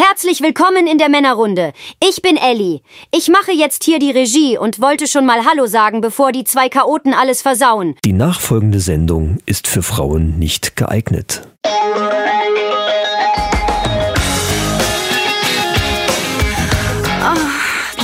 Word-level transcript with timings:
Herzlich 0.00 0.42
willkommen 0.42 0.86
in 0.86 0.98
der 0.98 1.08
Männerrunde. 1.08 1.72
Ich 1.98 2.22
bin 2.22 2.36
Ellie. 2.36 2.82
Ich 3.10 3.26
mache 3.26 3.50
jetzt 3.50 3.82
hier 3.82 3.98
die 3.98 4.12
Regie 4.12 4.56
und 4.56 4.80
wollte 4.80 5.08
schon 5.08 5.26
mal 5.26 5.44
Hallo 5.44 5.66
sagen, 5.66 6.00
bevor 6.00 6.30
die 6.30 6.44
zwei 6.44 6.68
Chaoten 6.68 7.14
alles 7.14 7.42
versauen. 7.42 7.96
Die 8.04 8.12
nachfolgende 8.12 8.78
Sendung 8.78 9.38
ist 9.44 9.66
für 9.66 9.82
Frauen 9.82 10.38
nicht 10.38 10.76
geeignet. 10.76 11.48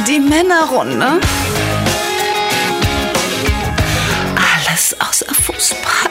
Die 0.09 0.19
Männerrunde. 0.19 1.21
Alles 4.35 4.97
außer 4.99 5.33
Fußball. 5.33 6.04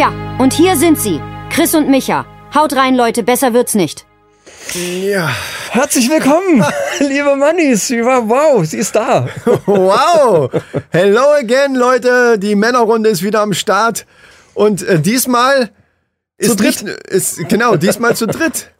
Tja, 0.00 0.14
und 0.38 0.54
hier 0.54 0.76
sind 0.76 0.98
sie. 0.98 1.20
Chris 1.50 1.74
und 1.74 1.90
Micha. 1.90 2.24
Haut 2.54 2.74
rein, 2.74 2.94
Leute, 2.94 3.22
besser 3.22 3.52
wird's 3.52 3.74
nicht. 3.74 4.06
Ja. 4.72 5.28
Herzlich 5.72 6.08
willkommen, 6.08 6.64
liebe 7.00 7.36
Mannis. 7.36 7.90
Wow, 7.90 8.64
sie 8.64 8.78
ist 8.78 8.96
da. 8.96 9.28
Wow. 9.66 10.50
Hello 10.88 11.34
again, 11.38 11.74
Leute. 11.74 12.38
Die 12.38 12.54
Männerrunde 12.54 13.10
ist 13.10 13.22
wieder 13.22 13.42
am 13.42 13.52
Start. 13.52 14.06
Und 14.54 14.82
äh, 14.84 15.00
diesmal 15.00 15.68
ist 16.38 16.52
Zu 16.52 16.56
dritt. 16.56 16.82
Nicht, 16.82 16.96
ist, 17.08 17.48
genau, 17.50 17.76
diesmal 17.76 18.16
zu 18.16 18.26
dritt. 18.26 18.70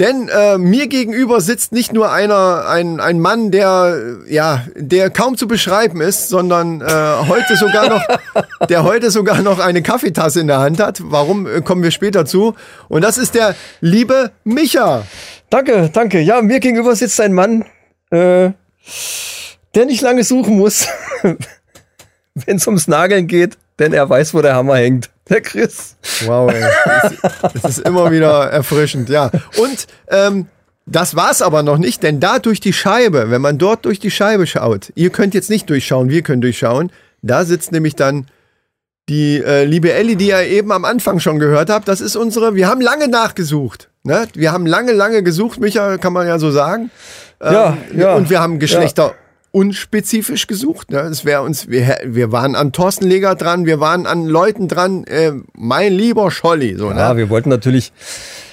Denn 0.00 0.28
äh, 0.28 0.56
mir 0.56 0.86
gegenüber 0.86 1.42
sitzt 1.42 1.72
nicht 1.72 1.92
nur 1.92 2.10
einer, 2.10 2.66
ein, 2.66 3.00
ein 3.00 3.20
Mann, 3.20 3.50
der 3.50 4.16
ja, 4.26 4.64
der 4.74 5.10
kaum 5.10 5.36
zu 5.36 5.46
beschreiben 5.46 6.00
ist, 6.00 6.30
sondern 6.30 6.80
äh, 6.80 6.84
heute 7.28 7.54
sogar 7.58 7.90
noch, 7.90 8.02
der 8.70 8.84
heute 8.84 9.10
sogar 9.10 9.42
noch 9.42 9.58
eine 9.58 9.82
Kaffeetasse 9.82 10.40
in 10.40 10.46
der 10.46 10.60
Hand 10.60 10.80
hat. 10.80 11.02
Warum 11.04 11.46
äh, 11.46 11.60
kommen 11.60 11.82
wir 11.82 11.90
später 11.90 12.24
zu? 12.24 12.54
Und 12.88 13.02
das 13.02 13.18
ist 13.18 13.34
der 13.34 13.54
liebe 13.82 14.30
Micha. 14.42 15.04
Danke, 15.50 15.90
danke. 15.92 16.20
Ja, 16.20 16.40
mir 16.40 16.60
gegenüber 16.60 16.96
sitzt 16.96 17.20
ein 17.20 17.34
Mann, 17.34 17.66
äh, 18.08 18.52
der 19.74 19.84
nicht 19.84 20.00
lange 20.00 20.24
suchen 20.24 20.56
muss, 20.56 20.88
wenn 22.34 22.56
es 22.56 22.66
ums 22.66 22.88
Nageln 22.88 23.26
geht, 23.26 23.58
denn 23.78 23.92
er 23.92 24.08
weiß, 24.08 24.32
wo 24.32 24.40
der 24.40 24.54
Hammer 24.54 24.76
hängt. 24.76 25.10
Der 25.30 25.40
Chris. 25.40 25.96
Wow, 26.26 26.52
ey. 26.52 26.60
Das, 27.22 27.52
das 27.62 27.78
ist 27.78 27.86
immer 27.86 28.10
wieder 28.10 28.50
erfrischend, 28.50 29.08
ja. 29.08 29.30
Und 29.58 29.86
ähm, 30.08 30.46
das 30.86 31.14
war's 31.14 31.40
aber 31.40 31.62
noch 31.62 31.78
nicht, 31.78 32.02
denn 32.02 32.18
da 32.18 32.40
durch 32.40 32.60
die 32.60 32.72
Scheibe, 32.72 33.30
wenn 33.30 33.40
man 33.40 33.56
dort 33.58 33.84
durch 33.84 34.00
die 34.00 34.10
Scheibe 34.10 34.46
schaut, 34.46 34.92
ihr 34.96 35.10
könnt 35.10 35.34
jetzt 35.34 35.48
nicht 35.48 35.70
durchschauen, 35.70 36.10
wir 36.10 36.22
können 36.22 36.42
durchschauen, 36.42 36.90
da 37.22 37.44
sitzt 37.44 37.70
nämlich 37.70 37.94
dann 37.94 38.26
die 39.08 39.42
äh, 39.42 39.64
liebe 39.64 39.92
Ellie, 39.92 40.16
die 40.16 40.28
ihr 40.28 40.42
eben 40.42 40.72
am 40.72 40.84
Anfang 40.84 41.20
schon 41.20 41.38
gehört 41.38 41.70
habt. 41.70 41.88
Das 41.88 42.00
ist 42.00 42.16
unsere, 42.16 42.54
wir 42.54 42.68
haben 42.68 42.80
lange 42.80 43.08
nachgesucht. 43.08 43.88
Ne? 44.02 44.26
Wir 44.34 44.52
haben 44.52 44.66
lange, 44.66 44.92
lange 44.92 45.22
gesucht, 45.22 45.60
Micha, 45.60 45.98
kann 45.98 46.12
man 46.12 46.26
ja 46.26 46.38
so 46.38 46.50
sagen. 46.50 46.90
Ja, 47.42 47.76
ja. 47.94 48.14
Und 48.14 48.30
wir 48.30 48.40
haben 48.40 48.58
Geschlechter 48.58 49.14
unspezifisch 49.52 50.46
gesucht. 50.46 50.90
Ne? 50.92 50.98
Das 51.08 51.24
wäre 51.24 51.42
uns, 51.42 51.68
wir, 51.68 51.98
wir 52.04 52.30
waren 52.30 52.54
an 52.54 52.70
Thorsten 52.72 53.06
Leger 53.06 53.34
dran, 53.34 53.66
wir 53.66 53.80
waren 53.80 54.06
an 54.06 54.26
Leuten 54.26 54.68
dran, 54.68 55.02
äh, 55.04 55.32
mein 55.54 55.92
lieber 55.92 56.30
Scholli. 56.30 56.76
So, 56.76 56.90
Ja, 56.90 57.10
ne? 57.12 57.16
wir 57.18 57.30
wollten 57.30 57.48
natürlich. 57.48 57.92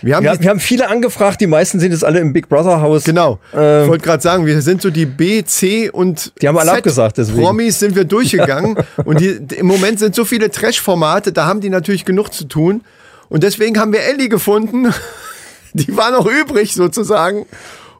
Wir 0.01 0.15
haben 0.15 0.23
Wir, 0.23 0.33
die- 0.35 0.43
wir 0.43 0.49
haben 0.49 0.59
viele 0.59 0.89
angefragt, 0.89 1.39
die 1.39 1.45
meisten 1.47 1.79
sind 1.79 1.91
jetzt 1.91 2.03
alle 2.03 2.19
im 2.19 2.33
Big 2.33 2.49
Brother 2.49 2.81
Haus. 2.81 3.03
Genau. 3.03 3.39
Ähm, 3.53 3.83
ich 3.83 3.89
wollte 3.89 4.03
gerade 4.05 4.23
sagen, 4.23 4.45
wir 4.47 4.59
sind 4.63 4.81
so 4.81 4.89
die 4.89 5.05
B, 5.05 5.43
C 5.43 5.89
und 5.91 6.33
Die 6.41 6.47
haben 6.47 6.57
alle 6.57 6.69
Z 6.71 6.77
abgesagt, 6.79 7.17
deswegen. 7.19 7.41
Promis 7.41 7.77
sind 7.79 7.95
wir 7.95 8.05
durchgegangen 8.05 8.75
und 9.05 9.19
die, 9.19 9.37
im 9.55 9.67
Moment 9.67 9.99
sind 9.99 10.15
so 10.15 10.25
viele 10.25 10.49
Trash-Formate, 10.49 11.31
da 11.31 11.45
haben 11.45 11.61
die 11.61 11.69
natürlich 11.69 12.05
genug 12.05 12.33
zu 12.33 12.45
tun 12.45 12.81
und 13.29 13.43
deswegen 13.43 13.79
haben 13.79 13.93
wir 13.93 14.01
Ellie 14.01 14.29
gefunden. 14.29 14.91
Die 15.73 15.95
war 15.95 16.09
noch 16.11 16.25
übrig 16.25 16.73
sozusagen 16.73 17.45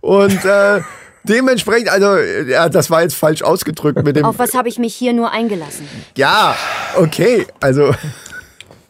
und 0.01 0.43
äh, 0.45 0.79
dementsprechend, 1.29 1.89
also 1.89 2.15
ja, 2.17 2.69
das 2.69 2.89
war 2.89 3.01
jetzt 3.01 3.15
falsch 3.15 3.41
ausgedrückt 3.41 4.03
mit 4.03 4.15
dem. 4.15 4.25
Auf 4.25 4.39
was 4.39 4.53
habe 4.53 4.69
ich 4.69 4.79
mich 4.79 4.95
hier 4.95 5.13
nur 5.13 5.31
eingelassen? 5.31 5.87
Ja, 6.15 6.55
okay, 6.95 7.45
also 7.59 7.93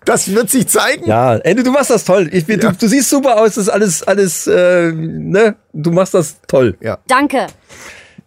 das 0.06 0.32
wird 0.34 0.50
sich 0.50 0.68
zeigen. 0.68 1.06
Ja, 1.08 1.36
Ende, 1.38 1.64
du 1.64 1.72
machst 1.72 1.90
das 1.90 2.06
toll. 2.06 2.30
Ich, 2.32 2.46
bin- 2.46 2.60
Ja. 2.60 2.72
du, 2.72 2.78
du 2.78 2.88
siehst 2.88 3.10
super 3.10 3.38
aus, 3.38 3.56
das 3.56 3.66
ist 3.66 3.70
alles, 3.70 4.04
alles, 4.04 4.48
äh, 4.48 4.92
ne? 4.94 5.56
Du 5.74 5.92
machst 5.92 6.14
das 6.14 6.38
toll. 6.48 6.78
Ja, 6.82 6.98
Danke. 7.08 7.48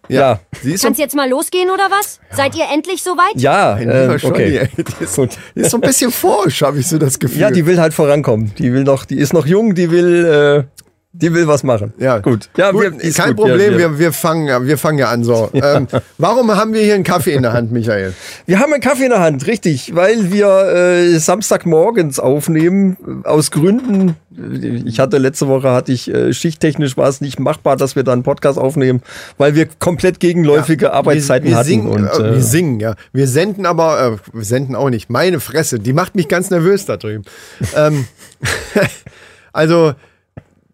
Ja. 0.07 0.39
sie 0.61 0.73
ist 0.73 0.81
so 0.81 0.87
Kann's 0.87 0.97
jetzt 0.99 1.15
mal 1.15 1.29
losgehen 1.29 1.69
oder 1.69 1.89
was? 1.89 2.19
Seid 2.35 2.53
ihr 2.55 2.65
endlich 2.73 3.01
soweit? 3.01 3.31
Ja, 3.35 3.79
äh, 3.79 4.19
okay. 4.21 4.57
ey. 4.57 4.69
Die 4.77 5.03
ist, 5.03 5.17
die 5.55 5.59
ist 5.61 5.71
so 5.71 5.77
ein 5.77 5.81
bisschen 5.81 6.11
forsch, 6.11 6.61
habe 6.63 6.79
ich 6.79 6.87
so 6.87 6.97
das 6.97 7.17
Gefühl. 7.17 7.39
Ja, 7.39 7.49
die 7.51 7.65
will 7.65 7.79
halt 7.79 7.93
vorankommen. 7.93 8.53
Die 8.57 8.73
will 8.73 8.83
noch, 8.83 9.05
die 9.05 9.17
ist 9.17 9.31
noch 9.33 9.45
jung, 9.45 9.73
die 9.73 9.89
will, 9.89 10.65
äh, 10.67 10.81
die 11.13 11.33
will 11.33 11.45
was 11.47 11.63
machen. 11.63 11.93
Ja, 11.97 12.19
gut. 12.19 12.49
Ja, 12.55 12.71
gut, 12.71 12.81
wir- 12.83 13.01
ist 13.01 13.17
kein 13.17 13.35
gut. 13.35 13.47
Problem, 13.47 13.73
Ja, 13.73 13.77
wir, 13.77 13.99
wir, 13.99 14.13
fangen, 14.13 14.47
ja- 14.47 14.63
wir 14.65 14.77
fangen 14.77 14.97
ja 14.97 15.09
an. 15.09 15.23
So. 15.25 15.49
ähm, 15.53 15.87
warum 16.17 16.55
haben 16.55 16.73
wir 16.73 16.81
hier 16.81 16.95
einen 16.95 17.03
Kaffee 17.03 17.33
in 17.33 17.41
der 17.43 17.51
Hand, 17.53 17.71
Michael? 17.71 18.13
wir 18.45 18.59
haben 18.59 18.71
einen 18.71 18.81
Kaffee 18.81 19.03
in 19.05 19.09
der 19.09 19.19
Hand, 19.19 19.45
richtig, 19.45 19.93
weil 19.93 20.31
wir 20.31 20.47
äh, 20.47 21.19
Samstagmorgens 21.19 22.19
aufnehmen, 22.19 22.95
äh, 23.25 23.27
aus 23.27 23.51
Gründen. 23.51 24.15
Ich 24.85 25.01
hatte 25.01 25.17
letzte 25.17 25.49
Woche 25.49 25.71
hatte 25.71 25.91
ich 25.91 26.09
äh, 26.09 26.31
schichttechnisch 26.33 26.95
war 26.95 27.09
es 27.09 27.19
nicht 27.19 27.37
machbar, 27.41 27.75
dass 27.75 27.97
wir 27.97 28.03
da 28.03 28.13
einen 28.13 28.23
Podcast 28.23 28.57
aufnehmen, 28.57 29.01
weil 29.37 29.55
wir 29.55 29.67
komplett 29.79 30.21
gegenläufige 30.21 30.93
Arbeitszeiten 30.93 31.43
wir, 31.45 31.51
wir 31.51 31.57
hatten. 31.57 31.67
Singen, 31.67 31.87
und, 31.87 32.05
äh, 32.07 32.29
äh, 32.29 32.33
wir 32.35 32.41
singen, 32.41 32.79
ja. 32.79 32.95
Wir 33.11 33.27
senden 33.27 33.65
aber, 33.65 34.01
äh, 34.01 34.17
wir 34.33 34.45
senden 34.45 34.75
auch 34.75 34.89
nicht. 34.89 35.09
Meine 35.09 35.41
Fresse, 35.41 35.79
die 35.79 35.91
macht 35.91 36.15
mich 36.15 36.29
ganz 36.29 36.49
nervös 36.49 36.85
da 36.85 36.95
drüben. 36.95 37.25
ähm, 37.75 38.05
also, 39.53 39.93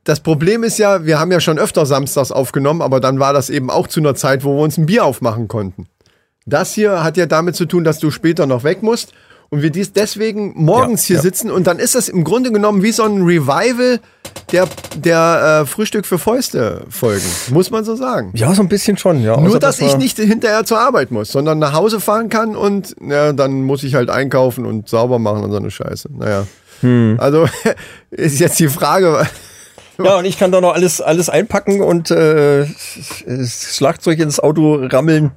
das 0.08 0.22
Problem 0.22 0.64
ist 0.64 0.78
ja, 0.78 1.06
wir 1.06 1.20
haben 1.20 1.34
ja 1.34 1.42
schon 1.42 1.60
öfter 1.60 1.86
samstags 1.86 2.32
aufgenommen, 2.32 2.82
aber 2.82 3.02
dann 3.02 3.20
war 3.20 3.34
das 3.34 3.50
eben 3.50 3.70
auch 3.70 3.88
zu 3.88 4.00
einer 4.00 4.16
Zeit, 4.16 4.46
wo 4.46 4.56
wir 4.56 4.62
uns 4.62 4.78
ein 4.78 4.86
Bier 4.86 5.04
aufmachen 5.04 5.50
konnten. 5.50 5.88
Das 6.46 6.74
hier 6.74 7.04
hat 7.04 7.18
ja 7.18 7.26
damit 7.26 7.58
zu 7.58 7.66
tun, 7.66 7.84
dass 7.84 8.00
du 8.00 8.10
später 8.10 8.46
noch 8.46 8.64
weg 8.64 8.84
musst 8.84 9.12
und 9.50 9.62
wir 9.62 9.70
dies 9.70 9.92
deswegen 9.92 10.54
morgens 10.56 11.04
Ja, 11.04 11.08
hier 11.08 11.16
ja. 11.18 11.22
sitzen 11.24 11.52
und 11.52 11.68
dann 11.68 11.78
ist 11.78 11.94
das 11.94 12.08
im 12.08 12.24
Grunde 12.24 12.54
genommen 12.54 12.84
wie 12.84 12.94
so 12.94 13.04
ein 13.04 13.24
Revival 13.24 14.00
der, 14.54 14.70
der 14.96 15.64
äh, 15.64 15.66
Frühstück 15.66 16.06
für 16.06 16.18
Fäuste 16.18 16.86
Folgen, 16.90 17.26
muss 17.50 17.70
man 17.70 17.84
so 17.84 17.98
sagen. 17.98 18.32
ja, 18.34 18.54
so 18.54 18.62
ein 18.62 18.70
bisschen 18.70 18.96
schon, 18.96 19.22
ja. 19.22 19.36
Nur, 19.36 19.50
Außer, 19.50 19.60
dass 19.60 19.82
ich 19.82 19.98
nicht 19.98 20.18
hinterher 20.18 20.64
zur 20.64 20.80
Arbeit 20.80 21.12
muss, 21.12 21.34
sondern 21.34 21.60
nach 21.60 21.74
Hause 21.74 22.00
fahren 22.00 22.30
kann 22.30 22.56
und 22.56 22.96
ja, 23.06 23.34
dann 23.34 23.64
muss 23.64 23.84
ich 23.84 23.94
halt 23.96 24.10
einkaufen 24.10 24.66
und 24.66 24.88
sauber 24.88 25.20
machen 25.20 25.44
und 25.44 25.52
so 25.52 25.58
eine 25.58 25.70
Scheiße. 25.70 26.08
Naja. 26.18 26.48
Hm. 26.80 27.18
Also 27.20 27.46
ist 28.12 28.40
jetzt 28.40 28.58
die 28.60 28.70
Frage, 28.70 29.28
Ja, 30.04 30.18
und 30.18 30.26
ich 30.26 30.38
kann 30.38 30.52
da 30.52 30.62
noch 30.62 30.74
alles, 30.74 31.02
alles 31.02 31.30
einpacken 31.30 31.82
und 31.82 32.12
äh, 32.12 32.66
Schlagzeug 33.46 34.20
ins 34.20 34.40
Auto 34.40 34.76
rammeln, 34.76 35.32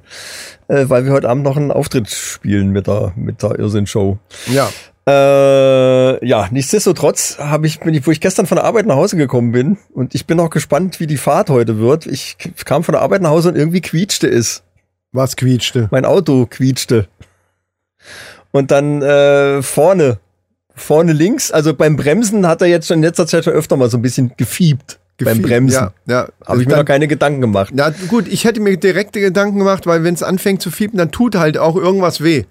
äh, 0.67 0.85
weil 0.87 1.05
wir 1.05 1.13
heute 1.13 1.29
Abend 1.29 1.43
noch 1.43 1.57
einen 1.57 1.71
Auftritt 1.71 2.09
spielen 2.09 2.69
mit 2.69 2.87
der, 2.87 3.13
mit 3.15 3.41
der 3.43 3.57
Irrsinn-Show. 3.59 4.17
ja, 4.47 4.69
Äh, 5.07 6.23
ja, 6.25 6.47
nichtsdestotrotz 6.51 7.39
habe 7.39 7.65
ich, 7.65 7.79
bin 7.79 7.95
ich, 7.95 8.05
wo 8.05 8.11
ich 8.11 8.21
gestern 8.21 8.45
von 8.45 8.57
der 8.57 8.65
Arbeit 8.65 8.85
nach 8.85 8.95
Hause 8.97 9.17
gekommen 9.17 9.51
bin 9.51 9.77
und 9.93 10.13
ich 10.13 10.27
bin 10.27 10.39
auch 10.39 10.51
gespannt, 10.51 10.99
wie 10.99 11.07
die 11.07 11.17
Fahrt 11.17 11.49
heute 11.49 11.79
wird. 11.79 12.05
Ich 12.05 12.37
kam 12.65 12.83
von 12.83 12.93
der 12.93 13.01
Arbeit 13.01 13.23
nach 13.23 13.31
Hause 13.31 13.49
und 13.49 13.55
irgendwie 13.57 13.81
quietschte 13.81 14.27
es. 14.27 14.61
was 15.11 15.35
quietschte. 15.35 15.87
Mein 15.91 16.05
Auto 16.05 16.45
quietschte. 16.47 17.07
Und 18.51 18.69
dann 18.69 19.01
äh, 19.01 19.61
vorne, 19.63 20.19
vorne 20.75 21.13
links, 21.13 21.51
also 21.51 21.73
beim 21.73 21.95
Bremsen 21.95 22.47
hat 22.47 22.61
er 22.61 22.67
jetzt 22.67 22.87
schon 22.87 22.97
in 22.97 23.03
letzter 23.03 23.27
Zeit 23.27 23.43
schon 23.45 23.53
öfter 23.53 23.77
mal 23.77 23.89
so 23.89 23.97
ein 23.97 24.01
bisschen 24.01 24.31
gefiebt. 24.37 24.97
beim 25.23 25.41
Bremsen. 25.43 25.89
Ja, 26.07 26.13
ja. 26.21 26.27
Habe 26.47 26.61
ich 26.61 26.67
mir 26.67 26.71
Dann- 26.71 26.79
noch 26.79 26.85
keine 26.85 27.07
Gedanken 27.07 27.41
gemacht. 27.41 27.69
Na 27.75 27.93
gut, 28.07 28.27
ich 28.27 28.43
hätte 28.43 28.59
mir 28.59 28.75
direkte 28.77 29.19
Gedanken 29.19 29.59
gemacht, 29.59 29.85
weil 29.85 30.03
wenn 30.03 30.15
es 30.15 30.23
anfängt 30.23 30.63
zu 30.63 30.71
fiepen, 30.71 30.97
dann 30.97 31.11
tut 31.11 31.35
halt 31.35 31.59
auch 31.59 31.75
irgendwas 31.75 32.23
weh. 32.23 32.45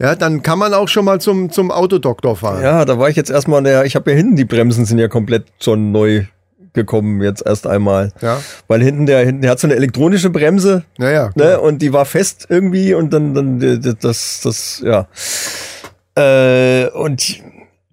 Ja, 0.00 0.14
dann 0.14 0.42
kann 0.42 0.58
man 0.60 0.72
auch 0.72 0.86
schon 0.88 1.04
mal 1.04 1.20
zum, 1.20 1.50
zum 1.50 1.72
Autodoktor 1.72 2.36
fahren. 2.36 2.62
Ja, 2.62 2.84
da 2.84 2.98
war 3.00 3.08
ich 3.08 3.16
jetzt 3.16 3.30
erstmal 3.30 3.60
der, 3.64 3.86
ich 3.86 3.96
habe 3.96 4.10
ja 4.12 4.16
hinten, 4.16 4.36
die 4.36 4.44
Bremsen 4.44 4.84
sind 4.84 4.98
ja 4.98 5.08
komplett 5.08 5.46
schon 5.58 5.90
neu 5.90 6.26
gekommen 6.74 7.22
jetzt 7.22 7.44
erst 7.44 7.66
einmal. 7.66 8.12
Ja. 8.20 8.40
Weil 8.68 8.82
hinten 8.84 9.06
der, 9.06 9.24
hinten, 9.24 9.42
der 9.42 9.50
hat 9.52 9.58
so 9.58 9.66
eine 9.66 9.74
elektronische 9.74 10.30
Bremse, 10.30 10.84
Naja, 10.98 11.30
ne, 11.34 11.58
und 11.58 11.80
die 11.82 11.92
war 11.92 12.04
fest 12.04 12.46
irgendwie 12.50 12.92
und 12.94 13.12
dann, 13.12 13.34
dann, 13.34 13.96
das, 14.00 14.42
das, 14.44 14.82
ja. 14.84 15.08
Äh, 16.14 16.88
und 16.90 17.42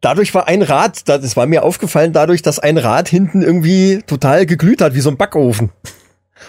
dadurch 0.03 0.33
war 0.35 0.47
ein 0.47 0.61
Rad, 0.61 1.07
da- 1.09 1.17
das 1.17 1.35
war 1.35 1.47
mir 1.47 1.63
aufgefallen, 1.63 2.13
dadurch, 2.13 2.41
dass 2.43 2.59
ein 2.59 2.77
Rad 2.77 3.07
hinten 3.09 3.41
irgendwie 3.41 4.03
total 4.05 4.45
geglüht 4.45 4.81
hat, 4.81 4.93
wie 4.93 5.01
so 5.01 5.09
ein 5.09 5.17
Backofen. 5.17 5.71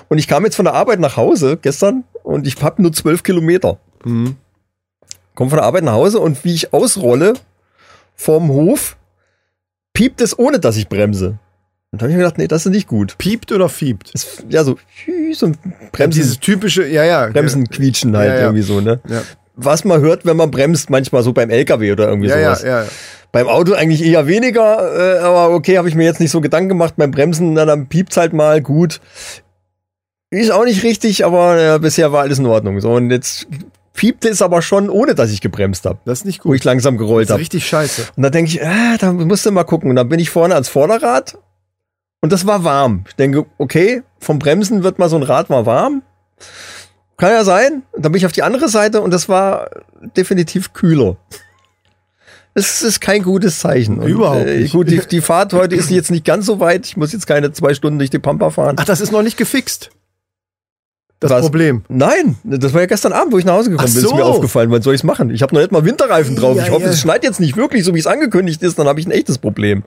Und 0.09 0.19
ich 0.19 0.29
kam 0.29 0.45
jetzt 0.45 0.56
von 0.56 0.65
der 0.67 0.75
Arbeit 0.75 1.01
nach 1.01 1.17
Hause 1.17 1.56
gestern 1.61 2.05
und 2.23 2.47
ich 2.47 2.61
habe 2.62 2.83
nur 2.83 2.93
zwölf 2.93 3.23
Kilometer. 3.23 3.79
Mhm. 4.05 4.37
Komm 5.35 5.49
von 5.51 5.56
der 5.59 5.67
Arbeit 5.67 5.85
nach 5.85 5.93
Hause 5.95 6.21
und 6.21 6.45
wie 6.45 6.55
ich 6.55 6.73
ausrolle 6.73 7.35
vorm 8.15 8.49
Hof, 8.49 8.97
piept 9.93 10.21
es, 10.21 10.39
ohne 10.39 10.59
dass 10.61 10.77
ich 10.77 10.89
bremse. 10.89 11.39
Und 11.91 12.03
da 12.03 12.05
habe 12.05 12.11
ich 12.11 12.17
mir 12.17 12.25
gedacht, 12.25 12.39
nee, 12.39 12.49
das 12.49 12.67
ist 12.67 12.73
nicht 12.73 12.89
gut. 12.89 13.17
Piept 13.19 13.53
oder 13.53 13.69
fiebt? 13.69 14.12
Das, 14.15 14.45
ja, 14.49 14.65
so, 14.65 14.77
so 15.33 15.47
ein 15.47 15.57
Bremsen, 15.93 16.21
Dieses 16.21 16.41
typische, 16.41 16.87
ja, 16.87 17.05
ja. 17.05 17.29
Bremsen 17.29 17.69
quietschen 17.69 18.17
halt 18.17 18.29
Ja, 18.31 18.35
ja. 18.37 18.41
irgendwie 18.43 18.62
so, 18.62 18.81
ne? 18.81 19.00
Ja. 19.09 19.23
was 19.55 19.85
man 19.85 20.00
hört, 20.00 20.27
wenn 20.27 20.37
man 20.37 20.50
bremst, 20.50 20.91
manchmal 20.91 21.23
so 21.23 21.33
beim 21.33 21.50
LKW 21.50 21.93
oder 21.93 22.09
irgendwie 22.09 22.29
Ja, 22.29 22.39
ja, 22.39 22.55
sowas. 22.57 22.62
ja. 22.65 22.85
Beim 23.35 23.49
Auto 23.49 23.73
eigentlich 23.75 24.03
eher 24.05 24.29
weniger, 24.29 25.17
äh, 25.17 25.19
aber 25.19 25.51
okay, 25.51 25.77
habe 25.77 25.89
ich 25.89 25.97
mir 25.97 26.05
jetzt 26.05 26.21
nicht 26.21 26.31
so 26.31 26.41
Gedanken 26.41 26.69
gemacht. 26.69 26.95
Beim 26.97 27.11
Bremsen, 27.11 27.53
na, 27.53 27.65
dann 27.65 27.89
piept's 27.89 28.17
halt 28.17 28.33
mal 28.33 28.63
gut. 28.63 29.01
Ist 30.31 30.53
auch 30.53 30.65
nicht 30.65 30.85
richtig, 30.85 31.25
aber 31.25 31.75
äh, 31.75 31.79
bisher 31.81 32.13
war 32.13 32.23
alles 32.23 32.39
in 32.39 32.47
Ordnung. 32.47 32.81
So, 32.81 32.93
und 32.93 33.11
jetzt 33.11 33.49
piepte 33.93 34.29
es 34.29 34.41
aber 34.41 34.63
schon, 34.63 34.89
ohne 34.89 35.15
dass 35.17 35.31
ich 35.33 35.41
gebremst 35.41 35.85
habe, 35.85 35.99
Das 36.05 36.21
ist 36.21 36.25
nicht 36.27 36.45
wo 36.45 36.51
gut. 36.51 36.57
ich 36.59 36.65
langsam 36.65 36.97
gerollt 36.97 37.29
habe. 37.31 37.41
richtig 37.41 37.67
scheiße. 37.67 38.07
Und 38.17 38.23
da 38.23 38.31
denke 38.31 38.51
ich, 38.51 38.61
äh, 38.61 38.97
da 39.01 39.13
musst 39.13 39.45
du 39.47 39.51
mal 39.51 39.65
gucken. 39.65 39.91
Und 39.91 39.97
dann 39.97 40.09
bin 40.09 40.21
ich 40.21 40.31
vorne 40.31 40.55
ans 40.55 40.69
Vorderrad 40.69 41.37
und 42.21 42.33
das 42.33 42.47
war 42.47 42.63
warm. 42.63 43.05
Ich 43.09 43.17
denke, 43.17 43.47
okay, 43.59 44.03
vom 44.21 44.39
Bremsen 44.39 44.85
wird 44.85 44.99
mal 45.01 45.09
so 45.09 45.17
ein 45.17 45.25
Rad 45.25 45.51
mal 45.51 45.67
warm. 45.67 46.03
Kann 47.17 47.31
ja 47.31 47.45
sein. 47.45 47.83
Und 47.93 48.05
dann 48.05 48.13
bin 48.13 48.19
ich 48.19 48.27
auf 48.27 48.33
die 48.33 48.43
andere 48.45 48.69
Seite 48.69 49.01
und 49.01 49.13
das 49.13 49.29
war 49.29 49.71
definitiv 50.17 50.73
kühler. 50.73 51.17
Das 52.55 52.83
ist 52.83 53.01
kein 53.01 53.23
gutes 53.23 53.59
Zeichen. 53.59 53.99
Und, 53.99 54.09
Überhaupt 54.09 54.47
Äh, 54.47 54.61
nicht. 54.61 54.73
gut, 54.73 54.89
die, 54.89 55.01
die 55.01 55.21
Fahrt 55.21 55.53
heute 55.53 55.75
ist 55.75 55.91
jetzt 55.91 56.11
nicht 56.11 56.25
ganz 56.25 56.47
so 56.47 56.61
weit. 56.61 56.87
Ich 56.87 56.97
muss 56.97 57.12
jetzt 57.12 57.27
keine 57.27 57.53
zwei 57.53 57.75
Stunden 57.75 57.99
durch 57.99 58.11
die 58.11 58.21
Pampa 58.21 58.51
fahren. 58.51 58.77
Ach, 58.79 58.85
das 58.85 59.01
ist 59.01 59.11
noch 59.11 59.23
nicht 59.23 59.37
gefixt. 59.37 59.91
Das 61.21 61.31
Was? 61.31 61.41
Problem. 61.43 61.83
Nein, 61.89 62.37
das 62.45 62.75
war 62.75 62.83
ja 62.83 62.87
gestern 62.87 63.12
Abend, 63.12 63.33
wo 63.33 63.39
ich 63.39 63.45
nach 63.47 63.55
Hause 63.55 63.71
gekommen 63.71 63.89
Ach 63.89 63.93
bin, 63.95 64.03
ist 64.03 64.09
so. 64.11 64.15
mir 64.15 64.25
aufgefallen. 64.27 64.71
Was 64.71 64.85
soll 64.85 64.95
ich's 64.95 65.05
machen? 65.05 65.31
Ich 65.31 65.43
habe 65.43 65.55
noch 65.55 65.62
nicht 65.62 65.73
mal 65.73 65.85
Winterreifen 65.85 66.37
drauf. 66.37 66.56
Ja, 66.56 66.65
ich 66.65 66.71
hoffe, 66.71 66.85
ja. 66.85 66.91
es 66.91 67.01
schneit 67.01 67.25
jetzt 67.25 67.41
nicht 67.41 67.56
wirklich, 67.56 67.83
so 67.85 67.95
wie 67.95 67.99
es 67.99 68.06
angekündigt 68.06 68.62
ist. 68.62 68.79
Dann 68.79 68.87
habe 68.87 69.00
ich 69.00 69.07
ein 69.07 69.11
echtes 69.11 69.39
Problem. 69.39 69.85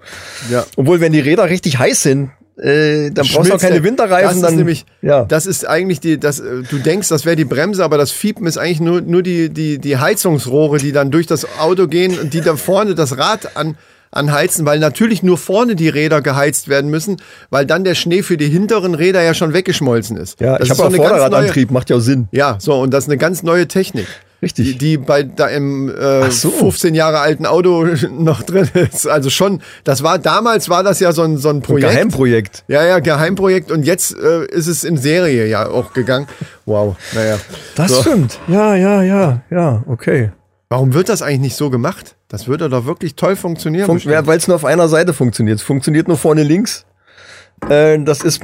Ja. 0.49 0.65
Obwohl, 0.77 0.99
wenn 0.99 1.11
die 1.13 1.19
Räder 1.19 1.49
richtig 1.49 1.77
heiß 1.79 2.01
sind, 2.01 2.31
äh, 2.57 3.11
dann 3.11 3.13
brauchst 3.13 3.33
du 3.33 3.39
auch 3.39 3.45
Schmilzt 3.45 3.65
keine 3.65 3.83
Winterreifen. 3.83 4.29
Das 4.29 4.41
dann, 4.41 4.53
ist 4.53 4.57
nämlich, 4.57 4.85
ja. 5.01 5.25
das 5.25 5.45
ist 5.45 5.67
eigentlich 5.67 5.99
die, 5.99 6.19
das, 6.19 6.39
äh, 6.39 6.63
du 6.69 6.79
denkst, 6.79 7.07
das 7.07 7.25
wäre 7.25 7.35
die 7.35 7.45
Bremse, 7.45 7.83
aber 7.83 7.97
das 7.97 8.11
Fiepen 8.11 8.47
ist 8.47 8.57
eigentlich 8.57 8.79
nur, 8.79 9.01
nur 9.01 9.21
die, 9.21 9.49
die, 9.49 9.77
die 9.77 9.97
Heizungsrohre, 9.97 10.79
die 10.79 10.91
dann 10.91 11.11
durch 11.11 11.27
das 11.27 11.59
Auto 11.59 11.87
gehen 11.87 12.17
und 12.19 12.33
die 12.33 12.41
da 12.41 12.55
vorne 12.55 12.95
das 12.95 13.17
Rad 13.17 13.55
an, 13.55 13.77
anheizen, 14.11 14.65
weil 14.65 14.79
natürlich 14.79 15.21
nur 15.21 15.37
vorne 15.37 15.75
die 15.75 15.89
Räder 15.89 16.21
geheizt 16.21 16.67
werden 16.67 16.89
müssen, 16.89 17.17
weil 17.49 17.65
dann 17.65 17.83
der 17.83 17.93
Schnee 17.93 18.23
für 18.23 18.37
die 18.37 18.47
hinteren 18.47 18.95
Räder 18.95 19.21
ja 19.21 19.33
schon 19.33 19.53
weggeschmolzen 19.53 20.17
ist. 20.17 20.39
ja, 20.39 20.57
Das 20.57 20.67
ich 20.67 20.71
habe 20.71 20.85
auch 20.85 20.95
Vorderradantrieb, 20.95 21.69
macht 21.69 21.89
ja 21.89 21.97
auch 21.97 22.01
Sinn. 22.01 22.27
Ja, 22.31 22.57
so, 22.59 22.79
und 22.79 22.91
das 22.91 23.03
ist 23.03 23.09
eine 23.09 23.17
ganz 23.17 23.43
neue 23.43 23.67
Technik. 23.67 24.07
Richtig. 24.47 24.65
Die, 24.65 24.77
die 24.77 24.97
bei 24.97 25.23
da 25.23 25.47
im 25.47 25.89
äh, 25.89 26.31
so. 26.31 26.49
15 26.51 26.95
Jahre 26.95 27.19
alten 27.19 27.45
Auto 27.45 27.85
noch 28.17 28.43
drin 28.43 28.69
ist. 28.73 29.05
Also 29.05 29.29
schon, 29.29 29.61
das 29.83 30.03
war 30.03 30.19
damals 30.19 30.69
war 30.69 30.83
das 30.83 31.01
ja 31.01 31.11
so 31.11 31.23
ein, 31.23 31.37
so 31.37 31.49
ein 31.49 31.61
Projekt. 31.61 31.91
Geheimprojekt. 31.91 32.63
Ja, 32.69 32.85
ja, 32.85 32.99
Geheimprojekt 32.99 33.71
und 33.71 33.83
jetzt 33.85 34.15
äh, 34.17 34.45
ist 34.45 34.67
es 34.67 34.85
in 34.85 34.95
Serie 34.95 35.47
ja 35.47 35.67
auch 35.67 35.91
gegangen. 35.91 36.27
Wow, 36.65 36.95
naja. 37.13 37.37
Das 37.75 37.91
So. 37.91 38.01
stimmt. 38.01 38.39
Ja, 38.47 38.73
ja, 38.75 39.03
ja, 39.03 39.41
ja, 39.49 39.83
okay. 39.87 40.31
Warum 40.69 40.93
wird 40.93 41.09
das 41.09 41.21
eigentlich 41.21 41.41
nicht 41.41 41.55
so 41.57 41.69
gemacht? 41.69 42.15
Das 42.29 42.47
würde 42.47 42.69
doch 42.69 42.85
wirklich 42.85 43.15
toll 43.15 43.35
funktionieren. 43.35 43.85
Fun 43.85 43.99
ja, 43.99 44.25
Weil 44.27 44.37
es 44.37 44.47
nur 44.47 44.55
auf 44.55 44.65
einer 44.65 44.87
Seite 44.87 45.13
funktioniert. 45.13 45.57
Es 45.59 45.63
funktioniert 45.63 46.07
nur 46.07 46.17
vorne 46.17 46.43
links. 46.43 46.85
Äh, 47.69 47.99
das 48.03 48.21
ist, 48.21 48.41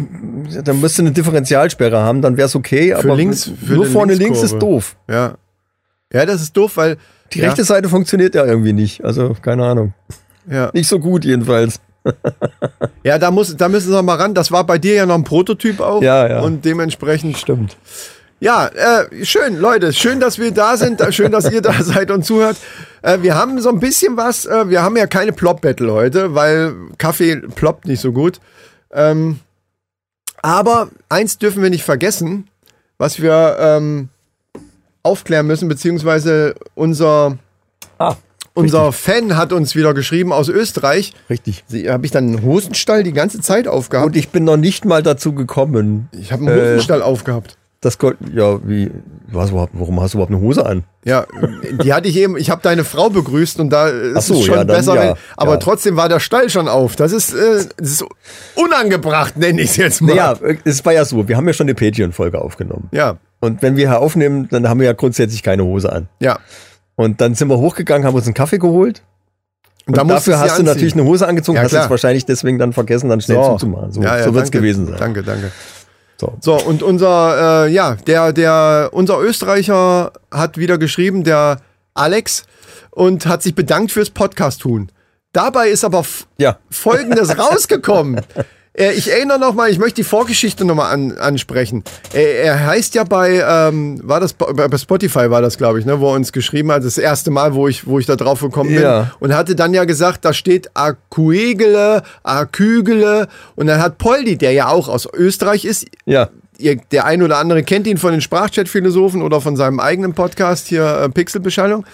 dann 0.63 0.81
müsste 0.81 1.01
eine 1.03 1.11
Differentialsperre 1.11 1.99
haben, 1.99 2.21
dann 2.21 2.35
wäre 2.35 2.47
es 2.47 2.55
okay. 2.55 2.93
aber 2.93 3.15
links- 3.15 3.51
für 3.65 3.73
nur 3.75 3.85
vorne 3.85 4.15
links 4.15 4.41
ist 4.41 4.57
doof. 4.57 4.95
ja. 5.09 5.35
Ja, 6.13 6.25
das 6.25 6.41
ist 6.41 6.55
doof, 6.55 6.77
weil 6.77 6.97
Die 7.33 7.39
ja, 7.39 7.47
rechte 7.47 7.63
Seite 7.63 7.89
funktioniert 7.89 8.35
ja 8.35 8.45
irgendwie 8.45 8.73
nicht. 8.73 9.03
Also 9.03 9.35
keine 9.41 9.65
Ahnung. 9.65 9.93
ja. 10.49 10.69
Nicht 10.73 10.87
so 10.87 10.99
gut 10.99 11.25
jedenfalls. 11.25 11.79
ja, 13.03 13.17
da 13.17 13.31
muss, 13.31 13.55
da 13.55 13.69
müssen 13.69 13.91
wir 13.91 14.01
mal 14.03 14.15
ran. 14.15 14.33
Das 14.33 14.51
war 14.51 14.65
bei 14.65 14.77
dir 14.77 14.93
ja 14.93 15.05
noch 15.05 15.15
ein 15.15 15.23
Prototyp 15.23 15.79
auch. 15.79 16.01
Ja, 16.01 16.27
ja. 16.27 16.39
Und 16.41 16.65
dementsprechend 16.65 17.37
Stimmt. 17.37 17.77
Ja, 18.43 18.67
äh, 18.67 19.23
schön, 19.23 19.57
Leute. 19.57 19.93
Schön, 19.93 20.19
dass 20.19 20.37
wir 20.37 20.51
da 20.51 20.75
sind. 20.75 21.01
Schön, 21.11 21.31
dass 21.31 21.49
ihr 21.49 21.61
da 21.61 21.71
seid 21.81 22.11
und 22.11 22.25
zuhört. 22.25 22.57
Äh, 23.01 23.19
wir 23.21 23.35
haben 23.35 23.61
so 23.61 23.69
ein 23.69 23.79
bisschen 23.79 24.17
was. 24.17 24.45
Äh, 24.45 24.69
wir 24.69 24.83
haben 24.83 24.97
ja 24.97 25.07
keine 25.07 25.31
Plop-Battle 25.31 25.93
heute, 25.93 26.35
weil 26.35 26.75
Kaffee 26.97 27.37
ploppt 27.37 27.87
nicht 27.87 28.01
so 28.01 28.11
gut. 28.11 28.41
Ähm, 28.91 29.39
aber 30.41 30.89
eins 31.07 31.37
dürfen 31.37 31.63
wir 31.63 31.69
nicht 31.69 31.85
vergessen, 31.85 32.49
was 32.97 33.21
wir 33.21 33.55
ähm, 33.59 34.09
aufklären 35.03 35.45
müssen, 35.47 35.67
beziehungsweise 35.67 36.55
unser, 36.75 37.37
Ah, 37.99 38.15
unser 38.53 38.91
Fan 38.91 39.35
hat 39.37 39.51
uns 39.53 39.75
wieder 39.75 39.93
geschrieben 39.93 40.31
aus 40.31 40.47
Österreich. 40.49 41.13
richtig. 41.29 41.63
Habe 41.87 42.05
ich 42.05 42.11
dann 42.11 42.27
einen 42.27 42.41
Hosenstall 42.43 43.03
die 43.03 43.13
ganze 43.13 43.41
Zeit 43.41 43.67
aufgehabt? 43.67 44.07
Und 44.07 44.15
ich 44.15 44.29
bin 44.29 44.43
noch 44.45 44.57
nicht 44.57 44.85
mal 44.85 45.03
dazu 45.03 45.33
gekommen. 45.33 46.07
ich 46.11 46.31
habe 46.31 46.45
einen 46.45 46.57
äh, 46.57 46.61
Hosenstall 46.73 47.01
aufgehabt. 47.01 47.57
Das 47.81 47.97
Gold, 47.97 48.15
ja, 48.33 48.65
wie, 48.65 48.91
was, 49.27 49.51
warum 49.51 49.99
hast 49.99 50.13
du 50.13 50.17
überhaupt 50.17 50.31
eine 50.31 50.39
Hose 50.39 50.65
an? 50.65 50.85
Ja, 51.03 51.25
die 51.83 51.91
hatte 51.91 52.07
ich 52.07 52.15
eben, 52.15 52.37
ich 52.37 52.49
habe 52.49 52.61
deine 52.61 52.85
Frau 52.85 53.09
begrüßt 53.09 53.59
und 53.59 53.71
da 53.71 53.89
ist 53.89 54.27
so, 54.27 54.35
es 54.35 54.45
schon 54.45 54.55
ja, 54.55 54.63
dann 54.63 54.77
besser, 54.77 54.95
ja, 54.95 55.01
wenn, 55.01 55.15
aber 55.35 55.51
ja. 55.51 55.57
trotzdem 55.57 55.97
war 55.97 56.07
der 56.07 56.21
Stall 56.21 56.49
schon 56.49 56.69
auf. 56.69 56.95
Das 56.95 57.11
ist, 57.11 57.33
äh, 57.33 57.65
das 57.75 57.89
ist 57.89 58.05
unangebracht, 58.55 59.35
nenne 59.35 59.61
ich 59.61 59.71
es 59.71 59.75
jetzt 59.75 60.01
mal. 60.01 60.15
Naja, 60.15 60.37
es 60.63 60.85
war 60.85 60.93
ja 60.93 61.03
so, 61.03 61.27
wir 61.27 61.35
haben 61.35 61.45
ja 61.45 61.51
schon 61.51 61.65
eine 61.65 61.75
Patreon-Folge 61.75 62.39
aufgenommen. 62.39 62.87
ja, 62.93 63.17
Und 63.43 63.61
wenn 63.61 63.75
wir 63.75 63.89
hier 63.89 63.99
aufnehmen, 63.99 64.47
dann 64.49 64.69
haben 64.69 64.79
wir 64.79 64.85
ja 64.87 64.93
grundsätzlich 64.93 65.43
keine 65.43 65.65
Hose 65.65 65.91
an. 65.91 66.07
ja. 66.19 66.39
Und 66.95 67.19
dann 67.21 67.33
sind 67.33 67.47
wir 67.49 67.57
hochgegangen, 67.57 68.07
haben 68.07 68.13
uns 68.15 68.25
einen 68.25 68.35
Kaffee 68.35 68.59
geholt. 68.59 69.01
Und, 69.87 69.97
musst 69.97 70.09
dafür 70.27 70.39
hast 70.39 70.59
du 70.59 70.63
natürlich 70.63 70.93
eine 70.93 71.03
Hose 71.03 71.27
angezogen, 71.27 71.57
Ja, 71.57 71.63
hast 71.63 71.71
jetzt 71.73 71.89
wahrscheinlich 71.89 72.25
deswegen 72.25 72.59
dann 72.59 72.71
vergessen, 72.71 73.09
dann 73.09 73.19
schnell 73.19 73.43
zuzumachen. 73.43 73.91
So, 73.91 74.01
Ja, 74.01 74.19
ja, 74.19 74.23
so 74.23 74.33
wird's 74.35 74.51
danke, 74.51 74.59
gewesen 74.59 74.85
sein. 74.85 74.95
Danke, 74.99 75.23
danke. 75.23 75.51
So. 76.21 76.37
So, 76.39 76.55
und 76.55 76.83
unser, 76.83 77.65
äh, 77.65 77.71
ja, 77.71 77.95
der, 78.07 78.31
der, 78.31 78.91
unser 78.93 79.19
Österreicher 79.19 80.13
hat 80.31 80.57
wieder 80.57 80.77
geschrieben, 80.77 81.23
der 81.23 81.57
Alex, 81.95 82.43
und 82.91 83.25
hat 83.25 83.41
sich 83.41 83.55
bedankt 83.55 83.91
fürs 83.91 84.11
Podcast-Tun. 84.11 84.91
Dabei 85.33 85.69
ist 85.69 85.83
aber 85.83 86.05
Ja. 86.37 86.59
Folgendes 86.69 87.37
rausgekommen. 87.39 88.21
Äh, 88.75 88.91
Ich 88.93 89.11
erinnere 89.11 89.39
noch 89.39 89.53
mal, 89.53 89.69
ich 89.69 89.77
möchte 89.79 89.95
die 89.97 90.03
Vorgeschichte 90.03 90.65
noch 90.65 90.75
mal 90.75 90.89
an, 90.89 91.11
ansprechen. 91.17 91.83
Er, 92.13 92.43
er 92.43 92.65
heißt 92.65 92.95
ja 92.95 93.03
bei, 93.03 93.43
ähm, 93.47 93.99
war 94.03 94.19
das 94.19 94.33
bei 94.33 94.51
bei 94.67 94.77
Spotify 94.77 95.29
war 95.29 95.41
das, 95.41 95.57
glaube 95.57 95.79
ich, 95.79 95.85
ne, 95.85 95.99
wo 95.99 96.09
er 96.11 96.15
uns 96.15 96.31
geschrieben 96.31 96.71
hat, 96.71 96.83
das 96.83 96.97
erste 96.97 97.29
Mal, 97.31 97.53
wo 97.53 97.67
ich, 97.67 97.85
wo 97.87 97.99
ich 97.99 98.05
da 98.05 98.15
drauf 98.15 98.41
gekommen 98.41 98.71
bin. 98.71 98.81
Ja. 98.81 99.11
Und 99.19 99.33
hatte 99.35 99.55
dann 99.55 99.73
ja 99.73 99.85
gesagt, 99.85 100.25
da 100.25 100.33
steht 100.33 100.71
Akuegele, 100.75 102.03
Akügele. 102.23 103.27
Und 103.55 103.67
dann 103.67 103.79
hat 103.81 103.97
Poldi, 103.97 104.37
der 104.37 104.51
ja 104.53 104.67
auch 104.69 104.87
aus 104.89 105.07
Österreich 105.13 105.65
ist, 105.65 105.85
Ja. 106.05 106.29
ihr, 106.57 106.77
der 106.91 107.05
ein 107.05 107.21
oder 107.21 107.37
andere 107.37 107.63
kennt 107.63 107.87
ihn 107.87 107.97
von 107.97 108.11
den 108.11 108.21
Sprachchat-Philosophen 108.21 109.21
oder 109.21 109.41
von 109.41 109.55
seinem 109.55 109.79
eigenen 109.79 110.13
Podcast 110.13 110.67
hier, 110.67 111.01
äh, 111.03 111.09
Pixelbeschallung. 111.09 111.85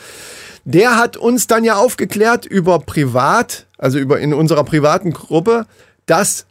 Der 0.66 0.98
hat 0.98 1.18
uns 1.18 1.48
dann 1.48 1.64
ja 1.64 1.76
aufgeklärt 1.76 2.46
über 2.46 2.80
privat, 2.80 3.66
also 3.78 3.98
über 3.98 4.20
in 4.20 4.34
unserer 4.34 4.64
privaten 4.64 5.12
Gruppe, 5.14 5.66
dass 6.06 6.46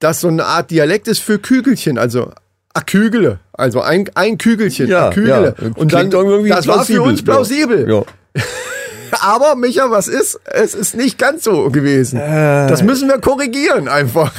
das 0.00 0.20
so 0.20 0.28
eine 0.28 0.44
Art 0.44 0.70
Dialekt 0.70 1.08
ist 1.08 1.20
für 1.20 1.38
Kügelchen, 1.38 1.98
also 1.98 2.30
Akügele, 2.74 3.40
also 3.52 3.80
ein, 3.80 4.08
ein 4.14 4.38
Kügelchen, 4.38 4.88
Ja, 4.88 5.08
Akügele. 5.08 5.54
ja. 5.58 5.66
Und 5.74 5.88
Klingt 5.90 5.92
dann, 5.92 6.26
irgendwie 6.26 6.50
das 6.50 6.66
war 6.66 6.84
für 6.84 6.94
plausibel. 6.94 7.00
uns 7.08 7.22
plausibel. 7.24 7.90
Ja. 7.90 8.42
Aber 9.22 9.56
Micha, 9.56 9.90
was 9.90 10.06
ist? 10.06 10.38
Es 10.44 10.74
ist 10.74 10.94
nicht 10.94 11.18
ganz 11.18 11.44
so 11.44 11.70
gewesen. 11.70 12.18
Äh. 12.20 12.68
Das 12.68 12.82
müssen 12.82 13.08
wir 13.08 13.18
korrigieren 13.18 13.88
einfach. 13.88 14.32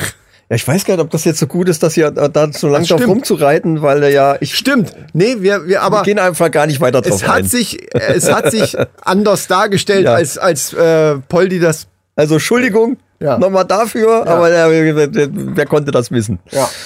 ja, 0.50 0.56
ich 0.56 0.66
weiß 0.68 0.86
gar 0.86 0.94
nicht, 0.96 1.04
ob 1.04 1.10
das 1.10 1.26
jetzt 1.26 1.40
so 1.40 1.48
gut 1.48 1.68
ist, 1.70 1.82
dass 1.84 1.96
hier 1.96 2.12
da 2.12 2.52
so 2.54 2.68
lange 2.68 2.86
Das 2.88 2.98
drauf 2.98 3.08
rumzureiten, 3.08 3.82
weil 3.82 4.04
ja, 4.14 4.38
ich 4.40 4.56
Stimmt. 4.56 4.94
Nee, 5.14 5.38
wir, 5.40 5.66
wir 5.68 5.82
aber. 5.82 5.98
wir 5.98 6.04
gehen 6.04 6.20
einfach 6.20 6.52
gar 6.52 6.68
nicht 6.68 6.80
weiter 6.82 7.02
drauf 7.02 7.22
es 7.24 7.28
hat 7.28 7.38
ein. 7.38 7.46
sich 7.46 7.80
es 7.94 8.32
hat 8.32 8.52
sich 8.52 8.78
anders 9.02 9.48
dargestellt 9.48 10.06
Ja. 10.06 10.14
als 10.14 10.38
als 10.38 10.72
äh, 10.74 11.16
Poldi 11.28 11.60
das 11.60 11.88
Also 12.16 12.36
Entschuldigung 12.36 12.98
Ja. 13.20 13.38
nochmal 13.38 13.66
dafür, 13.66 14.26
aber 14.28 14.50
äh, 14.52 14.96
wer, 14.96 15.30
wer, 15.56 15.66
konnte 15.66 15.92
das 15.92 16.10
wissen? 16.12 16.40
ja 16.52 16.68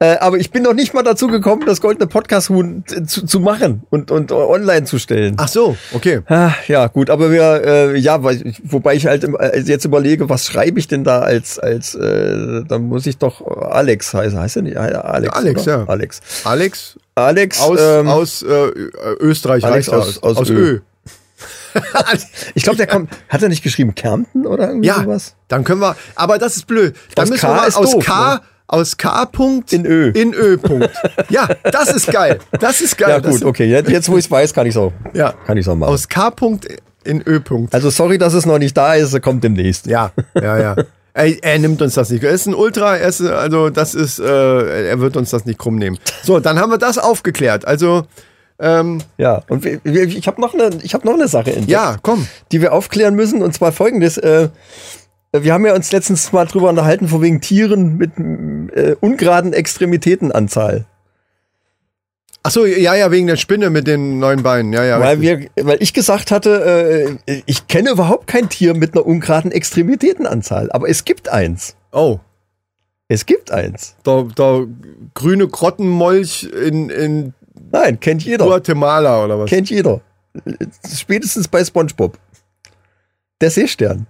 Äh, 0.00 0.16
aber 0.20 0.36
ich 0.36 0.52
bin 0.52 0.62
noch 0.62 0.74
nicht 0.74 0.94
mal 0.94 1.02
dazu 1.02 1.26
gekommen, 1.26 1.64
das 1.66 1.80
goldene 1.80 2.06
Podcast-Huhn 2.06 2.84
zu, 3.08 3.26
zu 3.26 3.40
machen 3.40 3.82
und, 3.90 4.12
und 4.12 4.30
online 4.30 4.84
zu 4.84 4.96
stellen. 5.00 5.34
ach 5.38 5.48
so 5.48 5.76
okay 5.92 6.20
Ah, 6.28 6.52
ja, 6.68 6.86
gut, 6.86 7.10
aber 7.10 7.32
wir, 7.32 7.64
äh, 7.64 7.98
ja, 7.98 8.22
weil, 8.22 8.54
wobei 8.62 8.94
ich 8.94 9.06
halt 9.06 9.24
äh, 9.24 9.58
jetzt 9.58 9.84
überlege, 9.84 10.28
was 10.28 10.46
schreibe 10.46 10.78
ich 10.78 10.86
denn 10.86 11.02
da 11.02 11.18
als, 11.18 11.58
als, 11.58 11.96
äh, 11.96 12.62
dann 12.68 12.82
muss 12.82 13.06
ich 13.06 13.18
doch 13.18 13.44
Alex 13.44 14.14
heißen, 14.14 14.38
heißt 14.38 14.56
er 14.56 14.62
nicht? 14.62 14.74
Ja, 14.76 14.82
Alex. 14.82 15.36
Alex, 15.36 15.62
oder? 15.64 15.78
ja. 15.78 15.84
Alex. 15.88 16.20
Alex 16.44 16.98
Alex, 17.16 17.60
aus 17.60 17.80
ähm, 17.82 18.06
aus 18.08 18.42
äh, 18.42 18.68
Österreich 19.18 19.64
Alex 19.64 19.88
aus- 19.88 20.22
aus, 20.22 20.36
aus 20.36 20.48
Ö. 20.50 20.54
Ö. 20.54 20.80
ich 22.54 22.62
glaube, 22.62 22.76
der 22.76 22.86
kommt, 22.86 23.10
hat 23.28 23.42
er 23.42 23.48
nicht 23.48 23.62
geschrieben 23.62 23.94
Kärnten 23.94 24.46
oder 24.46 24.68
irgendwie 24.68 24.88
ja 24.88 25.02
sowas? 25.02 25.34
dann 25.48 25.64
können 25.64 25.80
wir 25.80 25.96
aber 26.14 26.38
das 26.38 26.56
ist 26.56 26.66
blöd 26.66 26.94
dann 27.14 27.24
Aus 27.24 27.30
müssen 27.30 27.40
K 27.40 27.48
wir 27.48 27.54
mal 27.56 27.66
aus 27.68 27.90
doof, 27.92 28.04
K 28.04 28.34
ne? 28.34 28.40
aus 28.66 28.96
K 28.96 29.24
Punkt 29.26 29.72
In 29.72 29.86
Ö. 29.86 30.10
in 30.10 30.34
Ö 30.34 30.56
Punkt 30.58 30.90
ja 31.28 31.48
das 31.64 31.90
ist 31.92 32.06
geil 32.10 32.38
das 32.60 32.80
ist 32.80 32.96
geil 32.98 33.10
Ja, 33.10 33.18
gut, 33.18 33.44
okay, 33.44 33.66
jetzt, 33.66 33.90
jetzt 33.90 34.08
wo 34.08 34.16
ich 34.18 34.24
es 34.26 34.30
weiß, 34.30 34.52
kann 34.54 34.66
ich 34.66 34.76
auch, 34.76 34.92
ja 35.14 35.32
kann 35.46 35.56
ich 35.56 35.68
auch 35.68 35.74
machen. 35.76 35.92
aus 35.92 36.08
K 36.08 36.30
Punkt 36.30 36.66
in 37.04 37.22
Ö 37.26 37.40
Punkt 37.40 37.74
also 37.74 37.90
sorry, 37.90 38.18
dass 38.18 38.34
es 38.34 38.44
noch 38.46 38.58
nicht 38.58 38.76
da 38.76 38.94
ist, 38.94 39.12
er 39.14 39.20
kommt 39.20 39.42
demnächst. 39.44 39.86
Ja, 39.86 40.12
ja, 40.34 40.58
ja. 40.58 40.76
Er, 41.14 41.42
er 41.42 41.58
nimmt 41.58 41.82
uns 41.82 41.94
das 41.94 42.10
nicht. 42.10 42.22
Er 42.22 42.30
ist 42.30 42.46
ein 42.46 42.54
Ultra, 42.54 42.96
er 42.96 43.08
ist, 43.08 43.20
also 43.22 43.70
das 43.70 43.96
ist, 43.96 44.20
äh, 44.20 44.88
er 44.90 45.00
wird 45.00 45.16
uns 45.16 45.30
das 45.30 45.46
nicht 45.46 45.58
krumm 45.58 45.74
nehmen. 45.74 45.98
So, 46.22 46.38
dann 46.38 46.60
haben 46.60 46.70
wir 46.70 46.78
das 46.78 46.96
aufgeklärt. 46.96 47.66
Also 47.66 48.06
Ähm, 48.60 49.00
Ja, 49.18 49.42
und 49.48 49.64
wir, 49.64 49.80
wir, 49.84 50.04
ich 50.04 50.26
habe 50.26 50.40
noch 50.40 50.54
eine, 50.54 50.70
ich 50.82 50.94
habe 50.94 51.06
noch 51.06 51.14
eine 51.14 51.28
Sache 51.28 51.50
entdeckt, 51.50 51.70
ja, 51.70 51.96
komm. 52.02 52.26
die 52.50 52.60
wir 52.60 52.72
aufklären 52.72 53.14
müssen, 53.14 53.42
und 53.42 53.54
zwar 53.54 53.72
folgendes: 53.72 54.18
äh, 54.18 54.48
Wir 55.32 55.52
haben 55.54 55.64
ja 55.64 55.74
uns 55.74 55.92
letztens 55.92 56.32
mal 56.32 56.46
drüber 56.46 56.68
unterhalten, 56.68 57.08
von 57.08 57.22
wegen 57.22 57.40
Tieren 57.40 57.96
mit 57.96 58.12
äh, 58.18 58.96
ungeraden 59.00 59.52
Extremitätenanzahl. 59.52 60.86
Ach 62.42 62.50
so, 62.50 62.64
ja, 62.64 62.94
ja, 62.94 63.10
wegen 63.10 63.26
der 63.26 63.36
Spinne 63.36 63.68
mit 63.68 63.86
den 63.86 64.20
neuen 64.20 64.42
Beinen. 64.42 64.72
Ja, 64.72 64.84
ja. 64.84 65.00
weil, 65.00 65.20
wir, 65.20 65.48
weil 65.60 65.82
ich 65.82 65.92
gesagt 65.92 66.30
hatte, 66.30 67.16
äh, 67.26 67.42
ich 67.46 67.66
kenne 67.66 67.90
überhaupt 67.90 68.26
kein 68.26 68.48
Tier 68.48 68.74
mit 68.74 68.94
einer 68.94 69.04
ungeraden 69.04 69.52
Extremitätenanzahl, 69.52 70.70
aber 70.72 70.88
es 70.88 71.04
gibt 71.04 71.28
eins. 71.28 71.76
oh, 71.92 72.18
Es 73.08 73.26
gibt 73.26 73.50
eins. 73.50 73.96
der, 74.06 74.24
der 74.36 74.66
grüne 75.14 75.48
Grottenmolch 75.48 76.44
in, 76.44 76.90
in 76.90 77.34
Nein, 77.70 78.00
kennt 78.00 78.24
jeder. 78.24 78.44
Guatemala 78.46 79.24
oder 79.24 79.38
was? 79.38 79.50
Kennt 79.50 79.68
jeder. 79.70 80.00
Spätestens 80.94 81.48
bei 81.48 81.64
SpongeBob. 81.64 82.18
Der 83.40 83.50
Seestern. 83.50 84.06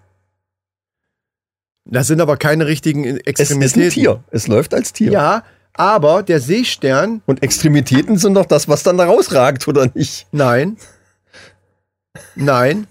Das 1.85 2.07
sind 2.07 2.21
aber 2.21 2.37
keine 2.37 2.67
richtigen 2.67 3.05
Es 3.05 3.17
Extremitäten. 3.25 3.63
ist 3.63 3.77
ein 3.77 3.91
Tier. 3.91 4.25
Es 4.31 4.47
läuft 4.47 4.75
als 4.75 4.93
Tier. 4.93 5.11
Ja, 5.11 5.43
aber 5.75 6.23
der 6.23 6.41
Seestern, 6.41 7.23
Und 7.27 7.43
Extremitäten 7.43 8.19
sind 8.19 8.35
doch 8.35 8.47
das, 8.47 8.69
was 8.69 8.83
dann 8.83 8.99
da 8.99 9.07
rausragt, 9.07 9.67
oder 9.69 9.91
nicht? 9.95 10.27
nein. 10.33 10.77
Nein. 12.35 12.87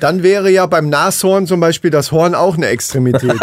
Dann 0.00 0.22
wäre 0.22 0.50
ja 0.50 0.66
beim 0.66 0.88
Nashorn 0.88 1.46
zum 1.46 1.60
Beispiel 1.60 1.90
das 1.90 2.12
Horn 2.12 2.34
auch 2.34 2.56
eine 2.56 2.66
Extremität. 2.68 3.34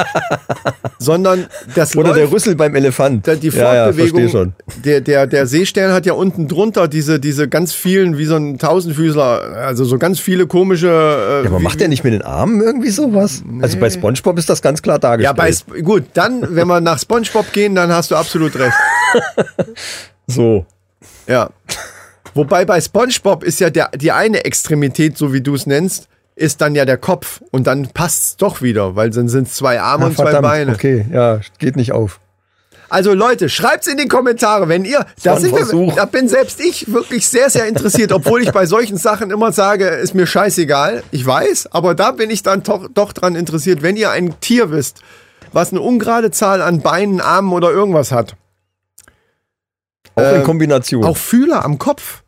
Sondern 1.00 1.48
das 1.76 1.96
Oder 1.96 2.14
der 2.14 2.24
läuft, 2.24 2.34
Rüssel 2.34 2.56
beim 2.56 2.74
Elefant. 2.76 3.28
der, 3.28 3.36
die 3.36 3.50
Ja, 3.50 3.74
ja, 3.76 3.84
Fortbewegung, 3.86 4.22
versteh 4.22 4.38
schon. 4.38 4.54
der, 4.84 5.02
der, 5.02 5.28
der 5.28 5.46
Seestern 5.48 5.92
hat 5.92 6.06
ja 6.06 6.14
unten 6.14 6.48
drunter 6.48 6.88
diese, 6.88 7.20
diese 7.20 7.50
ganz 7.50 7.74
vielen, 7.74 8.18
wie 8.18 8.26
so 8.26 8.36
ein 8.38 8.58
Tausendfüßler, 8.58 9.58
also 9.58 9.84
so 9.84 9.98
ganz 9.98 10.20
viele 10.20 10.48
komische. 10.48 10.88
Äh, 10.88 11.44
Ja, 11.44 11.50
aber 11.50 11.60
wie- 11.60 11.64
macht 11.64 11.80
der 11.82 11.90
nicht 11.90 12.04
mit 12.04 12.14
den 12.14 12.22
Armen 12.22 12.62
irgendwie 12.62 12.90
sowas? 12.90 13.44
Also 13.62 13.78
bei 13.78 13.90
SpongeBob 13.90 14.38
ist 14.40 14.50
das 14.50 14.62
ganz 14.62 14.82
klar 14.82 14.96
Ja, 14.96 15.00
dargestellt. 15.00 15.38
bei, 15.38 15.50
Sp- 15.52 15.82
gut, 15.84 16.04
dann, 16.14 16.56
wenn 16.56 16.68
wir 16.68 16.80
nach 16.82 17.00
Spongebob 17.00 17.52
gehen, 17.52 17.76
dann 17.76 17.92
hast 17.92 18.12
du 18.12 18.16
absolut 18.16 18.58
recht. 18.58 18.76
so. 20.28 20.66
Ja. 21.28 21.50
Wobei 22.34 22.66
bei 22.66 22.80
SpongeBob 22.82 23.44
ist 23.44 23.60
ja 23.60 23.70
der, 23.70 23.90
die 23.96 24.12
eine 24.12 24.44
Extremität, 24.46 25.18
so 25.18 25.34
wie 25.34 25.42
du 25.42 25.56
es 25.56 25.66
nennst, 25.66 26.08
ist 26.36 26.62
dann 26.62 26.76
ja 26.76 26.86
der 26.86 26.98
Kopf. 26.98 27.42
Und 27.52 27.68
dann 27.68 27.88
passt 27.90 28.24
es 28.24 28.38
doch 28.38 28.62
wieder, 28.62 28.96
weil 28.96 29.10
dann 29.10 29.28
sind 29.30 29.48
es 29.48 29.56
zwei 29.56 29.80
Arme 29.82 30.06
Ah, 30.06 30.08
und 30.08 30.16
zwei 30.16 30.24
verdammt. 30.26 30.44
Beine. 30.48 30.72
Okay, 30.74 31.06
ja, 31.12 31.40
geht 31.60 31.76
nicht 31.76 31.92
auf. 31.92 32.20
Also 32.88 33.14
Leute, 33.14 33.50
schreibt's 33.50 33.88
in 33.88 33.98
die 33.98 34.08
Kommentare, 34.08 34.70
wenn 34.70 34.86
ihr, 34.86 35.06
da, 35.24 35.32
war 35.32 35.38
ein 35.38 35.42
sind 35.42 35.52
wir, 35.54 35.58
Versuch. 35.66 35.96
da 35.96 36.06
bin 36.06 36.30
selbst 36.30 36.60
ich 36.62 36.94
wirklich 36.94 37.28
sehr, 37.28 37.50
sehr 37.50 37.68
interessiert, 37.68 38.12
obwohl 38.12 38.44
ich 38.44 38.52
bei 38.52 38.68
solchen 38.68 38.98
Sachen 38.98 39.32
immer 39.32 39.52
sage, 39.52 39.88
ist 39.88 40.14
mir 40.14 40.28
scheißegal. 40.28 41.02
Ich 41.10 41.26
weiß, 41.26 41.70
aber 41.72 41.96
da 41.96 42.12
bin 42.12 42.30
ich 42.30 42.44
dann 42.44 42.62
doch, 42.62 42.88
doch 42.94 43.12
dran 43.12 43.36
interessiert, 43.36 43.82
wenn 43.82 43.98
ihr 43.98 44.12
ein 44.12 44.40
Tier 44.40 44.70
wisst, 44.70 45.02
was 45.52 45.72
eine 45.72 45.82
ungerade 45.82 46.30
Zahl 46.30 46.62
an 46.62 46.82
Beinen, 46.82 47.22
Armen 47.22 47.54
oder 47.54 47.72
irgendwas 47.72 48.12
hat. 48.12 48.36
Auch 50.14 50.22
in 50.30 50.36
Ähm, 50.36 50.44
Kombination. 50.44 51.04
Auch 51.04 51.18
Fühler 51.18 51.66
am 51.66 51.80
Kopf 51.80 52.22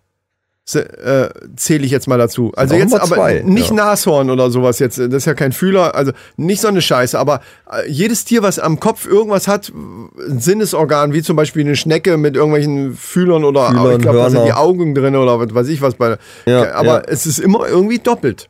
äh, 0.75 1.29
zähle 1.55 1.85
ich 1.85 1.91
jetzt 1.91 2.07
mal 2.07 2.17
dazu. 2.17 2.51
Also 2.55 2.75
Auch 2.75 2.79
jetzt 2.79 2.93
aber 2.93 3.15
zwei, 3.15 3.41
nicht 3.45 3.69
ja. 3.69 3.75
Nashorn 3.75 4.29
oder 4.29 4.51
sowas 4.51 4.79
jetzt. 4.79 4.97
Das 4.97 5.13
ist 5.13 5.25
ja 5.25 5.33
kein 5.33 5.51
Fühler, 5.51 5.95
also 5.95 6.11
nicht 6.35 6.61
so 6.61 6.67
eine 6.67 6.81
Scheiße. 6.81 7.17
Aber 7.17 7.41
äh, 7.71 7.89
jedes 7.89 8.25
Tier, 8.25 8.43
was 8.43 8.59
am 8.59 8.79
Kopf 8.79 9.05
irgendwas 9.05 9.47
hat, 9.47 9.69
ein 9.69 10.39
Sinnesorgan, 10.39 11.13
wie 11.13 11.21
zum 11.21 11.35
Beispiel 11.35 11.63
eine 11.63 11.75
Schnecke 11.75 12.17
mit 12.17 12.35
irgendwelchen 12.35 12.95
Fühlern 12.95 13.43
oder 13.43 13.69
Fühlern, 13.69 13.91
ich 13.93 14.01
glaube, 14.01 14.17
da 14.17 14.29
sind 14.29 14.45
die 14.45 14.53
Augen 14.53 14.93
drin 14.93 15.15
oder 15.15 15.39
was 15.39 15.53
weiß 15.53 15.67
ich 15.69 15.81
was 15.81 15.95
bei. 15.95 16.17
Ja, 16.45 16.73
aber 16.73 16.85
ja. 16.85 17.03
es 17.07 17.25
ist 17.25 17.39
immer 17.39 17.67
irgendwie 17.67 17.99
doppelt. 17.99 18.49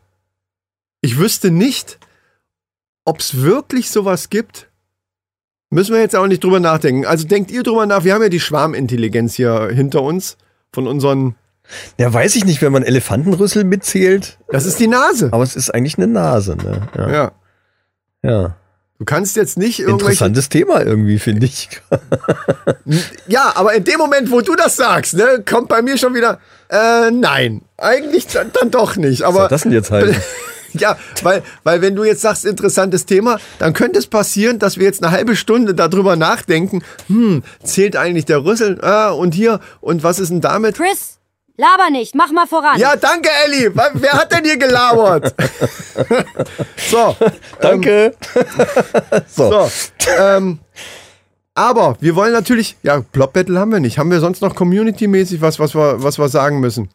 Ich 1.01 1.19
wüsste 1.19 1.51
nicht, 1.51 1.99
ob 3.05 3.19
es 3.19 3.41
wirklich 3.41 3.89
sowas 3.89 4.29
gibt. 4.29 4.69
Müssen 5.69 5.93
wir 5.93 6.01
jetzt 6.01 6.15
auch 6.15 6.27
nicht 6.27 6.43
drüber 6.43 6.59
nachdenken. 6.59 7.05
Also 7.05 7.27
denkt 7.27 7.51
ihr 7.51 7.63
drüber 7.63 7.85
nach. 7.85 8.03
Wir 8.03 8.13
haben 8.13 8.21
ja 8.21 8.29
die 8.29 8.39
Schwarmintelligenz 8.39 9.35
hier 9.35 9.69
hinter 9.71 10.01
uns 10.01 10.37
von 10.71 10.87
unseren. 10.87 11.35
Ja, 11.97 12.13
weiß 12.13 12.35
ich 12.35 12.45
nicht, 12.45 12.61
wenn 12.61 12.71
man 12.71 12.83
Elefantenrüssel 12.83 13.63
mitzählt, 13.63 14.37
Das 14.49 14.65
ist 14.65 14.79
die 14.79 14.87
Nase. 14.87 15.29
aber 15.31 15.43
es 15.43 15.55
ist 15.55 15.73
eigentlich 15.73 15.97
eine 15.97 16.07
Nase, 16.07 16.55
ne? 16.55 16.87
Ja. 16.95 17.11
Ja. 17.11 17.31
ja. 18.23 18.55
Du 18.99 19.05
kannst 19.05 19.35
jetzt 19.35 19.57
nicht 19.57 19.79
irgendwelche. 19.79 20.05
Interessantes 20.13 20.49
Thema 20.49 20.81
irgendwie, 20.81 21.19
finde 21.19 21.45
ich. 21.45 21.69
Ja, 23.27 23.51
aber 23.55 23.73
in 23.73 23.83
dem 23.83 23.97
Moment, 23.97 24.31
wo 24.31 24.41
du 24.41 24.55
das 24.55 24.75
sagst, 24.75 25.13
ne, 25.13 25.43
kommt 25.47 25.67
bei 25.67 25.81
mir 25.81 25.97
schon 25.97 26.15
wieder. 26.15 26.39
Äh, 26.69 27.11
nein, 27.11 27.61
eigentlich 27.77 28.27
dann, 28.27 28.51
dann 28.59 28.71
doch 28.71 28.95
nicht. 28.95 29.21
Was 29.21 29.27
Aber 29.27 29.39
soll 29.41 29.47
das 29.49 29.61
denn 29.63 29.71
jetzt 29.73 29.91
heißen? 29.91 30.15
ja, 30.73 30.97
weil, 31.21 31.43
weil 31.63 31.81
wenn 31.81 31.95
du 31.95 32.03
jetzt 32.03 32.21
sagst, 32.21 32.45
interessantes 32.45 33.05
Thema, 33.05 33.39
dann 33.59 33.73
könnte 33.73 33.99
es 33.99 34.07
passieren, 34.07 34.59
dass 34.59 34.77
wir 34.77 34.85
jetzt 34.85 35.03
eine 35.03 35.11
halbe 35.11 35.35
Stunde 35.35 35.73
darüber 35.75 36.15
nachdenken. 36.15 36.81
Hm, 37.07 37.43
zählt 37.63 37.95
eigentlich 37.97 38.25
der 38.25 38.43
Rüssel? 38.43 38.79
Ah, 38.81 39.09
und 39.09 39.33
hier 39.33 39.59
und 39.81 40.03
was 40.03 40.19
ist 40.19 40.29
denn 40.29 40.41
damit? 40.41 40.77
Chris, 40.77 41.16
laber 41.57 41.89
nicht, 41.91 42.15
mach 42.15 42.31
mal 42.31 42.47
voran. 42.47 42.79
Ja, 42.79 42.95
danke, 42.95 43.29
Elli. 43.45 43.69
Wer 43.73 44.13
hat 44.13 44.31
denn 44.31 44.45
hier 44.45 44.57
gelabert? 44.57 45.35
so, 46.89 47.15
Danke. 47.59 48.13
so. 49.27 49.49
so. 49.49 49.69
Ähm, 50.19 50.59
aber 51.55 51.97
wir 51.99 52.15
wollen 52.15 52.33
natürlich, 52.33 52.77
ja, 52.83 53.01
Plop 53.01 53.33
Battle 53.33 53.59
haben 53.59 53.71
wir 53.71 53.79
nicht. 53.79 53.97
Haben 53.97 54.11
wir 54.11 54.19
sonst 54.19 54.41
noch 54.41 54.53
Community-mäßig 54.55 55.41
was, 55.41 55.59
was 55.59 55.73
wir, 55.73 56.03
was 56.03 56.19
wir 56.19 56.29
sagen 56.29 56.59
müssen? 56.59 56.89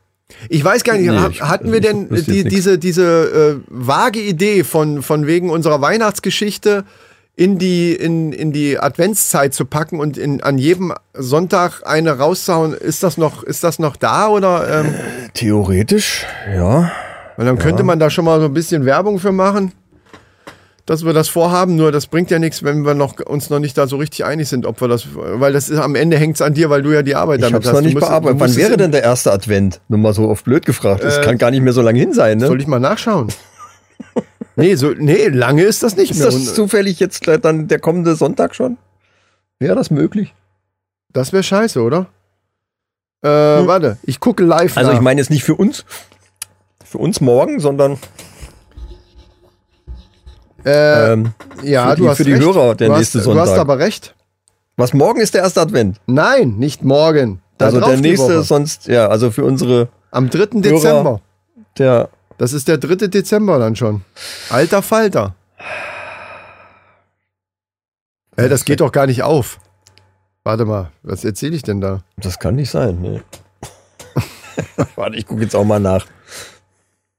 Ich 0.48 0.64
weiß 0.64 0.84
gar 0.84 0.96
nicht, 0.96 1.10
Nee, 1.10 1.26
ich- 1.30 1.42
hatten 1.42 1.72
wir 1.72 1.80
ich 1.80 1.84
denn 1.86 2.08
die, 2.08 2.44
diese, 2.44 2.78
diese 2.78 3.60
äh, 3.60 3.64
vage 3.68 4.20
Idee 4.20 4.64
von, 4.64 5.02
von 5.02 5.26
wegen 5.26 5.50
unserer 5.50 5.80
Weihnachtsgeschichte 5.80 6.84
in 7.34 7.58
die, 7.58 7.94
in, 7.94 8.32
in 8.32 8.52
die 8.52 8.78
Adventszeit 8.78 9.54
zu 9.54 9.64
packen 9.64 9.98
und 10.00 10.18
in, 10.18 10.42
an 10.42 10.58
jedem 10.58 10.92
Sonntag 11.14 11.82
eine 11.84 12.18
rauszuhauen? 12.18 12.74
Ist 12.74 13.02
das 13.02 13.16
noch, 13.16 13.42
ist 13.42 13.64
das 13.64 13.78
noch 13.78 13.96
da 13.96 14.28
oder? 14.28 14.80
Ähm, 14.80 14.94
Theoretisch, 15.34 16.26
ja. 16.54 16.92
weil 17.36 17.46
dann 17.46 17.58
könnte 17.58 17.82
man 17.84 17.98
da 17.98 18.10
schon 18.10 18.24
mal 18.26 18.38
so 18.40 18.46
ein 18.46 18.54
bisschen 18.54 18.84
Werbung 18.84 19.18
für 19.18 19.32
machen, 19.32 19.72
dass 20.84 21.04
wir 21.06 21.12
das 21.14 21.28
vorhaben. 21.28 21.76
Nur 21.76 21.90
das 21.90 22.06
bringt 22.06 22.30
ja 22.30 22.38
nichts, 22.38 22.62
wenn 22.64 22.84
wir 22.84 22.92
noch, 22.94 23.18
uns 23.20 23.48
noch 23.48 23.60
nicht 23.60 23.78
da 23.78 23.86
so 23.86 23.96
richtig 23.96 24.24
einig 24.26 24.48
sind, 24.48 24.66
ob 24.66 24.80
wir 24.82 24.88
das, 24.88 25.06
weil 25.14 25.52
das 25.54 25.68
ist, 25.70 25.78
am 25.78 25.94
Ende 25.94 26.18
hängt 26.18 26.34
es 26.36 26.42
an 26.42 26.52
dir, 26.54 26.68
weil 26.70 26.82
du 26.82 26.90
ja 26.92 27.02
die 27.02 27.14
Arbeit 27.14 27.38
Ich 27.38 27.42
damit 27.44 27.54
hab's 27.56 27.66
hast. 27.68 27.74
noch 27.74 27.80
nicht 27.80 27.94
musst- 27.94 28.06
bearbeitet. 28.08 28.40
Wann 28.40 28.56
wäre 28.56 28.76
denn 28.76 28.92
der 28.92 29.02
erste 29.04 29.32
Advent? 29.32 29.80
Nur 29.88 30.00
mal 30.00 30.12
so 30.12 30.28
auf 30.28 30.44
blöd 30.44 30.66
gefragt. 30.66 31.02
Das 31.02 31.16
Äh, 31.18 31.22
kann 31.22 31.38
gar 31.38 31.50
nicht 31.50 31.62
mehr 31.62 31.72
so 31.72 31.80
lange 31.82 31.98
hin 31.98 32.12
sein, 32.12 32.38
ne? 32.38 32.46
Soll 32.46 32.60
ich 32.60 32.66
mal 32.66 32.78
nachschauen? 32.80 33.28
Nee, 34.56 34.74
so, 34.74 34.90
nee, 34.96 35.28
lange 35.28 35.62
ist 35.62 35.82
das 35.82 35.96
nicht 35.96 36.10
Ist 36.12 36.18
mehr. 36.18 36.26
das 36.26 36.34
Und 36.36 36.46
zufällig 36.46 36.98
jetzt 37.00 37.20
gleich 37.22 37.40
dann 37.40 37.68
der 37.68 37.78
kommende 37.78 38.14
Sonntag 38.16 38.54
schon? 38.54 38.78
Wäre 39.58 39.74
das 39.76 39.90
möglich? 39.90 40.34
das 41.12 41.32
wäre 41.32 41.42
scheiße, 41.42 41.80
oder? 41.82 42.06
Äh, 43.22 43.58
Hm. 43.58 43.66
warte, 43.66 43.98
ich 44.02 44.18
gucke 44.18 44.42
live 44.44 44.76
Also 44.78 44.90
nach. 44.90 44.96
ich 44.98 45.02
meine 45.02 45.20
jetzt 45.20 45.30
nicht 45.30 45.44
für 45.44 45.54
uns, 45.54 45.84
für 46.84 46.98
uns 46.98 47.20
morgen, 47.20 47.60
sondern 47.60 47.98
äh, 50.64 51.12
ähm, 51.12 51.32
ja, 51.62 51.90
für 51.90 51.96
die- 51.96 52.02
du 52.02 52.08
hast 52.08 52.16
für 52.18 52.24
die 52.24 52.32
recht. 52.32 52.44
Hörer 52.44 52.74
der 52.74 52.88
du 52.88 52.94
nächste 52.96 53.18
hast, 53.18 53.26
Du 53.26 53.34
hast 53.38 53.48
Sonntag. 53.48 53.60
aber 53.60 53.78
recht. 53.78 54.14
was 54.76 54.94
morgen 54.94 55.20
ist 55.20 55.34
der 55.34 55.42
erste 55.42 55.60
Advent. 55.60 56.00
Nein, 56.06 56.56
nicht 56.58 56.82
morgen. 56.82 57.40
Da 57.58 57.66
Also 57.66 57.80
der 57.80 57.98
nächste 57.98 58.26
Woche. 58.38 58.42
sonst, 58.42 58.86
ja, 58.86 59.06
also 59.08 59.30
für 59.30 59.44
unsere, 59.44 59.88
Am 60.10 60.30
3. 60.30 60.60
Dezember. 60.60 61.20
der, 61.78 62.08
Das 62.38 62.52
ist 62.52 62.68
der 62.68 62.78
3. 62.78 63.08
Dezember 63.08 63.58
dann 63.58 63.76
schon. 63.76 64.02
Alter 64.50 64.82
Falter. 64.82 65.34
Äh, 68.36 68.48
das 68.48 68.64
geht 68.64 68.80
doch 68.80 68.92
gar 68.92 69.06
nicht 69.06 69.22
auf. 69.22 69.58
Warte 70.44 70.64
mal, 70.64 70.90
was 71.02 71.24
erzähle 71.24 71.54
ich 71.54 71.62
denn 71.62 71.80
da? 71.80 72.00
das 72.16 72.38
kann 72.38 72.56
nicht 72.56 72.70
sein, 72.70 73.00
ne. 73.00 73.22
Warte, 74.96 75.16
ich 75.16 75.26
gucke 75.26 75.42
jetzt 75.42 75.54
auch 75.54 75.64
mal 75.64 75.78
nach. 75.78 76.06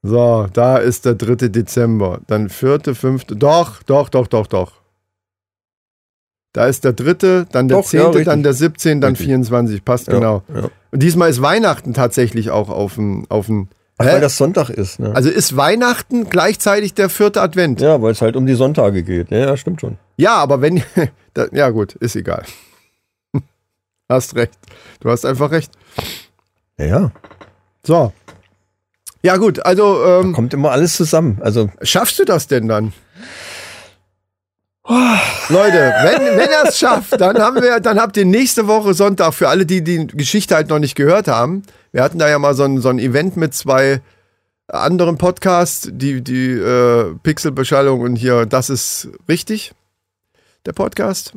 So, 0.02 0.48
da 0.52 0.78
ist 0.78 1.06
der 1.06 1.16
3. 1.16 1.48
Dezember. 1.48 2.20
Dann 2.28 2.50
4., 2.50 2.94
5. 2.94 3.26
Doch, 3.28 3.82
doch, 3.84 4.10
doch, 4.10 4.28
doch, 4.28 4.48
doch. 4.48 4.74
Da 6.52 6.68
ist 6.68 6.84
der 6.84 6.94
3., 6.94 7.46
dann 7.52 7.68
der 7.68 7.78
Doch, 7.78 7.86
10., 7.86 8.00
ja, 8.00 8.24
dann 8.24 8.44
der 8.44 8.54
17., 8.54 9.02
dann 9.02 9.12
Richtig. 9.12 9.28
24. 9.28 9.86
Passt 9.86 10.08
Ja, 10.08 10.14
genau. 10.14 10.44
ja. 10.54 10.70
Und 10.92 11.02
diesmal 11.02 11.30
ist 11.30 11.42
Weihnachten 11.42 11.94
tatsächlich 11.94 12.52
auch 12.52 12.70
auf 12.70 12.96
dem. 12.96 13.26
Auf 13.30 13.48
dem 13.48 13.70
Ach, 13.98 14.06
weil 14.06 14.22
das 14.22 14.38
Sonntag 14.38 14.70
ist, 14.70 15.00
ne? 15.00 15.16
also 15.16 15.30
ist 15.30 15.56
Weihnachten 15.56 16.30
gleichzeitig 16.30 16.94
der 16.94 17.10
vierte 17.10 17.42
Advent? 17.42 17.80
ja, 17.80 18.02
weil 18.02 18.12
es 18.12 18.22
halt 18.22 18.36
um 18.36 18.46
die 18.46 18.56
Sonntage 18.56 19.04
geht. 19.04 19.30
Ja, 19.30 19.38
ja, 19.38 19.58
stimmt 19.58 19.82
schon. 19.82 19.98
Ja, 20.18 20.36
aber 20.38 20.62
wenn. 20.62 20.84
da, 21.34 21.48
ja, 21.52 21.70
gut, 21.70 21.94
ist 21.94 22.16
egal. 22.16 22.44
Hast 24.10 24.36
recht. 24.36 24.54
Du 25.00 25.10
hast 25.10 25.26
einfach 25.26 25.52
recht. 25.52 25.72
Ja, 26.78 26.86
ja. 26.86 27.12
So. 27.86 28.14
Ja, 29.22 29.38
gut, 29.38 29.66
also 29.66 30.04
ähm, 30.06 30.34
Kommt 30.34 30.54
immer 30.54 30.72
alles 30.72 30.96
zusammen. 30.96 31.38
Also, 31.42 31.70
schaffst 31.82 32.20
du 32.20 32.26
das 32.26 32.48
denn 32.48 32.68
dann? 32.68 32.94
Leute, 34.86 35.94
wenn, 36.04 36.38
wenn 36.38 36.50
er 36.50 36.66
es 36.68 36.78
schafft, 36.78 37.20
dann 37.20 37.38
haben 37.38 37.62
wir, 37.62 37.80
dann 37.80 38.00
habt 38.00 38.18
ihr 38.18 38.26
nächste 38.26 38.68
Woche 38.68 38.94
Sonntag 38.94 39.34
für 39.34 39.48
alle, 39.48 39.66
die 39.66 39.82
die 39.82 40.08
Geschichte 40.08 40.56
halt 40.56 40.70
noch 40.70 40.80
nicht 40.80 40.96
gehört 40.96 41.30
haben. 41.30 41.64
Wir 41.94 42.04
hatten 42.04 42.20
da 42.20 42.28
ja 42.28 42.38
mal 42.38 42.54
so 42.54 42.64
ein, 42.64 42.82
so 42.82 42.90
ein 42.90 43.00
Event 43.00 43.38
mit 43.38 43.54
zwei 43.54 44.02
anderen 44.68 45.18
Podcasts, 45.18 45.90
die, 45.92 46.22
die 46.22 46.52
äh, 46.52 47.14
Pixelbeschallung 47.24 48.02
und 48.02 48.16
hier, 48.18 48.46
das 48.46 48.70
ist 48.70 49.08
richtig, 49.30 49.74
der 50.66 50.74
Podcast. 50.74 51.34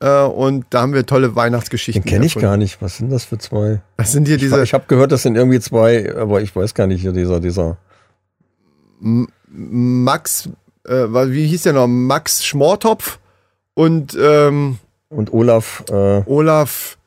Äh, 0.00 0.22
und 0.22 0.64
da 0.70 0.82
haben 0.82 0.94
wir 0.94 1.04
tolle 1.04 1.34
Weihnachtsgeschichten. 1.34 2.02
Den 2.04 2.08
kenne 2.08 2.26
ich 2.26 2.36
gar 2.36 2.56
nicht. 2.56 2.80
Was 2.80 2.98
sind 2.98 3.10
das 3.10 3.24
für 3.24 3.38
zwei? 3.38 3.80
Das 3.96 4.12
sind 4.12 4.26
hier 4.26 4.36
Ich, 4.36 4.42
diese 4.42 4.62
ich 4.62 4.72
habe 4.72 4.84
gehört, 4.86 5.12
das 5.12 5.22
sind 5.22 5.36
irgendwie 5.36 5.60
zwei, 5.60 6.14
aber 6.16 6.40
ich 6.40 6.54
weiß 6.54 6.74
gar 6.74 6.86
nicht, 6.86 7.02
hier 7.02 7.12
dieser, 7.12 7.40
dieser. 7.40 7.76
Max, 9.50 10.48
äh, 10.88 11.30
wie 11.30 11.46
hieß 11.46 11.62
der 11.62 11.74
noch? 11.74 11.86
Max 11.86 12.44
Schmortopf 12.44 13.18
und 13.74 14.16
ähm, 14.20 14.78
Und 15.10 15.32
Olaf, 15.32 15.84
äh, 15.90 16.22
Olaf. 16.26 16.98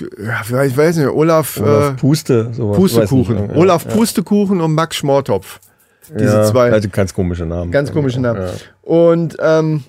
Ja, 0.00 0.64
ich 0.64 0.76
weiß 0.76 0.96
nicht, 0.96 1.08
Olaf, 1.08 1.58
Olaf 1.58 1.92
äh, 1.92 1.96
Puste, 1.96 2.52
sowas. 2.52 2.76
Pustekuchen. 2.76 3.46
Nicht, 3.46 3.56
Olaf 3.56 3.84
ja, 3.84 3.92
Pustekuchen 3.92 4.60
und 4.60 4.74
Max 4.74 4.96
Schmortopf. 4.96 5.60
Diese 6.08 6.36
ja, 6.36 6.44
zwei. 6.44 6.72
Also 6.72 6.88
ganz 6.88 7.14
komische 7.14 7.46
Namen. 7.46 7.70
Ganz 7.70 7.92
komische 7.92 8.20
Namen. 8.20 8.42
Ja. 8.42 8.52
Und 8.82 9.36
ähm, 9.40 9.84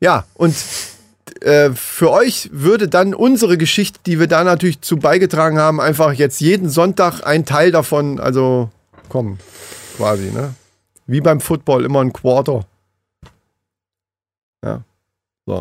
ja, 0.00 0.24
und 0.34 0.54
äh, 1.40 1.70
für 1.70 2.10
euch 2.10 2.50
würde 2.52 2.88
dann 2.88 3.14
unsere 3.14 3.56
Geschichte, 3.56 4.00
die 4.04 4.18
wir 4.18 4.26
da 4.26 4.42
natürlich 4.42 4.80
zu 4.80 4.96
beigetragen 4.96 5.58
haben, 5.58 5.80
einfach 5.80 6.12
jetzt 6.12 6.40
jeden 6.40 6.68
Sonntag 6.68 7.22
ein 7.22 7.44
Teil 7.44 7.70
davon, 7.70 8.18
also 8.18 8.70
kommen, 9.08 9.38
quasi, 9.96 10.30
ne? 10.30 10.54
Wie 11.06 11.20
beim 11.20 11.40
Football, 11.40 11.84
immer 11.84 12.00
ein 12.00 12.12
Quarter. 12.12 12.64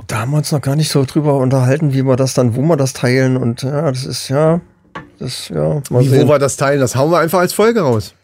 Da 0.08 0.22
haben 0.22 0.32
wir 0.32 0.38
uns 0.38 0.52
noch 0.52 0.62
gar 0.62 0.76
nicht 0.76 0.90
so 0.90 1.04
drüber 1.04 1.38
unterhalten, 1.38 1.94
wie 1.94 2.04
wir 2.04 2.16
das 2.16 2.34
dann, 2.34 2.56
wo 2.56 2.62
wir 2.62 2.78
das 2.78 2.94
teilen 2.94 3.36
und 3.36 3.64
ja, 3.64 3.92
das 3.92 4.06
ist 4.06 4.30
ja, 4.30 4.62
das 5.20 5.50
ja. 5.50 5.82
Wie, 5.90 6.12
wo 6.12 6.28
wir 6.28 6.40
das 6.40 6.56
teilen, 6.56 6.80
das 6.80 6.96
hauen 6.96 7.12
wir 7.12 7.20
einfach 7.20 7.40
als 7.40 7.54
Folge 7.54 7.82
raus. 7.82 8.16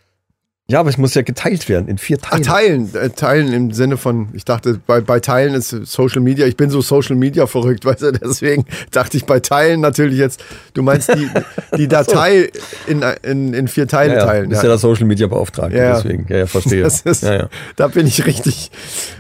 Ja, 0.70 0.82
aber 0.82 0.90
es 0.90 1.00
muss 1.00 1.16
ja 1.16 1.24
geteilt 1.24 1.68
werden 1.68 1.88
in 1.88 1.98
vier 1.98 2.20
Ach, 2.22 2.30
Teile. 2.30 2.44
teilen. 2.44 2.94
Äh, 2.94 3.10
teilen 3.10 3.52
im 3.54 3.72
Sinne 3.72 3.98
von, 3.98 4.30
ich 4.34 4.46
dachte, 4.46 4.80
bei, 4.86 5.02
bei 5.02 5.20
Teilen 5.20 5.56
ist 5.56 5.70
Social 5.70 6.22
Media, 6.22 6.46
ich 6.46 6.58
bin 6.58 6.70
so 6.70 6.80
Social 6.82 7.16
Media 7.16 7.48
verrückt, 7.48 7.86
weißt 7.86 8.04
du, 8.04 8.12
deswegen 8.12 8.66
dachte 8.92 9.18
ich 9.18 9.26
bei 9.26 9.40
Teilen 9.40 9.82
natürlich 9.82 10.20
jetzt, 10.20 10.44
du 10.76 10.84
meinst 10.84 11.12
die, 11.12 11.28
die 11.76 11.88
Datei 11.90 12.52
in, 12.86 13.04
in, 13.24 13.56
in 13.56 13.68
vier 13.68 13.88
Teile 13.88 14.14
ja, 14.14 14.20
ja, 14.20 14.26
teilen. 14.26 14.52
Ist 14.52 14.62
ja 14.62 14.70
der 14.70 14.78
Social 14.78 15.08
Media 15.08 15.26
Beauftragte, 15.26 15.76
Ja, 15.76 15.84
ja. 15.86 15.96
deswegen. 15.96 16.28
Ja, 16.30 16.38
ja, 16.38 16.46
verstehe. 16.46 16.84
Das 16.90 17.02
ist, 17.02 17.24
ja, 17.24 17.34
ja. 17.34 17.50
Da 17.76 17.88
bin 17.88 18.06
ich 18.06 18.28
richtig. 18.28 18.70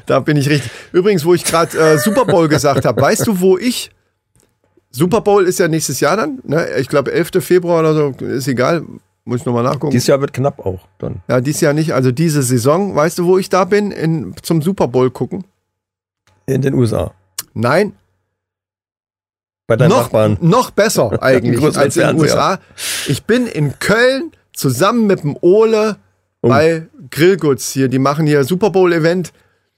Da 0.06 0.20
bin 0.20 0.38
ich 0.38 0.50
richtig. 0.50 0.70
Übrigens, 0.92 1.26
wo 1.26 1.34
ich 1.34 1.44
gerade 1.44 1.76
äh, 1.78 1.98
Super 1.98 2.26
Bowl 2.26 2.48
gesagt 2.48 2.86
habe, 2.86 3.02
weißt 3.02 3.26
du, 3.26 3.40
wo 3.40 3.58
ich. 3.58 3.90
Super 4.92 5.22
Bowl 5.22 5.46
ist 5.46 5.60
ja 5.60 5.68
nächstes 5.68 6.00
Jahr 6.00 6.16
dann. 6.18 6.40
Ne? 6.44 6.68
Ich 6.80 6.90
glaube, 6.90 7.12
11. 7.12 7.44
Februar 7.44 7.80
oder 7.80 7.94
so, 7.94 8.26
ist 8.26 8.48
egal. 8.48 8.84
Muss 9.30 9.42
ich 9.42 9.46
nochmal 9.46 9.64
nachgucken. 9.64 9.92
Dieses 9.92 10.08
Jahr 10.08 10.20
wird 10.22 10.34
knapp 10.34 10.60
auch 10.66 10.80
dann. 10.98 11.22
ja, 11.28 11.40
dieses 11.40 11.62
Jahr 11.62 11.74
nicht. 11.74 11.94
Also 11.94 12.12
diese 12.12 12.42
Saison, 12.44 12.96
weißt 12.96 13.20
du, 13.20 13.26
wo 13.26 13.38
ich 13.38 13.48
da 13.50 13.64
bin? 13.66 13.92
In, 13.92 14.34
zum 14.42 14.62
Super 14.62 14.88
Bowl 14.88 15.12
gucken? 15.12 15.44
In 16.48 16.62
den 16.62 16.74
USA. 16.74 17.14
Nein, 17.54 17.94
Bei 19.68 19.76
deinen 19.76 19.90
noch, 19.90 20.02
Nachbarn. 20.04 20.38
noch 20.42 20.72
besser 20.72 21.22
eigentlich 21.24 21.78
als 21.78 21.96
in 21.98 22.08
den. 22.08 22.20
USA. 22.20 22.60
Ich 23.08 23.24
bin 23.26 23.46
in 23.48 23.78
Köln 23.80 24.32
zusammen 24.54 25.06
mit 25.08 25.22
dem 25.24 25.38
Ole 25.42 25.98
Oh. 26.42 26.48
bei 26.48 26.88
Grillguts 27.12 27.70
hier. 27.72 27.90
Die 27.90 28.00
machen 28.00 28.26
hier 28.26 28.46
Super 28.46 28.70
Bowl 28.70 28.94
Event 28.94 29.34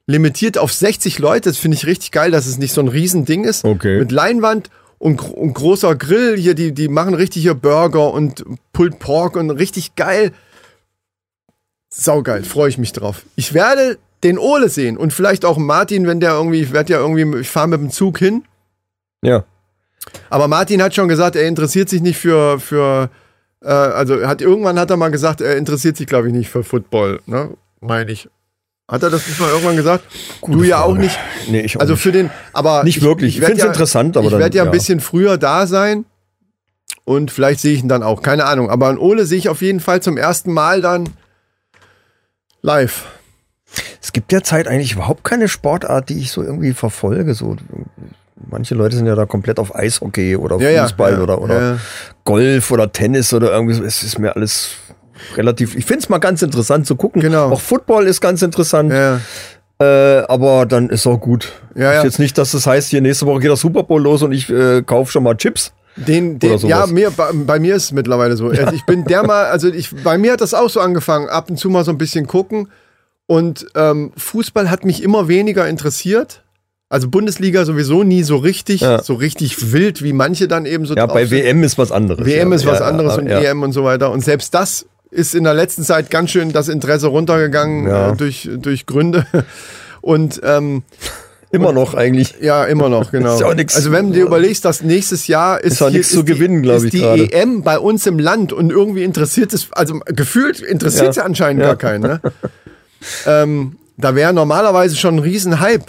limitiert 0.06 0.60
auf 0.60 0.72
60 0.72 1.18
Leute. 1.18 1.50
Das 1.50 1.58
finde 1.58 1.76
ich 1.76 1.88
richtig 1.88 2.12
geil, 2.12 2.30
dass 2.30 2.46
es 2.46 2.60
nicht 2.60 2.72
so 2.72 2.82
ein 2.82 2.88
Riesending 2.88 3.46
ist. 3.46 3.66
Okay. 3.66 3.98
Mit 3.98 4.12
Leinwand 4.12 4.70
und, 5.02 5.20
und 5.34 5.54
großer 5.54 5.96
Grill 5.96 6.38
hier. 6.38 6.54
Die, 6.54 6.74
die 6.74 6.88
machen 6.88 7.16
richtig 7.16 7.42
hier 7.42 7.56
Burger 7.56 8.14
und 8.14 8.46
Pulled 8.72 9.00
Pork 9.00 9.36
und 9.36 9.50
richtig 9.50 9.96
geil. 9.96 10.32
Saugeil, 11.90 12.44
freue 12.44 12.70
ich 12.70 12.78
mich 12.78 12.94
drauf. 12.94 13.26
Ich 13.36 13.54
werde 13.54 13.98
den 14.24 14.38
Ole 14.38 14.70
sehen 14.70 14.98
und 14.98 15.12
vielleicht 15.12 15.44
auch 15.44 15.58
Martin, 15.58 16.06
wenn 16.06 16.20
der 16.20 16.34
irgendwie, 16.34 16.62
ich 16.62 16.72
werde 16.72 16.94
ja 16.94 17.00
irgendwie, 17.00 17.40
ich 17.40 17.50
fahre 17.50 17.68
mit 17.68 17.82
dem 17.82 17.90
Zug 17.90 18.20
hin. 18.20 18.44
Ja. 19.24 19.44
Aber 20.30 20.48
Martin 20.48 20.82
hat 20.84 20.94
schon 20.94 21.08
gesagt, 21.08 21.36
er 21.36 21.48
interessiert 21.48 21.90
sich 21.90 22.02
nicht 22.02 22.18
für, 22.18 22.60
für 22.60 23.10
äh, 23.62 23.70
also 23.70 24.26
hat 24.28 24.42
irgendwann 24.42 24.80
hat 24.80 24.92
er 24.92 24.98
mal 24.98 25.10
gesagt, 25.10 25.42
er 25.42 25.58
interessiert 25.58 25.98
sich, 25.98 26.06
glaube 26.06 26.28
ich, 26.28 26.34
nicht 26.34 26.50
für 26.50 26.64
Football, 26.64 27.22
ne? 27.26 27.50
Meine 27.80 28.12
ich. 28.12 28.30
Hat 28.92 29.04
er 29.04 29.10
das 29.10 29.26
nicht 29.26 29.40
mal 29.40 29.50
irgendwann 29.50 29.78
gesagt? 29.78 30.04
du 30.46 30.64
ja 30.64 30.82
auch 30.82 30.96
nicht. 30.96 31.18
Nee, 31.48 31.62
ich 31.62 31.78
auch 31.78 31.82
Also 31.82 31.94
nicht. 31.94 32.04
für 32.04 32.12
den, 32.12 32.30
aber 32.52 32.84
Nicht 32.84 33.02
wirklich. 33.02 33.36
Ich 33.36 33.42
werd 33.42 33.52
find's 33.52 33.64
interessant, 33.64 34.18
aber 34.18 34.28
ich 34.28 34.38
werde 34.38 34.58
ja 34.58 34.64
ein 34.64 34.68
ja. 34.68 34.72
bisschen 34.72 35.00
früher 35.00 35.38
da 35.38 35.66
sein 35.66 36.04
und 37.06 37.32
vielleicht 37.32 37.62
sehe 37.62 37.74
ich 37.74 37.80
ihn 37.80 37.88
dann 37.88 38.04
auch. 38.04 38.22
Keine 38.22 38.44
Ahnung. 38.46 38.70
Aber 38.70 38.88
an 38.88 38.98
Ole 38.98 39.26
sehe 39.26 39.38
ich 39.38 39.48
auf 39.48 39.62
jeden 39.62 39.80
Fall 39.80 40.02
zum 40.02 40.18
ersten 40.18 40.52
Mal 40.52 40.82
dann 40.82 41.10
live. 42.62 43.06
Es 44.02 44.12
gibt 44.12 44.34
derzeit 44.34 44.68
eigentlich 44.68 44.92
überhaupt 44.92 45.24
keine 45.24 45.48
Sportart, 45.48 46.10
die 46.10 46.20
ich 46.20 46.32
so 46.32 46.44
irgendwie 46.44 46.74
verfolge. 46.74 47.34
So, 47.34 47.56
manche 48.36 48.76
Leute 48.76 48.98
sind 48.98 49.06
ja 49.06 49.16
da 49.16 49.26
komplett 49.26 49.58
auf 49.58 49.74
Eishockey 49.74 50.36
oder 50.36 50.58
Ja, 50.58 50.70
ja, 50.70 50.84
Fußball 50.84 51.14
ja, 51.14 51.20
oder, 51.22 51.42
oder 51.42 51.62
ja. 51.62 51.78
Golf 52.26 52.72
oder 52.72 52.92
Tennis 52.92 53.34
oder 53.34 53.54
irgendwie 53.54 53.76
so. 53.76 53.86
Es 53.86 54.04
ist 54.04 54.20
mir 54.20 54.36
alles 54.36 54.72
relativ. 55.38 55.76
Ich 55.76 55.86
finde 55.86 56.00
es 56.04 56.10
mal 56.10 56.20
ganz 56.20 56.42
interessant 56.42 56.88
zu 56.88 56.96
gucken. 56.96 57.22
Genau. 57.22 57.52
Auch 57.52 57.62
Football 57.62 58.08
ist 58.08 58.22
ganz 58.22 58.42
interessant. 58.42 58.92
Ja. 58.92 59.20
Äh, 59.80 60.24
aber 60.28 60.66
dann 60.66 60.90
ist 60.90 61.08
auch 61.08 61.20
gut. 61.20 61.54
Ja, 61.76 61.94
ja. 61.94 61.98
Ist 62.00 62.04
jetzt 62.04 62.20
nicht, 62.20 62.38
dass 62.38 62.52
das 62.52 62.68
heißt, 62.68 62.90
hier 62.90 63.02
nächste 63.02 63.26
Woche 63.26 63.40
geht 63.40 63.50
der 63.50 63.58
Super 63.58 63.84
Bowl 63.84 64.02
los 64.02 64.22
und 64.22 64.32
ich 64.32 64.50
äh, 64.50 64.84
kaufe 64.84 65.12
schon 65.12 65.24
mal 65.24 65.36
Chips. 65.36 65.74
Den, 65.96 66.40
den 66.40 66.58
ja, 66.60 66.86
mir, 66.88 67.12
bei, 67.12 67.32
bei 67.34 67.60
mir 67.60 67.76
ist 67.76 67.86
es 67.86 67.92
mittlerweile 67.92 68.38
so. 68.38 68.48
Also 68.48 68.74
ich 68.74 68.86
bin 68.86 69.04
der 69.04 69.24
mal, 69.26 69.46
also 69.46 69.68
ich, 69.68 69.90
bei 70.04 70.18
mir 70.18 70.34
hat 70.34 70.42
das 70.42 70.54
auch 70.54 70.70
so 70.70 70.80
angefangen, 70.80 71.28
ab 71.30 71.50
und 71.50 71.58
zu 71.58 71.70
mal 71.70 71.84
so 71.84 71.92
ein 71.92 71.98
bisschen 71.98 72.28
gucken. 72.28 72.70
Und 73.28 73.66
ähm, 73.76 74.12
Fußball 74.16 74.70
hat 74.70 74.86
mich 74.86 75.04
immer 75.04 75.28
weniger 75.28 75.68
interessiert. 75.68 76.44
Also 76.90 77.08
Bundesliga 77.08 77.64
sowieso 77.66 78.04
nie 78.04 78.24
so 78.24 78.36
richtig, 78.38 78.82
Ja. 78.82 79.02
so 79.02 79.14
richtig 79.14 79.72
wild, 79.72 80.04
wie 80.04 80.14
manche 80.14 80.48
dann 80.48 80.66
eben 80.66 80.86
so 80.86 80.94
Ja, 80.94 81.06
bei. 81.06 81.32
WM 81.32 81.64
ist 81.64 81.78
was 81.78 81.92
anderes. 81.92 82.26
WM 82.26 82.50
ja. 82.50 82.56
ist 82.56 82.66
was 82.66 82.80
Ja, 82.80 82.86
anderes 82.86 83.16
ja, 83.16 83.22
und 83.22 83.28
ja. 83.28 83.40
EM 83.40 83.64
und 83.64 83.72
so 83.72 83.84
weiter. 83.84 84.12
Und 84.12 84.24
selbst 84.24 84.54
das 84.54 84.86
ist 85.12 85.36
in 85.36 85.44
der 85.44 85.54
letzten 85.54 85.84
Zeit 85.84 86.10
ganz 86.10 86.32
schön 86.32 86.52
das 86.54 86.68
Interesse 86.70 87.08
runtergegangen 87.08 87.88
Ja. 87.88 88.12
äh, 88.12 88.16
durch, 88.16 88.50
durch 88.58 88.86
Gründe. 88.86 89.26
Und 90.02 90.42
ähm, 90.44 90.84
Immer 91.54 91.74
noch 91.74 91.94
eigentlich. 91.96 92.36
ja, 92.40 92.64
immer 92.64 92.88
noch, 92.88 93.12
genau. 93.12 93.34
Ist 93.36 93.42
ja 93.42 93.48
auch 93.48 93.54
nix- 93.54 93.76
also 93.76 93.92
wenn 93.92 94.08
du 94.08 94.14
dir 94.14 94.26
überlegst, 94.26 94.64
dass 94.64 94.82
nächstes 94.84 95.28
Jahr 95.28 95.62
ist, 95.62 95.74
Ist 95.74 95.80
hier- 95.80 95.90
nix 95.90 96.10
zu 96.10 96.24
die- 96.24 96.32
gewinnen, 96.34 96.62
glaub 96.62 96.78
ist 96.78 96.86
ich, 96.86 96.92
die 96.92 97.00
gerade. 97.02 97.32
EM 97.34 97.62
bei 97.62 97.78
uns 97.78 98.06
im 98.08 98.18
Land 98.20 98.54
und 98.54 98.72
irgendwie 98.72 99.04
interessiert 99.04 99.54
es, 99.54 99.68
also 99.74 100.00
gefühlt 100.06 100.62
interessiert 100.62 101.10
es 101.10 101.18
Ja. 101.18 101.24
ja 101.24 101.26
anscheinend 101.28 101.62
Ja. 101.62 101.68
gar 101.68 101.76
keinen. 101.76 102.02
Ne? 102.04 102.22
ähm, 103.28 103.76
da 103.98 104.16
wäre 104.16 104.34
normalerweise 104.34 104.96
schon 104.96 105.16
ein 105.16 105.20
Riesenhype, 105.20 105.86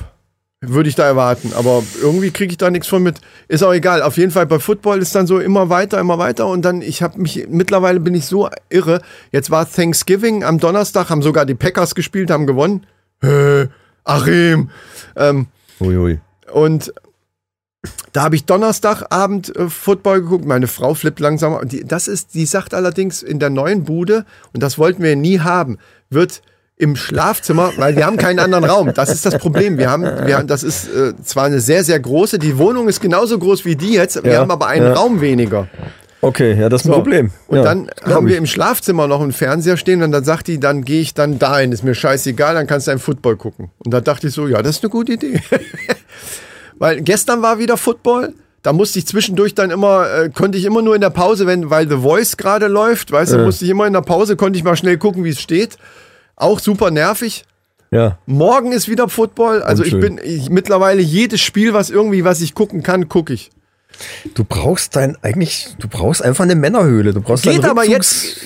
würde 0.62 0.88
ich 0.88 0.94
da 0.94 1.05
erwarten. 1.05 1.53
Aber 1.55 1.83
irgendwie 2.01 2.31
kriege 2.31 2.53
ich 2.53 2.57
da 2.57 2.70
nichts 2.70 2.87
von 2.88 3.03
mit. 3.03 3.16
Ist 3.48 3.62
auch 3.62 3.72
egal. 3.72 4.01
Auf 4.01 4.16
jeden 4.16 4.31
Fall 4.31 4.46
bei 4.46 4.59
Football 4.59 5.03
ist 5.03 5.14
dann 5.14 5.27
so 5.27 5.40
immer 5.40 5.68
weiter, 5.68 5.98
immer 5.98 6.18
weiter. 6.18 6.46
Und 6.46 6.62
dann, 6.62 6.81
ich 6.81 7.03
habe 7.03 7.20
mich, 7.20 7.46
mittlerweile 7.48 8.01
bin 8.01 8.14
ich 8.14 8.27
so 8.27 8.48
irre. 8.70 9.03
Jetzt 9.33 9.51
war 9.51 9.70
Thanksgiving 9.70 10.44
am 10.44 10.59
Donnerstag, 10.59 11.11
haben 11.11 11.22
sogar 11.22 11.44
die 11.44 11.55
Packers 11.55 11.94
gespielt, 11.94 12.31
haben 12.31 12.46
gewonnen. 12.46 12.87
Äh, 13.22 13.66
Achim. 14.05 14.70
Ähm, 15.16 15.46
Uiui. 15.81 16.20
und 16.53 16.92
da 18.12 18.22
habe 18.22 18.37
ich 18.37 18.44
Donnerstagabend 18.44 19.57
äh, 19.57 19.68
Football 19.68 20.22
geguckt. 20.22 20.44
Meine 20.44 20.68
Frau 20.68 20.94
flippt 20.94 21.18
langsam. 21.18 21.55
Und 21.55 21.72
Die, 21.72 21.85
das 21.85 22.07
ist, 22.07 22.35
die 22.35 22.46
sagt 22.46 22.75
allerdings 22.75 23.22
in 23.22 23.40
der 23.40 23.51
neuen 23.51 23.85
Bude, 23.85 24.25
und 24.53 24.62
das 24.62 24.79
wollten 24.79 25.03
wir 25.03 25.16
nie 25.16 25.40
haben, 25.40 25.79
wird 26.11 26.42
im 26.77 26.97
Schlafzimmer, 26.97 27.73
weil 27.77 27.97
wir 27.97 28.07
haben 28.07 28.17
keinen 28.17 28.39
anderen 28.41 28.65
Raum. 28.65 28.93
Das 28.95 29.11
ist 29.11 29.25
das 29.25 29.39
Problem. 29.39 29.79
Wir 29.79 29.91
haben, 29.91 30.03
wir 30.03 30.37
haben 30.37 30.47
das 30.49 30.63
ist 30.65 30.89
äh, 30.89 31.13
zwar 31.23 31.45
eine 31.45 31.61
sehr, 31.61 31.85
sehr 31.85 32.01
große, 32.01 32.39
die 32.39 32.59
Wohnung 32.59 32.89
ist 32.89 33.01
genauso 33.01 33.39
groß 33.39 33.65
wie 33.65 33.77
die 33.77 33.93
jetzt, 33.95 34.23
wir 34.25 34.33
Ja, 34.33 34.41
haben 34.41 34.51
aber 34.51 34.67
einen 34.67 34.87
ja. 34.87 34.93
Raum 34.95 35.21
weniger. 35.21 35.69
Okay, 36.25 36.55
ja, 36.59 36.69
das 36.69 36.83
ist 36.83 36.87
ein 36.87 36.91
So. 36.93 36.95
Problem. 36.95 37.31
Und 37.49 37.59
ja, 37.59 37.65
dann 37.65 37.91
haben 38.05 38.27
wir 38.29 38.37
im 38.39 38.47
Schlafzimmer 38.47 39.07
noch 39.09 39.21
einen 39.21 39.33
Fernseher 39.33 39.77
stehen 39.77 40.03
und 40.03 40.13
dann 40.13 40.23
sagt 40.25 40.47
die, 40.49 40.59
dann 40.61 40.85
gehe 40.85 41.01
ich 41.01 41.15
dann 41.15 41.39
dahin, 41.39 41.73
ist 41.73 41.83
mir 41.83 41.95
scheißegal, 41.97 42.55
dann 42.55 42.67
kannst 42.69 42.87
du 42.87 42.93
ein 42.93 43.01
Football 43.01 43.37
gucken. 43.37 43.71
Und 43.79 43.93
da 43.93 44.01
dachte 44.01 44.29
ich 44.29 44.33
so, 44.35 44.47
ja, 44.47 44.63
das 44.63 44.77
ist 44.77 44.85
eine 44.85 44.91
gute 44.91 45.13
Idee. 45.15 45.41
weil 46.79 47.01
gestern 47.03 47.43
war 47.43 47.59
wieder 47.59 47.77
Football. 47.77 48.35
Da 48.63 48.73
musste 48.73 49.01
ich 49.01 49.07
zwischendurch 49.09 49.55
dann 49.57 49.71
immer, 49.73 50.07
äh, 50.13 50.31
konnte 50.31 50.57
ich 50.57 50.65
immer 50.65 50.83
nur 50.83 50.95
in 50.95 51.01
der 51.01 51.11
Pause, 51.11 51.47
wenn, 51.49 51.71
weil 51.71 51.89
The 51.89 51.97
Voice 51.97 52.37
gerade 52.37 52.69
läuft, 52.69 53.11
weißt 53.11 53.33
du, 53.33 53.39
Ja. 53.39 53.45
musste 53.45 53.65
ich 53.65 53.71
immer 53.73 53.89
in 53.89 53.93
der 53.93 54.03
Pause, 54.03 54.37
konnte 54.37 54.57
ich 54.57 54.65
mal 54.65 54.77
schnell 54.77 54.99
gucken, 54.99 55.25
wie 55.25 55.31
es 55.31 55.41
steht. 55.41 55.77
Auch 56.37 56.59
super 56.61 56.90
nervig. 56.90 57.45
Ja. 57.90 58.18
Morgen 58.27 58.73
ist 58.73 58.88
wieder 58.88 59.09
Football. 59.09 59.62
Also 59.62 59.85
ich 59.85 59.99
bin 59.99 60.18
ich, 60.23 60.49
mittlerweile 60.49 61.03
jedes 61.03 61.40
Spiel, 61.42 61.75
was 61.75 61.90
irgendwie, 61.90 62.25
was 62.25 62.40
ich 62.40 62.55
gucken 62.55 62.83
kann, 62.83 63.09
gucke 63.09 63.35
ich. 63.35 63.51
Du 64.35 64.42
brauchst 64.42 64.97
dein 64.97 65.18
eigentlich, 65.21 65.77
du 65.79 65.87
brauchst 65.87 66.25
einfach 66.25 66.45
eine 66.45 66.55
Männerhöhle. 66.55 67.12
Du 67.12 67.21
brauchst 67.21 67.45
Geht 67.45 67.62
aber 67.66 67.83
Rückzugs- 67.83 67.88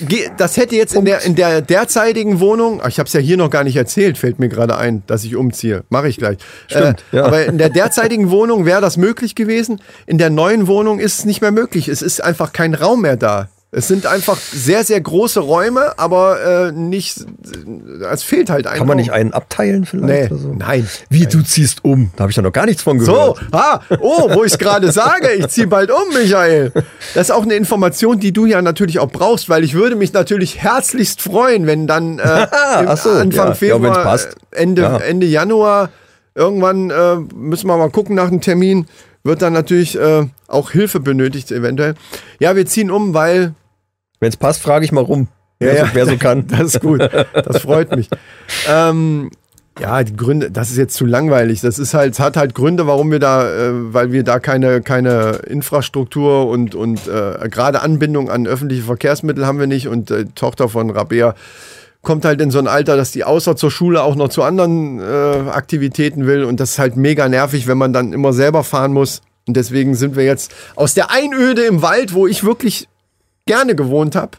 jetzt, 0.01 0.09
ge- 0.09 0.29
das 0.35 0.57
hätte 0.57 0.75
jetzt 0.75 0.93
in 0.93 1.05
der, 1.05 1.21
in 1.23 1.35
der 1.35 1.61
derzeitigen 1.61 2.41
Wohnung, 2.41 2.81
ach, 2.83 2.89
ich 2.89 2.99
habe 2.99 3.07
es 3.07 3.13
ja 3.13 3.21
hier 3.21 3.37
noch 3.37 3.49
gar 3.49 3.63
nicht 3.63 3.77
erzählt, 3.77 4.17
fällt 4.17 4.39
mir 4.39 4.49
gerade 4.49 4.75
ein, 4.77 5.03
dass 5.07 5.23
ich 5.23 5.37
umziehe. 5.37 5.85
Mache 5.87 6.09
ich 6.09 6.17
gleich. 6.17 6.37
Stimmt, 6.67 7.05
äh, 7.13 7.17
ja. 7.17 7.23
Aber 7.25 7.45
in 7.45 7.57
der 7.57 7.69
derzeitigen 7.69 8.29
Wohnung 8.29 8.65
wäre 8.65 8.81
das 8.81 8.97
möglich 8.97 9.35
gewesen. 9.35 9.79
In 10.05 10.17
der 10.17 10.29
neuen 10.29 10.67
Wohnung 10.67 10.99
ist 10.99 11.19
es 11.19 11.25
nicht 11.25 11.39
mehr 11.39 11.51
möglich. 11.53 11.87
Es 11.87 12.01
ist 12.01 12.21
einfach 12.21 12.51
kein 12.51 12.73
Raum 12.73 13.01
mehr 13.03 13.15
da. 13.15 13.47
Es 13.69 13.89
sind 13.89 14.05
einfach 14.05 14.37
sehr, 14.37 14.85
sehr 14.85 15.01
große 15.01 15.41
Räume, 15.41 15.99
aber 15.99 16.67
äh, 16.67 16.71
nicht, 16.71 17.17
es 18.11 18.23
fehlt 18.23 18.49
halt 18.49 18.65
ein 18.65 18.77
Kann 18.77 18.87
man 18.87 18.95
nicht 18.95 19.11
einen 19.11 19.33
abteilen 19.33 19.85
vielleicht? 19.85 20.31
Nee, 20.31 20.37
so? 20.37 20.53
nein. 20.53 20.87
Wie, 21.09 21.25
du 21.25 21.41
ziehst 21.43 21.83
um? 21.83 22.09
Da 22.15 22.21
habe 22.21 22.31
ich 22.31 22.37
ja 22.37 22.43
noch 22.43 22.53
gar 22.53 22.65
nichts 22.65 22.81
von 22.81 22.97
So, 23.01 23.11
gehört. 23.33 23.39
ah, 23.51 23.81
oh, 23.99 24.29
wo 24.33 24.45
ich 24.45 24.53
es 24.53 24.57
gerade 24.57 24.89
sage, 24.93 25.31
ich 25.33 25.49
ziehe 25.49 25.67
bald 25.67 25.91
um, 25.91 26.13
Michael. 26.13 26.71
Das 27.13 27.27
ist 27.27 27.31
auch 27.31 27.43
eine 27.43 27.55
Information, 27.55 28.21
die 28.21 28.31
du 28.31 28.45
ja 28.45 28.61
natürlich 28.61 28.99
auch 28.99 29.11
brauchst, 29.11 29.49
weil 29.49 29.65
ich 29.65 29.73
würde 29.73 29.97
mich 29.97 30.13
natürlich 30.13 30.61
herzlichst 30.61 31.21
freuen, 31.21 31.67
wenn 31.67 31.87
dann 31.87 32.19
äh, 32.19 32.47
so, 32.95 33.09
Anfang 33.09 33.31
ja. 33.31 33.45
Ja, 33.47 33.53
Februar, 33.53 34.15
äh, 34.15 34.19
Ende, 34.51 34.81
Ja. 34.83 34.97
Ende 34.99 35.25
Januar, 35.27 35.89
irgendwann 36.37 36.89
äh, 36.89 37.15
müssen 37.35 37.67
wir 37.67 37.77
mal 37.77 37.89
gucken 37.89 38.15
nach 38.15 38.29
dem 38.29 38.41
Termin, 38.41 38.87
wird 39.23 39.41
dann 39.41 39.53
natürlich 39.53 39.99
äh, 39.99 40.25
auch 40.47 40.71
Hilfe 40.71 40.99
benötigt 40.99 41.51
eventuell. 41.51 41.95
Ja, 42.39 42.55
wir 42.55 42.65
ziehen 42.65 42.91
um, 42.91 43.13
weil 43.13 43.53
Wenn 44.19 44.29
es 44.29 44.37
passt, 44.37 44.61
frage 44.61 44.85
ich 44.85 44.91
mal 44.91 45.03
rum. 45.03 45.27
Ja, 45.59 45.67
wer. 45.67 45.85
So, 45.85 45.91
wer 45.93 46.05
so 46.05 46.17
kann. 46.17 46.47
Das 46.49 46.75
ist 46.75 46.81
gut. 46.81 47.01
Das 47.33 47.61
freut 47.61 47.95
mich. 47.95 48.09
ähm, 48.69 49.31
ja, 49.79 50.03
die 50.03 50.15
Gründe, 50.15 50.49
das 50.49 50.71
ist 50.71 50.77
jetzt 50.77 50.95
zu 50.95 51.05
langweilig. 51.05 51.61
Das 51.61 51.77
ist 51.77 51.93
halt, 51.93 52.13
es 52.13 52.19
hat 52.19 52.37
halt 52.37 52.55
Gründe, 52.55 52.87
warum 52.87 53.11
wir 53.11 53.19
da, 53.19 53.47
äh, 53.47 53.93
weil 53.93 54.11
wir 54.11 54.23
da 54.23 54.39
keine, 54.39 54.81
keine 54.81 55.41
Infrastruktur 55.47 56.47
und, 56.47 56.75
und 56.75 57.07
äh, 57.07 57.47
gerade 57.49 57.81
Anbindung 57.81 58.29
an 58.29 58.47
öffentliche 58.47 58.83
Verkehrsmittel 58.83 59.45
haben 59.45 59.59
wir 59.59 59.67
nicht. 59.67 59.87
Und 59.87 60.11
äh, 60.11 60.25
Tochter 60.35 60.69
von 60.69 60.89
Rabea 60.89 61.35
kommt 62.07 62.23
halt 62.23 62.39
in 62.39 62.51
so 62.51 62.57
ein 62.59 62.67
Alter, 62.67 62.95
dass 62.95 63.11
die 63.11 63.25
außer 63.25 63.57
zur 63.57 63.69
Schule 63.69 64.01
auch 64.01 64.15
noch 64.15 64.29
zu 64.29 64.41
anderen 64.41 64.99
äh, 64.99 65.49
Aktivitäten 65.51 66.25
will. 66.25 66.45
Und 66.45 66.61
das 66.61 66.71
ist 66.71 66.79
halt 66.79 66.95
mega 66.95 67.27
nervig, 67.27 67.67
wenn 67.67 67.77
man 67.77 67.91
dann 67.91 68.13
immer 68.13 68.31
selber 68.31 68.63
fahren 68.63 68.93
muss. 68.93 69.21
Und 69.45 69.57
deswegen 69.57 69.93
sind 69.93 70.15
wir 70.15 70.23
jetzt 70.23 70.53
aus 70.77 70.93
der 70.93 71.11
Einöde 71.11 71.63
im 71.63 71.81
Wald, 71.81 72.13
wo 72.13 72.25
ich 72.25 72.45
wirklich 72.45 72.87
gerne 73.45 73.75
gewohnt 73.75 74.15
habe, 74.15 74.37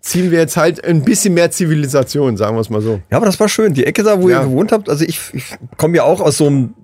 ziehen 0.00 0.32
wir 0.32 0.40
jetzt 0.40 0.56
halt 0.56 0.84
ein 0.84 1.02
bisschen 1.04 1.34
mehr 1.34 1.52
Zivilisation, 1.52 2.36
sagen 2.36 2.56
wir 2.56 2.60
es 2.60 2.68
mal 2.68 2.80
so. 2.82 3.00
Ja, 3.12 3.16
aber 3.18 3.26
das 3.26 3.38
war 3.38 3.48
schön. 3.48 3.74
Die 3.74 3.86
Ecke 3.86 4.02
da, 4.02 4.20
wo 4.20 4.28
Ja. 4.28 4.40
ihr 4.40 4.44
gewohnt 4.48 4.72
habt, 4.72 4.88
also 4.90 5.04
ich, 5.04 5.20
ich 5.32 5.44
komme 5.76 5.96
ja 5.96 6.02
auch 6.02 6.20
aus 6.20 6.36
so 6.36 6.48
einem, 6.48 6.74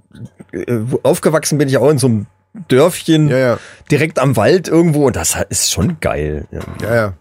äh, 0.52 0.78
aufgewachsen 1.02 1.58
bin 1.58 1.68
ich 1.68 1.76
auch 1.76 1.90
in 1.90 1.98
so 1.98 2.06
einem 2.06 2.26
Dörfchen 2.68 3.28
Ja, 3.28 3.38
ja. 3.38 3.58
direkt 3.90 4.18
am 4.20 4.36
Wald 4.36 4.68
irgendwo 4.68 5.06
und 5.06 5.16
das 5.16 5.36
ist 5.50 5.70
schon 5.72 5.98
geil. 6.00 6.46
Ja. 6.52 6.60
Ja, 6.82 6.94
ja. 6.94 7.12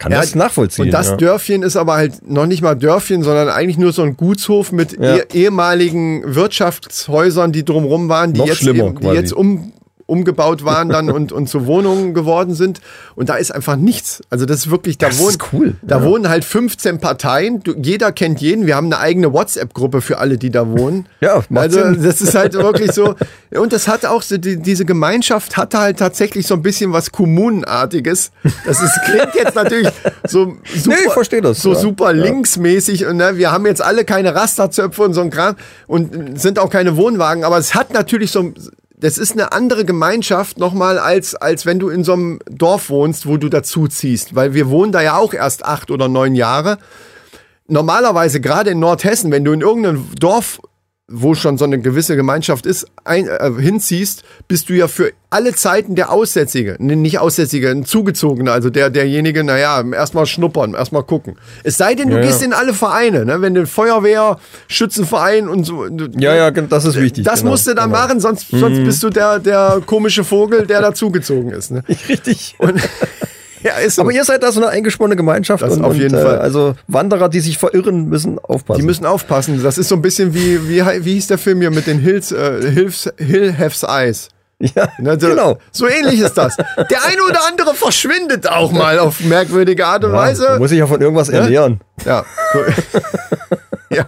Kann 0.00 0.12
Ja, 0.12 0.22
das 0.22 0.34
nachvollziehen. 0.34 0.86
Und 0.86 0.90
das 0.92 1.10
ja. 1.10 1.16
Dörfchen 1.16 1.62
ist 1.62 1.76
aber 1.76 1.94
halt 1.94 2.26
noch 2.28 2.46
nicht 2.46 2.62
mal 2.62 2.74
Dörfchen, 2.74 3.22
sondern 3.22 3.50
eigentlich 3.50 3.76
nur 3.76 3.92
so 3.92 4.02
ein 4.02 4.16
Gutshof 4.16 4.72
mit 4.72 4.98
Ja. 4.98 5.16
eh 5.16 5.24
ehemaligen 5.34 6.34
Wirtschaftshäusern, 6.34 7.52
die 7.52 7.66
drumrum 7.66 8.08
waren, 8.08 8.32
die 8.32 8.40
Noch 8.40 8.46
jetzt, 8.46 8.66
eben, 8.66 8.98
die 8.98 9.08
jetzt 9.08 9.34
um, 9.34 9.74
umgebaut 10.10 10.64
waren 10.64 10.88
dann 10.90 11.10
und, 11.10 11.32
und 11.32 11.48
zu 11.48 11.66
Wohnungen 11.66 12.12
geworden 12.12 12.54
sind. 12.54 12.80
Und 13.14 13.28
da 13.28 13.36
ist 13.36 13.50
einfach 13.54 13.76
nichts. 13.76 14.22
Also 14.28 14.44
das 14.44 14.58
ist 14.58 14.70
wirklich, 14.70 14.98
da 14.98 15.06
Das 15.08 15.18
wohnen, 15.20 15.30
ist 15.30 15.40
cool. 15.52 15.74
da 15.82 15.98
Ja. 15.98 16.04
wohnen 16.04 16.28
halt 16.28 16.44
15 16.44 16.98
Parteien. 17.00 17.62
Du, 17.62 17.74
jeder 17.80 18.12
kennt 18.12 18.40
jeden. 18.40 18.66
Wir 18.66 18.76
haben 18.76 18.86
eine 18.86 18.98
eigene 18.98 19.32
WhatsApp-Gruppe 19.32 20.00
für 20.00 20.18
alle, 20.18 20.36
die 20.36 20.50
da 20.50 20.68
wohnen. 20.68 21.06
Ja, 21.20 21.42
also 21.54 21.80
Sinn. 21.80 22.02
das 22.02 22.20
ist 22.20 22.34
halt 22.34 22.54
wirklich 22.54 22.92
so. 22.92 23.14
Und 23.54 23.72
das 23.72 23.88
hat 23.88 24.04
auch 24.06 24.22
so, 24.22 24.36
die, 24.38 24.56
diese 24.58 24.84
Gemeinschaft 24.84 25.56
hatte 25.56 25.78
halt 25.78 25.98
tatsächlich 25.98 26.46
so 26.46 26.54
ein 26.54 26.62
bisschen 26.62 26.92
was 26.92 27.10
Kommunenartiges. 27.12 28.30
Das 28.64 28.82
ist, 28.82 28.98
klingt 29.04 29.34
jetzt 29.34 29.54
natürlich 29.54 29.88
so 30.26 30.56
super, 30.76 30.96
ich 31.06 31.12
verstehe 31.12 31.40
das, 31.42 31.60
so 31.62 31.72
ja. 31.74 31.78
super 31.78 32.06
Ja. 32.14 32.22
linksmäßig. 32.24 33.06
Und 33.06 33.16
ne, 33.18 33.36
wir 33.36 33.52
haben 33.52 33.66
jetzt 33.66 33.82
alle 33.82 34.04
keine 34.04 34.34
Rasterzöpfe 34.34 35.02
und 35.02 35.14
so 35.14 35.20
ein 35.20 35.30
Kram 35.30 35.56
und 35.86 36.40
sind 36.40 36.58
auch 36.58 36.70
keine 36.70 36.96
Wohnwagen. 36.96 37.44
Aber 37.44 37.58
es 37.58 37.74
hat 37.74 37.92
natürlich 37.92 38.30
so, 38.30 38.52
das 39.00 39.18
ist 39.18 39.32
eine 39.32 39.52
andere 39.52 39.84
Gemeinschaft 39.84 40.58
nochmal, 40.58 40.98
als, 40.98 41.34
als 41.34 41.66
wenn 41.66 41.78
du 41.78 41.88
in 41.88 42.04
so 42.04 42.12
einem 42.12 42.38
Dorf 42.50 42.90
wohnst, 42.90 43.26
wo 43.26 43.36
du 43.36 43.48
dazu 43.48 43.88
ziehst. 43.88 44.34
Weil 44.34 44.54
wir 44.54 44.68
wohnen 44.68 44.92
da 44.92 45.00
ja 45.00 45.16
auch 45.16 45.34
erst 45.34 45.64
acht 45.64 45.90
oder 45.90 46.08
neun 46.08 46.34
Jahre 46.34 46.78
normalerweise 47.70 48.40
gerade 48.40 48.70
in 48.70 48.80
Nordhessen, 48.80 49.30
wenn 49.30 49.44
du 49.44 49.52
in 49.52 49.60
irgendeinem 49.60 50.06
Dorf, 50.18 50.60
wo 51.10 51.34
schon 51.34 51.58
so 51.58 51.64
eine 51.64 51.80
gewisse 51.80 52.14
Gemeinschaft 52.16 52.64
ist, 52.66 52.86
ein, 53.04 53.26
äh, 53.26 53.50
hinziehst, 53.58 54.22
bist 54.46 54.68
du 54.68 54.74
ja 54.74 54.86
für 54.86 55.12
alle 55.28 55.54
Zeiten 55.54 55.94
der 55.94 56.10
Aussätzige, 56.10 56.76
nicht 56.78 57.18
Aussätzige, 57.18 57.70
ein 57.70 57.84
Zugezogener, 57.84 58.52
also 58.52 58.70
der, 58.70 58.90
derjenige, 58.90 59.44
naja, 59.44 59.84
erstmal 59.92 60.26
schnuppern, 60.26 60.74
erstmal 60.74 61.02
gucken. 61.02 61.36
Es 61.64 61.76
sei 61.76 61.94
denn, 61.94 62.10
du 62.10 62.16
Ja, 62.16 62.22
gehst 62.22 62.40
ja. 62.40 62.46
in 62.46 62.52
alle 62.52 62.74
Vereine, 62.74 63.24
ne? 63.24 63.40
wenn 63.40 63.54
du 63.54 63.66
Feuerwehr, 63.66 64.38
Schützenverein 64.68 65.48
und 65.48 65.64
so. 65.64 65.86
Ja, 66.18 66.34
ja, 66.34 66.50
das 66.50 66.84
ist 66.84 66.96
wichtig. 66.96 67.24
Das 67.24 67.40
genau, 67.40 67.52
musst 67.52 67.66
du 67.66 67.74
dann 67.74 67.90
genau. 67.90 68.02
machen, 68.02 68.20
sonst, 68.20 68.48
sonst 68.50 68.82
bist 68.84 69.02
du 69.02 69.10
der, 69.10 69.38
der 69.38 69.82
komische 69.84 70.24
Vogel, 70.24 70.66
der 70.66 70.80
dazugezogen 70.80 71.50
ist. 71.50 71.70
Ne? 71.70 71.82
Richtig. 72.08 72.54
Und, 72.58 72.80
ja, 73.62 73.74
ist 73.78 73.96
so. 73.96 74.02
Aber 74.02 74.12
ihr 74.12 74.24
seid 74.24 74.42
da 74.42 74.52
so 74.52 74.60
eine 74.60 74.70
eingesponnene 74.70 75.16
Gemeinschaft. 75.16 75.62
Das 75.62 75.76
und, 75.76 75.84
auf 75.84 75.94
jeden 75.94 76.14
und, 76.14 76.22
Fall. 76.22 76.38
Also 76.38 76.74
Wanderer, 76.88 77.28
die 77.28 77.40
sich 77.40 77.58
verirren, 77.58 78.08
müssen 78.08 78.38
aufpassen. 78.38 78.80
Die 78.80 78.86
müssen 78.86 79.06
aufpassen. 79.06 79.62
Das 79.62 79.78
ist 79.78 79.88
so 79.88 79.94
ein 79.96 80.02
bisschen 80.02 80.34
wie, 80.34 80.68
wie, 80.68 80.82
wie 81.04 81.14
hieß 81.14 81.26
der 81.28 81.38
Film 81.38 81.60
hier 81.60 81.70
mit 81.70 81.86
den 81.86 81.98
Hills, 81.98 82.32
äh, 82.32 82.70
Hilfs, 82.70 83.08
Hill 83.18 83.52
Hef's 83.52 83.82
Eyes. 83.82 84.28
ja, 84.58 84.88
Ne, 84.98 85.18
so, 85.18 85.28
genau. 85.28 85.58
So 85.72 85.88
ähnlich 85.88 86.20
ist 86.20 86.34
das. 86.36 86.56
Der 86.56 87.04
eine 87.06 87.22
oder 87.28 87.40
andere 87.48 87.74
verschwindet 87.74 88.48
auch 88.48 88.72
mal 88.72 88.98
auf 88.98 89.20
merkwürdige 89.20 89.86
Art 89.86 90.04
und 90.04 90.12
Ja, 90.12 90.18
Weise. 90.18 90.56
muss 90.58 90.70
sich 90.70 90.78
ja 90.78 90.86
von 90.86 91.00
irgendwas 91.00 91.28
ernähren. 91.28 91.80
Ja. 92.04 92.24
So. 92.52 92.58
ja. 93.94 94.06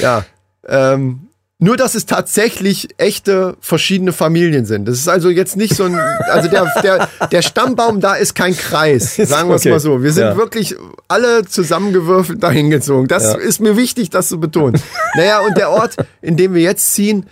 Ja. 0.00 0.24
Ähm, 0.68 1.25
nur, 1.58 1.78
dass 1.78 1.94
es 1.94 2.04
tatsächlich 2.04 2.88
echte 2.98 3.56
verschiedene 3.60 4.12
Familien 4.12 4.66
sind. 4.66 4.86
Das 4.86 4.98
ist 4.98 5.08
also 5.08 5.30
jetzt 5.30 5.56
nicht 5.56 5.74
so 5.74 5.84
ein, 5.84 5.94
also 6.30 6.50
der, 6.50 6.70
der, 6.82 7.08
der 7.32 7.40
Stammbaum 7.40 8.00
da 8.00 8.14
ist 8.14 8.34
kein 8.34 8.54
Kreis, 8.54 9.16
sagen 9.16 9.48
wir 9.48 9.54
es 9.54 9.62
okay. 9.62 9.70
mal 9.70 9.80
so. 9.80 10.02
Wir 10.02 10.12
sind 10.12 10.24
Ja. 10.24 10.36
wirklich 10.36 10.76
alle 11.08 11.46
zusammengewürfelt 11.46 12.42
dahingezogen. 12.42 13.08
Das 13.08 13.22
Ja. 13.24 13.36
ist 13.38 13.60
mir 13.60 13.74
wichtig, 13.78 14.10
das 14.10 14.28
zu 14.28 14.38
betonen. 14.38 14.78
naja, 15.16 15.40
und 15.40 15.56
der 15.56 15.70
Ort, 15.70 15.96
in 16.20 16.36
dem 16.36 16.52
wir 16.52 16.60
jetzt 16.60 16.92
ziehen, 16.92 17.24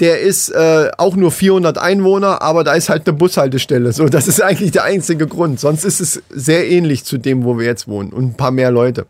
der 0.00 0.20
ist 0.20 0.50
äh, 0.50 0.90
auch 0.98 1.16
nur 1.16 1.30
400 1.32 1.78
Einwohner, 1.78 2.42
aber 2.42 2.64
da 2.64 2.74
ist 2.74 2.90
halt 2.90 3.06
eine 3.08 3.16
Bushaltestelle. 3.16 3.92
So, 3.94 4.06
das 4.06 4.28
ist 4.28 4.42
eigentlich 4.42 4.72
der 4.72 4.84
einzige 4.84 5.26
Grund. 5.26 5.60
Sonst 5.60 5.84
ist 5.84 6.00
es 6.00 6.20
sehr 6.28 6.68
ähnlich 6.70 7.04
zu 7.04 7.16
dem, 7.16 7.44
wo 7.44 7.58
wir 7.58 7.64
jetzt 7.64 7.88
wohnen 7.88 8.10
und 8.12 8.24
ein 8.24 8.34
paar 8.36 8.50
mehr 8.50 8.70
Leute. 8.70 9.06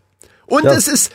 Und 0.46 0.64
Ja. 0.64 0.72
es 0.74 0.86
ist, 0.86 1.10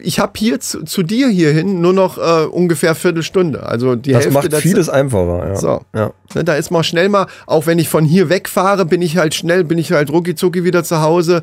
ich 0.00 0.20
habe 0.20 0.32
hier 0.36 0.60
zu, 0.60 0.84
zu 0.84 1.02
dir 1.02 1.28
hierhin 1.28 1.80
nur 1.80 1.92
noch 1.92 2.18
äh, 2.18 2.44
ungefähr 2.46 2.94
Viertelstunde. 2.94 3.62
Also 3.64 3.94
die 3.96 4.12
Das 4.12 4.24
Hälfte 4.26 4.50
macht 4.50 4.54
vieles 4.62 4.86
Zeit- 4.86 4.94
einfacher. 4.94 5.48
Ja. 5.48 5.56
So. 5.56 5.80
Ja. 5.94 6.12
Ne, 6.34 6.44
da 6.44 6.54
ist 6.54 6.70
man 6.70 6.84
schnell 6.84 7.08
mal, 7.08 7.26
auch 7.46 7.66
wenn 7.66 7.78
ich 7.78 7.88
von 7.88 8.04
hier 8.04 8.28
wegfahre, 8.28 8.84
bin 8.84 9.00
ich 9.02 9.16
halt 9.16 9.34
schnell, 9.34 9.64
bin 9.64 9.78
ich 9.78 9.92
halt 9.92 10.10
rucki 10.10 10.34
wieder 10.64 10.84
zu 10.84 11.00
Hause. 11.00 11.42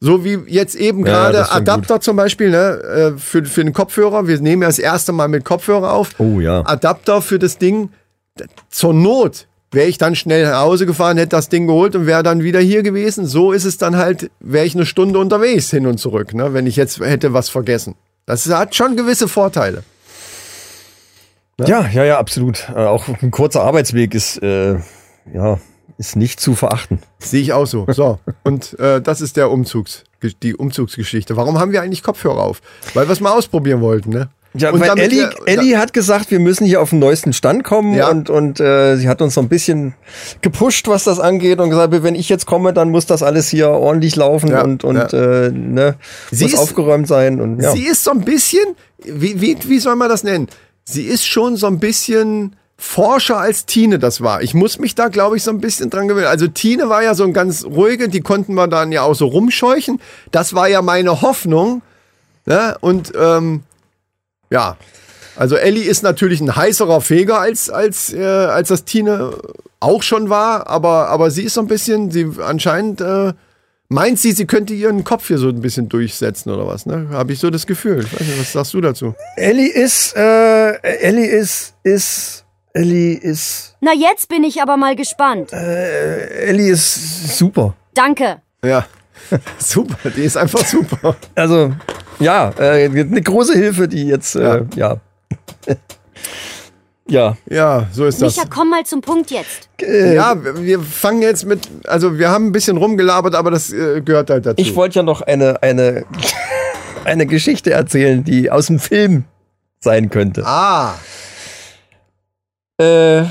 So 0.00 0.24
wie 0.24 0.40
jetzt 0.48 0.74
eben 0.74 1.06
Ja, 1.06 1.30
gerade 1.30 1.44
schon 1.44 1.56
Adapter 1.58 2.00
zum 2.00 2.16
Beispiel, 2.16 2.50
ne, 2.50 3.12
äh, 3.14 3.18
für, 3.18 3.44
für 3.44 3.62
den 3.62 3.72
Kopfhörer. 3.72 4.26
Wir 4.26 4.40
nehmen 4.40 4.62
ja 4.62 4.68
das 4.68 4.80
erste 4.80 5.12
Mal 5.12 5.28
mit 5.28 5.44
Kopfhörer 5.44 5.92
auf. 5.92 6.10
Oh 6.18 6.40
ja. 6.40 6.62
Adapter 6.66 7.22
für 7.22 7.38
das 7.38 7.58
Ding. 7.58 7.90
Zur 8.70 8.94
Not 8.94 9.46
wäre 9.72 9.88
ich 9.88 9.98
dann 9.98 10.14
schnell 10.14 10.44
nach 10.44 10.60
Hause 10.60 10.86
gefahren, 10.86 11.16
hätte 11.16 11.30
das 11.30 11.48
Ding 11.48 11.66
geholt 11.66 11.96
und 11.96 12.06
wäre 12.06 12.22
dann 12.22 12.42
wieder 12.42 12.60
hier 12.60 12.82
gewesen. 12.82 13.26
So 13.26 13.52
ist 13.52 13.64
es 13.64 13.78
dann 13.78 13.96
halt, 13.96 14.30
wäre 14.38 14.66
ich 14.66 14.74
eine 14.74 14.86
Stunde 14.86 15.18
unterwegs 15.18 15.70
hin 15.70 15.86
und 15.86 15.98
zurück, 15.98 16.34
ne, 16.34 16.54
wenn 16.54 16.66
ich 16.66 16.76
jetzt 16.76 17.00
hätte 17.00 17.32
was 17.32 17.48
vergessen. 17.48 17.94
Das 18.26 18.48
hat 18.48 18.74
schon 18.74 18.96
gewisse 18.96 19.26
Vorteile. 19.26 19.82
Ja, 21.58 21.86
ja, 21.88 22.04
ja, 22.04 22.18
absolut. 22.18 22.68
Äh, 22.70 22.78
auch 22.78 23.08
ein 23.08 23.30
kurzer 23.30 23.62
Arbeitsweg 23.62 24.14
ist, 24.14 24.42
äh, 24.42 24.76
ja, 25.32 25.58
ist 25.98 26.16
nicht 26.16 26.40
zu 26.40 26.54
verachten. 26.54 27.00
Sehe 27.18 27.40
ich 27.40 27.52
auch 27.52 27.66
so. 27.66 27.86
So, 27.88 28.18
und 28.42 28.78
äh, 28.78 29.00
das 29.00 29.20
ist 29.20 29.36
der 29.36 29.50
Umzugs, 29.50 30.04
die 30.42 30.56
Umzugsgeschichte. 30.56 31.36
Warum 31.36 31.58
haben 31.58 31.72
wir 31.72 31.82
eigentlich 31.82 32.02
Kopfhörer 32.02 32.42
auf? 32.42 32.60
Weil 32.94 33.06
wir 33.08 33.12
es 33.12 33.20
mal 33.20 33.32
ausprobieren 33.32 33.80
wollten, 33.80 34.10
ne? 34.10 34.28
Ja, 34.54 34.70
Und 34.70 34.80
weil 34.80 34.88
damit 34.88 35.04
Ellie, 35.04 35.30
Ellie 35.46 35.78
hat 35.78 35.94
gesagt, 35.94 36.30
wir 36.30 36.38
müssen 36.38 36.66
hier 36.66 36.82
auf 36.82 36.90
den 36.90 36.98
neuesten 36.98 37.32
Stand 37.32 37.64
kommen 37.64 37.94
Ja. 37.94 38.10
und, 38.10 38.28
und 38.28 38.60
äh, 38.60 38.96
sie 38.96 39.08
hat 39.08 39.22
uns 39.22 39.32
so 39.34 39.40
ein 39.40 39.48
bisschen 39.48 39.94
gepusht, 40.42 40.88
was 40.88 41.04
das 41.04 41.18
angeht 41.18 41.58
und 41.58 41.70
gesagt, 41.70 41.90
wenn 42.02 42.14
ich 42.14 42.28
jetzt 42.28 42.44
komme, 42.46 42.74
dann 42.74 42.90
muss 42.90 43.06
das 43.06 43.22
alles 43.22 43.48
hier 43.48 43.70
ordentlich 43.70 44.14
laufen 44.16 44.48
Ja, 44.50 44.62
und, 44.62 44.84
und 44.84 44.96
ja. 44.96 45.06
äh, 45.46 45.50
ne, 45.50 45.96
Sie 46.30 46.44
muss 46.44 46.52
ist- 46.52 46.58
aufgeräumt 46.58 47.08
sein 47.08 47.40
und 47.40 47.60
ja. 47.62 47.72
Sie 47.72 47.86
ist 47.86 48.04
so 48.04 48.10
ein 48.10 48.20
bisschen, 48.22 48.64
wie, 49.02 49.40
wie, 49.40 49.56
wie 49.66 49.78
soll 49.78 49.96
man 49.96 50.10
das 50.10 50.22
nennen? 50.22 50.48
Sie 50.84 51.04
ist 51.04 51.26
schon 51.26 51.56
so 51.56 51.66
ein 51.66 51.78
bisschen 51.78 52.56
forscher 52.76 53.38
als 53.38 53.64
Tine 53.64 53.98
das 54.00 54.20
war. 54.20 54.42
Ich 54.42 54.52
muss 54.54 54.78
mich 54.80 54.94
da, 54.96 55.08
glaube 55.08 55.36
ich, 55.36 55.44
so 55.44 55.50
ein 55.50 55.60
bisschen 55.60 55.88
dran 55.88 56.08
gewöhnen. 56.08 56.26
Also 56.26 56.48
Tine 56.48 56.88
war 56.88 57.02
ja 57.02 57.14
so 57.14 57.22
ein 57.24 57.32
ganz 57.32 57.64
ruhige, 57.64 58.08
die 58.08 58.20
konnten 58.20 58.54
wir 58.54 58.66
dann 58.66 58.90
ja 58.92 59.02
auch 59.02 59.14
so 59.14 59.26
rumscheuchen. 59.26 60.00
Das 60.32 60.52
war 60.54 60.68
ja 60.68 60.82
meine 60.82 61.22
Hoffnung. 61.22 61.80
Ne? 62.44 62.76
Und 62.80 63.12
ähm, 63.16 63.62
ja, 64.52 64.76
Also 65.36 65.56
Ellie 65.56 65.84
ist 65.84 66.02
natürlich 66.02 66.40
ein 66.40 66.54
heißerer 66.54 67.00
Feger 67.00 67.40
als, 67.40 67.70
als, 67.70 68.12
äh, 68.12 68.22
als 68.22 68.68
das 68.68 68.84
Tine 68.84 69.32
auch 69.80 70.02
schon 70.02 70.28
war, 70.28 70.68
aber, 70.68 71.08
aber 71.08 71.30
sie 71.30 71.42
ist 71.42 71.54
so 71.54 71.60
ein 71.62 71.66
bisschen, 71.66 72.10
sie 72.10 72.28
anscheinend 72.44 73.00
äh, 73.00 73.32
meint 73.88 74.18
sie, 74.18 74.32
sie 74.32 74.46
könnte 74.46 74.74
ihren 74.74 75.04
Kopf 75.04 75.28
hier 75.28 75.38
so 75.38 75.48
ein 75.48 75.60
bisschen 75.60 75.88
durchsetzen 75.88 76.50
oder 76.50 76.66
was, 76.66 76.86
ne? 76.86 77.08
Habe 77.10 77.32
ich 77.32 77.40
so 77.40 77.50
das 77.50 77.66
Gefühl. 77.66 78.04
Ich 78.04 78.12
weiß 78.12 78.20
nicht, 78.26 78.40
was 78.40 78.52
sagst 78.52 78.74
du 78.74 78.80
dazu? 78.80 79.14
Ellie 79.36 79.70
ist, 79.70 80.14
äh, 80.16 80.72
Ellie 80.82 81.26
ist, 81.26 81.74
ist, 81.82 82.44
Ellie 82.74 83.14
ist, 83.18 83.74
Na, 83.80 83.92
jetzt 83.92 84.28
bin 84.28 84.44
ich 84.44 84.62
aber 84.62 84.76
mal 84.76 84.94
gespannt. 84.96 85.52
Ellie 85.52 86.70
ist 86.72 87.36
super. 87.38 87.74
Danke. 87.94 88.40
Ja. 88.64 88.86
super, 89.58 90.10
die 90.10 90.22
ist 90.22 90.36
einfach 90.36 90.64
super. 90.64 91.16
Also, 91.34 91.72
ja, 92.22 92.50
äh, 92.58 92.84
eine 92.88 93.22
große 93.22 93.54
Hilfe, 93.54 93.88
die 93.88 94.06
jetzt, 94.06 94.34
äh, 94.36 94.64
ja. 94.76 94.96
ja. 97.08 97.36
Ja, 97.48 97.86
so 97.92 98.04
ist 98.06 98.22
das. 98.22 98.36
Micha, 98.36 98.48
komm 98.48 98.70
mal 98.70 98.84
zum 98.84 99.00
Punkt 99.00 99.30
jetzt. 99.30 99.68
Ja, 99.80 100.36
wir 100.56 100.80
fangen 100.80 101.22
jetzt 101.22 101.44
mit, 101.44 101.68
also 101.86 102.18
wir 102.18 102.30
haben 102.30 102.46
ein 102.48 102.52
bisschen 102.52 102.76
rumgelabert, 102.76 103.34
aber 103.34 103.50
das 103.50 103.72
äh, 103.72 104.00
gehört 104.00 104.30
halt 104.30 104.46
dazu. 104.46 104.60
Ich 104.60 104.74
wollte 104.76 104.96
ja 104.96 105.02
noch 105.02 105.20
eine, 105.20 105.62
eine, 105.62 106.04
eine 107.04 107.26
Geschichte 107.26 107.70
erzählen, 107.72 108.24
die 108.24 108.50
aus 108.50 108.66
dem 108.66 108.78
Film 108.78 109.24
sein 109.80 110.10
könnte. 110.10 110.44
ah, 110.46 110.94
Äh, 112.78 113.24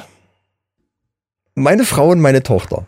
meine 1.56 1.84
Frau 1.86 2.10
und 2.10 2.22
meine 2.22 2.44
Tochter. 2.44 2.86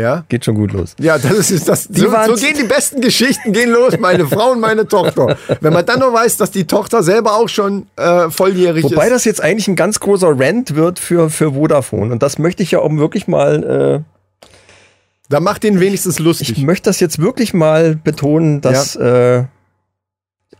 Ja. 0.00 0.24
Geht 0.28 0.44
schon 0.44 0.54
gut 0.54 0.72
los. 0.72 0.94
Ja, 0.98 1.18
das 1.18 1.50
ist 1.50 1.68
das. 1.68 1.88
Die 1.88 2.00
So, 2.00 2.10
so 2.10 2.34
gehen 2.34 2.56
die 2.58 2.64
besten 2.66 3.00
Geschichten 3.00 3.52
gehen 3.52 3.70
los, 3.70 3.98
meine 3.98 4.26
Frau 4.26 4.52
und 4.52 4.60
meine 4.60 4.86
Tochter. 4.88 5.36
Wenn 5.60 5.72
man 5.72 5.84
dann 5.86 6.00
noch 6.00 6.12
weiß, 6.12 6.36
dass 6.38 6.50
die 6.50 6.66
Tochter 6.66 7.02
selber 7.02 7.34
auch 7.36 7.48
schon 7.48 7.86
äh, 7.96 8.30
volljährig 8.30 8.84
Wobei 8.84 9.06
ist. 9.06 9.12
das 9.12 9.24
jetzt 9.24 9.42
eigentlich 9.42 9.68
ein 9.68 9.76
ganz 9.76 10.00
großer 10.00 10.32
Rant 10.38 10.74
wird 10.74 10.98
für, 10.98 11.30
für 11.30 11.52
Vodafone. 11.52 12.12
Und 12.12 12.22
das 12.22 12.38
möchte 12.38 12.62
ich 12.62 12.72
ja 12.72 12.80
auch 12.80 12.90
wirklich 12.96 13.28
mal, 13.28 14.02
Da 15.28 15.38
macht 15.40 15.62
den 15.62 15.78
wenigstens 15.78 16.16
äh, 16.16 16.20
ich 16.20 16.24
lustig. 16.26 16.58
möchte 16.62 16.90
das 16.90 16.98
jetzt 16.98 17.20
wirklich 17.20 17.54
mal 17.54 17.94
betonen, 17.94 18.60
dass 18.60 18.96
äh, 18.96 19.44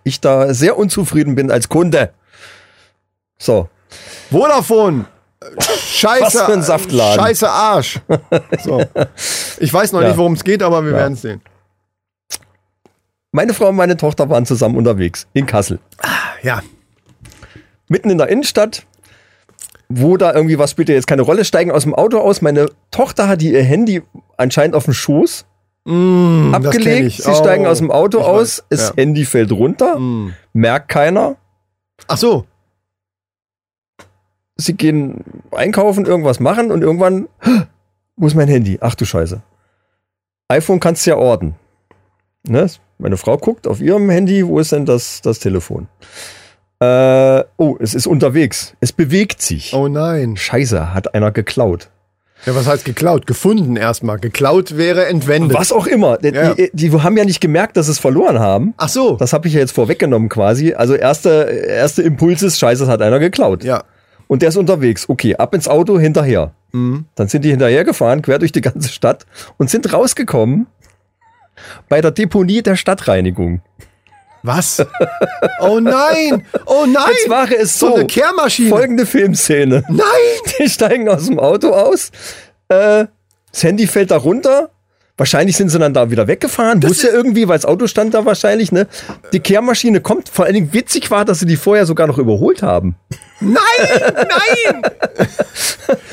ich 0.04 0.20
da 0.20 0.54
sehr 0.54 0.78
unzufrieden 0.78 1.34
bin 1.34 1.50
als 1.50 1.68
Kunde. 1.68 2.10
So. 3.38 3.68
Vodafone. 4.30 5.06
Scheiße. 5.58 6.22
Was 6.22 6.42
für 6.42 6.52
ein 6.52 6.62
Saftladen. 6.62 7.24
Scheiße 7.24 7.48
Arsch. 7.50 8.00
So. 8.62 8.84
Ich 9.58 9.72
weiß 9.72 9.92
noch 9.92 10.02
Ja. 10.02 10.08
nicht, 10.08 10.18
worum 10.18 10.34
es 10.34 10.44
geht, 10.44 10.62
aber 10.62 10.84
wir 10.84 10.92
Ja. 10.92 10.98
werden 10.98 11.14
es 11.14 11.22
sehen. 11.22 11.40
Meine 13.32 13.54
Frau 13.54 13.68
und 13.68 13.76
meine 13.76 13.96
Tochter 13.96 14.28
waren 14.28 14.44
zusammen 14.44 14.76
unterwegs 14.76 15.26
in 15.32 15.46
Kassel. 15.46 15.78
Ja. 16.42 16.62
Mitten 17.88 18.10
in 18.10 18.18
der 18.18 18.28
Innenstadt, 18.28 18.84
wo 19.88 20.16
da 20.16 20.32
irgendwie 20.34 20.58
was 20.58 20.72
spielt 20.72 20.88
jetzt 20.88 21.06
keine 21.06 21.22
Rolle, 21.22 21.44
steigen 21.44 21.70
aus 21.70 21.82
dem 21.84 21.94
Auto 21.94 22.18
aus. 22.18 22.42
Meine 22.42 22.66
Tochter 22.90 23.28
hat 23.28 23.40
ihr 23.42 23.62
Handy 23.62 24.02
anscheinend 24.36 24.74
auf 24.74 24.84
dem 24.84 24.94
Schoß 24.94 25.46
Mm, 25.86 26.54
abgelegt. 26.54 27.22
Sie 27.22 27.34
steigen 27.34 27.64
Oh, 27.66 27.70
aus 27.70 27.78
dem 27.78 27.90
Auto 27.90 28.18
ich 28.18 28.24
aus, 28.24 28.58
weiß. 28.58 28.64
das 28.68 28.88
Ja. 28.90 28.94
Handy 28.96 29.24
fällt 29.24 29.50
runter, 29.50 29.98
Mm. 29.98 30.34
merkt 30.52 30.88
keiner. 30.88 31.36
Ach 32.06 32.18
so. 32.18 32.44
Sie 34.60 34.74
gehen 34.74 35.24
einkaufen, 35.52 36.06
irgendwas 36.06 36.40
machen 36.40 36.70
und 36.70 36.82
irgendwann, 36.82 37.28
"Hä, 37.40 37.62
wo 38.16 38.26
ist 38.26 38.34
mein 38.34 38.48
Handy? 38.48 38.78
Ach 38.80 38.94
du 38.94 39.04
Scheiße. 39.04 39.40
iPhone 40.48 40.80
kannst 40.80 41.06
du 41.06 41.10
ja 41.10 41.16
orten. 41.16 41.54
Ne? 42.42 42.66
Meine 42.98 43.16
Frau 43.16 43.36
guckt 43.38 43.66
auf 43.68 43.80
ihrem 43.80 44.10
Handy, 44.10 44.46
wo 44.46 44.58
ist 44.58 44.72
denn 44.72 44.84
das, 44.84 45.20
das 45.22 45.38
Telefon? 45.38 45.86
Äh, 46.80 47.44
oh, 47.56 47.76
es 47.78 47.94
ist 47.94 48.06
unterwegs. 48.06 48.74
Es 48.80 48.92
bewegt 48.92 49.42
sich. 49.42 49.74
Oh 49.74 49.86
nein. 49.88 50.36
Scheiße, 50.36 50.94
hat 50.94 51.14
einer 51.14 51.30
geklaut. 51.30 51.88
Ja, 52.46 52.54
was 52.56 52.66
heißt 52.66 52.86
geklaut? 52.86 53.26
Gefunden 53.26 53.76
erstmal. 53.76 54.18
Geklaut 54.18 54.76
wäre 54.78 55.06
entwendet. 55.06 55.56
Was 55.56 55.72
auch 55.72 55.86
immer. 55.86 56.16
Die, 56.16 56.28
Ja. 56.28 56.54
die, 56.54 56.70
die 56.72 56.90
haben 56.90 57.16
ja 57.18 57.24
nicht 57.26 57.40
gemerkt, 57.42 57.76
dass 57.76 57.86
sie 57.86 57.92
es 57.92 57.98
verloren 57.98 58.38
haben. 58.40 58.72
Ach 58.78 58.88
so. 58.88 59.16
Das 59.16 59.34
habe 59.34 59.46
ich 59.46 59.52
ja 59.54 59.60
jetzt 59.60 59.72
vorweggenommen 59.72 60.30
quasi. 60.30 60.72
Also 60.72 60.94
erster 60.94 61.48
erste 61.50 62.02
Impuls 62.02 62.42
ist, 62.42 62.58
scheiße, 62.58 62.84
es 62.84 62.88
hat 62.88 63.02
einer 63.02 63.18
geklaut. 63.18 63.62
ja. 63.62 63.84
Und 64.30 64.42
der 64.42 64.50
ist 64.50 64.56
unterwegs. 64.56 65.08
Okay, 65.08 65.34
ab 65.34 65.56
ins 65.56 65.66
Auto, 65.66 65.98
hinterher. 65.98 66.52
Mhm. 66.70 67.06
Dann 67.16 67.26
sind 67.26 67.44
die 67.44 67.50
hinterher 67.50 67.82
gefahren, 67.82 68.22
quer 68.22 68.38
durch 68.38 68.52
die 68.52 68.60
ganze 68.60 68.88
Stadt 68.88 69.26
und 69.58 69.68
sind 69.70 69.92
rausgekommen 69.92 70.68
bei 71.88 72.00
der 72.00 72.12
Deponie 72.12 72.62
der 72.62 72.76
Stadtreinigung. 72.76 73.60
Was? 74.44 74.86
Oh 75.60 75.80
nein. 75.80 76.46
Oh 76.64 76.86
nein. 76.86 77.02
Jetzt 77.10 77.28
mache 77.28 77.56
es 77.56 77.76
so. 77.76 77.88
So 77.88 77.94
eine 77.96 78.06
Kehrmaschine. 78.06 78.70
Folgende 78.70 79.04
Filmszene. 79.04 79.82
Nein. 79.88 80.04
Die 80.60 80.68
steigen 80.68 81.08
aus 81.08 81.26
dem 81.26 81.40
Auto 81.40 81.72
aus. 81.72 82.12
Äh, 82.68 83.06
das 83.50 83.64
Handy 83.64 83.88
fällt 83.88 84.12
da 84.12 84.16
runter. 84.18 84.70
Wahrscheinlich 85.20 85.54
sind 85.54 85.68
sie 85.68 85.78
dann 85.78 85.92
da 85.92 86.10
wieder 86.10 86.26
weggefahren. 86.28 86.80
Muss 86.82 87.02
ja 87.02 87.10
irgendwie, 87.10 87.46
weil 87.46 87.58
das 87.58 87.66
Auto 87.66 87.86
stand 87.86 88.14
da 88.14 88.24
wahrscheinlich, 88.24 88.72
ne? 88.72 88.86
Die 89.34 89.40
Kehrmaschine 89.40 90.00
kommt. 90.00 90.30
Vor 90.30 90.46
allen 90.46 90.54
Dingen 90.54 90.72
witzig 90.72 91.10
war, 91.10 91.26
dass 91.26 91.40
sie 91.40 91.44
die 91.44 91.58
vorher 91.58 91.84
sogar 91.84 92.06
noch 92.06 92.16
überholt 92.16 92.62
haben. 92.62 92.96
Nein, 93.38 93.60
nein! 94.14 94.82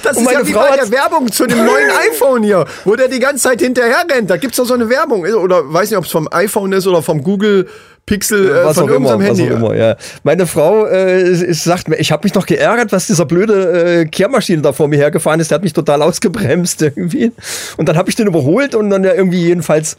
Das 0.03 0.17
Und 0.17 0.25
ist 0.25 0.31
ja 0.33 0.45
wie 0.45 0.51
Frau 0.51 0.67
bei 0.67 0.75
der 0.75 0.91
Werbung 0.91 1.31
zu 1.31 1.45
dem 1.45 1.65
neuen 1.65 1.89
iPhone 2.11 2.43
hier, 2.43 2.65
wo 2.83 2.97
der 2.97 3.07
die 3.07 3.19
ganze 3.19 3.43
Zeit 3.43 3.61
hinterher 3.61 4.03
rennt. 4.11 4.29
Da 4.29 4.35
gibt's 4.35 4.57
doch 4.57 4.65
so 4.65 4.73
eine 4.73 4.89
Werbung. 4.89 5.21
Oder 5.21 5.71
weiß 5.71 5.89
nicht, 5.89 5.97
ob 5.97 6.03
es 6.03 6.11
vom 6.11 6.27
iPhone 6.29 6.73
ist 6.73 6.85
oder 6.85 7.01
vom 7.01 7.23
Google 7.23 7.69
Pixel, 8.07 8.49
äh, 8.49 8.65
was 8.65 8.75
von 8.77 8.85
auch 8.85 8.95
immer, 8.95 9.11
irgendeinem 9.11 9.31
was 9.31 9.39
Handy. 9.39 9.53
auch 9.53 9.57
immer, 9.57 9.75
ja. 9.75 9.95
Meine 10.23 10.47
Frau 10.47 10.85
äh, 10.87 11.19
es 11.19 11.63
sagt 11.63 11.89
mir, 11.89 11.97
ich 11.97 12.11
habe 12.11 12.23
mich 12.23 12.33
noch 12.33 12.45
geärgert, 12.45 12.91
was 12.91 13.05
dieser 13.05 13.25
blöde 13.25 13.99
äh, 14.01 14.05
Kehrmaschine 14.05 14.61
da 14.61 14.73
vor 14.73 14.87
mir 14.87 14.97
hergefahren 14.97 15.39
ist. 15.41 15.51
Der 15.51 15.57
hat 15.57 15.63
mich 15.63 15.73
total 15.73 16.01
ausgebremst 16.01 16.81
irgendwie. 16.81 17.33
Und 17.75 17.87
dann 17.87 17.97
habe 17.97 18.09
ich 18.09 18.15
den 18.15 18.25
überholt 18.25 18.73
und 18.73 18.89
dann 18.89 19.03
ja 19.03 19.13
irgendwie 19.13 19.43
jedenfalls 19.43 19.97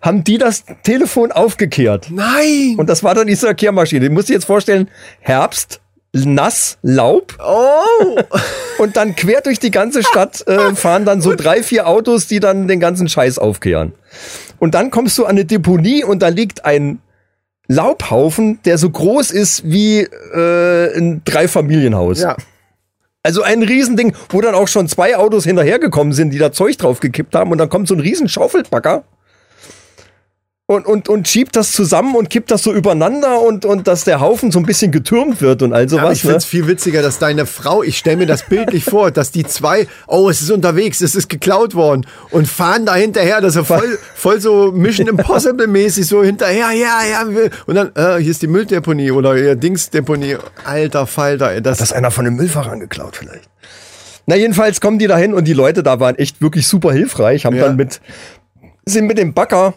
haben 0.00 0.24
die 0.24 0.38
das 0.38 0.64
Telefon 0.84 1.32
aufgekehrt. 1.32 2.08
Nein! 2.10 2.76
Und 2.78 2.88
das 2.88 3.02
war 3.02 3.14
dann 3.14 3.26
diese 3.26 3.54
Kehrmaschine. 3.54 4.08
Du 4.08 4.14
musst 4.14 4.28
dir 4.28 4.34
jetzt 4.34 4.46
vorstellen, 4.46 4.88
Herbst, 5.18 5.80
nass, 6.12 6.78
Laub 6.82 7.36
oh! 7.44 8.16
und 8.78 8.96
dann 8.96 9.16
quer 9.16 9.40
durch 9.40 9.58
die 9.58 9.72
ganze 9.72 10.04
Stadt 10.04 10.46
äh, 10.46 10.76
fahren 10.76 11.04
dann 11.04 11.20
so 11.20 11.34
drei, 11.34 11.64
vier 11.64 11.88
Autos, 11.88 12.28
die 12.28 12.38
dann 12.38 12.68
den 12.68 12.78
ganzen 12.78 13.08
Scheiß 13.08 13.38
aufkehren. 13.38 13.92
Und 14.60 14.74
dann 14.74 14.90
kommst 14.90 15.18
du 15.18 15.24
an 15.24 15.30
eine 15.30 15.44
Deponie 15.44 16.04
und 16.04 16.22
da 16.22 16.28
liegt 16.28 16.64
ein 16.64 17.00
Laubhaufen, 17.70 18.58
der 18.64 18.78
so 18.78 18.90
groß 18.90 19.30
ist 19.30 19.62
wie 19.64 20.00
äh, 20.00 20.98
ein 20.98 21.22
Dreifamilienhaus. 21.24 22.20
Ja. 22.20 22.36
Also 23.22 23.42
ein 23.42 23.62
Riesending, 23.62 24.12
wo 24.28 24.40
dann 24.40 24.56
auch 24.56 24.66
schon 24.66 24.88
zwei 24.88 25.16
Autos 25.16 25.44
hinterhergekommen 25.44 26.12
sind, 26.12 26.30
die 26.30 26.38
da 26.38 26.50
Zeug 26.50 26.78
drauf 26.78 26.98
gekippt 26.98 27.34
haben 27.36 27.52
und 27.52 27.58
dann 27.58 27.68
kommt 27.68 27.86
so 27.86 27.94
ein 27.94 28.00
riesen 28.00 28.28
Schaufelbagger 28.28 29.04
und, 30.70 30.86
und, 30.86 31.08
und 31.08 31.26
schiebt 31.26 31.56
das 31.56 31.72
zusammen 31.72 32.14
und 32.14 32.30
kippt 32.30 32.52
das 32.52 32.62
so 32.62 32.72
übereinander 32.72 33.40
und, 33.40 33.64
und 33.64 33.88
dass 33.88 34.04
der 34.04 34.20
Haufen 34.20 34.52
so 34.52 34.60
ein 34.60 34.64
bisschen 34.64 34.92
getürmt 34.92 35.40
wird 35.40 35.62
und 35.62 35.72
all 35.72 35.88
sowas. 35.88 36.12
ich 36.12 36.20
finde 36.20 36.34
ne? 36.34 36.38
es 36.38 36.44
viel 36.44 36.68
witziger, 36.68 37.02
dass 37.02 37.18
deine 37.18 37.44
Frau, 37.44 37.82
ich 37.82 37.98
stelle 37.98 38.18
mir 38.18 38.26
das 38.26 38.46
bildlich 38.46 38.84
vor, 38.84 39.10
dass 39.10 39.32
die 39.32 39.42
zwei, 39.42 39.88
oh, 40.06 40.30
es 40.30 40.40
ist 40.40 40.52
unterwegs, 40.52 41.00
es 41.00 41.16
ist 41.16 41.28
geklaut 41.28 41.74
worden 41.74 42.06
und 42.30 42.46
fahren 42.46 42.86
da 42.86 42.94
hinterher, 42.94 43.40
dass 43.40 43.56
er 43.56 43.64
voll, 43.64 43.98
voll 44.14 44.40
so 44.40 44.70
Mission 44.70 45.08
Impossible 45.08 45.66
mäßig 45.66 46.06
so 46.06 46.22
hinterher, 46.22 46.70
ja, 46.70 47.00
ja, 47.04 47.34
will. 47.34 47.50
und 47.66 47.74
dann, 47.74 47.90
äh, 47.96 48.22
hier 48.22 48.30
ist 48.30 48.40
die 48.40 48.46
Mülldeponie 48.46 49.10
oder 49.10 49.36
ihr 49.36 49.56
Dingsdeponie. 49.56 50.36
Alter 50.64 51.08
Falter, 51.08 51.50
ey, 51.50 51.60
das, 51.62 51.78
Das 51.78 51.88
ist 51.90 51.96
einer 51.96 52.12
von 52.12 52.24
den 52.24 52.34
Müllfahrern 52.34 52.78
geklaut 52.78 53.16
vielleicht. 53.16 53.50
Na, 54.26 54.36
jedenfalls 54.36 54.80
kommen 54.80 55.00
die 55.00 55.08
da 55.08 55.18
hin 55.18 55.34
und 55.34 55.48
die 55.48 55.52
Leute 55.52 55.82
da 55.82 55.98
waren 55.98 56.14
echt 56.14 56.40
wirklich 56.40 56.68
super 56.68 56.92
hilfreich, 56.92 57.44
haben 57.44 57.56
Ja. 57.56 57.64
dann 57.64 57.74
mit, 57.74 58.00
sind 58.84 59.08
mit 59.08 59.18
dem 59.18 59.34
Bagger, 59.34 59.74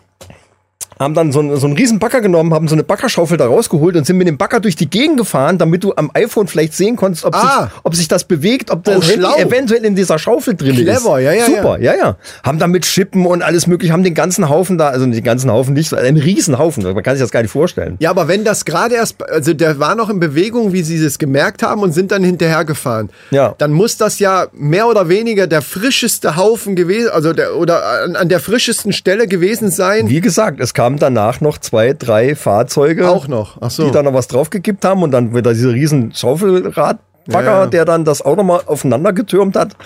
haben 0.99 1.13
dann 1.13 1.32
so, 1.32 1.39
einen- 1.39 1.58
so 1.58 1.65
einen 1.67 1.75
riesen 1.75 1.99
Bagger 1.99 2.21
genommen, 2.21 2.53
haben 2.53 2.67
so 2.67 2.75
eine 2.75 2.84
Baggerschaufel 2.84 3.38
da 3.38 3.45
rausgeholt 3.47 3.95
und 3.95 4.06
sind 4.06 4.17
mit 4.17 4.27
dem 4.27 4.38
Bagger 4.38 4.60
durch 4.60 4.75
die 4.75 4.89
Gegend 4.89 5.17
gefahren, 5.17 5.58
damit 5.58 5.84
du 5.84 5.93
am 5.95 6.12
iPhone 6.13 6.47
vielleicht 6.47 6.73
sehen 6.73 6.95
konntest, 6.95 7.25
ob, 7.25 7.36
Ah. 7.36 7.63
sich, 7.63 7.71
ob 7.84 7.95
sich 7.95 8.08
das 8.08 8.23
bewegt, 8.23 8.71
ob 8.71 8.84
das 8.84 8.97
Oh, 8.97 9.01
Handy 9.01 9.13
schlau. 9.21 9.36
eventuell 9.38 9.86
in 9.86 9.95
dieser 9.95 10.19
Schaufel 10.19 10.56
drin 10.56 10.75
ist. 10.75 10.82
Clever, 10.82 11.19
ja, 11.19 11.32
ja, 11.34 11.45
Super, 11.45 11.79
ja. 11.79 11.93
ja, 11.95 12.17
Haben 12.43 12.60
dann 12.60 12.71
mit 12.71 12.86
Schippen 12.86 13.25
und 13.25 13.41
alles 13.41 13.67
mögliche, 13.67 13.93
haben 13.93 14.03
den 14.03 14.13
ganzen 14.13 14.49
Haufen 14.49 14.77
da, 14.77 14.89
also 14.89 15.06
den 15.06 15.23
ganzen 15.23 15.51
Haufen 15.51 15.73
nicht, 15.73 15.93
einen 15.93 16.17
riesen 16.17 16.58
Haufen, 16.58 16.84
man 16.84 17.03
kann 17.03 17.15
sich 17.15 17.23
das 17.23 17.32
gar 17.32 17.41
nicht 17.41 17.51
vorstellen. 17.51 17.95
Ja, 17.99 18.10
aber 18.10 18.27
wenn 18.27 18.43
das 18.43 18.65
gerade 18.65 18.95
erst, 18.95 19.21
also 19.29 19.53
der 19.53 19.79
war 19.79 19.95
noch 19.95 20.10
in 20.10 20.19
Bewegung, 20.19 20.73
wie 20.73 20.84
sie 20.84 20.97
es 21.03 21.17
gemerkt 21.19 21.63
haben 21.63 21.82
und 21.82 21.91
sind 21.93 22.12
dann 22.12 22.23
hinterhergefahren. 22.23 23.10
Ja. 23.32 23.56
Dann 23.58 23.71
muss 23.71 23.97
das 23.97 24.19
ja 24.19 24.47
mehr 24.53 24.88
oder 24.88 25.10
weniger 25.10 25.47
der 25.47 25.62
frischeste 25.62 26.36
Haufen 26.36 26.75
gewesen, 26.75 27.10
also 27.12 27.34
der, 27.34 27.56
oder 27.56 28.03
an, 28.03 28.15
an 28.15 28.29
der 28.29 28.39
frischesten 28.39 28.93
Stelle 28.93 29.27
gewesen 29.27 29.71
sein. 29.71 30.10
Wie 30.10 30.21
gesagt, 30.21 30.60
es 30.60 30.73
kamen 30.84 31.00
danach 31.00 31.39
noch 31.39 31.58
zwei, 31.60 31.93
drei 31.93 32.36
Fahrzeuge. 32.36 33.10
Auch 33.10 33.30
noch, 33.30 33.58
ach 33.62 33.72
so. 33.72 33.86
Die 33.86 33.91
da 33.91 34.04
noch 34.04 34.13
was 34.13 34.28
draufgekippt 34.28 34.84
haben 34.84 35.02
und 35.02 35.12
dann 35.12 35.34
wieder 35.34 35.54
dieser 35.54 35.72
riesen 35.72 36.13
Schaufelradbagger, 36.13 37.00
Ja, 37.30 37.41
ja. 37.62 37.65
der 37.67 37.86
dann 37.86 38.04
das 38.04 38.22
Auto 38.22 38.43
mal 38.43 38.60
aufeinander 38.65 39.13
getürmt 39.13 39.56
hat. 39.56 39.78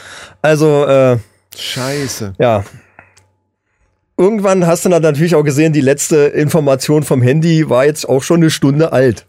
Also, 0.42 0.86
äh, 0.86 1.18
Scheiße. 1.56 2.34
ja. 2.40 2.64
Irgendwann 4.18 4.66
hast 4.66 4.86
du 4.86 4.90
dann 4.90 5.04
natürlich 5.04 5.36
auch 5.36 5.44
gesehen, 5.44 5.72
die 5.72 5.82
letzte 5.82 6.16
Information 6.16 7.04
vom 7.04 7.22
Handy 7.22 7.70
war 7.70 7.86
jetzt 7.86 8.10
auch 8.10 8.24
schon 8.24 8.38
eine 8.38 8.50
Stunde 8.50 8.92
alt. 8.92 9.28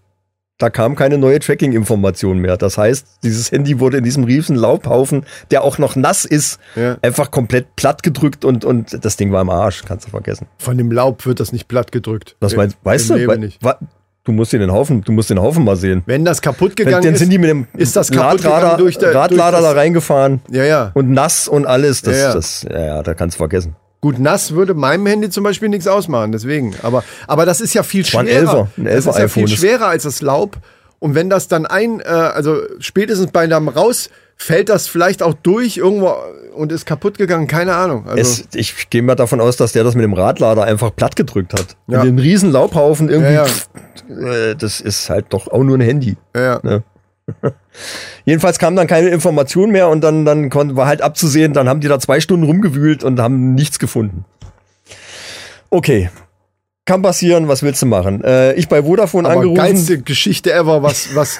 Da 0.61 0.71
kam 0.71 0.97
keine 0.97 1.18
neue 1.18 1.38
Tracking-Information 1.38 2.38
mehr. 2.38 2.57
Das 2.57 2.77
heißt, 2.79 3.07
dieses 3.23 3.53
Handy 3.53 3.79
wurde 3.79 3.99
in 3.99 4.05
diesem 4.05 4.25
riesen 4.25 4.57
Laubhaufen, 4.57 5.25
der 5.53 5.62
auch 5.62 5.79
noch 5.79 5.94
nass 5.94 6.25
ist, 6.25 6.59
Ja. 6.75 6.97
einfach 7.01 7.31
komplett 7.31 7.77
platt 7.77 8.03
gedrückt 8.03 8.44
und, 8.44 8.64
und 8.64 9.05
das 9.05 9.16
Ding 9.16 9.31
war 9.31 9.40
im 9.42 9.51
Arsch. 9.51 9.85
Kannst 9.87 10.07
du 10.07 10.11
vergessen. 10.11 10.49
Von 10.59 10.77
dem 10.77 10.90
Laub 10.90 11.27
wird 11.27 11.38
das 11.38 11.53
nicht 11.53 11.68
platt 11.68 11.92
gedrückt. 11.92 12.35
Was 12.40 12.55
Im- 12.55 12.57
meinst, 12.59 12.77
weißt 12.83 13.11
im 13.11 13.16
du? 13.16 13.27
Leben 13.27 13.40
nicht. 13.40 13.61
Du 14.25 14.33
musst 14.33 14.53
den 14.53 14.71
Haufen, 14.71 15.01
du 15.03 15.12
musst 15.12 15.31
den 15.31 15.40
Haufen 15.40 15.64
mal 15.64 15.77
sehen. 15.77 16.03
Wenn 16.07 16.25
das 16.25 16.42
kaputt 16.42 16.75
gegangen 16.77 17.03
dann 17.05 17.14
ist, 17.14 17.21
sind 17.21 17.31
die 17.31 17.38
mit 17.38 17.49
dem 17.49 17.66
ist 17.75 17.94
das 17.97 18.14
Radlader, 18.14 18.77
durch 18.77 18.99
der- 18.99 19.14
Radlader 19.14 19.59
durch 19.59 19.62
das- 19.62 19.73
da 19.75 19.79
reingefahren 19.81 20.40
ja, 20.51 20.64
ja. 20.64 20.90
und 20.94 21.11
nass 21.12 21.47
und 21.49 21.66
alles. 21.66 22.03
Das, 22.03 22.16
Ja, 22.16 22.23
ja. 22.29 22.35
das, 22.35 22.66
ja, 22.68 22.85
ja, 22.85 23.03
da 23.05 23.14
kannst 23.14 23.37
du 23.37 23.38
vergessen. 23.38 23.77
Gut, 24.00 24.18
nass 24.20 24.52
würde 24.52 24.74
meinem 24.74 25.06
Handy 25.06 25.28
zum 25.28 25.42
Beispiel 25.44 25.68
nichts 25.68 25.87
ausmachen, 25.88 26.30
deswegen. 26.32 26.74
Aber, 26.82 27.02
aber 27.26 27.46
das 27.46 27.61
ist 27.61 27.74
ja 27.74 27.82
viel 27.82 28.04
war 28.12 28.20
ein 28.20 28.26
schwerer. 28.28 28.40
Elfer, 28.40 28.68
ein 28.76 28.84
das 28.84 28.94
Elfer 28.94 29.11
ist 29.11 29.18
ja 29.18 29.28
viel. 29.28 29.42
Das- 29.44 29.52
schwerer 29.52 29.87
als 29.88 30.02
das 30.04 30.22
Laub. 30.22 30.56
Und 31.00 31.14
wenn 31.14 31.30
das 31.30 31.46
dann 31.48 31.66
ein, 31.66 32.00
äh, 32.00 32.04
also 32.04 32.61
spätestens 32.80 33.30
bei 33.32 33.40
einem 33.42 33.68
raus, 33.68 34.11
fällt 34.37 34.68
das 34.68 34.87
vielleicht 34.88 35.22
auch 35.22 35.34
durch 35.34 35.76
irgendwo 35.76 36.12
und 36.54 36.70
ist 36.72 36.87
kaputt 36.87 37.18
gegangen, 37.18 37.46
keine 37.48 37.74
Ahnung. 37.74 38.06
Also, 38.08 38.20
Es, 38.20 38.44
ich 38.54 38.88
gehe 38.90 39.02
mal 39.02 39.14
davon 39.16 39.40
aus, 39.40 39.56
dass 39.56 39.72
der 39.72 39.82
das 39.84 39.94
mit 39.96 40.04
dem 40.04 40.12
Radlader 40.12 40.62
einfach 40.64 40.94
platt 40.94 41.14
gedrückt 41.16 41.52
hat. 41.54 41.76
Ja. 41.88 42.00
In 42.00 42.06
den 42.06 42.18
riesen 42.20 42.50
Laubhaufen 42.52 43.08
irgendwie. 43.08 43.32
Ja, 43.34 43.46
ja. 43.46 43.46
pff, 43.46 43.68
äh, 44.11 44.54
das 44.54 44.80
ist 44.80 45.11
halt 45.11 45.26
doch 45.30 45.48
auch 45.48 45.62
nur 45.64 45.76
ein 45.78 45.80
Handy. 45.80 46.16
ja, 46.37 46.61
ja. 46.64 46.82
Jedenfalls 48.24 48.58
kam 48.58 48.76
dann 48.76 48.86
keine 48.86 49.08
Information 49.08 49.70
mehr 49.70 49.88
und 49.88 50.02
dann, 50.02 50.24
dann 50.24 50.50
war 50.76 50.86
halt 50.86 51.02
abzusehen, 51.02 51.52
dann 51.52 51.68
haben 51.68 51.80
die 51.80 51.88
da 51.88 51.98
zwei 51.98 52.20
Stunden 52.20 52.44
rumgewühlt 52.44 53.02
und 53.04 53.20
haben 53.20 53.54
nichts 53.54 53.78
gefunden. 53.78 54.24
Okay. 55.70 56.10
Kann 56.84 57.02
passieren, 57.02 57.48
was 57.48 57.62
willst 57.62 57.82
du 57.82 57.86
machen? 57.86 58.24
Äh, 58.24 58.54
ich 58.54 58.68
bei 58.68 58.82
Vodafone 58.82 59.28
Aber 59.28 59.36
angerufen. 59.40 59.58
geilste 59.60 60.00
Geschichte 60.00 60.52
ever, 60.52 60.82
was, 60.82 61.14
was, 61.14 61.38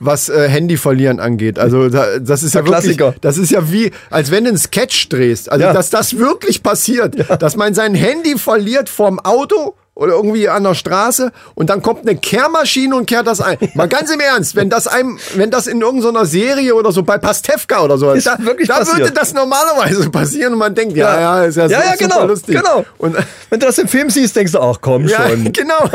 was 0.00 0.28
äh, 0.28 0.48
Handy 0.48 0.76
verlieren 0.76 1.20
angeht. 1.20 1.58
Also 1.60 1.88
da, 1.88 2.18
das 2.18 2.42
ist 2.42 2.54
ja 2.54 2.62
wirklich, 2.66 2.96
Klassiker. 2.96 3.14
das 3.20 3.38
ist 3.38 3.52
ja 3.52 3.70
wie, 3.70 3.92
als 4.10 4.32
wenn 4.32 4.42
du 4.44 4.48
einen 4.50 4.58
Sketch 4.58 5.08
drehst. 5.08 5.52
Also 5.52 5.64
Ja. 5.66 5.72
dass 5.72 5.90
das 5.90 6.18
wirklich 6.18 6.64
passiert, 6.64 7.14
dass 7.40 7.54
man 7.56 7.74
sein 7.74 7.94
Handy 7.94 8.36
verliert 8.38 8.88
vorm 8.88 9.20
Auto 9.20 9.74
oder 9.98 10.12
irgendwie 10.14 10.48
an 10.48 10.62
der 10.62 10.74
Straße 10.74 11.32
und 11.56 11.68
dann 11.70 11.82
kommt 11.82 12.08
eine 12.08 12.16
Kehrmaschine 12.16 12.94
und 12.96 13.06
kehrt 13.06 13.26
das 13.26 13.40
ein. 13.40 13.58
Mal 13.74 13.88
ganz 13.88 14.10
im 14.12 14.20
Ernst, 14.20 14.54
wenn 14.56 14.70
das 14.70 14.86
einem, 14.86 15.18
wenn 15.34 15.50
das 15.50 15.66
in 15.66 15.80
irgendeiner 15.80 16.24
Serie 16.24 16.74
oder 16.74 16.92
so 16.92 17.02
bei 17.02 17.18
Pastewka 17.18 17.82
oder 17.82 17.98
so, 17.98 18.12
Ist 18.12 18.26
da, 18.28 18.36
wirklich 18.38 18.68
da 18.68 18.78
passiert. 18.78 18.98
würde 19.00 19.12
das 19.12 19.34
normalerweise 19.34 20.08
passieren 20.10 20.52
und 20.52 20.60
man 20.60 20.74
denkt, 20.74 20.96
ja, 20.96 21.14
Ja. 21.14 21.20
ja, 21.40 21.44
ist 21.44 21.56
ja, 21.56 21.66
Ja, 21.66 21.80
ja, 21.80 21.84
super 21.92 21.96
genau, 21.98 22.26
lustig. 22.26 22.56
genau. 22.56 22.84
Und 22.98 23.16
Wenn 23.50 23.60
du 23.60 23.66
das 23.66 23.76
im 23.78 23.88
Film 23.88 24.08
siehst, 24.08 24.36
denkst 24.36 24.52
du, 24.52 24.60
ach 24.60 24.78
komm 24.80 25.06
ja, 25.08 25.28
schon. 25.28 25.52
genau. 25.52 25.90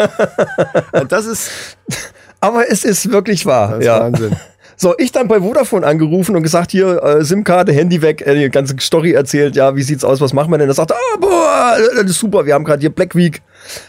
Das 1.08 1.26
ist, 1.26 1.50
Aber 2.42 2.70
es 2.70 2.84
ist 2.84 3.10
wirklich 3.10 3.46
wahr. 3.46 3.70
das 3.70 3.80
ist 3.80 3.86
ja. 3.86 4.00
Wahnsinn. 4.02 4.36
So, 4.76 4.96
ich 4.98 5.12
dann 5.14 5.28
bei 5.30 5.40
Vodafone 5.40 5.86
angerufen 5.86 6.36
und 6.36 6.44
gesagt, 6.44 6.72
hier, 6.72 7.02
äh, 7.02 7.24
SIM-Karte, 7.24 7.72
Handy 7.72 8.02
weg, 8.02 8.26
äh, 8.26 8.36
die 8.36 8.50
ganze 8.50 8.76
Story 8.82 9.14
erzählt, 9.14 9.56
ja, 9.56 9.76
wie 9.78 9.84
sieht's 9.84 10.04
aus, 10.04 10.20
was 10.20 10.34
machen 10.34 10.52
wir 10.52 10.58
denn? 10.58 10.68
Er 10.68 10.74
sagt, 10.74 10.92
ah, 10.92 11.18
boah, 11.22 11.78
das 11.96 12.10
ist 12.10 12.20
super, 12.20 12.46
wir 12.46 12.54
haben 12.56 12.66
gerade 12.66 12.82
hier 12.82 12.90
Black 12.90 13.16
Week, 13.16 13.42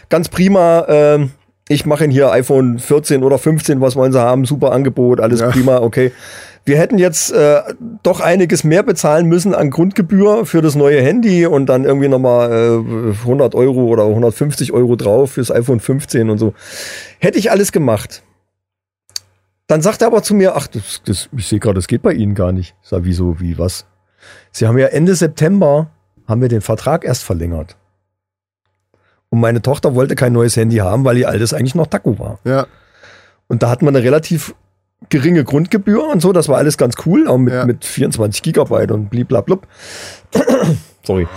ganz 0.09 0.29
prima, 0.29 0.85
ähm, 0.87 1.31
ich 1.67 1.85
mache 1.85 2.05
ihn 2.05 2.11
hier 2.11 2.31
iPhone 2.31 2.79
14 2.79 3.23
oder 3.23 3.37
15, 3.37 3.81
was 3.81 3.95
wollen 3.95 4.11
sie 4.11 4.21
haben, 4.21 4.45
super 4.45 4.71
Angebot, 4.71 5.19
alles 5.19 5.39
Ja. 5.41 5.49
prima, 5.49 5.77
okay. 5.79 6.11
Wir 6.67 6.79
hätten 6.79 6.97
jetzt 6.97 7.31
äh, 7.31 7.61
doch 8.01 8.21
einiges 8.21 8.63
mehr 8.63 8.81
bezahlen 8.81 9.27
müssen 9.27 9.53
an 9.53 9.69
Grundgebühr 9.69 10.47
für 10.47 10.63
das 10.63 10.73
neue 10.75 10.99
Handy 10.99 11.45
und 11.45 11.67
dann 11.67 11.83
irgendwie 11.85 12.07
nochmal 12.07 12.51
äh, 12.51 13.11
100 13.21 13.53
Euro 13.53 13.83
oder 13.85 14.05
150 14.05 14.73
Euro 14.73 14.95
drauf 14.95 15.33
fürs 15.33 15.51
iPhone 15.51 15.79
15 15.79 16.29
und 16.31 16.39
so. 16.39 16.53
Hätte 17.19 17.37
ich 17.37 17.51
alles 17.51 17.71
gemacht. 17.71 18.23
Dann 19.67 19.81
sagt 19.81 20.01
er 20.01 20.07
aber 20.07 20.23
zu 20.23 20.33
mir, 20.35 20.55
ach, 20.55 20.67
das, 20.67 21.01
das, 21.05 21.29
ich 21.35 21.47
sehe 21.47 21.59
gerade, 21.59 21.75
das 21.75 21.87
geht 21.87 22.01
bei 22.01 22.13
Ihnen 22.13 22.35
gar 22.35 22.51
nicht. 22.51 22.75
Ich 22.83 22.89
sag, 22.89 23.03
wieso, 23.03 23.39
wie, 23.39 23.57
was? 23.57 23.85
Sie 24.51 24.67
haben 24.67 24.77
ja 24.77 24.87
Ende 24.87 25.15
September, 25.15 25.91
haben 26.27 26.41
wir 26.41 26.49
den 26.49 26.61
Vertrag 26.61 27.03
erst 27.05 27.23
verlängert. 27.23 27.75
Und 29.29 29.39
meine 29.39 29.61
Tochter 29.61 29.95
wollte 29.95 30.15
kein 30.15 30.33
neues 30.33 30.55
Handy 30.55 30.77
haben, 30.77 31.03
weil 31.03 31.17
ihr 31.17 31.27
altes 31.29 31.53
eigentlich 31.53 31.75
noch 31.75 31.87
Taco 31.87 32.17
war. 32.19 32.39
Ja. 32.43 32.67
Und 33.47 33.63
da 33.63 33.69
hat 33.69 33.81
man 33.81 33.95
eine 33.95 34.03
relativ 34.05 34.55
geringe 35.09 35.43
Grundgebühr 35.43 36.07
und 36.07 36.21
so, 36.21 36.31
das 36.33 36.47
war 36.47 36.57
alles 36.57 36.77
ganz 36.77 36.95
cool, 37.05 37.27
auch 37.27 37.37
mit, 37.37 37.53
Ja. 37.53 37.65
mit 37.65 37.85
24 37.85 38.41
Gigabyte 38.41 38.91
und 38.91 39.09
bliblablub. 39.09 39.67
Sorry. 41.03 41.27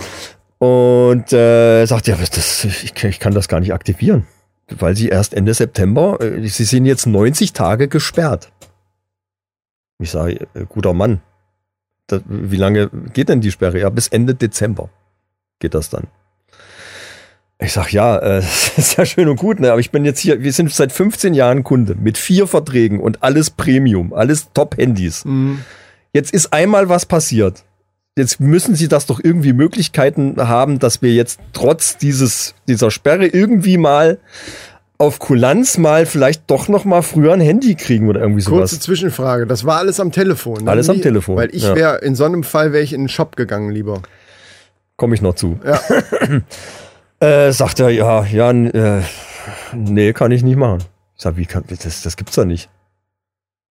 Und 0.59 1.33
äh, 1.33 1.85
sagt, 1.87 2.07
ja, 2.09 2.17
das, 2.17 2.65
ich, 2.65 3.05
ich 3.05 3.21
kann 3.21 3.35
das 3.35 3.49
gar 3.49 3.61
nicht 3.61 3.73
aktivieren, 3.73 4.27
weil 4.71 4.97
sie 4.97 5.09
erst 5.09 5.35
Ende 5.35 5.55
September, 5.55 6.19
äh, 6.21 6.47
sie 6.49 6.65
sind 6.65 6.87
jetzt 6.87 7.07
90 7.07 7.53
Tage 7.53 7.89
gesperrt. 7.89 8.51
Ich 9.99 10.11
sage, 10.11 10.47
äh, 10.55 10.65
guter 10.69 10.95
Mann, 10.95 11.21
das, 12.07 12.23
wie 12.27 12.57
lange 12.57 12.89
geht 13.13 13.29
denn 13.29 13.41
die 13.41 13.51
Sperre? 13.53 13.79
Ja, 13.81 13.91
bis 13.91 14.09
Ende 14.09 14.35
Dezember 14.35 14.89
geht 15.59 15.75
das 15.75 15.91
dann. 15.91 16.07
Ich 17.61 17.73
sag, 17.73 17.93
ja, 17.93 18.19
äh, 18.19 18.39
ist 18.77 18.97
ja 18.97 19.05
schön 19.05 19.29
und 19.29 19.37
gut, 19.37 19.61
ne? 19.61 19.71
aber 19.71 19.81
ich 19.81 19.91
bin 19.91 20.05
jetzt 20.05 20.21
hier, 20.21 20.43
wir 20.43 20.53
sind 20.53 20.73
seit 20.73 20.93
15 20.93 21.35
Jahren 21.35 21.65
Kunde 21.65 21.97
mit 22.01 22.17
vier 22.17 22.47
Verträgen 22.47 23.01
und 23.01 23.23
alles 23.23 23.51
Premium, 23.51 24.13
alles 24.13 24.49
Top-Handys. 24.55 25.25
Mhm. 25.25 25.61
Jetzt 26.13 26.33
ist 26.33 26.53
einmal 26.53 26.89
was 26.89 27.05
passiert. 27.07 27.65
Jetzt 28.17 28.41
müssen 28.41 28.75
sie 28.75 28.89
das 28.89 29.07
doch 29.07 29.21
irgendwie 29.23 29.53
Möglichkeiten 29.53 30.37
haben, 30.37 30.79
dass 30.79 31.03
wir 31.03 31.13
jetzt 31.13 31.39
trotz 31.53 31.97
dieses, 31.99 32.55
dieser 32.67 32.91
Sperre 32.91 33.27
irgendwie 33.27 33.77
mal 33.77 34.19
auf 34.99 35.21
Kulanz 35.21 35.79
mal 35.79 36.07
vielleicht 36.07 36.51
doch 36.51 36.67
noch 36.67 36.85
mal 36.85 37.03
früher 37.03 37.33
ein 37.33 37.41
Handy 37.41 37.77
kriegen 37.77 38.09
oder 38.09 38.21
irgendwie 38.21 38.41
sowas. 38.41 38.71
Kurze 38.71 38.81
Zwischenfrage. 38.81 39.47
Das 39.47 39.65
war 39.65 39.79
alles 39.79 40.01
am 40.01 40.11
Telefon. 40.11 40.65
ne? 40.65 40.71
Alles 40.71 40.89
am 40.89 41.01
Telefon, 41.01 41.37
Weil 41.37 41.55
ich 41.55 41.63
ja. 41.63 41.77
wäre, 41.77 41.99
in 41.99 42.17
so 42.17 42.25
einem 42.25 42.43
Fall 42.43 42.73
wäre 42.73 42.83
ich 42.83 42.93
in 42.93 43.03
den 43.03 43.09
Shop 43.09 43.37
gegangen 43.37 43.71
lieber. 43.71 44.03
Komme 44.97 45.15
ich 45.15 45.23
noch 45.23 45.35
zu. 45.35 45.61
Ja. 45.65 45.81
Äh, 47.21 47.53
sagt 47.53 47.81
er, 47.81 47.91
ja, 47.91 48.25
ja, 48.25 48.51
äh, 48.51 49.03
nee, 49.75 50.13
kann 50.13 50.31
ich 50.31 50.43
nicht 50.43 50.57
machen. 50.57 50.85
Ich 51.17 51.23
sag, 51.23 51.37
wie 51.37 51.47
kann, 51.47 51.65
das, 51.69 52.03
das 52.03 52.17
gibt's 52.17 52.37
doch 52.37 52.45
nicht. 52.45 52.71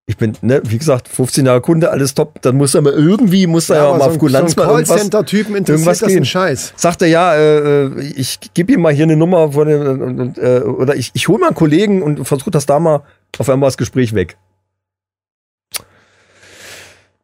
Ich 0.10 0.16
bin, 0.16 0.38
ne, 0.42 0.62
wie 0.64 0.78
gesagt, 0.78 1.10
15 1.10 1.46
Jahre 1.46 1.60
Kunde, 1.60 1.92
alles 1.92 2.14
top, 2.14 2.42
dann 2.42 2.56
muss 2.56 2.74
er 2.74 2.82
mal 2.82 2.94
irgendwie, 2.94 3.46
muss 3.46 3.70
er 3.70 3.76
ja, 3.76 3.90
aber 3.90 3.98
mal 3.98 4.06
so 4.06 4.12
auf 4.12 4.18
Kulanz 4.20 4.54
so 4.54 4.62
ein 4.62 4.66
mal 4.66 4.72
irgendwas. 4.74 4.96
Callcenter-Typen 4.96 5.56
interessiert 5.56 5.80
irgendwas 5.80 6.00
das 6.00 6.08
gehen. 6.08 6.26
Scheiß. 6.26 6.74
Sagt 6.78 7.02
er, 7.02 7.10
ja, 7.10 7.36
äh, 7.36 7.86
äh, 7.88 8.02
ich 8.16 8.40
gebe 8.54 8.72
ihm 8.72 8.82
mal 8.82 8.94
hier 8.94 9.04
eine 9.04 9.18
Nummer 9.18 9.52
von 9.52 9.68
äh, 9.68 10.60
oder 10.62 10.96
ich, 10.96 11.12
ich 11.14 11.28
hole 11.28 11.40
mal 11.40 11.48
einen 11.48 11.56
Kollegen 11.56 12.02
und 12.02 12.26
versuche 12.26 12.52
das 12.52 12.66
da 12.66 12.80
mal, 12.80 13.04
auf 13.38 13.50
einmal 13.50 13.68
das 13.68 13.78
Gespräch 13.78 14.14
weg. 14.14 14.38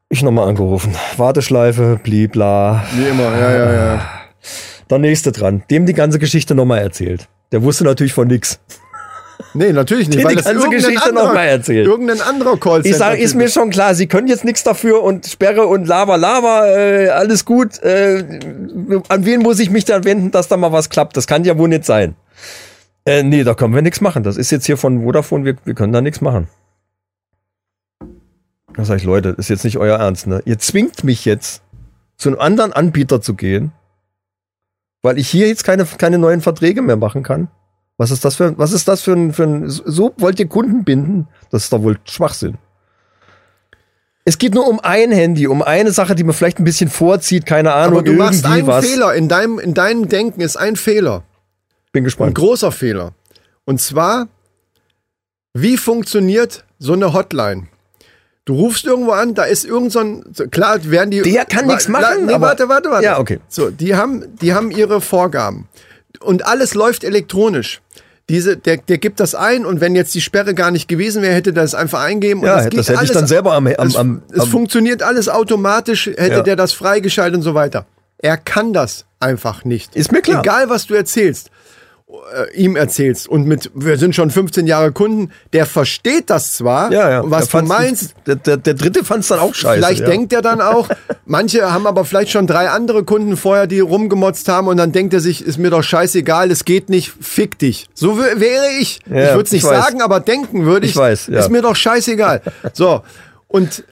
Ich 0.09 0.21
nochmal 0.21 0.49
angerufen. 0.49 0.93
Warteschleife, 1.15 1.99
blibla. 2.03 2.83
Wie 2.95 3.07
immer, 3.07 3.35
ja, 3.37 3.51
ja, 3.51 3.73
ja. 3.73 4.01
Der 4.89 4.99
nächste 4.99 5.31
dran. 5.31 5.63
Dem 5.69 5.85
die 5.85 5.93
ganze 5.93 6.19
Geschichte 6.19 6.55
nochmal 6.55 6.79
erzählt. 6.79 7.27
Der 7.51 7.63
wusste 7.63 7.83
natürlich 7.83 8.13
von 8.13 8.27
nix. 8.27 8.59
Nee, 9.55 9.71
natürlich 9.71 10.07
nicht. 10.07 10.19
Die 10.19 10.23
weil 10.23 10.35
die 10.35 10.43
ganze 10.43 10.69
Geschichte 10.69 11.03
anderer- 11.09 11.25
noch 11.27 11.33
mal 11.33 11.45
erzählt. 11.45 11.85
Irgendein 11.87 12.21
anderer 12.21 12.57
Callcenter. 12.57 12.89
Ich 12.89 12.95
sage, 12.97 13.17
ist 13.21 13.35
mir 13.35 13.49
schon 13.49 13.69
klar, 13.69 13.93
Sie 13.95 14.07
können 14.07 14.27
jetzt 14.27 14.45
nichts 14.45 14.63
dafür 14.63 15.03
und 15.03 15.25
Sperre 15.27 15.65
und 15.67 15.85
Lava, 15.87 16.15
Lava, 16.15 16.67
äh, 16.67 17.09
alles 17.09 17.45
gut. 17.45 17.81
Äh, 17.83 18.23
an 19.09 19.25
wen 19.25 19.41
muss 19.41 19.59
ich 19.59 19.69
mich 19.69 19.85
da 19.85 20.03
wenden, 20.03 20.31
dass 20.31 20.47
da 20.47 20.57
mal 20.57 20.71
was 20.71 20.89
klappt? 20.89 21.17
Das 21.17 21.27
kann 21.27 21.43
ja 21.43 21.57
wohl 21.57 21.67
nicht 21.69 21.85
sein. 21.85 22.15
Äh, 23.05 23.23
nee, 23.23 23.43
da 23.43 23.53
können 23.53 23.75
wir 23.75 23.81
nichts 23.81 24.01
machen. 24.01 24.23
Das 24.23 24.37
ist 24.37 24.49
jetzt 24.51 24.65
hier 24.65 24.77
von 24.77 25.03
Vodafone, 25.03 25.45
wir, 25.45 25.55
wir 25.65 25.73
können 25.73 25.93
da 25.93 26.01
nichts 26.01 26.21
machen. 26.21 26.47
Da 28.75 28.85
sage 28.85 28.97
ich, 28.99 29.03
Leute, 29.05 29.29
ist 29.37 29.49
jetzt 29.49 29.63
nicht 29.65 29.77
euer 29.77 29.99
Ernst, 29.99 30.25
ne? 30.25 30.41
Ihr 30.45 30.57
zwingt 30.57 31.03
mich 31.03 31.25
jetzt, 31.25 31.61
zu 32.17 32.29
einem 32.29 32.39
anderen 32.39 32.73
Anbieter 32.73 33.21
zu 33.21 33.35
gehen, 33.35 33.71
weil 35.03 35.19
ich 35.19 35.29
hier 35.29 35.47
jetzt 35.47 35.63
keine, 35.63 35.85
keine 35.85 36.17
neuen 36.17 36.41
Verträge 36.41 36.81
mehr 36.81 36.95
machen 36.95 37.21
kann. 37.21 37.49
Was 37.97 38.09
ist 38.09 38.25
das 38.25 38.35
für, 38.37 38.57
was 38.57 38.71
ist 38.71 38.87
das 38.87 39.03
für 39.03 39.13
ein, 39.13 39.33
für 39.33 39.43
ein, 39.43 39.69
so 39.69 40.13
wollt 40.17 40.39
ihr 40.39 40.47
Kunden 40.47 40.83
binden? 40.83 41.27
Das 41.51 41.65
ist 41.65 41.73
doch 41.73 41.83
wohl 41.83 41.99
Schwachsinn. 42.05 42.57
Es 44.25 44.37
geht 44.37 44.55
nur 44.55 44.67
um 44.67 44.79
ein 44.79 45.11
Handy, 45.11 45.47
um 45.47 45.61
eine 45.61 45.91
Sache, 45.91 46.15
die 46.15 46.23
man 46.23 46.33
vielleicht 46.33 46.57
ein 46.59 46.63
bisschen 46.63 46.89
vorzieht, 46.89 47.45
keine 47.45 47.73
Ahnung, 47.73 47.99
Aber 47.99 48.05
du 48.05 48.13
machst 48.13 48.45
einen 48.45 48.65
was. 48.65 48.85
Fehler. 48.85 49.13
In 49.13 49.27
deinem, 49.27 49.59
in 49.59 49.73
deinem 49.73 50.07
Denken 50.07 50.41
ist 50.41 50.55
ein 50.55 50.77
Fehler. 50.77 51.23
Bin 51.91 52.01
Ein 52.01 52.05
gespannt. 52.05 52.35
großer 52.35 52.71
Fehler. 52.71 53.11
Und 53.65 53.81
zwar, 53.81 54.27
wie 55.53 55.77
funktioniert 55.77 56.63
so 56.79 56.93
eine 56.93 57.13
Hotline? 57.13 57.67
Du 58.45 58.55
rufst 58.55 58.85
irgendwo 58.85 59.11
an, 59.11 59.35
da 59.35 59.43
ist 59.43 59.63
irgend 59.63 59.91
so 59.93 59.99
ein, 59.99 60.23
so- 60.33 60.47
klar 60.47 60.79
werden 60.83 61.11
die... 61.11 61.21
Der 61.21 61.45
kann 61.45 61.65
nichts 61.65 61.87
machen, 61.87 62.25
Nee, 62.25 62.35
warte, 62.39 62.67
warte, 62.67 62.89
warte. 62.89 63.05
Ja, 63.05 63.17
okay. 63.19 63.39
So, 63.47 63.69
die 63.69 63.95
haben, 63.95 64.25
die 64.41 64.53
haben 64.53 64.69
ihre 64.69 64.99
Vorgaben. 64.99 65.67
Und 66.19 66.45
alles 66.45 66.73
läuft 66.73 67.03
elektronisch. 67.05 67.81
Diese, 68.29 68.55
der, 68.57 68.77
der 68.77 68.97
gibt 68.97 69.19
das 69.19 69.33
ein 69.35 69.65
und 69.65 69.79
wenn 69.81 69.95
jetzt 69.95 70.13
die 70.15 70.21
Sperre 70.21 70.53
gar 70.53 70.71
nicht 70.71 70.87
gewesen 70.87 71.21
wäre, 71.21 71.33
hätte 71.33 71.51
das 71.53 71.73
einfach 71.75 72.01
eingeben. 72.03 72.41
Und 72.41 72.47
Ja, 72.47 72.55
das, 72.57 72.63
das 72.65 72.73
hätte 72.87 72.93
ich 72.93 72.99
alles, 72.99 73.11
dann 73.11 73.27
selber 73.27 73.53
am, 73.53 73.67
am, 73.67 73.87
es, 73.87 73.95
am, 73.95 74.21
es 74.31 74.39
am 74.41 74.47
funktioniert 74.49 75.03
alles 75.03 75.27
automatisch, 75.29 76.07
hätte 76.07 76.35
Ja. 76.37 76.41
der 76.41 76.55
das 76.55 76.73
freigeschaltet 76.73 77.35
und 77.37 77.41
so 77.43 77.53
weiter. 77.53 77.85
Er 78.17 78.37
kann 78.37 78.71
das 78.71 79.05
einfach 79.19 79.65
nicht. 79.65 79.95
Ist 79.95 80.11
mir 80.13 80.21
klar. 80.21 80.41
Egal, 80.41 80.69
was 80.69 80.87
du 80.87 80.93
erzählst. 80.93 81.49
Äh, 82.35 82.55
ihm 82.55 82.75
erzählst 82.75 83.27
und 83.27 83.47
mit, 83.47 83.71
wir 83.73 83.97
sind 83.97 84.13
schon 84.15 84.29
15 84.29 84.67
Jahre 84.67 84.91
Kunden, 84.91 85.31
der 85.51 85.65
versteht 85.65 86.29
das 86.29 86.53
zwar, 86.53 86.91
Ja, 86.91 87.09
ja. 87.09 87.21
was 87.25 87.49
Der 87.49 87.61
du 87.61 87.67
meinst, 87.67 88.13
Der, 88.27 88.35
der, 88.35 88.57
der 88.57 88.73
dritte 88.75 89.03
fand 89.03 89.21
es 89.21 89.29
dann 89.29 89.39
auch 89.39 89.53
scheiße. 89.55 89.75
Vielleicht 89.77 90.01
ja. 90.01 90.07
denkt 90.07 90.31
er 90.33 90.41
dann 90.41 90.61
auch, 90.61 90.87
manche 91.25 91.71
haben 91.71 91.87
aber 91.87 92.05
vielleicht 92.05 92.31
schon 92.31 92.45
drei 92.47 92.69
andere 92.69 93.03
Kunden 93.03 93.35
vorher, 93.37 93.65
die 93.67 93.79
rumgemotzt 93.79 94.47
haben 94.47 94.67
und 94.67 94.77
dann 94.77 94.91
denkt 94.91 95.13
er 95.13 95.19
sich, 95.19 95.43
ist 95.43 95.57
mir 95.57 95.69
doch 95.71 95.83
scheißegal, 95.83 96.51
es 96.51 96.65
geht 96.65 96.89
nicht, 96.89 97.11
fick 97.21 97.57
dich. 97.59 97.87
So 97.93 98.17
wär- 98.19 98.39
wäre 98.39 98.67
ich. 98.79 98.99
Ich 99.05 99.11
würde 99.11 99.41
es 99.43 99.51
nicht 99.51 99.63
ich 99.63 99.69
weiß. 99.69 99.83
sagen, 99.85 100.01
aber 100.01 100.19
denken 100.19 100.65
würde 100.65 100.85
ich, 100.85 100.91
Ich 100.93 100.97
weiß, 100.97 101.29
ist 101.29 101.49
mir 101.49 101.61
doch 101.61 101.75
scheißegal. 101.75 102.41
So, 102.73 103.01
und 103.47 103.83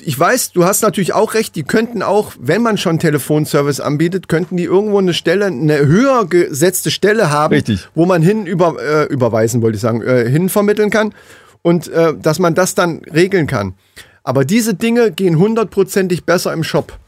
ich 0.00 0.18
weiß, 0.18 0.52
du 0.52 0.64
hast 0.64 0.82
natürlich 0.82 1.12
auch 1.12 1.34
recht, 1.34 1.56
die 1.56 1.64
könnten 1.64 2.02
auch, 2.02 2.32
wenn 2.38 2.62
man 2.62 2.78
schon 2.78 2.98
Telefonservice 2.98 3.80
anbietet, 3.80 4.28
könnten 4.28 4.56
die 4.56 4.64
irgendwo 4.64 4.98
eine 4.98 5.14
Stelle, 5.14 5.46
eine 5.46 5.78
höher 5.78 6.26
gesetzte 6.26 6.90
Stelle 6.90 7.30
haben, 7.30 7.54
Richtig. 7.54 7.88
wo 7.94 8.06
man 8.06 8.22
hin 8.22 8.46
über, 8.46 8.76
äh, 8.80 9.04
überweisen, 9.06 9.62
wollte 9.62 9.76
ich 9.76 9.82
sagen, 9.82 10.02
äh, 10.02 10.28
hin 10.28 10.48
vermitteln 10.48 10.90
kann 10.90 11.14
und 11.62 11.88
äh, 11.88 12.14
dass 12.16 12.38
man 12.38 12.54
das 12.54 12.74
dann 12.74 13.02
regeln 13.12 13.46
kann. 13.46 13.74
Aber 14.22 14.44
diese 14.44 14.74
Dinge 14.74 15.10
gehen 15.10 15.38
hundertprozentig 15.38 16.24
besser 16.24 16.52
im 16.52 16.62
Shop. 16.62 16.98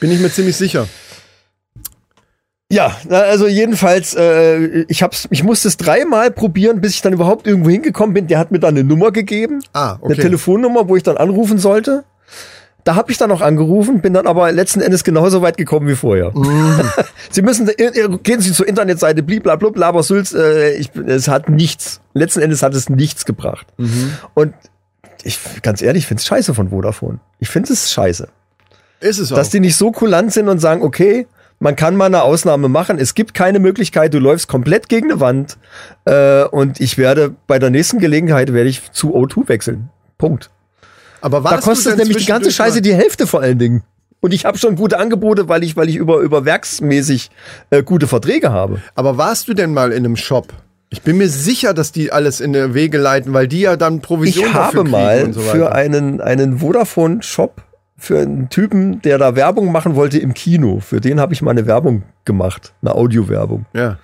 Bin 0.00 0.10
ich 0.10 0.20
mir 0.20 0.30
ziemlich 0.30 0.56
sicher. 0.56 0.86
Ja, 2.70 2.94
also 3.08 3.46
jedenfalls, 3.48 4.14
äh, 4.14 4.84
ich 4.88 5.02
hab's, 5.02 5.26
ich 5.30 5.42
musste 5.42 5.68
es 5.68 5.78
dreimal 5.78 6.30
probieren, 6.30 6.82
bis 6.82 6.92
ich 6.94 7.00
dann 7.02 7.14
überhaupt 7.14 7.46
irgendwo 7.46 7.70
hingekommen 7.70 8.12
bin. 8.12 8.26
Der 8.26 8.38
hat 8.38 8.50
mir 8.50 8.58
dann 8.58 8.76
eine 8.76 8.84
Nummer 8.84 9.10
gegeben, 9.10 9.62
Ah, 9.72 9.92
eine 9.94 10.00
okay. 10.02 10.20
Telefonnummer, 10.20 10.86
wo 10.88 10.94
ich 10.96 11.02
dann 11.02 11.16
anrufen 11.16 11.56
sollte. 11.58 12.04
Da 12.88 12.94
habe 12.94 13.12
ich 13.12 13.18
dann 13.18 13.30
auch 13.32 13.42
angerufen, 13.42 14.00
bin 14.00 14.14
dann 14.14 14.26
aber 14.26 14.50
letzten 14.50 14.80
Endes 14.80 15.04
genauso 15.04 15.42
weit 15.42 15.58
gekommen 15.58 15.86
wie 15.88 15.94
vorher. 15.94 16.32
Mhm. 16.34 16.80
Sie 17.30 17.42
müssen, 17.42 17.68
äh, 17.68 17.72
äh, 17.72 18.18
gehen 18.22 18.40
Sie 18.40 18.50
zur 18.50 18.66
Internetseite, 18.66 19.22
bliblablub, 19.22 19.76
labersülz, 19.76 20.32
äh, 20.32 20.72
ich, 20.72 20.96
es 20.96 21.28
hat 21.28 21.50
nichts, 21.50 22.00
letzten 22.14 22.40
Endes 22.40 22.62
hat 22.62 22.74
es 22.74 22.88
nichts 22.88 23.26
gebracht. 23.26 23.66
Mhm. 23.76 24.12
Und 24.32 24.54
ich, 25.22 25.38
ganz 25.60 25.82
ehrlich, 25.82 26.04
ich 26.04 26.06
find's 26.06 26.24
scheiße 26.24 26.54
von 26.54 26.70
Vodafone. 26.70 27.18
Ich 27.40 27.50
finde 27.50 27.70
es 27.74 27.92
scheiße. 27.92 28.26
Ist 29.00 29.18
es 29.18 29.32
auch. 29.32 29.36
Dass 29.36 29.50
die 29.50 29.60
nicht 29.60 29.76
so 29.76 29.92
kulant 29.92 30.32
sind 30.32 30.48
und 30.48 30.58
sagen, 30.58 30.80
okay, 30.80 31.26
man 31.60 31.76
kann 31.76 31.94
mal 31.94 32.06
eine 32.06 32.22
Ausnahme 32.22 32.70
machen. 32.70 32.96
Es 32.98 33.12
gibt 33.12 33.34
keine 33.34 33.58
Möglichkeit, 33.58 34.14
du 34.14 34.18
läufst 34.18 34.48
komplett 34.48 34.88
gegen 34.88 35.10
eine 35.10 35.20
Wand. 35.20 35.58
Äh, 36.06 36.44
und 36.44 36.80
ich 36.80 36.96
werde 36.96 37.34
bei 37.46 37.58
der 37.58 37.68
nächsten 37.68 37.98
Gelegenheit 37.98 38.54
werde 38.54 38.70
ich 38.70 38.92
zu 38.92 39.14
O2 39.14 39.46
wechseln. 39.46 39.90
Punkt. 40.16 40.48
Aber 41.20 41.40
Da 41.42 41.58
kostet 41.58 41.96
nämlich 41.96 42.18
die 42.18 42.26
ganze 42.26 42.50
Scheiße 42.50 42.82
die 42.82 42.94
Hälfte 42.94 43.26
vor 43.26 43.40
allen 43.40 43.58
Dingen. 43.58 43.82
Und 44.20 44.34
ich 44.34 44.44
habe 44.44 44.58
schon 44.58 44.74
gute 44.76 44.98
Angebote, 44.98 45.48
weil 45.48 45.62
ich, 45.62 45.76
weil 45.76 45.88
ich 45.88 45.96
über, 45.96 46.18
über 46.18 46.44
werksmäßig 46.44 47.30
äh, 47.70 47.82
gute 47.82 48.08
Verträge 48.08 48.50
habe. 48.50 48.82
Aber 48.94 49.16
warst 49.16 49.48
du 49.48 49.54
denn 49.54 49.72
mal 49.72 49.92
in 49.92 50.04
einem 50.04 50.16
Shop? 50.16 50.52
Ich 50.90 51.02
bin 51.02 51.18
mir 51.18 51.28
sicher, 51.28 51.74
dass 51.74 51.92
die 51.92 52.10
alles 52.10 52.40
in 52.40 52.52
der 52.52 52.74
Wege 52.74 52.98
leiten, 52.98 53.32
weil 53.34 53.46
die 53.46 53.60
ja 53.60 53.76
dann 53.76 54.00
Provision 54.00 54.46
Ich 54.46 54.52
dafür 54.52 54.80
habe 54.80 54.90
mal 54.90 55.24
und 55.24 55.34
so 55.34 55.40
für 55.40 55.72
einen, 55.72 56.20
einen 56.20 56.58
Vodafone-Shop, 56.58 57.62
für 57.96 58.20
einen 58.20 58.48
Typen, 58.48 59.02
der 59.02 59.18
da 59.18 59.36
Werbung 59.36 59.70
machen 59.70 59.94
wollte 59.96 60.18
im 60.18 60.32
Kino, 60.34 60.80
für 60.80 61.00
den 61.00 61.20
habe 61.20 61.34
ich 61.34 61.42
mal 61.42 61.50
eine 61.50 61.66
Werbung 61.66 62.04
gemacht, 62.24 62.72
eine 62.80 62.94
Audiowerbung. 62.94 63.66
Ja. 63.74 63.98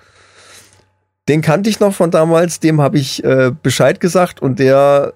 Den 1.27 1.41
kannte 1.41 1.71
ich 1.71 1.79
noch 1.79 1.93
von 1.93 2.11
damals, 2.11 2.59
dem 2.59 2.81
habe 2.81 2.99
ich 2.99 3.23
äh, 3.23 3.51
Bescheid 3.63 3.99
gesagt 3.99 4.41
und 4.41 4.59
der 4.59 5.13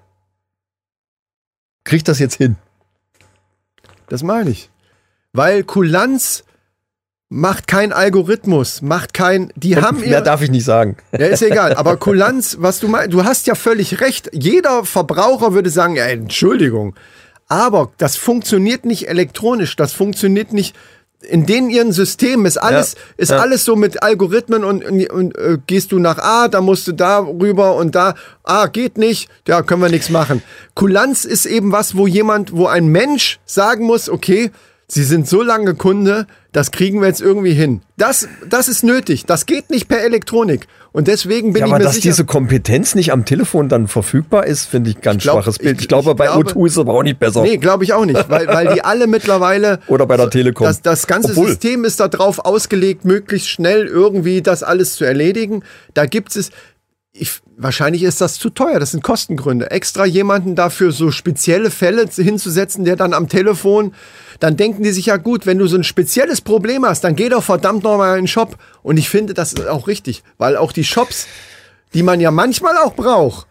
kriegt 1.84 2.08
das 2.08 2.18
jetzt 2.18 2.36
hin. 2.36 2.56
Das 4.08 4.22
meine 4.22 4.50
ich. 4.50 4.70
Weil 5.32 5.62
Kulanz 5.64 6.44
macht 7.28 7.68
kein 7.68 7.92
Algorithmus, 7.92 8.82
macht 8.82 9.14
kein. 9.14 9.52
Die 9.56 9.76
haben 9.76 10.00
Mehr 10.00 10.08
ihr. 10.08 10.20
darf 10.20 10.42
ich 10.42 10.50
nicht 10.50 10.64
sagen. 10.64 10.96
Ja, 11.12 11.26
ist 11.26 11.42
egal. 11.42 11.74
Aber 11.74 11.96
Kulanz, 11.96 12.56
was 12.60 12.80
du 12.80 12.88
meinst, 12.88 13.12
du 13.12 13.24
hast 13.24 13.46
ja 13.46 13.54
völlig 13.54 14.00
recht. 14.00 14.30
Jeder 14.32 14.84
Verbraucher 14.84 15.52
würde 15.54 15.70
sagen, 15.70 15.96
ja, 15.96 16.06
Entschuldigung. 16.06 16.94
Aber 17.46 17.92
das 17.98 18.16
funktioniert 18.16 18.84
nicht 18.84 19.08
elektronisch, 19.08 19.74
das 19.76 19.92
funktioniert 19.92 20.52
nicht. 20.52 20.76
In 21.22 21.44
denen 21.44 21.68
ihren 21.68 21.92
Systemen 21.92 22.46
ist 22.46 22.56
alles, 22.56 22.94
Ja, 22.94 22.98
ist 23.18 23.30
ja. 23.30 23.38
alles 23.38 23.64
so 23.64 23.76
mit 23.76 24.02
Algorithmen 24.02 24.64
und, 24.64 24.84
und, 24.84 25.10
und 25.10 25.36
äh, 25.36 25.58
gehst 25.66 25.92
du 25.92 25.98
nach 25.98 26.18
A, 26.18 26.48
da 26.48 26.62
musst 26.62 26.86
du 26.88 26.92
da 26.92 27.18
rüber 27.18 27.76
und 27.76 27.94
da, 27.94 28.14
ah, 28.42 28.66
geht 28.66 28.96
nicht, 28.96 29.28
ja, 29.46 29.62
können 29.62 29.82
wir 29.82 29.90
nichts 29.90 30.08
machen. 30.08 30.42
Kulanz 30.74 31.26
ist 31.26 31.44
eben 31.44 31.72
was, 31.72 31.94
wo 31.94 32.06
jemand, 32.06 32.56
wo 32.56 32.66
ein 32.66 32.88
Mensch 32.88 33.38
sagen 33.44 33.84
muss, 33.84 34.08
okay, 34.08 34.50
Sie 34.92 35.04
sind 35.04 35.28
so 35.28 35.40
lange 35.42 35.74
Kunde, 35.74 36.26
das 36.52 36.72
kriegen 36.72 37.00
wir 37.00 37.06
jetzt 37.06 37.20
irgendwie 37.20 37.52
hin. 37.52 37.80
Das, 37.96 38.26
das 38.48 38.66
ist 38.66 38.82
nötig. 38.82 39.24
Das 39.24 39.46
geht 39.46 39.70
nicht 39.70 39.86
per 39.86 40.00
Elektronik. 40.02 40.66
Und 40.90 41.06
deswegen 41.06 41.52
bin 41.52 41.60
Ja, 41.60 41.66
ich 41.66 41.72
aber 41.72 41.78
mir 41.78 41.84
dass 41.84 41.94
sicher. 41.94 42.08
diese 42.08 42.24
Kompetenz 42.24 42.96
nicht 42.96 43.12
am 43.12 43.24
Telefon 43.24 43.68
dann 43.68 43.86
verfügbar 43.86 44.46
ist, 44.48 44.64
finde 44.64 44.90
ich 44.90 45.00
ganz 45.00 45.22
glaub- 45.22 45.36
schwaches 45.44 45.58
Bild. 45.60 45.76
ich- 45.76 45.82
Ich, 45.82 45.88
glaube, 45.88 46.10
ich 46.10 46.16
bei 46.16 46.26
glaube- 46.26 46.50
O2 46.50 46.66
ist 46.66 46.72
es 46.72 46.78
aber 46.78 46.94
auch 46.94 47.04
nicht 47.04 47.20
besser. 47.20 47.42
Nee, 47.42 47.58
glaube 47.58 47.84
ich 47.84 47.92
auch 47.92 48.04
nicht, 48.04 48.28
weil, 48.28 48.48
weil 48.48 48.74
die 48.74 48.82
alle 48.82 49.06
mittlerweile. 49.06 49.78
Oder 49.86 50.06
bei 50.06 50.16
der 50.16 50.28
Telekom. 50.28 50.66
Das, 50.66 50.82
das 50.82 51.06
ganze 51.06 51.30
Obwohl- 51.30 51.46
System 51.50 51.84
ist 51.84 52.00
darauf 52.00 52.40
ausgelegt, 52.40 53.04
möglichst 53.04 53.48
schnell 53.48 53.86
irgendwie 53.86 54.42
das 54.42 54.64
alles 54.64 54.94
zu 54.96 55.04
erledigen. 55.04 55.62
Da 55.94 56.06
gibt 56.06 56.34
es. 56.34 56.50
Ich, 57.12 57.40
wahrscheinlich 57.56 58.04
ist 58.04 58.20
das 58.20 58.38
zu 58.38 58.50
teuer. 58.50 58.78
Das 58.78 58.92
sind 58.92 59.02
Kostengründe. 59.02 59.70
Extra 59.70 60.06
jemanden 60.06 60.54
dafür 60.54 60.92
so 60.92 61.10
spezielle 61.10 61.70
Fälle 61.70 62.08
hinzusetzen, 62.08 62.84
der 62.84 62.96
dann 62.96 63.14
am 63.14 63.28
Telefon, 63.28 63.94
dann 64.38 64.56
denken 64.56 64.82
die 64.82 64.92
sich 64.92 65.06
ja 65.06 65.16
gut, 65.16 65.44
wenn 65.44 65.58
du 65.58 65.66
so 65.66 65.76
ein 65.76 65.84
spezielles 65.84 66.40
Problem 66.40 66.86
hast, 66.86 67.02
dann 67.02 67.16
geh 67.16 67.28
doch 67.28 67.42
verdammt 67.42 67.82
nochmal 67.82 68.16
in 68.16 68.22
den 68.22 68.28
Shop. 68.28 68.56
Und 68.82 68.96
ich 68.96 69.08
finde, 69.08 69.34
das 69.34 69.52
ist 69.52 69.66
auch 69.66 69.88
richtig, 69.88 70.22
weil 70.38 70.56
auch 70.56 70.72
die 70.72 70.84
Shops, 70.84 71.26
die 71.94 72.02
man 72.02 72.20
ja 72.20 72.30
manchmal 72.30 72.76
auch 72.78 72.94
braucht, 72.94 73.46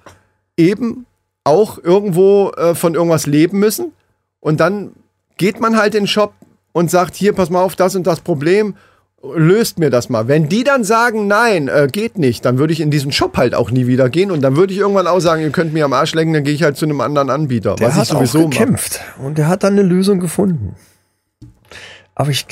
eben 0.56 1.06
auch 1.44 1.78
irgendwo 1.84 2.52
äh, 2.52 2.76
von 2.76 2.96
irgendwas 2.96 3.26
leben 3.26 3.60
müssen. 3.60 3.92
Und 4.40 4.60
dann 4.60 4.94
geht 5.38 5.60
man 5.60 5.78
halt 5.78 5.96
in 5.96 6.04
den 6.04 6.08
Shop 6.08 6.34
und 6.72 6.90
sagt, 6.90 7.16
hier, 7.16 7.34
pass 7.34 7.50
mal 7.50 7.62
auf, 7.62 7.76
das 7.76 7.96
und 7.96 8.08
das 8.08 8.22
Problem, 8.22 8.76
löst 9.22 9.80
mir 9.80 9.90
das 9.90 10.10
mal. 10.10 10.28
Wenn 10.28 10.48
die 10.50 10.64
dann 10.64 10.84
sagen, 10.84 11.28
nein, 11.28 11.68
äh, 11.68 11.88
geht 11.92 12.18
nicht, 12.18 12.46
dann 12.46 12.58
würde 12.58 12.74
ich 12.74 12.80
in 12.80 12.90
diesen 12.92 13.12
Shop 13.12 13.36
halt 13.38 13.54
auch 13.54 13.72
nie 13.72 13.88
wieder 13.88 14.10
gehen 14.10 14.32
und 14.32 14.42
dann 14.42 14.56
würde 14.56 14.74
ich 14.74 14.80
irgendwann 14.80 15.08
auch 15.08 15.20
sagen, 15.20 15.42
ihr 15.42 15.50
könnt 15.50 15.74
mir 15.74 15.86
am 15.86 15.94
Arsch 15.94 16.14
lecken, 16.14 16.34
dann 16.34 16.44
gehe 16.44 16.54
ich 16.54 16.64
halt 16.64 16.78
zu 16.78 16.86
einem 16.86 17.02
anderen 17.02 17.30
Anbieter, 17.30 17.76
Der 17.76 17.88
was 17.88 17.96
hat 17.96 18.04
ich 18.04 18.10
sowieso 18.10 18.40
auch 18.40 18.44
mache. 18.46 18.60
gekämpft 18.60 19.02
und 19.22 19.38
der 19.38 19.48
hat 19.48 19.64
dann 19.64 19.74
eine 19.74 19.84
Lösung 19.84 20.20
gefunden. 20.20 20.76
Aber 22.16 22.30
ich, 22.32 22.46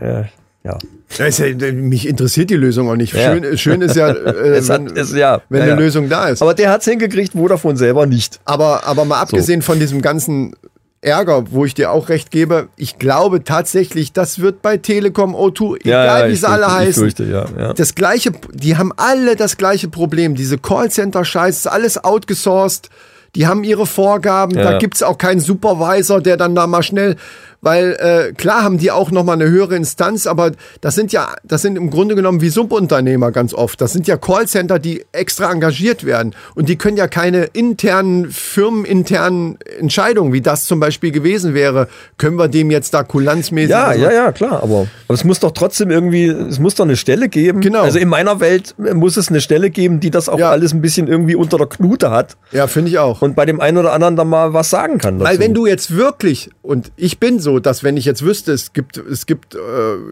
äh, 0.00 0.24
ja. 0.64 0.78
Ja, 1.16 1.72
mich 1.72 2.08
interessiert 2.08 2.50
die 2.50 2.56
Lösung 2.56 2.88
auch 2.90 2.96
nicht. 2.96 3.12
Ja. 3.14 3.32
Schön, 3.34 3.58
schön 3.58 3.80
ist 3.82 3.94
ja, 3.94 4.08
äh, 4.10 4.56
Es 4.56 4.68
hat, 4.70 4.84
wenn, 4.84 4.96
es, 4.96 5.14
ja, 5.14 5.42
wenn 5.48 5.62
eine. 5.62 5.74
Lösung 5.76 6.08
da 6.08 6.28
ist. 6.28 6.42
Aber 6.42 6.54
der 6.54 6.70
hat's 6.70 6.86
hingekriegt, 6.86 7.32
Vodafone 7.34 7.76
selber 7.76 8.06
nicht. 8.06 8.40
Aber, 8.46 8.84
aber 8.86 9.04
mal 9.04 9.20
abgesehen 9.20 9.62
von 9.62 9.78
diesem 9.78 10.02
ganzen 10.02 10.56
Ärger, 11.04 11.44
wo 11.50 11.64
ich 11.64 11.74
dir 11.74 11.90
auch 11.92 12.08
recht 12.08 12.30
gebe, 12.30 12.68
ich 12.76 12.98
glaube 12.98 13.44
tatsächlich, 13.44 14.12
das 14.12 14.38
wird 14.38 14.62
bei 14.62 14.76
Telekom 14.78 15.34
O2, 15.36 15.80
egal 15.84 16.28
wie 16.28 16.32
ich 16.32 16.40
sie 16.40 16.48
alle 16.48 16.72
heißen, 16.72 17.02
fürchte, 17.02 17.24
ja, 17.24 17.44
ja. 17.58 17.72
das 17.74 17.94
gleiche, 17.94 18.32
die 18.52 18.76
haben 18.76 18.92
alle 18.96 19.36
das 19.36 19.56
gleiche 19.56 19.88
Problem. 19.88 20.34
Diese 20.34 20.58
Callcenter-Scheiß, 20.58 21.56
ist 21.58 21.66
alles 21.66 22.02
outgesourced. 22.02 22.88
Die 23.34 23.48
haben 23.48 23.64
ihre 23.64 23.84
Vorgaben, 23.84 24.54
da 24.54 24.72
Ja. 24.72 24.78
gibt's 24.78 25.02
auch 25.02 25.18
keinen 25.18 25.40
Supervisor, 25.40 26.20
der 26.20 26.36
dann 26.36 26.54
da 26.54 26.66
mal 26.68 26.84
schnell, 26.84 27.16
weil 27.64 27.96
äh, 27.98 28.32
klar 28.34 28.62
haben 28.62 28.78
die 28.78 28.90
auch 28.90 29.10
noch 29.10 29.24
mal 29.24 29.32
eine 29.32 29.48
höhere 29.48 29.74
Instanz, 29.74 30.26
aber 30.26 30.52
das 30.80 30.94
sind 30.94 31.12
ja, 31.12 31.34
das 31.42 31.62
sind 31.62 31.76
im 31.76 31.90
Grunde 31.90 32.14
genommen 32.14 32.40
wie 32.40 32.50
Subunternehmer 32.50 33.32
ganz 33.32 33.52
oft. 33.54 33.80
Das 33.80 33.92
sind 33.92 34.06
ja 34.06 34.16
Callcenter, 34.16 34.78
die 34.78 35.04
extra 35.12 35.50
engagiert 35.50 36.04
werden 36.04 36.34
und 36.54 36.68
die 36.68 36.76
können 36.76 36.96
ja 36.96 37.08
keine 37.08 37.44
internen, 37.44 38.30
firmeninternen 38.30 39.58
Entscheidungen, 39.78 40.32
wie 40.32 40.40
das 40.40 40.64
zum 40.66 40.80
Beispiel 40.80 41.10
gewesen 41.10 41.54
wäre, 41.54 41.88
können 42.18 42.36
wir 42.38 42.48
dem 42.48 42.70
jetzt 42.70 42.94
da 42.94 43.02
kulanzmäßig. 43.02 43.70
Ja, 43.70 43.84
also- 43.86 44.04
ja, 44.04 44.12
ja, 44.12 44.32
klar. 44.32 44.62
Aber, 44.62 44.86
aber 45.08 45.14
es 45.14 45.24
muss 45.24 45.40
doch 45.40 45.52
trotzdem 45.52 45.90
irgendwie, 45.90 46.26
es 46.26 46.58
muss 46.58 46.74
doch 46.74 46.84
eine 46.84 46.96
Stelle 46.96 47.28
geben. 47.28 47.60
Genau. 47.60 47.82
Also 47.82 47.98
in 47.98 48.08
meiner 48.08 48.40
Welt 48.40 48.74
muss 48.78 49.16
es 49.16 49.28
eine 49.28 49.40
Stelle 49.40 49.70
geben, 49.70 50.00
die 50.00 50.10
das 50.10 50.28
auch 50.28 50.38
Ja. 50.38 50.50
alles 50.50 50.72
ein 50.74 50.80
bisschen 50.82 51.08
irgendwie 51.08 51.34
unter 51.34 51.56
der 51.58 51.66
Knute 51.66 52.10
hat 52.10 52.36
ja 52.52 52.66
finde 52.66 52.90
ich 52.90 52.98
auch. 52.98 53.22
und 53.22 53.34
bei 53.36 53.46
dem 53.46 53.60
einen 53.60 53.78
oder 53.78 53.92
anderen 53.92 54.16
dann 54.16 54.28
mal 54.28 54.52
was 54.52 54.70
sagen 54.70 54.98
kann. 54.98 55.18
Dazu. 55.18 55.30
Weil 55.30 55.38
wenn 55.38 55.54
du 55.54 55.66
jetzt 55.66 55.94
wirklich, 55.96 56.50
und 56.62 56.92
ich 56.96 57.18
bin 57.18 57.38
so, 57.38 57.53
dass 57.60 57.82
wenn 57.82 57.96
ich 57.96 58.04
jetzt 58.04 58.24
wüsste, 58.24 58.52
es 58.52 58.72
gibt, 58.72 58.96
es 58.96 59.26
gibt 59.26 59.54
äh, 59.54 59.58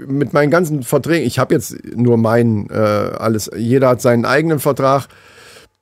mit 0.07 0.33
meinen 0.33 0.51
ganzen 0.51 0.83
Verträgen, 0.83 1.27
ich 1.27 1.39
habe 1.39 1.55
jetzt 1.55 1.77
nur 1.97 2.17
meinen, 2.17 2.69
äh, 2.71 2.75
alles, 2.75 3.51
jeder 3.57 3.89
hat 3.89 4.03
seinen 4.03 4.25
eigenen 4.25 4.59
Vertrag. 4.59 5.07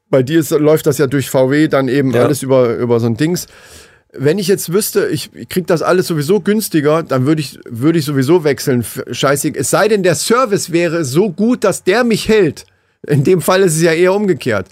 Bei 0.08 0.22
dir 0.22 0.40
ist, 0.40 0.50
läuft 0.50 0.86
das 0.86 0.98
ja 0.98 1.06
durch 1.06 1.30
VW 1.30 1.68
dann 1.68 1.88
eben 1.88 2.12
Ja. 2.12 2.24
alles 2.24 2.42
über, 2.42 2.74
über 2.76 2.98
so 3.00 3.06
ein 3.06 3.16
Dings. 3.16 3.46
Wenn 4.12 4.38
ich 4.40 4.48
jetzt 4.48 4.72
wüsste, 4.72 5.06
ich 5.06 5.30
krieg 5.48 5.68
das 5.68 5.82
alles 5.82 6.08
sowieso 6.08 6.40
günstiger, 6.40 7.04
dann 7.04 7.26
würde 7.26 7.40
ich, 7.40 7.60
würde 7.68 8.00
ich 8.00 8.04
sowieso 8.04 8.42
wechseln. 8.42 8.84
Scheiße. 9.10 9.52
Es 9.54 9.70
sei 9.70 9.86
denn, 9.86 10.02
der 10.02 10.16
Service 10.16 10.72
wäre 10.72 11.04
so 11.04 11.30
gut, 11.30 11.62
dass 11.62 11.84
der 11.84 12.02
mich 12.02 12.28
hält. 12.28 12.66
In 13.06 13.22
dem 13.22 13.40
Fall 13.40 13.62
ist 13.62 13.76
es 13.76 13.82
ja 13.82 13.92
eher 13.92 14.12
umgekehrt. 14.12 14.66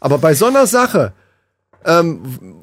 Aber 0.00 0.18
bei 0.18 0.32
so 0.34 0.46
einer 0.46 0.66
Sache, 0.66 1.12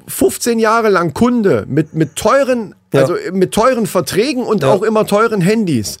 15 0.08 0.58
Jahre 0.58 0.88
lang 0.88 1.14
Kunde 1.14 1.64
mit, 1.68 1.94
mit 1.94 2.16
teuren, 2.16 2.74
Ja. 2.92 3.00
also 3.02 3.16
mit 3.32 3.52
teuren 3.52 3.86
Verträgen 3.86 4.42
und 4.44 4.62
Ja. 4.62 4.72
auch 4.72 4.82
immer 4.82 5.06
teuren 5.06 5.40
Handys. 5.40 5.98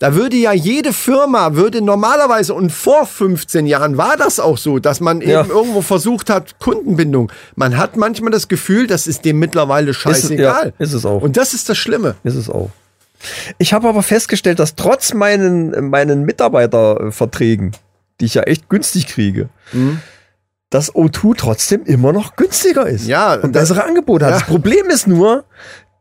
Da 0.00 0.14
würde 0.14 0.36
ja 0.36 0.52
jede 0.52 0.92
Firma, 0.92 1.56
würde 1.56 1.82
normalerweise, 1.82 2.54
und 2.54 2.70
vor 2.70 3.04
15 3.04 3.66
Jahren 3.66 3.96
war 3.96 4.16
das 4.16 4.38
auch 4.38 4.56
so, 4.56 4.78
dass 4.78 5.00
man 5.00 5.20
eben 5.20 5.30
Ja. 5.32 5.44
irgendwo 5.44 5.82
versucht 5.82 6.30
hat, 6.30 6.60
Kundenbindung. 6.60 7.32
Man 7.56 7.76
hat 7.76 7.96
manchmal 7.96 8.30
das 8.30 8.46
Gefühl, 8.46 8.86
das 8.86 9.08
ist 9.08 9.24
dem 9.24 9.40
mittlerweile 9.40 9.92
scheißegal. 9.94 10.66
ja, 10.66 10.72
ist 10.84 10.92
es 10.92 11.04
auch. 11.04 11.22
Und 11.22 11.36
das 11.36 11.52
ist 11.52 11.68
das 11.68 11.76
Schlimme. 11.78 12.14
Ist 12.22 12.36
es 12.36 12.48
auch. 12.48 12.70
Ich 13.58 13.72
habe 13.72 13.88
aber 13.88 14.04
festgestellt, 14.04 14.60
dass 14.60 14.76
trotz 14.76 15.12
meinen, 15.14 15.90
meinen 15.90 16.24
Mitarbeiterverträgen, 16.24 17.72
die 18.20 18.26
ich 18.26 18.34
ja 18.34 18.42
echt 18.42 18.68
günstig 18.68 19.08
kriege, 19.08 19.48
Mhm. 19.72 19.98
dass 20.70 20.94
O2 20.94 21.34
trotzdem 21.36 21.82
immer 21.84 22.12
noch 22.12 22.36
günstiger 22.36 22.86
ist. 22.86 23.08
Ja, 23.08 23.34
und 23.34 23.52
bessere 23.52 23.82
Angebote 23.84 24.26
hat. 24.26 24.32
ja. 24.32 24.38
Das 24.38 24.46
Problem 24.46 24.86
ist 24.90 25.08
nur, 25.08 25.44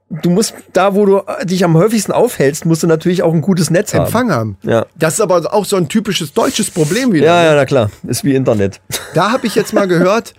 du 0.09 0.29
musst 0.29 0.53
da, 0.73 0.95
wo 0.95 1.05
du 1.05 1.21
dich 1.43 1.63
am 1.65 1.75
häufigsten 1.75 2.11
aufhältst, 2.11 2.65
musst 2.65 2.83
du 2.83 2.87
natürlich 2.87 3.23
auch 3.23 3.33
ein 3.33 3.41
gutes 3.41 3.69
Netz 3.69 3.93
haben. 3.93 4.05
Empfang 4.05 4.31
haben. 4.31 4.57
Ja. 4.63 4.85
Das 4.95 5.15
ist 5.15 5.21
aber 5.21 5.53
auch 5.53 5.65
so 5.65 5.75
ein 5.75 5.89
typisches 5.89 6.33
deutsches 6.33 6.71
Problem 6.71 7.11
wieder. 7.13 7.25
Ja, 7.27 7.43
ja, 7.43 7.55
na 7.55 7.65
klar. 7.65 7.91
Ist 8.07 8.23
wie 8.23 8.35
Internet. 8.35 8.79
Da 9.13 9.31
habe 9.31 9.47
ich 9.47 9.55
jetzt 9.55 9.73
mal 9.73 9.87
gehört, 9.87 10.33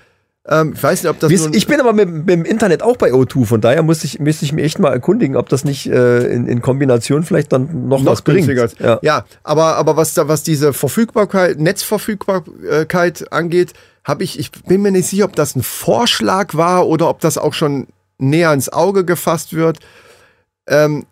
ähm, 0.50 0.72
ich 0.74 0.82
weiß 0.82 1.02
nicht, 1.02 1.10
ob 1.10 1.20
das 1.20 1.30
nun- 1.30 1.52
ich 1.52 1.66
bin 1.66 1.78
aber 1.80 1.92
mit, 1.92 2.08
mit 2.08 2.28
dem 2.30 2.44
Internet 2.46 2.82
auch 2.82 2.96
bei 2.96 3.12
O2, 3.12 3.44
von 3.44 3.60
daher 3.60 3.82
müsste 3.82 4.06
ich, 4.06 4.18
müsste 4.18 4.46
ich 4.46 4.54
mir 4.54 4.62
echt 4.62 4.78
mal 4.78 4.90
erkundigen, 4.90 5.36
ob 5.36 5.50
das 5.50 5.64
nicht 5.64 5.86
äh, 5.90 6.20
in, 6.32 6.46
in 6.48 6.62
Kombination 6.62 7.22
vielleicht 7.22 7.52
dann 7.52 7.88
noch, 7.88 7.98
was 7.98 8.04
noch 8.04 8.20
bringt. 8.22 8.46
günstiger. 8.46 8.64
ist. 8.64 8.80
Ja. 8.80 8.98
ja, 9.02 9.24
aber, 9.44 9.76
aber 9.76 9.98
was 9.98 10.14
da, 10.14 10.26
was 10.28 10.42
diese 10.42 10.72
Verfügbarkeit, 10.72 11.58
Netzverfügbarkeit 11.58 13.32
angeht, 13.32 13.72
habe 14.04 14.24
ich, 14.24 14.38
ich 14.38 14.50
bin 14.50 14.80
mir 14.82 14.90
nicht 14.90 15.06
sicher, 15.08 15.26
ob 15.26 15.36
das 15.36 15.54
ein 15.54 15.62
Vorschlag 15.62 16.54
war 16.54 16.86
oder 16.86 17.08
ob 17.10 17.20
das 17.20 17.36
auch 17.36 17.52
schon 17.52 17.86
näher 18.18 18.52
ins 18.52 18.68
Auge 18.72 19.04
gefasst 19.04 19.54
wird. 19.54 19.78
Ähm, 20.66 21.06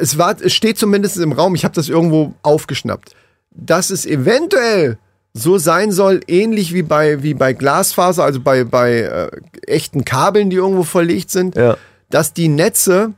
es 0.00 0.18
war, 0.18 0.36
es 0.40 0.52
steht 0.52 0.78
zumindest 0.78 1.16
im 1.18 1.32
Raum, 1.32 1.54
ich 1.54 1.64
habe 1.64 1.74
das 1.74 1.88
irgendwo 1.88 2.34
aufgeschnappt, 2.42 3.14
dass 3.50 3.90
es 3.90 4.04
eventuell 4.04 4.98
so 5.34 5.56
sein 5.58 5.92
soll, 5.92 6.20
ähnlich 6.26 6.74
wie 6.74 6.82
bei, 6.82 7.22
wie 7.22 7.34
bei 7.34 7.52
Glasfaser, 7.52 8.24
also 8.24 8.40
bei, 8.40 8.64
bei 8.64 9.00
äh, 9.00 9.30
echten 9.66 10.04
Kabeln, 10.04 10.50
die 10.50 10.56
irgendwo 10.56 10.82
verlegt 10.82 11.30
sind, 11.30 11.54
Ja. 11.56 11.76
dass 12.10 12.32
die 12.34 12.48
Netze 12.48 13.12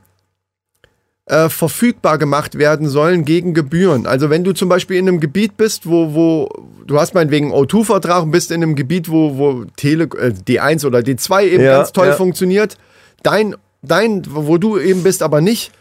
äh, 1.27 1.49
verfügbar 1.49 2.19
gemacht 2.19 2.59
werden 2.59 2.89
sollen 2.89 3.25
gegen 3.25 3.55
Gebühren. 3.55 4.07
Also 4.07 4.31
wenn 4.31 4.43
du 4.45 4.53
zum 4.53 4.69
Beispiel 4.69 4.97
in 4.97 5.09
einem 5.09 5.21
Gebiet 5.21 5.57
bist, 5.57 5.89
wo, 5.89 6.13
wo 6.15 6.49
du 6.87 6.99
hast 6.99 7.15
meinetwegen 7.15 7.53
einen 7.53 7.65
O2-Vertrag 7.65 8.25
und 8.25 8.33
bist 8.33 8.51
in 8.51 8.63
einem 8.63 8.75
Gebiet, 8.75 9.09
wo, 9.09 9.37
wo 9.39 9.65
Tele, 9.77 10.05
äh, 10.05 10.33
D1 10.33 10.85
oder 10.85 10.99
D2 10.99 11.45
eben 11.45 11.65
Ja, 11.65 11.79
ganz 11.79 11.93
toll 11.93 12.09
ja. 12.09 12.15
funktioniert, 12.15 12.77
dein, 13.23 13.55
dein, 13.83 14.23
wo 14.29 14.59
du 14.59 14.79
eben 14.79 15.03
bist, 15.03 15.23
aber 15.23 15.41
nicht, 15.41 15.73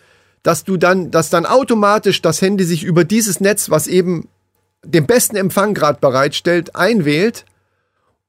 dass 0.43 0.63
du 0.63 0.77
dann, 0.77 1.11
dass 1.11 1.29
dann 1.29 1.45
automatisch 1.45 2.21
das 2.21 2.41
Handy 2.41 2.63
sich 2.63 2.83
über 2.83 3.03
dieses 3.03 3.39
Netz, 3.41 3.69
was 3.69 3.87
eben 3.87 4.27
den 4.85 5.05
besten 5.05 5.35
Empfang 5.35 5.73
gerade 5.73 5.99
bereitstellt, 5.99 6.75
einwählt 6.75 7.45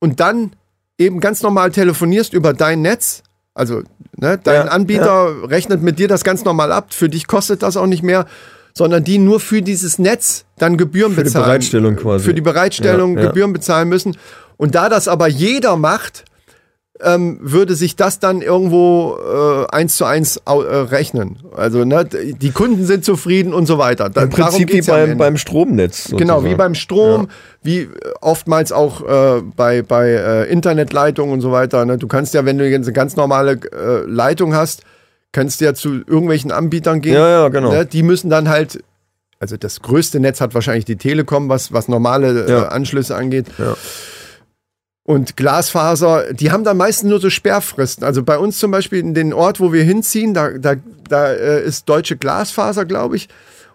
und 0.01 0.19
dann 0.21 0.53
eben 0.99 1.21
ganz 1.21 1.43
normal 1.43 1.71
telefonierst 1.71 2.33
über 2.35 2.53
dein 2.53 2.83
Netz. 2.83 3.23
Also 3.55 3.83
ne, 4.17 4.39
dein 4.43 4.67
Ja, 4.67 4.73
Anbieter 4.73 5.49
rechnet 5.49 5.83
mit 5.83 5.99
dir 5.99 6.09
das 6.09 6.25
ganz 6.25 6.45
normal 6.45 6.73
ab. 6.73 6.93
Für 6.93 7.09
dich 7.09 7.27
kostet 7.27 7.63
das 7.63 7.77
auch 7.77 7.87
nicht 7.87 8.03
mehr, 8.03 8.27
sondern 8.75 9.05
die 9.05 9.19
nur 9.19 9.41
für 9.41 9.63
dieses 9.63 9.99
Netz 9.99 10.45
dann 10.59 10.77
Gebühren 10.77 11.13
Für 11.13 11.21
die 11.21 11.25
bezahlen. 11.25 11.45
Bereitstellung 11.47 11.97
quasi. 11.97 12.25
Für 12.25 12.35
die 12.35 12.41
Bereitstellung 12.41 13.15
Ja, 13.17 13.23
ja. 13.23 13.27
Gebühren 13.29 13.53
bezahlen 13.53 13.89
müssen. 13.89 14.17
Und 14.57 14.75
da 14.75 14.89
das 14.89 15.09
aber 15.09 15.27
jeder 15.29 15.77
macht, 15.77 16.25
ähm, 17.03 17.39
würde 17.41 17.75
sich 17.75 17.97
das 17.97 18.19
dann 18.19 18.43
irgendwo 18.43 19.17
äh, 19.17 19.67
eins 19.75 19.97
zu 19.97 20.05
eins 20.05 20.37
äh, 20.47 20.51
rechnen. 20.51 21.39
Also 21.57 21.85
ne, 21.85 22.05
die 22.05 22.51
Kunden 22.51 22.85
sind 22.85 23.05
zufrieden 23.05 23.55
und 23.55 23.67
so 23.67 23.79
weiter. 23.79 24.11
Da, 24.11 24.23
Im 24.23 24.31
Prinzip 24.31 24.69
wie 24.69 24.75
geht's 24.75 24.87
ja 24.87 24.95
beim, 24.95 25.19
beim 25.19 25.37
Stromnetz. 25.37 26.11
Genau, 26.11 26.19
wie 26.19 26.25
sozusagen. 26.27 26.57
beim 26.57 26.75
Strom, 26.75 27.29
wie 27.63 27.81
äh, 27.81 27.89
oftmals 28.21 28.73
auch 28.73 29.01
äh, 29.03 29.43
bei, 29.57 29.83
bei 29.83 30.11
äh, 30.11 30.51
Internetleitungen 30.51 31.33
und 31.33 31.41
so 31.41 31.53
weiter. 31.53 31.85
Ne? 31.85 31.99
Du 31.99 32.07
kannst 32.07 32.35
ja, 32.35 32.45
wenn 32.45 32.59
du 32.59 32.69
jetzt 32.69 32.87
eine 32.87 32.93
ganz 32.93 33.17
normale 33.17 33.53
äh, 33.53 34.05
Leitung 34.07 34.55
hast, 34.55 34.83
kannst 35.33 35.61
du 35.61 35.65
ja 35.65 35.75
zu 35.75 35.95
irgendwelchen 35.95 36.51
Anbietern 36.53 37.01
gehen. 37.01 37.15
Ja, 37.15 37.29
ja, 37.29 37.49
genau. 37.49 37.73
Ne? 37.73 37.87
Die 37.87 38.03
müssen 38.03 38.31
dann 38.31 38.49
halt, 38.49 38.83
also 39.39 39.57
das 39.57 39.81
größte 39.81 40.21
Netz 40.21 40.41
hat 40.41 40.55
wahrscheinlich 40.55 40.85
die 40.85 40.97
Telekom, 40.97 41.49
was, 41.49 41.73
was 41.73 41.89
normale 41.89 42.47
äh, 42.47 42.51
Ja. 42.51 42.69
Anschlüsse 42.69 43.17
angeht. 43.17 43.47
Ja. 43.59 43.77
Und 45.11 45.37
Glasfaser, 45.37 46.33
die 46.33 46.53
haben 46.53 46.63
dann 46.63 46.77
meistens 46.77 47.11
nur 47.11 47.19
so 47.19 47.31
Sperrfristen. 47.31 48.05
Also 48.05 48.23
bei 48.23 48.39
uns 48.39 48.61
zum 48.61 48.71
Beispiel 48.71 49.01
in 49.01 49.13
den 49.13 49.33
Ort, 49.33 49.59
wo 49.59 49.73
wir 49.73 49.83
hinziehen, 49.83 50.35
da, 50.35 50.51
da, 50.51 50.77
da 51.09 51.33
äh, 51.33 51.65
ist 51.65 51.89
deutsche 51.89 52.17
Glasfaser, 52.17 52.85
glaube 52.85 53.17
ich. 53.17 53.29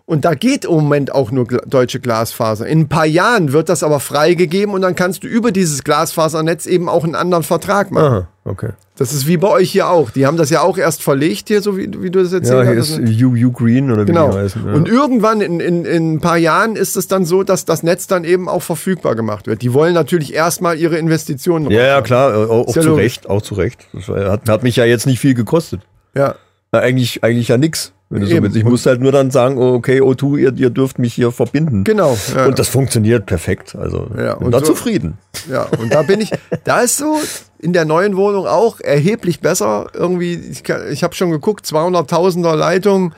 Und 0.05 0.23
da 0.23 0.33
geht 0.33 0.63
im 0.63 0.71
Moment 0.71 1.13
auch 1.13 1.31
nur 1.31 1.45
deutsche 1.45 1.99
Glasfaser. 1.99 2.65
In 2.67 2.79
ein 2.79 2.87
paar 2.87 3.05
Jahren 3.05 3.51
wird 3.51 3.67
das 3.67 3.83
aber 3.83 3.99
freigegeben 3.99 4.73
und 4.73 4.81
dann 4.81 4.95
kannst 4.95 5.25
du 5.25 5.27
über 5.27 5.51
dieses 5.51 5.83
Glasfasernetz 5.83 6.67
eben 6.67 6.87
auch 6.87 7.03
einen 7.03 7.15
anderen 7.15 7.43
Vertrag 7.43 7.91
machen. 7.91 8.13
Aha, 8.13 8.27
okay. 8.45 8.69
Das 8.97 9.11
ist 9.11 9.27
wie 9.27 9.35
bei 9.35 9.49
euch 9.49 9.71
hier 9.71 9.89
auch. 9.89 10.09
Die 10.11 10.25
haben 10.25 10.37
das 10.37 10.49
ja 10.49 10.61
auch 10.61 10.77
erst 10.77 11.03
verlegt 11.03 11.49
hier, 11.49 11.61
so 11.61 11.77
wie, 11.77 11.89
wie 12.01 12.09
du 12.09 12.23
das 12.23 12.31
Ja, 12.31 12.37
erzählt 12.37 12.67
hier 12.69 12.77
hast. 12.79 12.97
ist 12.97 13.21
U, 13.21 13.33
U 13.35 13.51
Green 13.51 13.91
oder 13.91 14.03
wie 14.03 14.05
Genau. 14.11 14.31
die 14.31 14.37
heißen. 14.37 14.65
Ja. 14.65 14.73
Und 14.73 14.87
irgendwann 14.87 15.41
in, 15.41 15.59
in, 15.59 15.83
in 15.83 16.13
ein 16.13 16.19
paar 16.21 16.37
Jahren 16.37 16.77
ist 16.77 16.95
es 16.95 17.07
dann 17.09 17.25
so, 17.25 17.43
dass 17.43 17.65
das 17.65 17.83
Netz 17.83 18.07
dann 18.07 18.23
eben 18.23 18.47
auch 18.47 18.61
verfügbar 18.61 19.15
gemacht 19.15 19.47
wird. 19.47 19.61
Die 19.61 19.73
wollen 19.73 19.93
natürlich 19.93 20.33
erstmal 20.33 20.77
ihre 20.77 20.97
Investitionen 20.97 21.69
ja, 21.69 21.83
ja, 21.85 22.01
klar, 22.01 22.49
auch, 22.49 22.67
auch 22.67 22.75
ja 22.75 22.81
zu 22.81 22.89
logisch. 22.89 23.03
Recht, 23.03 23.29
auch 23.29 23.41
zu 23.41 23.55
Recht. 23.55 23.87
Das 23.91 24.07
hat, 24.07 24.47
hat 24.47 24.63
mich 24.63 24.77
ja 24.77 24.85
jetzt 24.85 25.05
nicht 25.05 25.19
viel 25.19 25.33
gekostet. 25.33 25.81
Ja. 26.15 26.35
Na, 26.71 26.79
eigentlich, 26.79 27.23
eigentlich 27.23 27.49
ja 27.49 27.57
nix. 27.57 27.91
Wenn 28.15 28.21
du 28.21 28.27
so 28.35 28.41
willst. 28.43 28.55
Ich 28.57 28.63
Und- 28.65 28.71
musste 28.71 28.89
halt 28.89 29.01
nur 29.01 29.11
dann 29.11 29.31
sagen, 29.31 29.57
oh, 29.57 29.73
okay, 29.75 30.01
O2, 30.01 30.37
ihr, 30.39 30.53
ihr 30.57 30.69
dürft 30.69 30.97
mich 30.99 31.13
hier 31.13 31.31
verbinden. 31.31 31.83
Genau. 31.83 32.17
Ja. 32.35 32.45
Und 32.47 32.57
das 32.59 32.67
funktioniert 32.67 33.25
perfekt. 33.25 33.75
Also 33.75 34.07
Ja, 34.17 34.35
bin 34.35 34.47
und 34.47 34.51
da 34.51 34.59
so- 34.59 34.65
zufrieden. 34.65 35.17
Ja, 35.51 35.63
und 35.79 35.93
da 35.93 36.01
bin 36.03 36.21
ich, 36.21 36.31
da 36.63 36.81
ist 36.81 36.97
so 36.97 37.17
in 37.59 37.73
der 37.73 37.85
neuen 37.85 38.15
Wohnung 38.17 38.47
auch 38.47 38.79
erheblich 38.79 39.39
besser. 39.41 39.87
Irgendwie, 39.93 40.33
ich, 40.33 40.63
ich 40.91 41.03
habe 41.03 41.13
schon 41.15 41.29
geguckt, 41.31 41.65
200.000er 41.65 42.55
Leitung 42.55 43.13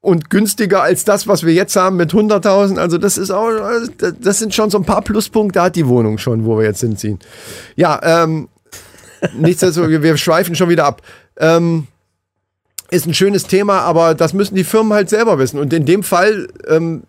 und 0.00 0.28
günstiger 0.28 0.82
als 0.82 1.04
das, 1.04 1.26
was 1.28 1.44
wir 1.46 1.54
jetzt 1.54 1.76
haben 1.76 1.96
mit 1.96 2.12
100.000. 2.12 2.76
Also 2.78 2.98
das 2.98 3.16
ist 3.16 3.30
auch, 3.30 3.48
das 4.20 4.38
sind 4.38 4.54
schon 4.54 4.68
so 4.70 4.76
ein 4.78 4.84
paar 4.84 5.00
Pluspunkte 5.02 5.62
hat 5.62 5.76
die 5.76 5.86
Wohnung 5.86 6.18
schon, 6.18 6.44
wo 6.44 6.58
wir 6.58 6.64
jetzt 6.66 6.80
hinziehen. 6.80 7.18
Ja, 7.76 7.98
ähm, 8.02 8.48
nichtsdestotrotz, 9.38 9.90
wir- 9.90 10.02
wir 10.02 10.16
schweifen 10.18 10.54
schon 10.56 10.68
wieder 10.68 10.84
ab. 10.84 11.00
Ähm, 11.38 11.86
ist 12.90 13.06
ein 13.06 13.14
schönes 13.14 13.46
Thema, 13.46 13.80
aber 13.80 14.14
das 14.14 14.32
müssen 14.32 14.54
die 14.54 14.64
Firmen 14.64 14.92
halt 14.92 15.08
selber 15.08 15.38
wissen. 15.38 15.58
Und 15.58 15.72
in 15.72 15.86
dem 15.86 16.02
Fall, 16.02 16.48
ähm, 16.68 17.04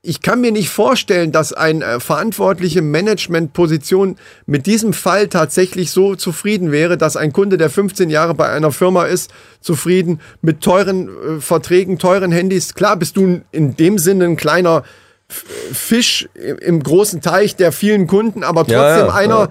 ich 0.00 0.22
kann 0.22 0.40
mir 0.40 0.52
nicht 0.52 0.70
vorstellen, 0.70 1.32
dass 1.32 1.52
eine 1.52 1.84
äh, 1.84 2.00
verantwortliche 2.00 2.82
Managementposition 2.82 4.16
mit 4.46 4.66
diesem 4.66 4.92
Fall 4.92 5.28
tatsächlich 5.28 5.90
so 5.90 6.14
zufrieden 6.14 6.72
wäre, 6.72 6.96
dass 6.96 7.16
ein 7.16 7.32
Kunde, 7.32 7.58
der 7.58 7.68
15 7.68 8.08
Jahre 8.08 8.34
bei 8.34 8.48
einer 8.48 8.72
Firma 8.72 9.04
ist, 9.04 9.30
zufrieden 9.60 10.20
mit 10.40 10.62
teuren 10.62 11.08
äh, 11.08 11.40
Verträgen, 11.40 11.98
teuren 11.98 12.32
Handys. 12.32 12.74
Klar 12.74 12.96
bist 12.96 13.16
du 13.16 13.42
in 13.50 13.76
dem 13.76 13.98
Sinne 13.98 14.24
ein 14.24 14.36
kleiner 14.36 14.84
Fisch 15.28 16.28
im, 16.34 16.82
großen 16.82 17.20
Teich 17.20 17.54
der 17.54 17.70
vielen 17.70 18.06
Kunden, 18.06 18.42
aber 18.42 18.62
trotzdem 18.62 18.78
Ja, 18.78 19.06
ja, 19.08 19.14
einer, 19.14 19.50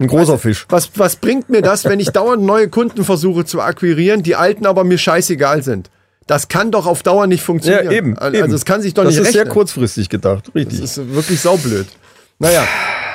Ein 0.00 0.06
großer 0.06 0.38
Fisch. 0.38 0.66
was, 0.68 0.90
was 0.96 1.16
bringt 1.16 1.48
mir 1.50 1.62
das, 1.62 1.84
wenn 1.84 2.00
ich 2.00 2.10
dauernd 2.12 2.42
neue 2.42 2.68
Kunden 2.68 3.04
versuche 3.04 3.44
zu 3.44 3.60
akquirieren, 3.60 4.22
die 4.22 4.36
alten 4.36 4.66
aber 4.66 4.84
mir 4.84 4.98
scheißegal 4.98 5.62
sind? 5.62 5.90
Das 6.26 6.48
kann 6.48 6.70
doch 6.70 6.86
auf 6.86 7.02
Dauer 7.02 7.26
nicht 7.26 7.40
Ja, 7.40 7.46
funktionieren. 7.46 7.90
eben. 7.90 8.18
Also 8.18 8.36
eben. 8.38 8.52
es 8.52 8.64
kann 8.64 8.82
sich 8.82 8.94
doch 8.94 9.04
das 9.04 9.14
nicht 9.16 9.26
ist 9.26 9.32
sehr 9.32 9.46
kurzfristig 9.46 10.08
gedacht, 10.08 10.54
richtig. 10.54 10.80
Das 10.80 10.98
ist 10.98 11.14
wirklich 11.14 11.40
saublöd. 11.40 11.86
Naja, 12.38 12.64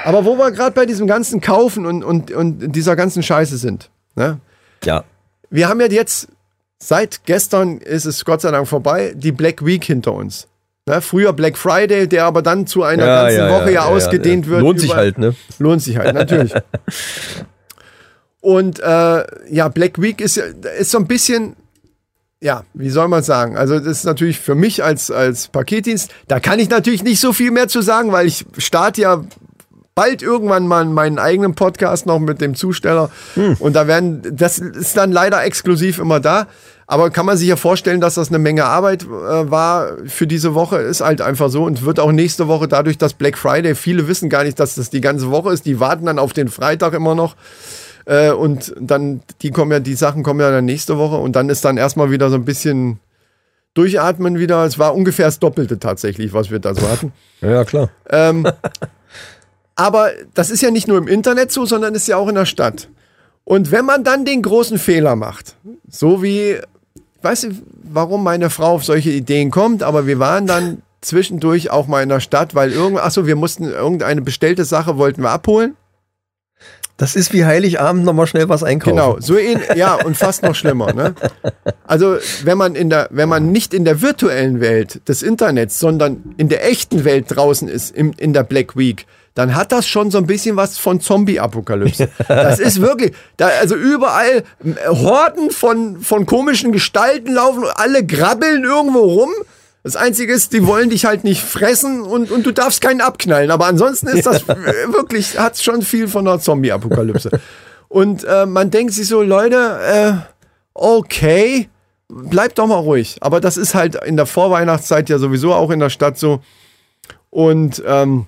aber 0.03 0.25
wo 0.25 0.35
wir 0.37 0.51
gerade 0.51 0.71
bei 0.73 0.85
diesem 0.85 1.07
ganzen 1.07 1.39
Kaufen 1.39 1.85
und, 1.85 2.03
und, 2.03 2.31
und 2.31 2.71
dieser 2.73 2.95
ganzen 2.95 3.23
Scheiße 3.23 3.57
sind. 3.57 3.89
Ne? 4.15 4.39
ja. 4.83 5.03
Wir 5.49 5.69
haben 5.69 5.79
ja 5.79 5.87
jetzt, 5.87 6.27
seit 6.79 7.25
gestern 7.25 7.77
ist 7.77 8.05
es 8.05 8.25
Gott 8.25 8.41
sei 8.41 8.49
Dank 8.49 8.67
vorbei, 8.67 9.13
die 9.15 9.31
Black 9.31 9.63
Week 9.63 9.83
hinter 9.83 10.13
uns. 10.13 10.47
Ne? 10.85 11.01
Früher 11.01 11.33
Black 11.33 11.57
Friday, 11.57 12.07
der 12.07 12.25
aber 12.25 12.41
dann 12.41 12.67
zu 12.67 12.83
einer 12.83 13.05
Ja, 13.05 13.23
ganzen 13.23 13.39
ja, 13.39 13.49
Woche 13.49 13.71
ja, 13.71 13.71
ja, 13.71 13.85
ausgedehnt 13.85 14.47
wird. 14.47 14.61
Lohnt 14.61 14.79
sich 14.79 14.89
überall. 14.89 15.05
halt, 15.05 15.17
ne? 15.17 15.35
Lohnt 15.59 15.81
sich 15.81 15.97
halt, 15.97 16.13
natürlich. 16.13 16.53
Und 18.41 18.79
äh, 18.81 19.23
ja, 19.49 19.69
Black 19.69 20.01
Week 20.01 20.19
ist, 20.19 20.37
ist 20.37 20.91
so 20.91 20.97
ein 20.97 21.07
bisschen, 21.07 21.55
ja, 22.41 22.63
wie 22.73 22.89
soll 22.89 23.07
man 23.07 23.23
sagen? 23.23 23.55
Also 23.55 23.79
das 23.79 23.99
ist 23.99 24.03
natürlich 24.03 24.37
für 24.37 24.55
mich 24.55 24.83
als, 24.83 25.09
als 25.09 25.47
Paketdienst, 25.47 26.11
da 26.27 26.41
kann 26.41 26.59
ich 26.59 26.69
natürlich 26.69 27.03
nicht 27.03 27.21
so 27.21 27.31
viel 27.31 27.51
mehr 27.51 27.69
zu 27.69 27.81
sagen, 27.81 28.11
weil 28.11 28.27
ich 28.27 28.45
starte 28.57 28.99
ja 28.99 29.23
bald 29.95 30.21
irgendwann 30.21 30.67
mal 30.67 30.83
meinen 30.85 31.19
eigenen 31.19 31.55
Podcast 31.55 32.05
noch 32.05 32.19
mit 32.19 32.41
dem 32.41 32.55
Zusteller. 32.55 33.09
Und 33.59 33.73
da 33.77 33.87
werden, 33.87 34.21
das 34.35 34.59
ist 34.59 34.97
dann 34.97 35.11
leider 35.13 35.43
exklusiv 35.43 35.99
immer 35.99 36.19
da. 36.19 36.47
Aber 36.85 37.09
kann 37.09 37.25
man 37.25 37.37
sich 37.37 37.47
ja 37.47 37.55
vorstellen, 37.55 38.01
dass 38.01 38.15
das 38.15 38.29
eine 38.29 38.39
Menge 38.39 38.65
Arbeit 38.65 39.03
äh, 39.03 39.07
war 39.07 39.97
für 40.05 40.27
diese 40.27 40.53
Woche. 40.53 40.77
Ist 40.77 41.01
halt 41.01 41.21
einfach 41.21 41.49
so 41.49 41.63
und 41.63 41.85
wird 41.85 41.99
auch 41.99 42.11
nächste 42.11 42.47
Woche 42.47 42.67
dadurch, 42.67 42.97
dass 42.97 43.13
Black 43.13 43.37
Friday, 43.37 43.75
viele 43.75 44.07
wissen 44.07 44.29
gar 44.29 44.43
nicht, 44.43 44.59
dass 44.59 44.75
das 44.75 44.89
die 44.89 45.01
ganze 45.01 45.31
Woche 45.31 45.53
ist. 45.53 45.65
Die 45.65 45.79
warten 45.79 46.05
dann 46.05 46.19
auf 46.19 46.33
den 46.33 46.49
Freitag 46.49 46.93
immer 46.93 47.15
noch. 47.15 47.35
Äh, 48.05 48.31
und 48.31 48.73
dann, 48.79 49.21
die 49.41 49.51
kommen 49.51 49.71
ja, 49.71 49.79
die 49.79 49.95
Sachen 49.95 50.23
kommen 50.23 50.39
ja 50.39 50.51
dann 50.51 50.65
nächste 50.65 50.97
Woche 50.97 51.17
und 51.17 51.35
dann 51.35 51.49
ist 51.49 51.63
dann 51.63 51.77
erstmal 51.77 52.11
wieder 52.11 52.29
so 52.29 52.35
ein 52.35 52.45
bisschen 52.45 52.99
durchatmen 53.73 54.37
wieder. 54.37 54.65
Es 54.65 54.77
war 54.77 54.93
ungefähr 54.93 55.25
das 55.25 55.39
Doppelte 55.39 55.79
tatsächlich, 55.79 56.33
was 56.33 56.51
wir 56.51 56.59
da 56.59 56.75
so 56.75 56.87
hatten. 56.89 57.13
Ja, 57.41 57.63
klar. 57.63 57.89
Ähm, 58.09 58.45
aber 59.75 60.11
das 60.33 60.49
ist 60.49 60.61
ja 60.61 60.69
nicht 60.69 60.87
nur 60.87 60.97
im 60.97 61.07
Internet 61.07 61.51
so, 61.51 61.65
sondern 61.65 61.95
ist 61.95 62.07
ja 62.07 62.17
auch 62.17 62.27
in 62.27 62.35
der 62.35 62.45
Stadt. 62.45 62.89
Und 63.45 63.71
wenn 63.71 63.85
man 63.85 64.03
dann 64.03 64.25
den 64.25 64.41
großen 64.41 64.77
Fehler 64.77 65.15
macht, 65.15 65.55
so 65.89 66.23
wie, 66.23 66.57
weiß 67.23 67.43
nicht, 67.43 67.61
warum 67.83 68.23
meine 68.23 68.49
Frau 68.49 68.73
auf 68.73 68.83
solche 68.83 69.11
Ideen 69.11 69.51
kommt, 69.51 69.83
aber 69.83 70.07
wir 70.07 70.19
waren 70.19 70.47
dann 70.47 70.81
zwischendurch 71.01 71.69
auch 71.69 71.87
mal 71.87 72.03
in 72.03 72.09
der 72.09 72.19
Stadt, 72.19 72.55
weil 72.55 72.71
irgend, 72.71 72.99
achso, 72.99 73.27
wir 73.27 73.35
mussten 73.35 73.65
irgendeine 73.65 74.21
bestellte 74.21 74.65
Sache 74.65 74.97
wollten 74.97 75.21
wir 75.21 75.31
abholen. 75.31 75.75
Das 76.97 77.15
ist 77.15 77.33
wie 77.33 77.43
Heiligabend 77.43 78.05
nochmal 78.05 78.27
schnell 78.27 78.49
was 78.49 78.63
einkaufen. 78.63 78.95
Genau, 78.95 79.19
so 79.19 79.35
in, 79.35 79.59
ja 79.75 79.95
und 79.95 80.15
fast 80.15 80.43
noch 80.43 80.53
schlimmer. 80.53 80.93
Ne? 80.93 81.15
Also 81.85 82.17
wenn 82.43 82.57
man 82.57 82.75
in 82.75 82.89
der, 82.89 83.07
wenn 83.09 83.27
man 83.27 83.51
nicht 83.51 83.73
in 83.73 83.83
der 83.83 84.01
virtuellen 84.01 84.59
Welt 84.59 85.01
des 85.09 85.23
Internets, 85.23 85.79
sondern 85.79 86.35
in 86.37 86.49
der 86.49 86.69
echten 86.69 87.03
Welt 87.03 87.25
draußen 87.29 87.67
ist, 87.67 87.95
im, 87.95 88.13
in 88.17 88.31
der 88.33 88.43
Black 88.43 88.77
Week, 88.77 89.07
dann 89.35 89.55
hat 89.55 89.71
das 89.71 89.87
schon 89.87 90.11
so 90.11 90.19
ein 90.19 90.27
bisschen 90.27 90.55
was 90.55 90.77
von 90.77 90.99
Zombie-Apokalypse. 90.99 92.09
Das 92.27 92.59
ist 92.59 92.81
wirklich, 92.81 93.13
da, 93.37 93.47
also 93.47 93.75
überall 93.75 94.43
Horden 94.87 95.49
von, 95.49 96.01
von 96.01 96.25
komischen 96.25 96.71
Gestalten 96.71 97.33
laufen, 97.33 97.63
alle 97.75 98.05
grabbeln 98.05 98.63
irgendwo 98.63 98.99
rum. 98.99 99.31
Das 99.81 99.95
Einzige 99.95 100.33
ist, 100.33 100.53
die 100.53 100.65
wollen 100.65 100.89
dich 100.91 101.05
halt 101.05 101.23
nicht 101.23 101.41
fressen 101.41 102.01
und, 102.01 102.31
und 102.31 102.45
du 102.45 102.51
darfst 102.51 102.79
keinen 102.79 103.01
abknallen. 103.01 103.51
Aber 103.51 103.65
ansonsten 103.65 104.07
ist 104.07 104.25
das 104.25 104.47
wirklich, 104.47 105.37
hat 105.39 105.57
schon 105.57 105.81
viel 105.81 106.07
von 106.07 106.27
einer 106.27 106.39
Zombie-Apokalypse. 106.39 107.31
Und 107.89 108.23
äh, 108.23 108.45
man 108.45 108.71
denkt 108.71 108.93
sich 108.93 109.07
so, 109.07 109.21
Leute, 109.21 109.79
äh, 109.81 110.13
okay, 110.73 111.69
bleibt 112.07 112.59
doch 112.59 112.67
mal 112.67 112.77
ruhig. 112.77 113.17
Aber 113.21 113.41
das 113.41 113.57
ist 113.57 113.75
halt 113.75 113.95
in 114.05 114.15
der 114.15 114.25
Vorweihnachtszeit 114.25 115.09
ja 115.09 115.17
sowieso 115.17 115.53
auch 115.53 115.71
in 115.71 115.79
der 115.79 115.89
Stadt 115.89 116.17
so. 116.17 116.41
Und 117.29 117.83
ähm, 117.85 118.27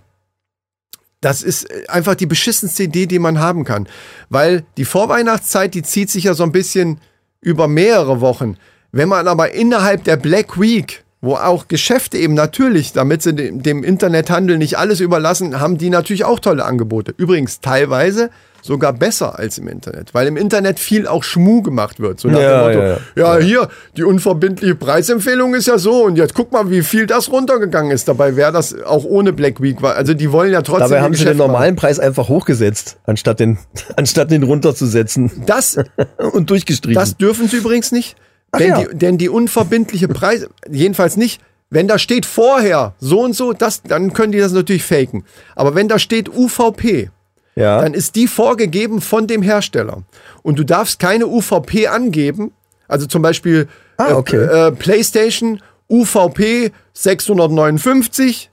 das 1.25 1.41
ist 1.41 1.89
einfach 1.89 2.13
die 2.13 2.27
beschissenste 2.27 2.83
Idee, 2.83 3.07
die 3.07 3.17
man 3.17 3.39
haben 3.39 3.63
kann. 3.63 3.87
Weil 4.29 4.63
die 4.77 4.85
Vorweihnachtszeit, 4.85 5.73
die 5.73 5.81
zieht 5.81 6.11
sich 6.11 6.25
ja 6.25 6.35
so 6.35 6.43
ein 6.43 6.51
bisschen 6.51 6.99
über 7.41 7.67
mehrere 7.67 8.21
Wochen. 8.21 8.57
Wenn 8.91 9.09
man 9.09 9.27
aber 9.27 9.51
innerhalb 9.51 10.03
der 10.03 10.17
Black 10.17 10.61
Week, 10.61 11.03
wo 11.21 11.33
auch 11.33 11.67
Geschäfte 11.67 12.19
eben 12.19 12.35
natürlich, 12.35 12.93
damit 12.93 13.23
sie 13.23 13.33
dem, 13.33 13.63
dem 13.63 13.83
Internethandel 13.83 14.59
nicht 14.59 14.77
alles 14.77 14.99
überlassen, 14.99 15.59
haben 15.59 15.79
die 15.79 15.89
natürlich 15.89 16.25
auch 16.25 16.39
tolle 16.39 16.63
Angebote. 16.63 17.15
Übrigens 17.17 17.59
teilweise 17.59 18.29
sogar 18.65 18.93
besser 18.93 19.37
als 19.37 19.57
im 19.59 19.67
Internet, 19.67 20.13
weil 20.13 20.27
im 20.27 20.37
Internet 20.37 20.79
viel 20.79 21.07
auch 21.07 21.23
Schmu 21.23 21.61
gemacht 21.61 21.99
wird. 21.99 22.19
So 22.19 22.29
nach 22.29 22.39
Ja, 22.39 22.67
dem 22.67 22.77
Motto, 22.79 22.99
ja, 23.15 23.37
ja, 23.37 23.43
hier, 23.43 23.69
die 23.95 24.03
unverbindliche 24.03 24.73
Preisempfehlung 24.75 25.53
ist 25.53 25.67
ja 25.67 25.77
so 25.77 26.03
und 26.03 26.17
jetzt 26.17 26.33
guck 26.33 26.51
mal, 26.51 26.71
wie 26.71 26.81
viel 26.81 27.05
das 27.05 27.31
runtergegangen 27.31 27.91
ist. 27.91 28.07
Dabei 28.07 28.35
wäre 28.35 28.51
das 28.51 28.81
auch 28.81 29.05
ohne 29.05 29.33
Black 29.33 29.61
Week. 29.61 29.83
Also 29.83 30.15
die 30.15 30.31
wollen 30.31 30.51
ja 30.51 30.63
trotzdem. 30.63 30.89
Dabei 30.89 31.01
haben 31.01 31.13
sie 31.13 31.19
Geschäft 31.19 31.39
den 31.39 31.45
normalen 31.45 31.75
Preis 31.75 31.99
einfach 31.99 32.27
hochgesetzt, 32.27 32.97
anstatt 33.05 33.39
den, 33.39 33.59
anstatt 33.95 34.31
den 34.31 34.41
runterzusetzen 34.43 35.35
machen. 35.35 35.43
Das, 35.45 35.77
und 36.33 36.49
durchgestrichen. 36.49 36.95
das 36.95 37.17
dürfen 37.17 37.47
sie 37.47 37.57
übrigens 37.57 37.91
nicht. 37.91 38.15
Denn, 38.57 38.69
ja. 38.69 38.83
die, 38.83 38.97
denn 38.97 39.17
die 39.17 39.29
unverbindliche 39.29 40.07
Preis, 40.07 40.47
jedenfalls 40.69 41.17
nicht, 41.17 41.41
wenn 41.69 41.87
da 41.87 41.99
steht 41.99 42.25
vorher 42.25 42.93
so 42.99 43.21
und 43.21 43.33
so, 43.33 43.51
das, 43.53 43.81
dann 43.83 44.13
können 44.13 44.31
die 44.31 44.39
das 44.39 44.53
natürlich 44.53 44.83
faken. 44.83 45.25
Aber 45.55 45.75
wenn 45.75 45.87
da 45.87 45.99
steht 45.99 46.29
UVP, 46.29 47.09
ja. 47.55 47.81
dann 47.81 47.93
ist 47.93 48.15
die 48.15 48.27
vorgegeben 48.27 49.01
von 49.01 49.27
dem 49.27 49.41
Hersteller. 49.41 50.03
Und 50.43 50.59
du 50.59 50.63
darfst 50.63 50.99
keine 50.99 51.27
UVP 51.27 51.87
angeben. 51.87 52.51
Also 52.87 53.05
zum 53.07 53.21
Beispiel 53.21 53.67
Ah, 53.97 54.15
okay. 54.15 54.35
äh, 54.37 54.67
äh, 54.67 54.71
PlayStation 54.71 55.61
UVP 55.89 56.71
659. 56.93 58.51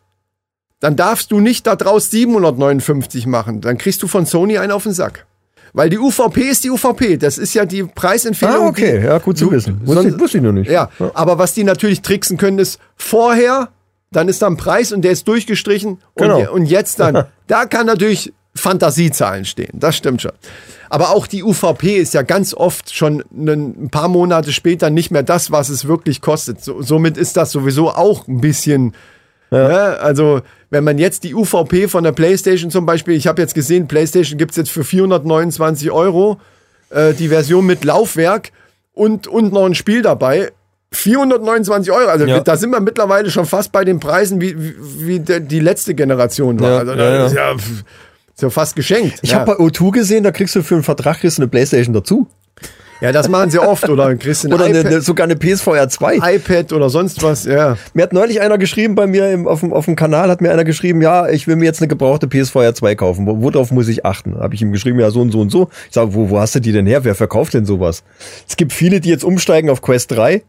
Dann 0.80 0.96
darfst 0.96 1.30
du 1.30 1.40
nicht 1.40 1.66
da 1.66 1.76
draus 1.76 2.10
759 2.10 3.26
machen. 3.26 3.60
Dann 3.60 3.78
kriegst 3.78 4.02
du 4.02 4.08
von 4.08 4.26
Sony 4.26 4.58
einen 4.58 4.72
auf 4.72 4.82
den 4.82 4.92
Sack. 4.92 5.26
Weil 5.74 5.88
die 5.88 5.98
UVP 5.98 6.42
ist 6.42 6.64
die 6.64 6.70
UVP. 6.70 7.16
Das 7.16 7.38
ist 7.38 7.54
ja 7.54 7.64
die 7.64 7.84
Preisempfehlung. 7.84 8.54
ah, 8.64 8.66
okay, 8.68 8.98
die, 9.00 9.06
ja, 9.06 9.18
gut 9.18 9.38
zu 9.38 9.50
wissen. 9.50 9.80
Wusste, 9.86 10.08
ich- 10.08 10.18
wusste 10.20 10.38
ich 10.38 10.44
noch 10.44 10.52
nicht. 10.52 10.70
ja, 10.70 10.90
aber 11.14 11.38
was 11.38 11.54
die 11.54 11.64
natürlich 11.64 12.02
tricksen 12.02 12.36
können, 12.36 12.58
ist 12.58 12.78
vorher, 12.96 13.68
dann 14.10 14.28
ist 14.28 14.42
da 14.42 14.48
ein 14.48 14.56
Preis 14.58 14.92
und 14.92 15.02
der 15.02 15.12
ist 15.12 15.26
durchgestrichen 15.28 15.98
Genau. 16.16 16.40
und, 16.40 16.48
und 16.48 16.66
jetzt 16.66 17.00
dann. 17.00 17.24
da 17.46 17.64
kann 17.64 17.86
natürlich 17.86 18.32
Fantasiezahlen 18.62 19.44
stehen. 19.44 19.70
Das 19.72 19.96
stimmt 19.96 20.22
schon. 20.22 20.32
Aber 20.88 21.10
auch 21.10 21.26
die 21.26 21.42
UVP 21.42 21.96
ist 21.96 22.14
ja 22.14 22.22
ganz 22.22 22.54
oft 22.54 22.94
schon 22.94 23.24
ein 23.34 23.88
paar 23.90 24.08
Monate 24.08 24.52
später 24.52 24.88
nicht 24.88 25.10
mehr 25.10 25.22
das, 25.24 25.50
was 25.50 25.68
es 25.68 25.88
wirklich 25.88 26.20
kostet. 26.20 26.62
So, 26.62 26.80
somit 26.82 27.16
ist 27.16 27.36
das 27.36 27.50
sowieso 27.50 27.90
auch 27.90 28.28
ein 28.28 28.40
bisschen. 28.40 28.94
Ne? 29.50 29.98
Also, 30.00 30.42
wenn 30.70 30.84
man 30.84 30.98
jetzt 30.98 31.24
die 31.24 31.34
UVP 31.34 31.88
von 31.88 32.04
der 32.04 32.12
PlayStation 32.12 32.70
zum 32.70 32.86
Beispiel, 32.86 33.14
ich 33.14 33.26
habe 33.26 33.42
jetzt 33.42 33.54
gesehen, 33.54 33.88
PlayStation 33.88 34.38
gibt's 34.38 34.56
jetzt 34.56 34.70
für 34.70 34.84
429 34.84 35.90
Euro 35.90 36.40
äh, 36.90 37.14
die 37.14 37.28
Version 37.28 37.66
mit 37.66 37.84
Laufwerk 37.84 38.50
und, 38.94 39.26
und 39.26 39.52
noch 39.52 39.66
ein 39.66 39.74
Spiel 39.74 40.02
dabei. 40.02 40.52
429 40.92 41.90
Euro, 41.92 42.08
also 42.10 42.26
Ja. 42.26 42.40
da 42.40 42.56
sind 42.56 42.70
wir 42.70 42.80
mittlerweile 42.80 43.30
schon 43.30 43.46
fast 43.46 43.72
bei 43.72 43.82
den 43.84 43.98
Preisen, 43.98 44.40
wie, 44.40 44.54
wie, 44.58 44.74
wie 45.06 45.40
die 45.40 45.60
letzte 45.60 45.94
Generation 45.94 46.60
war. 46.60 46.70
Ja, 46.70 46.78
also 46.78 46.92
ja, 46.92 47.26
ja. 47.28 47.56
Ja 48.42 48.50
fast 48.50 48.76
geschenkt. 48.76 49.20
Ich 49.22 49.30
ja. 49.30 49.40
habe 49.40 49.56
bei 49.56 49.64
O2 49.64 49.92
gesehen, 49.92 50.24
da 50.24 50.32
kriegst 50.32 50.54
du 50.54 50.62
für 50.62 50.74
einen 50.74 50.84
Vertrag 50.84 51.22
kriegst 51.24 51.38
eine 51.38 51.48
Playstation 51.48 51.94
dazu. 51.94 52.28
Ja, 53.02 53.10
das 53.10 53.28
machen 53.28 53.50
sie 53.50 53.58
oft. 53.58 53.88
Oder 53.88 54.06
ein 54.06 54.18
Oder 54.18 54.64
eine, 54.64 54.78
eine, 54.78 55.00
sogar 55.00 55.24
eine 55.24 55.34
PSVR 55.34 55.88
2. 55.88 56.18
iPad 56.36 56.72
oder 56.72 56.88
sonst 56.88 57.20
was. 57.22 57.44
Ja. 57.44 57.76
Mir 57.94 58.04
hat 58.04 58.12
neulich 58.12 58.40
einer 58.40 58.58
geschrieben 58.58 58.94
bei 58.94 59.08
mir 59.08 59.28
im, 59.30 59.48
auf, 59.48 59.58
dem, 59.58 59.72
auf 59.72 59.86
dem 59.86 59.96
Kanal, 59.96 60.30
hat 60.30 60.40
mir 60.40 60.52
einer 60.52 60.62
geschrieben, 60.62 61.02
ja, 61.02 61.28
ich 61.28 61.48
will 61.48 61.56
mir 61.56 61.64
jetzt 61.64 61.80
eine 61.80 61.88
gebrauchte 61.88 62.28
PSVR 62.28 62.74
2 62.76 62.94
kaufen. 62.94 63.26
Wo, 63.26 63.42
worauf 63.42 63.72
muss 63.72 63.88
ich 63.88 64.06
achten? 64.06 64.38
Habe 64.38 64.54
ich 64.54 64.62
ihm 64.62 64.70
geschrieben, 64.70 65.00
ja, 65.00 65.10
so 65.10 65.20
und 65.20 65.32
so 65.32 65.40
und 65.40 65.50
so. 65.50 65.68
Ich 65.88 65.94
sage, 65.94 66.14
wo, 66.14 66.30
wo 66.30 66.38
hast 66.38 66.54
du 66.54 66.60
die 66.60 66.70
denn 66.70 66.86
her? 66.86 67.04
Wer 67.04 67.16
verkauft 67.16 67.54
denn 67.54 67.64
sowas? 67.64 68.04
Es 68.48 68.56
gibt 68.56 68.72
viele, 68.72 69.00
die 69.00 69.08
jetzt 69.08 69.24
umsteigen 69.24 69.68
auf 69.68 69.82
Quest 69.82 70.12
3 70.12 70.44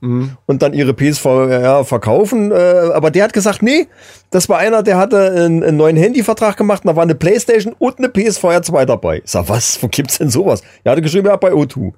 und 0.45 0.61
dann 0.61 0.73
ihre 0.73 0.93
PSVR 0.93 1.83
verkaufen. 1.85 2.51
Äh, 2.51 2.55
aber 2.93 3.09
der 3.09 3.23
hat 3.23 3.33
gesagt, 3.33 3.63
nee, 3.63 3.87
das 4.29 4.47
war 4.47 4.59
einer, 4.59 4.83
der 4.83 4.97
hatte 4.97 5.31
einen, 5.31 5.63
einen 5.63 5.77
neuen 5.77 5.97
Handyvertrag 5.97 6.55
gemacht, 6.57 6.83
und 6.83 6.89
da 6.89 6.95
war 6.95 7.03
eine 7.03 7.15
Playstation 7.15 7.75
und 7.79 7.97
eine 7.97 8.09
PSVR 8.09 8.61
2 8.61 8.85
dabei. 8.85 9.21
Ich 9.23 9.31
sag, 9.31 9.49
was, 9.49 9.81
wo 9.81 9.87
gibt's 9.87 10.19
denn 10.19 10.29
sowas? 10.29 10.61
Er 10.83 10.91
hatte 10.91 11.01
geschrieben, 11.01 11.27
ja, 11.27 11.35
bei 11.35 11.51
O2. 11.51 11.93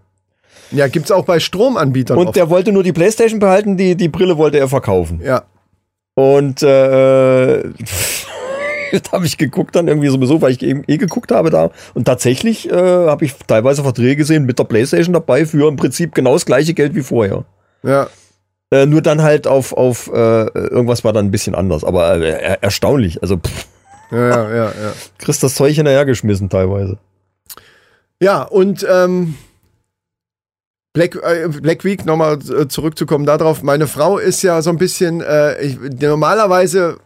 Ja, 0.72 0.88
gibt's 0.88 1.12
auch 1.12 1.26
bei 1.26 1.40
Stromanbietern. 1.40 2.18
Und 2.18 2.28
oft. 2.28 2.36
der 2.36 2.50
wollte 2.50 2.72
nur 2.72 2.84
die 2.84 2.94
Playstation 2.94 3.40
behalten, 3.40 3.78
die, 3.78 3.96
die 3.96 4.10
Brille 4.10 4.38
wollte 4.38 4.60
er 4.60 4.68
verkaufen. 4.68 5.22
ja. 5.24 5.44
Und 6.18 6.64
äh, 6.64 7.64
da 8.92 9.12
habe 9.12 9.26
ich 9.26 9.38
geguckt 9.38 9.76
dann 9.76 9.90
irgendwie 9.90 10.08
sowieso, 10.08 10.42
weil 10.42 10.52
ich 10.52 10.64
eben 10.64 10.84
eh 10.88 10.98
geguckt 10.98 11.32
habe 11.32 11.50
da. 11.50 11.72
Und 11.94 12.06
tatsächlich 12.06 12.72
äh, 12.72 12.74
habe 12.74 13.26
ich 13.26 13.36
teilweise 13.48 13.84
Verträge 13.84 14.16
gesehen 14.16 14.46
mit 14.46 14.58
der 14.58 14.64
Playstation 14.64 15.14
dabei 15.14 15.46
für 15.46 15.68
im 15.68 15.76
Prinzip 15.76 16.16
genau 16.16 16.34
das 16.34 16.46
gleiche 16.46 16.74
Geld 16.74 16.96
wie 16.96 17.04
vorher. 17.04 17.44
ja. 17.84 18.08
Äh, 18.72 18.88
nur 18.88 19.04
dann 19.04 19.22
halt 19.22 19.46
auf, 19.46 19.74
auf 19.74 20.08
äh, 20.12 20.48
irgendwas 20.48 21.04
war 21.04 21.14
dann 21.14 21.28
ein 21.28 21.32
bisschen 21.32 21.54
anders. 21.54 21.84
Aber 21.84 22.16
äh, 22.16 22.32
er, 22.32 22.64
erstaunlich. 22.64 23.22
Also 23.22 23.38
pff, 23.38 23.68
Ja, 24.12 24.28
ja, 24.28 24.50
ja, 24.50 24.66
ja. 24.66 24.94
kriegst 25.20 25.44
das 25.44 25.54
Zeug 25.54 25.76
hinterhergeschmissen 25.76 26.50
teilweise. 26.50 26.98
Ja, 28.20 28.42
und 28.42 28.86
ähm, 28.90 29.36
Black, 30.96 31.16
äh, 31.16 31.48
Black 31.50 31.84
Week, 31.84 32.06
nochmal 32.06 32.40
äh, 32.40 32.68
zurückzukommen 32.68 33.26
darauf. 33.26 33.62
Meine 33.62 33.86
Frau 33.86 34.18
ist 34.18 34.42
ja 34.42 34.62
so 34.62 34.70
ein 34.72 34.78
bisschen, 34.78 35.22
äh, 35.22 35.62
ich, 35.62 35.78
normalerweise, 36.00 36.98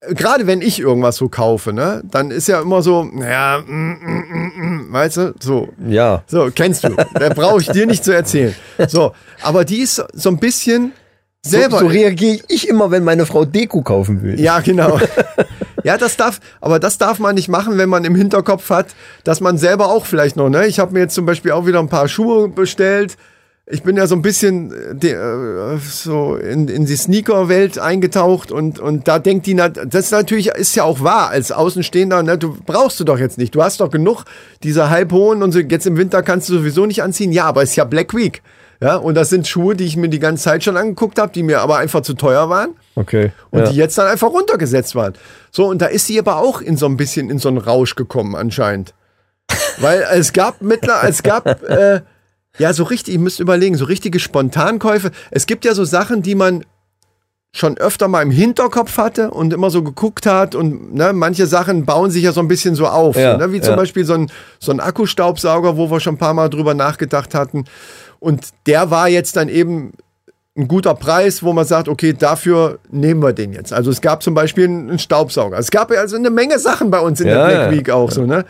äh, 0.00 0.14
gerade 0.14 0.46
wenn 0.46 0.62
ich 0.62 0.80
irgendwas 0.80 1.16
so 1.16 1.28
kaufe, 1.28 1.72
ne, 1.74 2.02
dann 2.10 2.30
ist 2.30 2.48
ja 2.48 2.62
immer 2.62 2.82
so, 2.82 3.04
naja, 3.04 3.62
mm, 3.64 3.72
mm, 3.72 4.24
mm, 4.32 4.88
mm, 4.88 4.92
weißt 4.92 5.16
du, 5.18 5.34
so. 5.38 5.68
Ja. 5.86 6.24
So, 6.26 6.50
kennst 6.52 6.82
du. 6.84 6.96
Da 7.14 7.28
brauche 7.28 7.60
ich 7.60 7.68
dir 7.68 7.86
nicht 7.86 8.02
zu 8.02 8.12
erzählen. 8.12 8.54
So, 8.88 9.12
aber 9.42 9.66
die 9.66 9.82
ist 9.82 10.02
so 10.14 10.30
ein 10.30 10.38
bisschen 10.38 10.92
selber. 11.42 11.78
So, 11.78 11.84
so 11.84 11.92
reagiere 11.92 12.40
ich 12.48 12.68
immer, 12.68 12.90
wenn 12.90 13.04
meine 13.04 13.26
Frau 13.26 13.44
Deko 13.44 13.82
kaufen 13.82 14.22
will. 14.22 14.40
Ja, 14.40 14.60
genau. 14.60 14.98
Ja, 15.84 15.98
das 15.98 16.16
darf, 16.16 16.40
aber 16.60 16.78
das 16.78 16.98
darf 16.98 17.18
man 17.18 17.34
nicht 17.34 17.48
machen, 17.48 17.78
wenn 17.78 17.88
man 17.88 18.04
im 18.04 18.14
Hinterkopf 18.14 18.70
hat, 18.70 18.88
dass 19.24 19.40
man 19.40 19.58
selber 19.58 19.88
auch 19.88 20.06
vielleicht 20.06 20.36
noch, 20.36 20.48
ne? 20.48 20.66
Ich 20.66 20.78
habe 20.78 20.92
mir 20.92 21.00
jetzt 21.00 21.14
zum 21.14 21.26
Beispiel 21.26 21.52
auch 21.52 21.66
wieder 21.66 21.78
ein 21.80 21.88
paar 21.88 22.08
Schuhe 22.08 22.48
bestellt. 22.48 23.16
Ich 23.72 23.84
bin 23.84 23.96
ja 23.96 24.08
so 24.08 24.16
ein 24.16 24.22
bisschen 24.22 24.72
äh, 25.00 25.06
äh, 25.06 25.78
so 25.78 26.34
in, 26.34 26.66
in 26.66 26.86
die 26.86 26.96
Sneaker-Welt 26.96 27.78
eingetaucht 27.78 28.50
und, 28.50 28.80
und 28.80 29.06
da 29.06 29.20
denkt 29.20 29.46
die, 29.46 29.54
das 29.54 30.10
natürlich 30.10 30.48
ist 30.48 30.74
ja 30.74 30.82
auch 30.82 31.02
wahr, 31.02 31.30
als 31.30 31.52
Außenstehender, 31.52 32.22
ne? 32.22 32.36
Du 32.36 32.56
brauchst 32.66 32.98
du 32.98 33.04
doch 33.04 33.18
jetzt 33.18 33.38
nicht. 33.38 33.54
Du 33.54 33.62
hast 33.62 33.80
doch 33.80 33.90
genug 33.90 34.24
dieser 34.64 34.90
halbhohen 34.90 35.42
und 35.42 35.52
so, 35.52 35.60
jetzt 35.60 35.86
im 35.86 35.96
Winter 35.96 36.22
kannst 36.22 36.48
du 36.48 36.54
sowieso 36.54 36.86
nicht 36.86 37.02
anziehen. 37.02 37.32
Ja, 37.32 37.44
aber 37.44 37.62
es 37.62 37.70
ist 37.70 37.76
ja 37.76 37.84
Black 37.84 38.14
Week. 38.14 38.42
Ja, 38.80 38.96
und 38.96 39.14
das 39.14 39.28
sind 39.28 39.46
Schuhe, 39.46 39.76
die 39.76 39.84
ich 39.84 39.96
mir 39.96 40.08
die 40.08 40.18
ganze 40.18 40.44
Zeit 40.44 40.64
schon 40.64 40.76
angeguckt 40.76 41.18
habe, 41.18 41.32
die 41.32 41.42
mir 41.42 41.60
aber 41.60 41.76
einfach 41.76 42.00
zu 42.00 42.14
teuer 42.14 42.48
waren 42.48 42.70
Okay. 42.94 43.32
und 43.50 43.60
ja. 43.60 43.68
die 43.68 43.76
jetzt 43.76 43.98
dann 43.98 44.06
einfach 44.06 44.30
runtergesetzt 44.30 44.94
waren. 44.94 45.14
So, 45.50 45.66
und 45.66 45.82
da 45.82 45.86
ist 45.86 46.06
sie 46.06 46.18
aber 46.18 46.36
auch 46.38 46.62
in 46.62 46.76
so 46.78 46.86
ein 46.86 46.96
bisschen 46.96 47.28
in 47.28 47.38
so 47.38 47.48
einen 47.48 47.58
Rausch 47.58 47.94
gekommen 47.94 48.34
anscheinend. 48.34 48.94
Weil 49.80 50.06
es 50.14 50.32
gab 50.32 50.62
mittler, 50.62 51.02
es 51.04 51.22
gab, 51.22 51.46
äh, 51.68 52.00
Ja, 52.58 52.72
so 52.72 52.84
richtig, 52.84 53.14
ihr 53.14 53.20
müsst 53.20 53.38
überlegen, 53.40 53.76
so 53.76 53.84
richtige 53.84 54.18
Spontankäufe. 54.18 55.10
Es 55.30 55.46
gibt 55.46 55.64
ja 55.64 55.74
so 55.74 55.84
Sachen, 55.84 56.22
die 56.22 56.34
man 56.34 56.64
schon 57.52 57.76
öfter 57.78 58.06
mal 58.06 58.22
im 58.22 58.30
Hinterkopf 58.30 58.96
hatte 58.96 59.30
und 59.32 59.52
immer 59.52 59.70
so 59.70 59.82
geguckt 59.82 60.24
hat 60.24 60.54
und 60.54 60.94
ne, 60.94 61.12
manche 61.12 61.46
Sachen 61.46 61.84
bauen 61.84 62.10
sich 62.10 62.22
ja 62.22 62.30
so 62.32 62.40
ein 62.40 62.46
bisschen 62.46 62.76
so 62.76 62.86
auf. 62.86 63.16
Ja, 63.16 63.36
ne? 63.36 63.52
Wie 63.52 63.60
zum 63.60 63.72
ja. 63.72 63.76
Beispiel 63.76 64.04
so 64.04 64.14
ein, 64.14 64.30
so 64.60 64.70
ein 64.70 64.78
Akkustaubsauger, 64.78 65.76
wo 65.76 65.90
wir 65.90 65.98
schon 65.98 66.14
ein 66.14 66.18
paar 66.18 66.34
Mal 66.34 66.48
drüber 66.48 66.74
nachgedacht 66.74 67.34
hatten. 67.34 67.64
Und 68.20 68.50
der 68.66 68.90
war 68.90 69.08
jetzt 69.08 69.36
dann 69.36 69.48
eben 69.48 69.92
ein 70.56 70.68
guter 70.68 70.94
Preis, 70.94 71.42
wo 71.42 71.52
man 71.52 71.64
sagt, 71.64 71.88
okay, 71.88 72.12
dafür 72.12 72.78
nehmen 72.90 73.22
wir 73.22 73.32
den 73.32 73.52
jetzt. 73.52 73.72
Also 73.72 73.90
es 73.90 74.00
gab 74.00 74.22
zum 74.22 74.34
Beispiel 74.34 74.64
einen 74.66 74.98
Staubsauger. 74.98 75.58
Es 75.58 75.70
gab 75.70 75.90
ja 75.90 76.00
also 76.00 76.16
eine 76.16 76.30
Menge 76.30 76.58
Sachen 76.58 76.90
bei 76.90 77.00
uns 77.00 77.20
in 77.20 77.28
Ja, 77.28 77.48
der 77.48 77.68
Black. 77.68 77.70
Week 77.72 77.90
auch 77.90 78.10
so, 78.10 78.26
ne? 78.26 78.44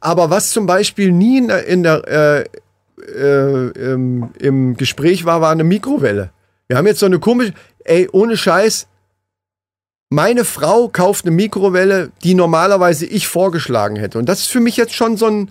Aber 0.00 0.30
was 0.30 0.50
zum 0.50 0.66
Beispiel 0.66 1.12
nie 1.12 1.38
in 1.38 1.48
der, 1.48 1.66
in 1.66 1.82
der 1.82 2.08
äh, 2.08 2.44
äh, 3.00 3.70
im, 3.92 4.30
im 4.38 4.76
Gespräch 4.76 5.24
war, 5.24 5.40
war 5.40 5.50
eine 5.50 5.64
Mikrowelle. 5.64 6.30
Wir 6.68 6.76
haben 6.76 6.86
jetzt 6.86 7.00
so 7.00 7.06
eine 7.06 7.18
komische, 7.18 7.52
ey, 7.84 8.08
ohne 8.12 8.36
Scheiß, 8.36 8.86
meine 10.08 10.44
Frau 10.44 10.88
kauft 10.88 11.24
eine 11.24 11.34
Mikrowelle, 11.34 12.10
die 12.24 12.34
normalerweise 12.34 13.06
ich 13.06 13.28
vorgeschlagen 13.28 13.96
hätte. 13.96 14.18
Und 14.18 14.28
das 14.28 14.40
ist 14.40 14.48
für 14.48 14.60
mich 14.60 14.76
jetzt 14.76 14.94
schon 14.94 15.16
so 15.16 15.26
ein, 15.26 15.50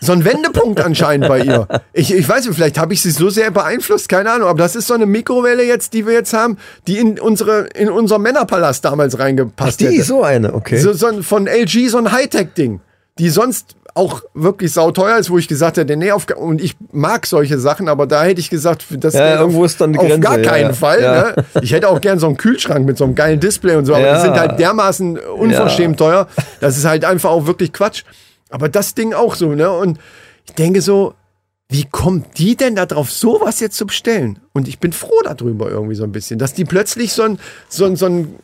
so 0.00 0.12
ein 0.12 0.24
Wendepunkt 0.24 0.80
anscheinend 0.80 1.28
bei 1.28 1.40
ihr. 1.40 1.66
Ich, 1.92 2.12
ich 2.12 2.28
weiß 2.28 2.46
nicht, 2.46 2.54
vielleicht 2.54 2.78
habe 2.78 2.92
ich 2.92 3.02
sie 3.02 3.10
so 3.10 3.30
sehr 3.30 3.50
beeinflusst, 3.50 4.08
keine 4.08 4.30
Ahnung, 4.30 4.48
aber 4.48 4.58
das 4.58 4.76
ist 4.76 4.86
so 4.86 4.94
eine 4.94 5.06
Mikrowelle 5.06 5.64
jetzt, 5.64 5.94
die 5.94 6.06
wir 6.06 6.12
jetzt 6.12 6.32
haben, 6.32 6.58
die 6.86 6.98
in 6.98 7.18
unsere, 7.18 7.66
in 7.74 7.90
unser 7.90 8.18
Männerpalast 8.18 8.84
damals 8.84 9.18
reingepasst 9.18 9.80
Die, 9.80 9.86
hätte. 9.88 10.02
so 10.04 10.22
eine, 10.22 10.54
okay. 10.54 10.78
So, 10.78 10.92
so 10.92 11.06
ein, 11.06 11.22
von 11.22 11.46
LG 11.46 11.88
so 11.88 11.98
ein 11.98 12.12
Hightech-Ding, 12.12 12.80
die 13.18 13.30
sonst 13.30 13.74
auch 13.94 14.22
wirklich 14.34 14.72
sauteuer 14.74 15.16
ist, 15.16 15.30
wo 15.30 15.38
ich 15.38 15.48
gesagt 15.48 15.78
hätte, 15.78 15.96
nee, 15.96 16.12
auf, 16.12 16.26
und 16.36 16.60
ich 16.60 16.76
mag 16.92 17.24
solche 17.26 17.58
Sachen, 17.58 17.88
aber 17.88 18.06
da 18.06 18.24
hätte 18.24 18.40
ich 18.40 18.50
gesagt, 18.50 18.84
das 18.90 19.14
Ja, 19.14 19.40
irgendwo 19.40 19.64
ist 19.64 19.80
dann 19.80 19.94
die 19.94 19.98
auf 19.98 20.04
Grenze, 20.06 20.20
gar 20.20 20.36
keinen 20.38 20.66
ja. 20.68 20.72
Fall. 20.74 21.02
Ja. 21.02 21.12
Ne? 21.22 21.44
Ich 21.62 21.72
hätte 21.72 21.88
auch 21.88 22.02
gern 22.02 22.18
so 22.18 22.26
einen 22.26 22.36
Kühlschrank 22.36 22.84
mit 22.84 22.98
so 22.98 23.04
einem 23.04 23.14
geilen 23.14 23.40
Display 23.40 23.74
und 23.76 23.86
so, 23.86 23.94
aber 23.94 24.12
die 24.12 24.20
sind 24.20 24.38
halt 24.38 24.58
dermaßen 24.60 25.18
unverschämt 25.18 25.98
teuer. 25.98 26.28
Das 26.60 26.76
ist 26.76 26.84
halt 26.84 27.06
einfach 27.06 27.30
auch 27.30 27.46
wirklich 27.46 27.72
Quatsch. 27.72 28.04
Aber 28.50 28.68
das 28.68 28.94
Ding 28.94 29.12
auch 29.14 29.34
so, 29.34 29.54
ne? 29.54 29.70
Und 29.70 29.98
ich 30.46 30.54
denke 30.54 30.80
so, 30.80 31.14
wie 31.68 31.84
kommt 31.84 32.38
die 32.38 32.56
denn 32.56 32.76
da 32.76 32.86
drauf, 32.86 33.10
sowas 33.10 33.60
jetzt 33.60 33.76
zu 33.76 33.86
bestellen? 33.86 34.38
Und 34.52 34.68
ich 34.68 34.78
bin 34.78 34.92
froh 34.92 35.20
darüber 35.24 35.68
irgendwie 35.70 35.96
so 35.96 36.04
ein 36.04 36.12
bisschen, 36.12 36.38
dass 36.38 36.54
die 36.54 36.64
plötzlich 36.64 37.12
so 37.12 37.22
ein, 37.22 37.38
so 37.68 37.84
ein, 37.86 37.96
so 37.96 38.06
ein 38.06 38.34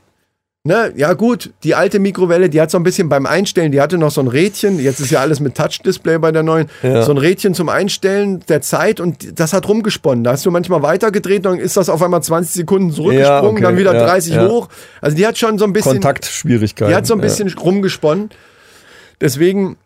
Ne, 0.65 0.93
ja 0.95 1.13
gut, 1.15 1.51
die 1.65 1.75
alte 1.75 1.99
Mikrowelle, 1.99 2.49
die 2.49 2.61
hat 2.61 2.71
so 2.71 2.79
ein 2.79 2.85
bisschen 2.85 3.09
beim 3.09 3.27
Einstellen, 3.27 3.73
die 3.73 3.81
hatte 3.81 3.99
noch 3.99 4.13
so 4.13 4.21
ein 4.21 4.29
Rädchen, 4.29 4.79
jetzt 4.79 5.01
ist 5.01 5.11
ja 5.11 5.19
alles 5.19 5.41
mit 5.41 5.57
Touch-Display 5.57 6.19
bei 6.19 6.31
der 6.31 6.45
neuen, 6.45 6.69
Ja. 6.85 7.03
so 7.03 7.11
ein 7.11 7.19
Rädchen 7.19 7.53
zum 7.53 7.69
Einstellen 7.69 8.45
der 8.49 8.61
Zeit 8.63 9.01
und 9.01 9.41
das 9.41 9.55
hat 9.55 9.67
rumgesponnen. 9.67 10.23
Da 10.23 10.31
hast 10.31 10.47
du 10.47 10.53
manchmal 10.53 10.81
weitergedreht, 10.83 11.45
dann 11.47 11.59
ist 11.59 11.77
das 11.77 11.89
auf 11.89 12.01
einmal 12.01 12.23
20 12.23 12.55
Sekunden 12.55 12.93
zurückgesprungen, 12.93 13.43
Ja, 13.43 13.43
okay, 13.43 13.61
dann 13.63 13.77
wieder 13.77 13.93
ja, 13.93 14.05
30 14.07 14.35
ja. 14.35 14.49
hoch. 14.49 14.69
Also 15.01 15.17
die 15.17 15.27
hat 15.27 15.37
schon 15.37 15.59
so 15.59 15.65
ein 15.65 15.73
bisschen, 15.73 15.95
Kontaktschwierigkeiten. 15.95 16.93
die 16.93 16.95
hat 16.97 17.09
so 17.09 17.15
ein 17.15 17.21
bisschen 17.21 17.53
rumgesponnen. 17.53 18.31
Deswegen 19.21 19.77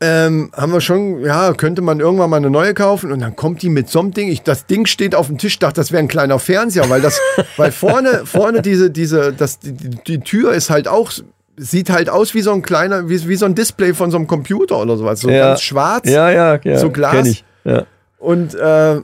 ähm, 0.00 0.50
haben 0.56 0.72
wir 0.72 0.80
schon, 0.80 1.20
ja, 1.24 1.52
könnte 1.52 1.80
man 1.80 2.00
irgendwann 2.00 2.28
mal 2.28 2.38
eine 2.38 2.50
neue 2.50 2.74
kaufen 2.74 3.12
und 3.12 3.20
dann 3.20 3.36
kommt 3.36 3.62
die 3.62 3.68
mit 3.68 3.88
so 3.88 4.00
einem 4.00 4.12
Ding. 4.12 4.28
Ich, 4.28 4.42
das 4.42 4.66
Ding 4.66 4.86
steht 4.86 5.14
auf 5.14 5.28
dem 5.28 5.38
Tisch, 5.38 5.58
dachte, 5.60 5.76
das 5.80 5.92
wäre 5.92 6.02
ein 6.02 6.08
kleiner 6.08 6.40
Fernseher, 6.40 6.90
weil 6.90 7.00
das, 7.00 7.20
weil 7.56 7.70
vorne, 7.70 8.26
vorne 8.26 8.62
diese, 8.62 8.90
diese, 8.90 9.32
das, 9.32 9.60
die, 9.60 9.72
die 9.72 10.18
Tür 10.20 10.54
ist 10.54 10.70
halt 10.70 10.88
auch, 10.88 11.12
sieht 11.56 11.90
halt 11.90 12.10
aus 12.10 12.34
wie 12.34 12.42
so 12.42 12.52
ein 12.52 12.62
kleiner, 12.62 13.08
wie, 13.08 13.28
wie 13.28 13.36
so 13.36 13.46
ein 13.46 13.54
Display 13.54 13.94
von 13.94 14.10
so 14.10 14.16
einem 14.16 14.26
Computer 14.26 14.78
oder 14.78 14.96
sowas. 14.96 15.20
So 15.20 15.30
Ja. 15.30 15.50
ganz 15.50 15.62
schwarz. 15.62 16.08
Ja, 16.08 16.30
ja, 16.30 16.58
ja. 16.64 16.78
So 16.78 16.90
Glas. 16.90 17.44
Ja. 17.64 17.86
Und 18.18 18.54
äh, 18.54 18.94
ja, 18.94 19.02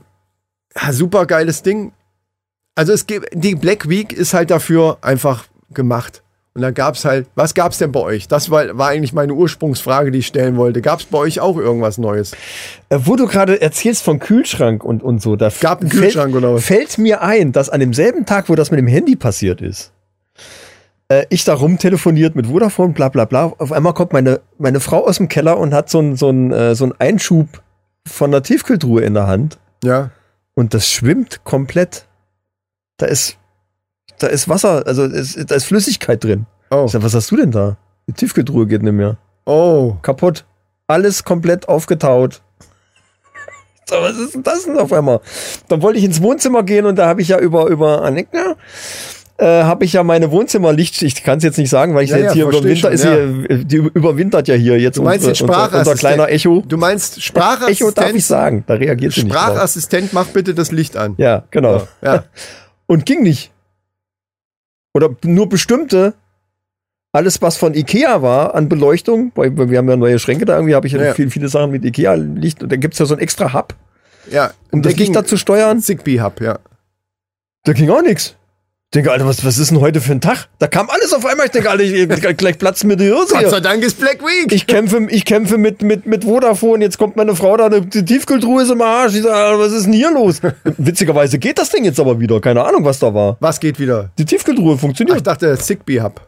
super 0.92 1.26
geiles 1.26 1.62
Ding. 1.62 1.92
Also 2.74 2.92
es 2.92 3.06
gibt, 3.06 3.28
die 3.32 3.54
Black 3.54 3.88
Week 3.88 4.12
ist 4.12 4.34
halt 4.34 4.50
dafür 4.50 4.98
einfach 5.00 5.44
gemacht. 5.70 6.22
Und 6.54 6.62
da 6.62 6.70
gab's 6.72 7.04
halt, 7.04 7.26
was 7.36 7.54
gab's 7.54 7.78
denn 7.78 7.92
bei 7.92 8.00
euch? 8.00 8.26
Das 8.26 8.50
war, 8.50 8.76
war 8.76 8.88
eigentlich 8.88 9.12
meine 9.12 9.32
Ursprungsfrage, 9.34 10.10
die 10.10 10.18
ich 10.18 10.26
stellen 10.26 10.56
wollte. 10.56 10.82
Gab's 10.82 11.04
bei 11.04 11.18
euch 11.18 11.38
auch 11.40 11.56
irgendwas 11.56 11.98
Neues? 11.98 12.32
Äh, 12.88 12.98
Wo 13.04 13.14
du 13.14 13.26
gerade 13.26 13.60
erzählst 13.60 14.02
von 14.02 14.18
Kühlschrank 14.18 14.82
und, 14.82 15.02
und 15.02 15.22
so, 15.22 15.36
da 15.36 15.50
Gab 15.60 15.80
einen 15.82 15.90
fällt- 15.90 16.02
Kühlschrank 16.02 16.34
oder 16.34 16.54
was? 16.54 16.64
Fällt 16.64 16.98
mir 16.98 17.22
ein, 17.22 17.52
dass 17.52 17.68
an 17.68 17.78
demselben 17.80 18.26
Tag, 18.26 18.48
wo 18.48 18.56
das 18.56 18.70
mit 18.72 18.78
dem 18.78 18.88
Handy 18.88 19.14
passiert 19.14 19.60
ist, 19.60 19.92
äh, 21.08 21.26
ich 21.30 21.44
da 21.44 21.54
rumtelefoniert 21.54 22.34
mit 22.34 22.48
Vodafone, 22.48 22.92
bla 22.92 23.08
bla 23.08 23.24
bla. 23.24 23.52
Auf 23.58 23.70
einmal 23.70 23.94
kommt 23.94 24.12
meine, 24.12 24.40
meine 24.58 24.80
Frau 24.80 25.06
aus 25.06 25.18
dem 25.18 25.28
Keller 25.28 25.58
und 25.58 25.72
hat 25.72 25.88
so 25.90 25.98
einen 26.00 26.16
so 26.16 26.30
äh, 26.32 26.74
so 26.74 26.84
einen 26.84 26.94
Einschub 26.98 27.62
von 28.06 28.30
der 28.32 28.42
Tiefkühltruhe 28.42 29.02
in 29.02 29.14
der 29.14 29.26
Hand. 29.28 29.58
Ja. 29.84 30.10
Und 30.54 30.74
das 30.74 30.88
schwimmt 30.88 31.44
komplett. 31.44 32.06
Da 32.96 33.06
ist, 33.06 33.36
da 34.18 34.26
ist 34.26 34.48
Wasser, 34.48 34.86
also 34.86 35.04
es, 35.04 35.34
da 35.46 35.54
ist 35.54 35.64
Flüssigkeit 35.64 36.22
drin. 36.22 36.46
Oh. 36.70 36.84
Ich 36.86 36.92
sag, 36.92 37.02
was 37.02 37.14
hast 37.14 37.30
du 37.30 37.36
denn 37.36 37.50
da? 37.50 37.76
Die 38.08 38.12
Tiefkühltruhe 38.12 38.66
geht 38.66 38.82
nicht 38.82 38.92
mehr. 38.92 39.16
Oh. 39.46 39.96
Kaputt. 40.02 40.44
Alles 40.86 41.24
komplett 41.24 41.68
aufgetaut. 41.68 42.40
So, 43.88 43.96
was 43.96 44.18
ist 44.18 44.34
denn 44.34 44.42
das 44.42 44.64
denn 44.64 44.78
auf 44.78 44.92
einmal? 44.92 45.20
Dann 45.68 45.80
wollte 45.80 45.98
ich 45.98 46.04
ins 46.04 46.20
Wohnzimmer 46.22 46.62
gehen 46.62 46.84
und 46.84 46.96
da 46.96 47.06
habe 47.06 47.22
ich 47.22 47.28
ja 47.28 47.38
über, 47.38 47.68
über 47.68 48.02
Anekna, 48.02 48.56
äh, 49.38 49.62
habe 49.62 49.84
ich 49.86 49.94
ja 49.94 50.02
meine 50.02 50.30
Wohnzimmerlicht, 50.30 51.00
ich 51.00 51.22
kann 51.22 51.38
es 51.38 51.44
jetzt 51.44 51.56
nicht 51.56 51.70
sagen, 51.70 51.94
weil 51.94 52.04
ich 52.04 52.10
Ja, 52.10 52.18
jetzt 52.18 52.26
ja, 52.26 52.32
hier 52.34 52.48
über 52.48 52.62
Winter, 52.64 52.90
ist 52.90 53.04
schon, 53.04 53.46
hier, 53.48 53.64
die 53.64 53.76
überwintert 53.76 54.46
ja 54.48 54.56
hier 54.56 54.78
jetzt 54.78 54.98
Du 54.98 55.02
meinst 55.02 55.24
den 55.24 55.30
unser, 55.30 55.44
unser, 55.44 55.54
unser 55.54 55.68
Sprachassistent? 55.70 56.00
kleiner 56.00 56.28
Echo. 56.28 56.62
Du 56.68 56.76
meinst 56.76 57.14
Echo 57.14 57.20
Sprachassistent? 57.22 57.98
darf 57.98 58.14
ich 58.14 58.26
sagen, 58.26 58.64
da 58.66 58.74
reagiert 58.74 59.12
sie 59.14 59.22
nicht. 59.24 59.32
Sprachassistent, 59.32 60.12
mach 60.12 60.26
bitte 60.26 60.52
das 60.54 60.70
Licht 60.70 60.96
an. 60.98 61.14
Ja, 61.16 61.44
genau. 61.50 61.88
Ja. 62.02 62.24
Und 62.86 63.06
ging 63.06 63.22
nicht. 63.22 63.52
Oder 64.94 65.14
nur 65.24 65.48
bestimmte, 65.48 66.14
alles 67.12 67.40
was 67.42 67.56
von 67.56 67.74
Ikea 67.74 68.22
war 68.22 68.54
an 68.54 68.68
Beleuchtung, 68.68 69.32
weil 69.34 69.56
wir 69.56 69.78
haben 69.78 69.88
ja 69.88 69.96
neue 69.96 70.18
Schränke 70.18 70.44
da 70.44 70.56
irgendwie, 70.56 70.74
habe 70.74 70.86
ich 70.86 70.92
ja, 70.92 71.02
Ja. 71.02 71.14
Viele, 71.14 71.30
viele 71.30 71.48
Sachen 71.48 71.70
mit 71.70 71.84
Ikea-Licht 71.84 72.62
und 72.62 72.70
da 72.70 72.76
gibt's 72.76 72.98
ja 72.98 73.06
so 73.06 73.14
ein 73.14 73.20
extra 73.20 73.52
Hub, 73.52 73.74
ja. 74.30 74.52
um 74.70 74.82
das 74.82 74.96
Licht 74.96 75.14
da 75.14 75.24
zu 75.24 75.36
steuern. 75.36 75.80
Zigbee 75.80 76.20
Hub, 76.20 76.40
ja. 76.40 76.58
Da 77.64 77.72
ging 77.72 77.90
auch 77.90 78.02
nichts. 78.02 78.36
Ich 78.90 78.92
denke, 78.92 79.12
Alter, 79.12 79.26
was, 79.26 79.44
was 79.44 79.58
ist 79.58 79.70
denn 79.70 79.80
heute 79.82 80.00
für 80.00 80.12
ein 80.12 80.22
Tag? 80.22 80.48
Da 80.60 80.66
kam 80.66 80.88
alles 80.88 81.12
auf 81.12 81.26
einmal. 81.26 81.44
Ich 81.44 81.52
denke, 81.52 81.68
Alter, 81.68 81.84
ich, 81.84 82.36
gleich 82.38 82.56
platzen 82.56 82.88
mir 82.88 82.96
die 82.96 83.12
Hose 83.12 83.34
Gott 83.34 83.50
sei 83.50 83.60
Dank 83.60 83.82
ist 83.84 84.00
Black 84.00 84.22
Week. 84.22 84.50
Ich 84.50 84.66
kämpfe, 84.66 85.06
ich 85.10 85.26
kämpfe 85.26 85.58
mit, 85.58 85.82
mit, 85.82 86.06
mit 86.06 86.24
Vodafone. 86.24 86.82
Jetzt 86.82 86.96
kommt 86.96 87.14
meine 87.14 87.36
Frau 87.36 87.54
da, 87.58 87.68
die 87.68 88.02
Tiefkühltruhe 88.02 88.62
ist 88.62 88.70
im 88.70 88.80
Arsch. 88.80 89.14
Ich 89.14 89.24
sage, 89.24 89.58
was 89.58 89.72
ist 89.72 89.84
denn 89.84 89.92
hier 89.92 90.10
los? 90.10 90.40
Witzigerweise 90.64 91.38
geht 91.38 91.58
das 91.58 91.68
Ding 91.68 91.84
jetzt 91.84 92.00
aber 92.00 92.18
wieder. 92.18 92.40
Keine 92.40 92.64
Ahnung, 92.64 92.82
was 92.82 92.98
da 92.98 93.12
war. 93.12 93.36
Was 93.40 93.60
geht 93.60 93.78
wieder? 93.78 94.08
Die 94.16 94.24
Tiefkühltruhe 94.24 94.70
Ach, 94.70 94.76
ich 94.76 94.80
funktioniert. 94.80 95.26
dachte 95.26 95.58
Zigbee 95.58 96.00
Hub. 96.00 96.26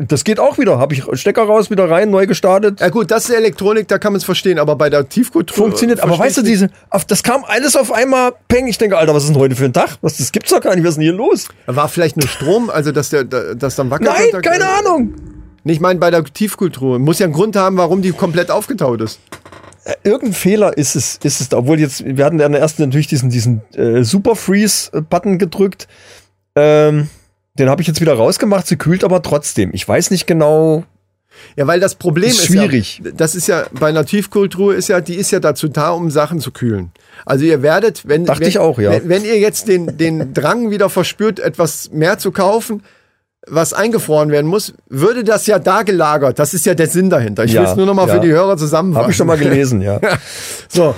Das 0.00 0.24
geht 0.24 0.40
auch 0.40 0.58
wieder. 0.58 0.78
Habe 0.78 0.94
ich 0.94 1.04
Stecker 1.14 1.42
raus, 1.42 1.70
wieder 1.70 1.88
rein, 1.90 2.10
neu 2.10 2.26
gestartet. 2.26 2.80
Ja 2.80 2.88
gut, 2.88 3.10
das 3.10 3.28
ist 3.28 3.34
Elektronik, 3.34 3.88
da 3.88 3.98
kann 3.98 4.12
man 4.12 4.18
es 4.18 4.24
verstehen, 4.24 4.58
aber 4.58 4.76
bei 4.76 4.90
der 4.90 5.08
Tiefkultur 5.08 5.56
Funktioniert. 5.56 6.00
Aber 6.02 6.18
weißt 6.18 6.38
du, 6.38 6.42
diese, 6.42 6.68
auf, 6.90 7.04
das 7.04 7.22
kam 7.22 7.44
alles 7.44 7.76
auf 7.76 7.92
einmal, 7.92 8.32
peng. 8.48 8.66
Ich 8.68 8.78
denke, 8.78 8.96
Alter, 8.98 9.14
was 9.14 9.24
ist 9.24 9.30
denn 9.30 9.38
heute 9.40 9.54
für 9.56 9.64
ein 9.66 9.72
Tag? 9.72 9.98
Was, 10.00 10.16
das 10.16 10.32
gibt's 10.32 10.50
doch 10.50 10.60
gar 10.60 10.74
nicht. 10.74 10.84
Was 10.84 10.90
ist 10.90 10.96
denn 10.96 11.02
hier 11.04 11.12
los? 11.12 11.48
War 11.66 11.88
vielleicht 11.88 12.16
nur 12.16 12.28
Strom, 12.28 12.70
also 12.70 12.92
dass 12.92 13.10
der 13.10 13.24
da- 13.24 13.54
das 13.54 13.76
dann 13.76 13.90
wackelt? 13.90 14.10
Nein, 14.10 14.26
wird? 14.32 14.44
keine 14.44 14.68
Ahnung. 14.68 15.14
Nee, 15.64 15.72
Ich 15.74 15.80
meine, 15.80 15.98
bei 16.00 16.10
der 16.10 16.24
Tiefkultur 16.24 16.98
muss 16.98 17.18
ja 17.18 17.24
einen 17.26 17.34
Grund 17.34 17.54
haben, 17.56 17.76
warum 17.76 18.00
die 18.02 18.12
komplett 18.12 18.50
aufgetaut 18.50 19.00
ist. 19.02 19.20
Irgendein 20.04 20.34
Fehler 20.34 20.76
ist 20.76 20.94
es, 20.94 21.18
ist 21.22 21.40
es 21.40 21.48
da. 21.48 21.58
Obwohl 21.58 21.80
jetzt, 21.80 22.04
wir 22.04 22.24
hatten 22.24 22.38
ja 22.38 22.46
in 22.46 22.52
der 22.52 22.60
ersten 22.60 22.82
natürlich 22.82 23.06
diesen, 23.08 23.30
diesen 23.30 23.62
äh, 23.74 24.04
Super 24.04 24.36
Freeze-Button 24.36 25.38
gedrückt. 25.38 25.88
Ähm, 26.54 27.08
den 27.58 27.68
habe 27.68 27.82
ich 27.82 27.88
jetzt 27.88 28.00
wieder 28.00 28.14
rausgemacht. 28.14 28.66
Sie 28.66 28.76
kühlt 28.76 29.04
aber 29.04 29.22
trotzdem. 29.22 29.70
Ich 29.72 29.86
weiß 29.86 30.10
nicht 30.10 30.26
genau. 30.26 30.84
Ja, 31.56 31.66
weil 31.66 31.80
das 31.80 31.94
Problem 31.94 32.28
Ist 32.28 32.40
ist, 32.40 32.46
schwierig. 32.46 33.00
ja, 33.04 33.12
das 33.12 33.34
ist 33.34 33.46
ja 33.46 33.64
bei 33.72 33.88
einer 33.88 34.04
Tiefkultur 34.04 34.74
ist 34.74 34.88
ja, 34.88 35.00
die 35.00 35.14
ist 35.14 35.30
ja 35.30 35.40
dazu 35.40 35.68
da, 35.68 35.90
um 35.90 36.10
Sachen 36.10 36.40
zu 36.40 36.50
kühlen. 36.50 36.90
Also 37.24 37.44
ihr 37.44 37.62
werdet, 37.62 38.06
wenn 38.08 38.24
Dachte 38.24 38.40
wenn, 38.42 38.48
ich 38.48 38.58
auch, 38.58 38.78
ja. 38.78 38.90
wenn, 38.90 39.08
wenn 39.08 39.24
ihr 39.24 39.38
jetzt 39.38 39.68
den 39.68 39.96
den 39.96 40.34
Drang 40.34 40.70
wieder 40.70 40.90
verspürt, 40.90 41.38
etwas 41.38 41.90
mehr 41.92 42.18
zu 42.18 42.32
kaufen, 42.32 42.82
was 43.46 43.72
eingefroren 43.72 44.30
werden 44.30 44.46
muss, 44.46 44.74
würde 44.88 45.24
das 45.24 45.46
ja 45.46 45.58
da 45.58 45.82
gelagert. 45.82 46.38
Das 46.38 46.52
ist 46.52 46.66
ja 46.66 46.74
der 46.74 46.88
Sinn 46.88 47.10
dahinter. 47.10 47.44
Ich 47.44 47.52
Ja, 47.52 47.62
will 47.62 47.68
es 47.70 47.76
nur 47.76 47.86
noch 47.86 47.94
mal 47.94 48.06
ja. 48.08 48.14
für 48.14 48.20
die 48.20 48.30
Hörer 48.30 48.56
zusammenfassen. 48.56 49.02
Habe 49.02 49.12
ich 49.12 49.16
schon 49.16 49.26
mal 49.26 49.38
gelesen, 49.38 49.80
ja. 49.80 50.00
So. 50.68 50.94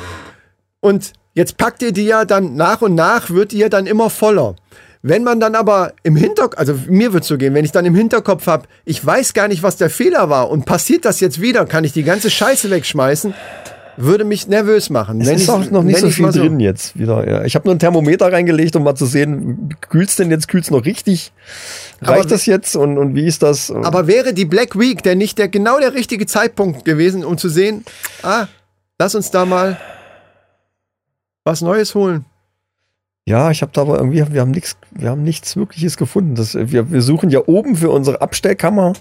Und 0.81 1.13
jetzt 1.35 1.57
packt 1.57 1.83
ihr 1.83 1.93
die 1.93 2.05
ja 2.07 2.25
dann 2.25 2.57
nach 2.57 2.83
und 2.83 2.95
nach, 2.95 3.31
wird 3.31 3.53
die 3.53 3.59
ja 3.59 3.69
dann 3.69 3.87
immer 3.87 4.11
voller. 4.11 4.57
Wenn 5.05 5.25
man 5.25 5.41
dann 5.41 5.57
aber 5.57 5.95
im 6.05 6.15
Hinterkopf, 6.15 6.57
also 6.59 6.75
mir 6.87 7.13
wird 7.13 7.25
so 7.25 7.37
gehen, 7.37 7.55
wenn 7.55 7.65
ich 7.65 7.73
dann 7.73 7.85
im 7.85 7.95
Hinterkopf 7.97 8.47
habe, 8.47 8.69
ich 8.85 9.05
weiß 9.05 9.35
gar 9.35 9.49
nicht, 9.49 9.63
was 9.65 9.77
der 9.77 9.91
Fehler 9.91 10.31
war 10.31 10.49
und 10.49 10.65
passiert 10.65 11.05
das 11.05 11.19
jetzt 11.19 11.41
wieder, 11.41 11.67
kann 11.67 11.83
ich 11.83 11.93
die 11.93 12.05
ganze 12.05 12.31
Scheiße 12.31 12.71
wegschmeißen, 12.71 13.35
würde 13.97 14.25
mich 14.25 14.47
nervös 14.47 14.91
machen. 14.91 15.21
Es 15.21 15.27
Nenn 15.27 15.37
ist 15.37 15.43
ich's- 15.43 15.51
auch 15.53 15.71
noch 15.73 15.83
nicht 15.83 15.99
so 15.99 16.09
viel 16.09 16.27
mal 16.27 16.33
drin 16.33 16.61
jetzt 16.61 16.97
wieder. 16.99 17.29
Ja. 17.29 17.45
Ich 17.45 17.57
habe 17.57 17.67
nur 17.67 17.75
ein 17.75 17.81
Thermometer 17.81 18.33
reingelegt, 18.33 18.77
um 18.77 18.85
mal 18.85 18.95
zu 18.95 19.05
sehen, 19.07 19.75
kühlt's 19.91 20.15
denn 20.17 20.31
jetzt, 20.31 20.47
kühlt's 20.47 20.71
noch 20.71 20.85
richtig? 20.85 21.33
Reicht 22.01 22.21
Aber- 22.21 22.29
das 22.31 22.47
jetzt 22.47 22.77
und, 22.77 22.97
und 22.97 23.15
wie 23.17 23.27
ist 23.27 23.43
das? 23.43 23.71
Aber 23.73 24.07
wäre 24.07 24.33
die 24.33 24.45
Black 24.45 24.79
Week 24.79 25.03
der 25.03 25.17
nicht 25.17 25.37
der 25.37 25.49
genau 25.49 25.81
der 25.81 25.95
richtige 25.95 26.27
Zeitpunkt 26.27 26.85
gewesen, 26.85 27.25
um 27.25 27.37
zu 27.39 27.49
sehen, 27.49 27.85
ah, 28.23 28.47
lass 29.01 29.15
uns 29.17 29.31
da 29.33 29.45
mal 29.47 29.77
was 31.45 31.61
Neues 31.61 31.95
holen. 31.97 32.25
Ja, 33.29 33.51
ich 33.51 33.63
habe 33.63 33.71
da 33.73 33.83
aber 33.83 33.99
irgendwie, 33.99 34.25
wir 34.33 34.41
haben 34.41 34.51
nichts, 34.51 34.77
wir 34.91 35.11
haben 35.11 35.23
nichts 35.23 35.57
wirkliches 35.57 35.97
gefunden. 35.97 36.35
Das, 36.35 36.55
wir, 36.57 36.91
wir 36.91 37.03
suchen 37.03 37.31
ja 37.31 37.41
oben 37.47 37.77
für 37.77 37.91
unsere 37.91 38.21
Abstellkammer, 38.21 38.95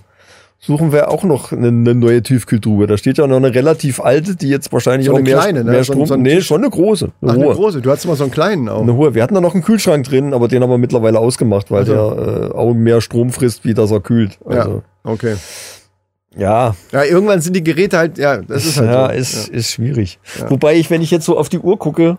suchen 0.59 0.91
wir 0.91 1.09
auch 1.09 1.23
noch 1.23 1.51
eine, 1.51 1.69
eine 1.69 1.95
neue 1.95 2.21
Tiefkühltruhe. 2.21 2.85
Da 2.85 2.97
steht 2.97 3.17
ja 3.17 3.25
noch 3.25 3.37
eine 3.37 3.55
relativ 3.55 3.99
alte, 3.99 4.35
die 4.35 4.49
jetzt 4.49 4.71
wahrscheinlich 4.71 5.07
So 5.07 5.15
auch 5.15 5.19
mehr, 5.21 5.39
kleine, 5.39 5.63
ne? 5.63 5.71
mehr 5.71 5.83
So 5.83 5.93
Strom. 5.93 6.05
so 6.05 6.13
ein 6.13 6.21
nee, 6.21 6.39
schon 6.41 6.61
eine 6.61 6.69
große. 6.69 7.09
Eine 7.21 7.31
Ach, 7.31 7.35
hohe. 7.35 7.45
eine 7.45 7.55
große. 7.55 7.81
Du 7.81 7.89
hattest 7.89 8.05
mal 8.05 8.15
so 8.15 8.23
einen 8.25 8.31
kleinen 8.31 8.69
auch. 8.69 8.83
Eine 8.83 8.93
hohe. 8.93 9.15
Wir 9.15 9.23
hatten 9.23 9.33
da 9.33 9.41
noch 9.41 9.55
einen 9.55 9.63
Kühlschrank 9.63 10.05
drin, 10.05 10.35
aber 10.35 10.47
den 10.47 10.61
haben 10.61 10.69
wir 10.69 10.77
mittlerweile 10.77 11.17
ausgemacht, 11.17 11.71
weil 11.71 11.79
Also. 11.79 11.93
der 12.13 12.51
äh, 12.51 12.53
auch 12.53 12.75
mehr 12.75 13.01
Strom 13.01 13.31
frisst, 13.31 13.65
wie 13.65 13.73
das 13.73 13.89
er 13.89 14.01
kühlt. 14.01 14.37
Also, 14.45 14.83
Ja, 15.03 15.11
okay. 15.11 15.35
ja, 16.37 16.75
Ja, 16.91 17.03
irgendwann 17.05 17.41
sind 17.41 17.55
die 17.55 17.63
Geräte 17.63 17.97
halt, 17.97 18.19
ja, 18.19 18.37
das 18.37 18.65
ist 18.65 18.77
halt 18.79 18.89
ja, 18.91 19.07
so. 19.07 19.13
ist, 19.15 19.47
ist 19.49 19.71
schwierig. 19.71 20.19
Wobei 20.47 20.75
ich, 20.75 20.91
wenn 20.91 21.01
ich 21.01 21.09
jetzt 21.09 21.25
so 21.25 21.39
auf 21.39 21.49
die 21.49 21.57
Uhr 21.59 21.79
gucke, 21.79 22.17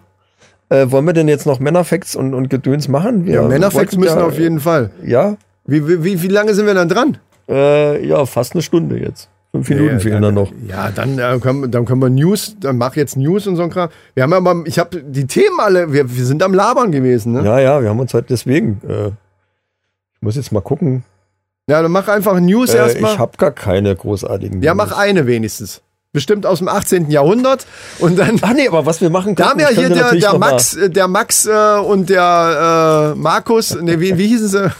äh, 0.72 0.90
wollen 0.90 1.04
wir 1.06 1.12
denn 1.12 1.28
jetzt 1.28 1.46
noch 1.46 1.60
Männerfacts 1.60 2.16
und, 2.16 2.34
und 2.34 2.48
Gedöns 2.48 2.88
machen? 2.88 3.26
Wir 3.26 3.34
Ja, 3.34 3.42
Männerfacts 3.48 3.96
müssen 3.96 4.18
ja, 4.18 4.24
auf 4.24 4.38
jeden 4.38 4.60
Fall. 4.60 4.90
Ja, 5.04 5.36
Wie, 5.66 5.86
wie, 6.04 6.22
wie, 6.22 6.28
lange 6.28 6.54
sind 6.54 6.66
wir 6.66 6.74
dann 6.74 6.88
dran? 6.88 7.18
äh, 7.48 8.06
ja, 8.06 8.24
fast 8.26 8.52
eine 8.54 8.62
Stunde 8.62 8.98
jetzt. 8.98 9.28
Fünf 9.52 9.68
Minuten 9.68 9.92
Ja, 9.94 9.98
fehlen 9.98 10.22
dann 10.22 10.34
noch. 10.34 10.50
Ja, 10.66 10.90
dann, 10.90 11.18
äh, 11.18 11.38
können, 11.38 11.70
dann 11.70 11.84
können 11.84 12.00
wir 12.00 12.08
News, 12.08 12.56
dann 12.58 12.78
mach 12.78 12.96
jetzt 12.96 13.18
News 13.18 13.46
und 13.46 13.56
so 13.56 13.62
ein 13.64 13.68
Kram. 13.70 13.90
Wir 14.14 14.22
haben 14.22 14.32
aber, 14.32 14.62
ich 14.64 14.78
habe 14.78 15.02
die 15.02 15.26
Themen 15.26 15.60
alle, 15.60 15.92
wir, 15.92 16.10
wir 16.16 16.24
sind 16.24 16.42
am 16.42 16.54
Labern 16.54 16.90
gewesen, 16.90 17.32
ne? 17.32 17.44
Ja, 17.44 17.58
ja, 17.60 17.82
wir 17.82 17.90
haben 17.90 18.00
uns 18.00 18.14
halt 18.14 18.30
deswegen. 18.30 18.80
Äh, 18.88 19.08
ich 19.08 20.22
muss 20.22 20.36
jetzt 20.36 20.52
mal 20.52 20.62
gucken. 20.62 21.04
Ja, 21.68 21.82
dann 21.82 21.92
mach 21.92 22.08
einfach 22.08 22.40
News 22.40 22.72
Äh, 22.72 22.78
erstmal. 22.78 23.12
ich 23.12 23.18
habe 23.18 23.36
gar 23.36 23.50
keine 23.50 23.94
großartigen. 23.94 24.62
Ja, 24.62 24.74
News. 24.74 24.88
mach 24.88 24.98
eine 24.98 25.26
wenigstens. 25.26 25.82
Bestimmt 26.14 26.44
aus 26.44 26.58
dem 26.58 26.68
18. 26.68 27.10
Jahrhundert. 27.10 27.66
Und 27.98 28.18
dann. 28.18 28.38
Ach 28.42 28.52
nee, 28.52 28.68
aber 28.68 28.84
was 28.84 29.00
wir 29.00 29.08
machen 29.08 29.34
Da 29.34 29.48
haben 29.50 29.60
ja 29.60 29.68
können, 29.68 29.78
hier 29.78 29.88
können 29.88 29.94
wir 29.96 30.02
der, 30.02 30.04
natürlich 30.04 30.24
der 30.24 30.38
Max, 30.38 30.76
äh, 30.76 30.90
der 30.90 31.08
Max 31.08 31.46
äh, 31.46 31.78
und 31.80 32.10
der 32.10 33.12
äh, 33.16 33.18
Markus, 33.18 33.74
ne, 33.80 33.98
wie, 33.98 34.18
wie 34.18 34.26
hießen 34.28 34.48
sie? 34.48 34.72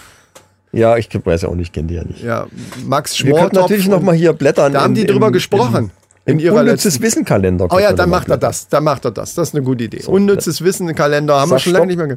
Ja, 0.73 0.97
ich 0.99 1.09
weiß 1.25 1.43
ja 1.43 1.49
auch 1.49 1.55
nicht, 1.55 1.73
kenne 1.73 1.89
die 1.89 1.95
ja 1.95 2.05
nicht. 2.05 2.23
Ja, 2.23 2.47
Max 2.85 3.19
Wir 3.19 3.25
können 3.33 3.39
Schmortopf. 3.39 3.63
natürlich 3.63 3.89
noch 3.89 3.99
und- 3.99 4.05
mal 4.05 4.15
hier 4.15 4.35
blättern. 4.35 4.75
Da 4.75 4.83
haben 4.83 4.95
in- 4.95 4.95
die 4.95 5.07
drüber 5.07 5.29
im- 5.29 5.33
gesprochen. 5.33 5.91
Im, 6.27 6.35
in 6.35 6.39
im 6.39 6.45
ihrer 6.45 6.61
unnützes. 6.61 7.01
Wissenkalender. 7.01 7.65
Oh 7.65 7.69
können 7.69 7.83
ja, 7.83 7.91
wir 7.91 7.97
dann 7.97 8.11
macht 8.11 8.29
er 8.29 8.37
das. 8.37 8.69
Dann 8.69 8.85
macht 8.85 9.05
er 9.07 9.11
das. 9.11 9.35
Das 9.35 9.49
ist 9.49 9.55
eine 9.55 9.65
gute 9.65 9.85
Idee. 9.85 10.01
So, 10.03 10.13
Unnützes 10.13 10.63
Wissen 10.63 10.95
Kalender 10.95 11.41
haben 11.41 11.51
wir 11.51 11.55
Sag 11.55 11.61
schon 11.63 11.73
lange 11.73 11.87
nicht 11.87 11.97
mehr. 11.97 12.09
Ge 12.09 12.17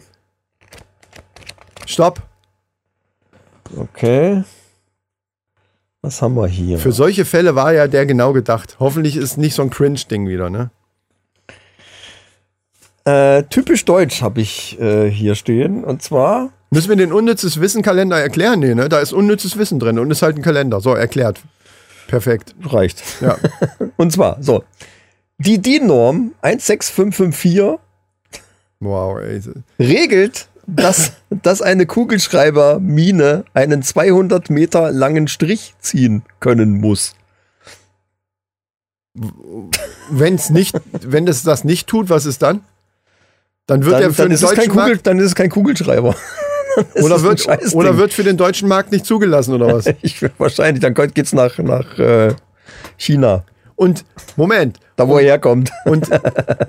Stopp. 1.85 2.21
Okay. 3.77 4.43
Was 6.05 6.21
haben 6.21 6.35
wir 6.35 6.45
hier? 6.47 6.77
Für 6.77 6.91
solche 6.91 7.25
Fälle 7.25 7.55
war 7.55 7.73
ja 7.73 7.87
der 7.87 8.05
genau 8.05 8.31
gedacht. 8.31 8.75
Hoffentlich 8.79 9.17
ist 9.17 9.39
nicht 9.39 9.55
so 9.55 9.63
ein 9.63 9.71
Cringe-Ding 9.71 10.27
wieder, 10.27 10.51
ne? 10.51 10.69
Äh, 13.05 13.41
typisch 13.49 13.85
deutsch 13.85 14.21
habe 14.21 14.39
ich 14.39 14.79
äh, 14.79 15.09
hier 15.09 15.33
stehen. 15.33 15.83
Und 15.83 16.03
zwar, 16.03 16.51
Müssen 16.69 16.89
wir 16.89 16.95
den 16.95 17.11
unnützes 17.11 17.59
Wissen-Kalender 17.59 18.19
erklären? 18.19 18.59
Nee, 18.59 18.75
ne? 18.75 18.87
Da 18.87 18.99
ist 18.99 19.13
unnützes 19.13 19.57
Wissen 19.57 19.79
drin 19.79 19.97
und 19.97 20.11
ist 20.11 20.21
halt 20.21 20.35
ein 20.37 20.43
Kalender. 20.43 20.79
So, 20.79 20.93
erklärt. 20.93 21.41
Perfekt. 22.07 22.53
reicht. 22.63 23.01
Ja. 23.21 23.37
Und 23.97 24.11
zwar, 24.11 24.37
so. 24.43 24.63
Die 25.39 25.59
DIN-Norm 25.59 26.33
16554 26.43 27.79
Wow, 28.79 29.19
ey. 29.21 29.41
regelt, 29.79 30.49
dass, 30.67 31.13
dass 31.29 31.61
eine 31.61 31.85
Kugelschreibermine 31.85 33.45
einen 33.53 33.83
200 33.83 34.49
Meter 34.49 34.91
langen 34.91 35.27
Strich 35.27 35.75
ziehen 35.79 36.23
können 36.39 36.79
muss. 36.79 37.15
Wenn's 40.09 40.49
nicht, 40.49 40.75
wenn 40.91 41.25
das 41.25 41.43
das 41.43 41.63
nicht 41.63 41.87
tut, 41.87 42.09
was 42.09 42.25
ist 42.25 42.41
dann? 42.41 42.61
Dann 43.67 43.83
wird 43.83 43.95
Dann, 43.95 44.01
er 44.03 44.09
für 44.11 44.17
dann, 44.17 44.29
den 44.29 44.35
ist 44.35 44.43
es 44.43 44.49
kein 44.49 44.57
deutschen 44.57 44.71
Kugel, 44.71 44.89
Markt, 44.89 45.07
dann 45.07 45.19
ist 45.19 45.25
es 45.25 45.35
kein 45.35 45.49
Kugelschreiber. 45.49 46.15
Oder 47.01 47.21
wird, 47.21 47.47
oder 47.73 47.95
wird 47.95 48.11
für 48.11 48.25
den 48.25 48.35
deutschen 48.35 48.67
Markt 48.67 48.91
nicht 48.91 49.05
zugelassen 49.05 49.53
oder 49.53 49.67
was? 49.73 49.85
ich, 50.01 50.21
wahrscheinlich, 50.37 50.81
dann 50.81 50.93
geht's 50.93 51.31
nach, 51.31 51.57
nach 51.59 51.97
äh, 51.97 52.33
China, 52.97 53.45
Und 53.75 54.03
Moment, 54.35 54.79
da 54.95 55.07
wo 55.07 55.17
er 55.17 55.23
herkommt. 55.23 55.71
Und 55.85 56.09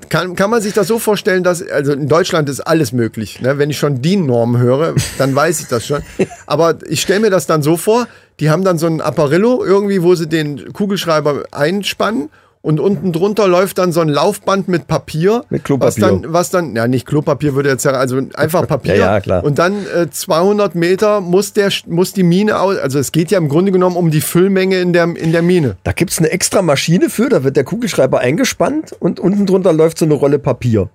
kann, 0.08 0.34
kann 0.34 0.50
man 0.50 0.60
sich 0.60 0.72
das 0.72 0.88
so 0.88 0.98
vorstellen, 0.98 1.42
dass, 1.42 1.66
also 1.66 1.92
in 1.92 2.08
Deutschland 2.08 2.48
ist 2.48 2.60
alles 2.60 2.92
möglich. 2.92 3.40
Ne? 3.40 3.58
Wenn 3.58 3.70
ich 3.70 3.78
schon 3.78 4.02
DIN-Normen 4.02 4.60
höre, 4.60 4.94
dann 5.18 5.34
weiß 5.34 5.60
ich 5.60 5.68
das 5.68 5.86
schon. 5.86 6.02
Aber 6.46 6.76
ich 6.88 7.00
stelle 7.00 7.20
mir 7.20 7.30
das 7.30 7.46
dann 7.46 7.62
so 7.62 7.76
vor, 7.76 8.08
die 8.40 8.50
haben 8.50 8.64
dann 8.64 8.78
so 8.78 8.86
ein 8.86 9.00
Apparillo 9.00 9.64
irgendwie, 9.64 10.02
wo 10.02 10.14
sie 10.14 10.28
den 10.28 10.72
Kugelschreiber 10.72 11.44
einspannen 11.52 12.30
und 12.66 12.80
unten 12.80 13.12
drunter 13.12 13.46
läuft 13.46 13.78
dann 13.78 13.92
so 13.92 14.00
ein 14.00 14.08
Laufband 14.08 14.66
mit 14.66 14.88
Papier. 14.88 15.44
Mit 15.50 15.62
Klopapier. 15.62 15.86
Was 15.86 15.94
dann, 15.94 16.32
was 16.32 16.50
dann, 16.50 16.74
ja 16.74 16.88
nicht 16.88 17.06
Klopapier 17.06 17.54
würde 17.54 17.68
jetzt 17.68 17.84
sagen, 17.84 17.96
also 17.96 18.20
einfach 18.34 18.66
Papier. 18.66 18.96
Ja, 18.96 19.14
ja, 19.14 19.20
klar. 19.20 19.44
Und 19.44 19.60
dann 19.60 19.86
äh, 19.86 20.10
200 20.10 20.74
Meter 20.74 21.20
muss, 21.20 21.52
der, 21.52 21.70
muss 21.86 22.12
die 22.12 22.24
Mine 22.24 22.58
aus, 22.58 22.76
also 22.78 22.98
es 22.98 23.12
geht 23.12 23.30
ja 23.30 23.38
im 23.38 23.48
Grunde 23.48 23.70
genommen 23.70 23.94
um 23.94 24.10
die 24.10 24.20
Füllmenge 24.20 24.80
in 24.80 24.92
der, 24.92 25.04
in 25.04 25.30
der 25.30 25.42
Mine. 25.42 25.76
Da 25.84 25.92
gibt's 25.92 26.18
eine 26.18 26.30
extra 26.30 26.60
Maschine 26.60 27.08
für, 27.08 27.28
da 27.28 27.44
wird 27.44 27.56
der 27.56 27.62
Kugelschreiber 27.62 28.18
eingespannt 28.18 28.92
und 28.98 29.20
unten 29.20 29.46
drunter 29.46 29.72
läuft 29.72 29.98
so 29.98 30.04
eine 30.04 30.14
Rolle 30.14 30.40
Papier. 30.40 30.88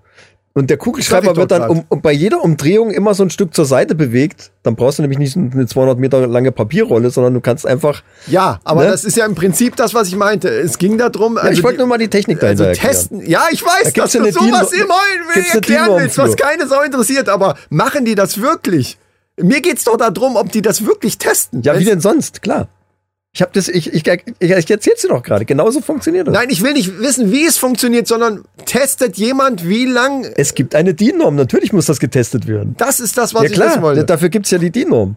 Und 0.54 0.70
der 0.70 0.76
Kugelschreiber 0.78 1.36
wird 1.38 1.52
dann 1.52 1.70
um, 1.70 1.86
um 1.88 2.02
bei 2.02 2.12
jeder 2.12 2.44
Umdrehung 2.44 2.92
immer 2.92 3.14
so 3.14 3.24
ein 3.24 3.30
Stück 3.30 3.54
zur 3.56 3.64
Seite 3.66 3.96
bewegt. 3.96 4.52
Dann 4.64 4.76
brauchst 4.76 4.98
du 5.00 5.02
nämlich 5.02 5.18
nicht 5.18 5.38
eine 5.38 5.66
200 5.66 5.98
Meter 5.98 6.28
lange 6.28 6.52
Papierrolle, 6.52 7.10
sondern 7.10 7.34
du 7.34 7.40
kannst 7.40 7.66
einfach. 7.66 8.04
Ja, 8.28 8.60
aber 8.66 8.84
Ne? 8.84 8.92
das 8.92 9.06
ist 9.06 9.16
ja 9.16 9.26
im 9.26 9.36
Prinzip 9.36 9.78
das, 9.78 9.94
was 9.94 10.10
ich 10.10 10.16
meinte. 10.18 10.50
Es 10.50 10.78
ging 10.78 10.98
darum, 10.98 11.38
Ja, 11.38 11.44
also 11.44 11.54
ich 11.54 11.64
wollte 11.64 11.78
nur 11.80 11.88
mal 11.88 11.98
die 11.98 12.10
Technik 12.10 12.42
dahinter 12.42 12.66
also 12.68 12.82
erklären. 12.82 12.94
testen. 12.96 13.26
Ja, 13.30 13.44
ich 13.50 13.64
weiß, 13.64 13.94
gibt's 13.94 14.12
dass 14.12 14.24
du 14.24 14.32
sowas 14.32 14.74
immer 14.74 14.96
erklären 15.54 15.90
willst, 15.98 16.18
was 16.18 16.36
keine 16.36 16.68
Sau 16.68 16.82
interessiert. 16.82 17.30
Aber 17.30 17.56
machen 17.70 18.04
die 18.04 18.16
das 18.16 18.42
wirklich? 18.42 18.98
Mir 19.38 19.62
geht's 19.62 19.86
doch 19.86 19.96
darum, 19.96 20.36
ob 20.36 20.52
die 20.52 20.62
das 20.62 20.86
wirklich 20.86 21.18
testen. 21.18 21.62
Ja, 21.62 21.80
wie 21.80 21.86
denn 21.86 22.02
sonst? 22.02 22.42
Klar. 22.42 22.68
Ich 23.34 23.42
habe 23.42 23.52
das, 23.54 23.70
ich, 23.70 23.94
ich, 23.94 24.06
ich, 24.06 24.52
ich 24.52 24.72
erzähl's 24.72 25.02
dir 25.02 25.08
doch 25.08 25.24
gerade. 25.24 25.46
Genauso 25.46 25.80
funktioniert 25.80 26.28
das. 26.28 26.34
Nein, 26.34 26.50
ich 26.50 26.62
will 26.64 26.74
nicht 26.74 27.00
wissen, 27.00 27.32
wie 27.32 27.46
es 27.46 27.58
funktioniert, 27.58 28.06
sondern 28.06 28.44
testet 28.66 29.18
jemand, 29.18 29.68
wie 29.68 29.86
lang. 29.86 30.26
Es 30.36 30.54
gibt 30.54 30.76
eine 30.76 30.94
DIN-Norm. 30.94 31.36
Natürlich 31.36 31.72
muss 31.72 31.86
das 31.86 32.02
getestet 32.02 32.46
werden. 32.48 32.76
Das 32.78 33.00
ist 33.00 33.18
das, 33.18 33.34
was 33.34 33.44
ja 33.44 33.50
ich 33.50 33.58
wissen 33.58 33.70
klar, 33.70 33.82
wollte. 33.82 34.04
dafür 34.04 34.28
gibt's 34.28 34.52
ja 34.52 34.58
die 34.58 34.70
DIN-Norm. 34.70 35.16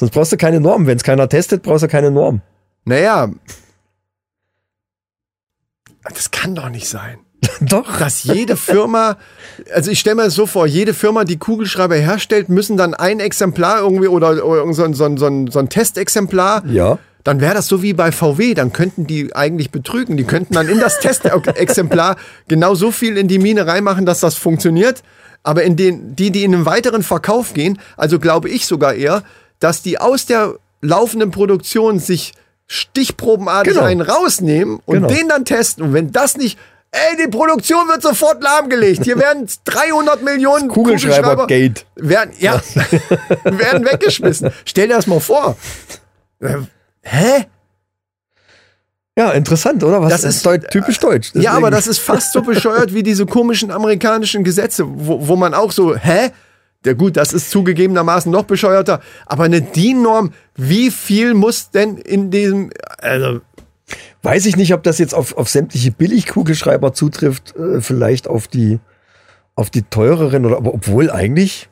Sonst 0.00 0.12
brauchst 0.12 0.32
du 0.32 0.36
keine 0.36 0.58
Norm. 0.58 0.88
Wenn 0.88 0.96
es 0.96 1.04
keiner 1.04 1.28
testet, 1.28 1.62
brauchst 1.62 1.84
du 1.84 1.88
keine 1.88 2.10
Norm. 2.10 2.42
Naja. 2.84 3.30
Das 6.02 6.30
kann 6.32 6.56
doch 6.56 6.70
nicht 6.70 6.88
sein. 6.88 7.18
Doch. 7.60 7.98
dass 7.98 8.24
jede 8.24 8.56
Firma, 8.56 9.16
also 9.72 9.90
ich 9.90 10.00
stelle 10.00 10.16
mir 10.16 10.24
das 10.24 10.34
so 10.34 10.46
vor, 10.46 10.66
jede 10.66 10.94
Firma, 10.94 11.24
die 11.24 11.36
Kugelschreiber 11.38 11.96
herstellt, 11.96 12.48
müssen 12.48 12.76
dann 12.76 12.94
ein 12.94 13.20
Exemplar 13.20 13.80
irgendwie 13.80 14.08
oder, 14.08 14.44
oder 14.44 14.72
so, 14.72 14.84
ein- 14.84 14.94
so, 14.94 15.04
ein- 15.04 15.16
so, 15.16 15.26
ein- 15.26 15.46
so 15.50 15.58
ein 15.58 15.68
Testexemplar. 15.68 16.64
Ja. 16.66 16.98
Dann 17.24 17.40
wäre 17.40 17.54
das 17.54 17.66
so 17.66 17.82
wie 17.82 17.92
bei 17.92 18.12
VW, 18.12 18.54
dann 18.54 18.72
könnten 18.72 19.06
die 19.06 19.34
eigentlich 19.34 19.70
betrügen. 19.70 20.16
Die 20.16 20.24
könnten 20.24 20.54
dann 20.54 20.68
in 20.68 20.78
das 20.80 21.00
Testexemplar 21.00 22.16
genau 22.48 22.74
so 22.74 22.90
viel 22.92 23.16
in 23.18 23.26
die 23.28 23.38
Mine 23.38 23.66
reinmachen, 23.66 24.06
dass 24.06 24.20
das 24.20 24.36
funktioniert. 24.36 25.02
Aber 25.42 25.62
in 25.64 25.76
den, 25.76 26.14
die, 26.16 26.30
die 26.30 26.44
in 26.44 26.52
den 26.52 26.66
weiteren 26.66 27.02
Verkauf 27.02 27.52
gehen, 27.52 27.78
also 27.96 28.18
glaube 28.18 28.48
ich 28.48 28.66
sogar 28.66 28.94
eher, 28.94 29.22
dass 29.60 29.82
die 29.82 29.98
aus 29.98 30.26
der 30.26 30.54
laufenden 30.82 31.30
Produktion 31.30 31.98
sich 31.98 32.32
stichprobenartig 32.68 33.74
Genau. 33.74 33.84
einen 33.86 34.00
rausnehmen 34.00 34.80
und 34.86 34.94
Genau. 34.94 35.08
den 35.08 35.28
dann 35.28 35.44
testen. 35.44 35.84
Und 35.84 35.92
wenn 35.92 36.12
das 36.12 36.36
nicht, 36.36 36.58
ey, 36.92 37.16
die 37.24 37.28
Produktion 37.30 37.88
wird 37.88 38.02
sofort 38.02 38.42
lahmgelegt. 38.42 39.04
Hier 39.04 39.18
werden 39.18 39.46
300 39.64 40.22
Millionen 40.22 40.68
Kugelschreiber-Gate. 40.68 41.86
werden, 41.96 42.32
ja, 42.38 42.60
werden 43.44 43.84
weggeschmissen. 43.84 44.50
Stell 44.64 44.88
dir 44.88 44.94
das 44.94 45.06
mal 45.06 45.20
vor. 45.20 45.56
Äh, 46.40 46.56
Hä? 47.02 47.46
Ja, 49.18 49.30
interessant, 49.30 49.82
oder? 49.82 50.02
Was 50.02 50.10
Das 50.12 50.24
ist- 50.24 50.36
ist 50.36 50.46
deut 50.46 50.70
typisch 50.70 50.98
deutsch. 50.98 51.30
Ja, 51.34 51.52
aber 51.52 51.70
Deswegen- 51.70 51.76
das 51.76 51.86
ist 51.86 51.98
fast 52.00 52.32
so 52.32 52.42
bescheuert 52.42 52.92
wie 52.92 53.02
diese 53.02 53.24
komischen 53.24 53.70
amerikanischen 53.70 54.44
Gesetze, 54.44 54.84
wo, 54.86 55.26
wo 55.28 55.36
man 55.36 55.54
auch 55.54 55.72
so, 55.72 55.96
hä? 55.96 56.30
Ja 56.84 56.92
gut, 56.92 57.16
das 57.16 57.32
ist 57.32 57.50
zugegebenermaßen 57.50 58.30
noch 58.30 58.44
bescheuerter, 58.44 59.00
aber 59.24 59.44
eine 59.44 59.60
DIN-Norm, 59.62 60.32
wie 60.54 60.90
viel 60.90 61.34
muss 61.34 61.70
denn 61.70 61.96
in 61.96 62.30
diesem, 62.30 62.70
also, 62.98 63.40
Weiß 64.22 64.46
ich 64.46 64.56
nicht, 64.56 64.74
ob 64.74 64.82
das 64.82 64.98
jetzt 64.98 65.14
auf, 65.14 65.36
auf 65.36 65.48
sämtliche 65.48 65.92
Billigkugelschreiber 65.92 66.92
zutrifft, 66.92 67.54
äh, 67.56 67.80
vielleicht 67.80 68.26
auf 68.28 68.48
die, 68.48 68.80
auf 69.54 69.70
die 69.70 69.82
teureren 69.82 70.44
oder, 70.44 70.56
aber 70.56 70.74
obwohl 70.74 71.10
eigentlich, 71.10 71.68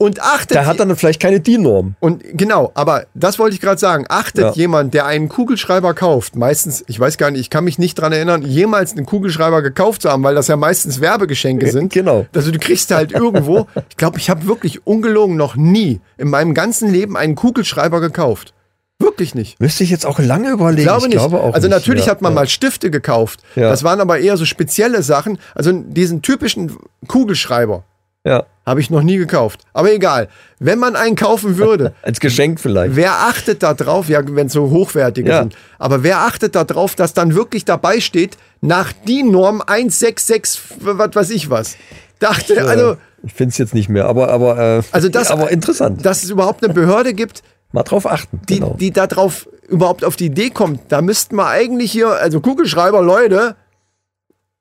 und 0.00 0.22
achtet, 0.22 0.56
da 0.56 0.64
hat 0.64 0.78
dann 0.78 0.94
vielleicht 0.94 1.20
keine 1.20 1.40
DIN-Norm. 1.40 1.96
und 1.98 2.22
genau, 2.24 2.70
aber 2.74 3.06
das 3.14 3.40
wollte 3.40 3.54
ich 3.56 3.60
gerade 3.60 3.80
sagen, 3.80 4.06
achtet 4.08 4.44
Ja. 4.44 4.52
jemand, 4.52 4.94
der 4.94 5.06
einen 5.06 5.28
Kugelschreiber 5.28 5.92
kauft, 5.92 6.36
meistens, 6.36 6.84
ich 6.86 6.98
weiß 7.00 7.18
gar 7.18 7.32
nicht, 7.32 7.40
ich 7.40 7.50
kann 7.50 7.64
mich 7.64 7.80
nicht 7.80 7.96
dran 7.96 8.12
erinnern, 8.12 8.42
jemals 8.42 8.92
einen 8.92 9.06
Kugelschreiber 9.06 9.60
gekauft 9.60 10.02
zu 10.02 10.10
haben, 10.10 10.22
weil 10.22 10.36
das 10.36 10.46
ja 10.46 10.56
meistens 10.56 11.00
Werbegeschenke 11.00 11.68
sind. 11.72 11.92
Genau. 11.92 12.26
Also 12.32 12.52
du 12.52 12.60
kriegst 12.60 12.92
halt 12.92 13.10
irgendwo, 13.10 13.66
ich 13.90 13.96
glaube, 13.96 14.18
ich 14.18 14.30
habe 14.30 14.46
wirklich 14.46 14.86
ungelogen 14.86 15.36
noch 15.36 15.56
nie 15.56 16.00
in 16.16 16.30
meinem 16.30 16.54
ganzen 16.54 16.88
Leben 16.92 17.16
einen 17.16 17.34
Kugelschreiber 17.34 18.00
gekauft. 18.00 18.54
Wirklich 19.00 19.34
nicht. 19.34 19.60
Müsste 19.60 19.84
ich 19.84 19.90
jetzt 19.90 20.04
auch 20.04 20.18
lange 20.18 20.50
überlegen. 20.50 20.80
Ich 20.80 20.86
glaube 20.86 21.06
nicht. 21.08 21.18
Glaube 21.18 21.40
auch 21.40 21.54
also 21.54 21.68
nicht. 21.68 21.76
natürlich 21.76 22.06
ja, 22.06 22.10
hat 22.10 22.20
man 22.22 22.32
ja. 22.32 22.40
mal 22.40 22.48
Stifte 22.48 22.90
gekauft. 22.90 23.40
Ja. 23.54 23.70
Das 23.70 23.84
waren 23.84 24.00
aber 24.00 24.18
eher 24.18 24.36
so 24.36 24.44
spezielle 24.44 25.02
Sachen. 25.04 25.38
Also 25.54 25.70
diesen 25.72 26.20
typischen 26.20 26.76
Kugelschreiber 27.06 27.84
Ja, 28.24 28.44
habe 28.66 28.80
ich 28.80 28.90
noch 28.90 29.02
nie 29.02 29.16
gekauft. 29.16 29.60
Aber 29.72 29.92
egal. 29.92 30.28
Wenn 30.58 30.80
man 30.80 30.96
einen 30.96 31.14
kaufen 31.14 31.58
würde, 31.58 31.94
als 32.02 32.18
Geschenk 32.18 32.58
vielleicht. 32.58 32.96
wer 32.96 33.12
achtet 33.12 33.62
da 33.62 33.72
drauf, 33.72 34.08
ja, 34.08 34.20
wenn 34.26 34.48
es 34.48 34.52
so 34.52 34.68
hochwertige 34.70 35.30
Ja. 35.30 35.40
sind, 35.42 35.54
aber 35.78 36.02
wer 36.02 36.18
achtet 36.22 36.56
da 36.56 36.64
drauf, 36.64 36.96
dass 36.96 37.14
dann 37.14 37.36
wirklich 37.36 37.64
dabei 37.64 38.00
steht, 38.00 38.36
nach 38.60 38.92
DIN 39.06 39.30
Norm 39.30 39.62
166, 39.64 40.60
was 40.80 41.14
weiß 41.14 41.30
ich 41.30 41.48
was. 41.50 41.76
Dachte, 42.18 42.66
also, 42.66 42.96
ich 43.22 43.32
finde 43.32 43.50
es 43.52 43.58
jetzt 43.58 43.74
nicht 43.74 43.88
mehr, 43.88 44.06
aber 44.06 44.28
aber 44.30 44.58
äh, 44.78 44.82
Also 44.90 45.08
das- 45.08 45.30
aber 45.30 45.52
interessant. 45.52 46.04
dass 46.04 46.24
es 46.24 46.30
überhaupt 46.30 46.64
eine 46.64 46.74
Behörde 46.74 47.14
gibt, 47.14 47.44
Mal 47.72 47.82
drauf 47.82 48.06
achten. 48.06 48.40
die, 48.48 48.60
genau. 48.60 48.74
die 48.78 48.90
da 48.92 49.06
drauf 49.06 49.48
überhaupt 49.68 50.04
auf 50.04 50.16
die 50.16 50.26
Idee 50.26 50.50
kommt, 50.50 50.80
da 50.90 51.02
müssten 51.02 51.36
wir 51.36 51.46
eigentlich 51.48 51.92
hier, 51.92 52.08
also 52.08 52.40
Kugelschreiber, 52.40 53.02
Leute, 53.02 53.56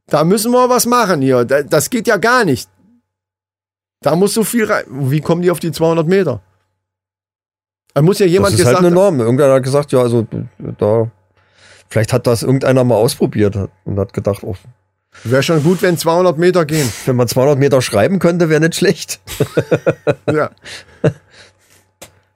da 0.07 0.23
müssen 0.23 0.51
wir 0.51 0.69
was 0.69 0.85
machen 0.85 1.21
hier. 1.21 1.45
Da- 1.45 1.63
Das 1.63 1.89
geht 1.89 2.07
ja 2.07 2.17
gar 2.17 2.43
nicht. 2.45 2.69
Da 4.01 4.15
muss 4.15 4.33
so 4.33 4.43
viel 4.43 4.65
rein. 4.65 4.83
Wie 4.89 5.21
kommen 5.21 5.41
die 5.41 5.49
auf 5.51 5.59
die 5.59 5.71
200 5.71 6.05
Meter? 6.07 6.41
Da 7.93 8.01
muss 8.03 8.19
ja 8.19 8.25
jemand 8.27 8.53
das 8.53 8.59
ist 8.59 8.65
gesagt 8.65 8.77
halt 8.77 8.85
eine 8.85 8.93
Norm. 8.95 9.19
Irgendwer 9.19 9.51
hat 9.53 9.63
gesagt, 9.63 9.91
ja, 9.91 9.99
also 10.01 10.27
da 10.77 11.09
vielleicht 11.89 12.13
hat 12.13 12.27
das 12.27 12.43
irgendeiner 12.43 12.83
mal 12.83 12.95
ausprobiert 12.95 13.57
und 13.85 13.97
hat 13.99 14.13
gedacht, 14.13 14.43
oh, 14.43 14.55
Wäre 15.23 15.41
schon 15.41 15.63
gut, 15.63 15.81
wenn 15.81 15.97
200 15.97 16.37
Meter 16.37 16.63
gehen. 16.65 16.87
wenn 17.05 17.15
man 17.15 17.27
200 17.27 17.57
Meter 17.57 17.81
schreiben 17.81 18.19
könnte, 18.19 18.49
wäre 18.49 18.61
nicht 18.61 18.75
schlecht. 18.75 19.19
Ja. 20.31 20.51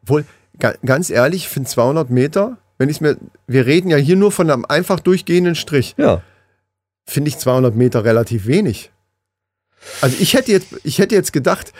Wohl, 0.05 0.25
ganz 0.59 1.09
ehrlich, 1.09 1.43
ich 1.43 1.49
finde 1.49 1.69
200 1.69 2.09
Meter, 2.09 2.57
wenn 2.77 2.89
ich 2.89 3.01
mir, 3.01 3.17
wir 3.47 3.65
reden 3.65 3.89
ja 3.89 3.97
hier 3.97 4.15
nur 4.15 4.31
von 4.31 4.49
einem 4.49 4.65
einfach 4.65 4.99
durchgehenden 4.99 5.55
Strich, 5.55 5.95
Ja. 5.97 6.21
finde 7.05 7.29
ich 7.29 7.37
200 7.37 7.75
Meter 7.75 8.03
relativ 8.03 8.45
wenig. 8.47 8.91
Also 10.01 10.15
ich 10.19 10.35
hätte 10.35 10.51
jetzt, 10.51 10.67
ich 10.83 10.99
hätte 10.99 11.15
jetzt 11.15 11.33
gedacht, 11.33 11.73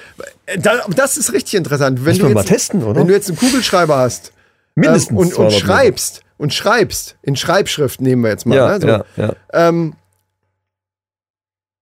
äh, 0.48 0.58
da, 0.58 0.82
das 0.96 1.18
ist 1.18 1.34
richtig 1.34 1.54
interessant. 1.56 2.04
Wenn 2.04 2.18
du 2.18 2.28
jetzt, 2.28 2.48
testen, 2.48 2.84
oder? 2.84 3.00
Wenn 3.00 3.08
du 3.08 3.14
jetzt 3.14 3.30
einen 3.30 3.38
Kugelschreiber 3.38 3.98
hast 3.98 4.34
Mindestens 4.74 5.12
ähm, 5.12 5.18
und, 5.18 5.26
und 5.28 5.34
200 5.34 5.54
Meter. 5.54 5.66
schreibst 5.66 6.22
und 6.38 6.54
schreibst 6.54 7.18
in 7.22 7.36
Schreibschrift 7.36 8.02
nehmen 8.02 8.24
wir 8.24 8.32
jetzt 8.32 8.46
mal, 8.48 8.56
Ja, 8.56 8.70
ne, 8.78 8.82
so, 8.82 8.88
ja, 8.88 9.06
ja. 9.18 9.36
ähm, 9.54 9.94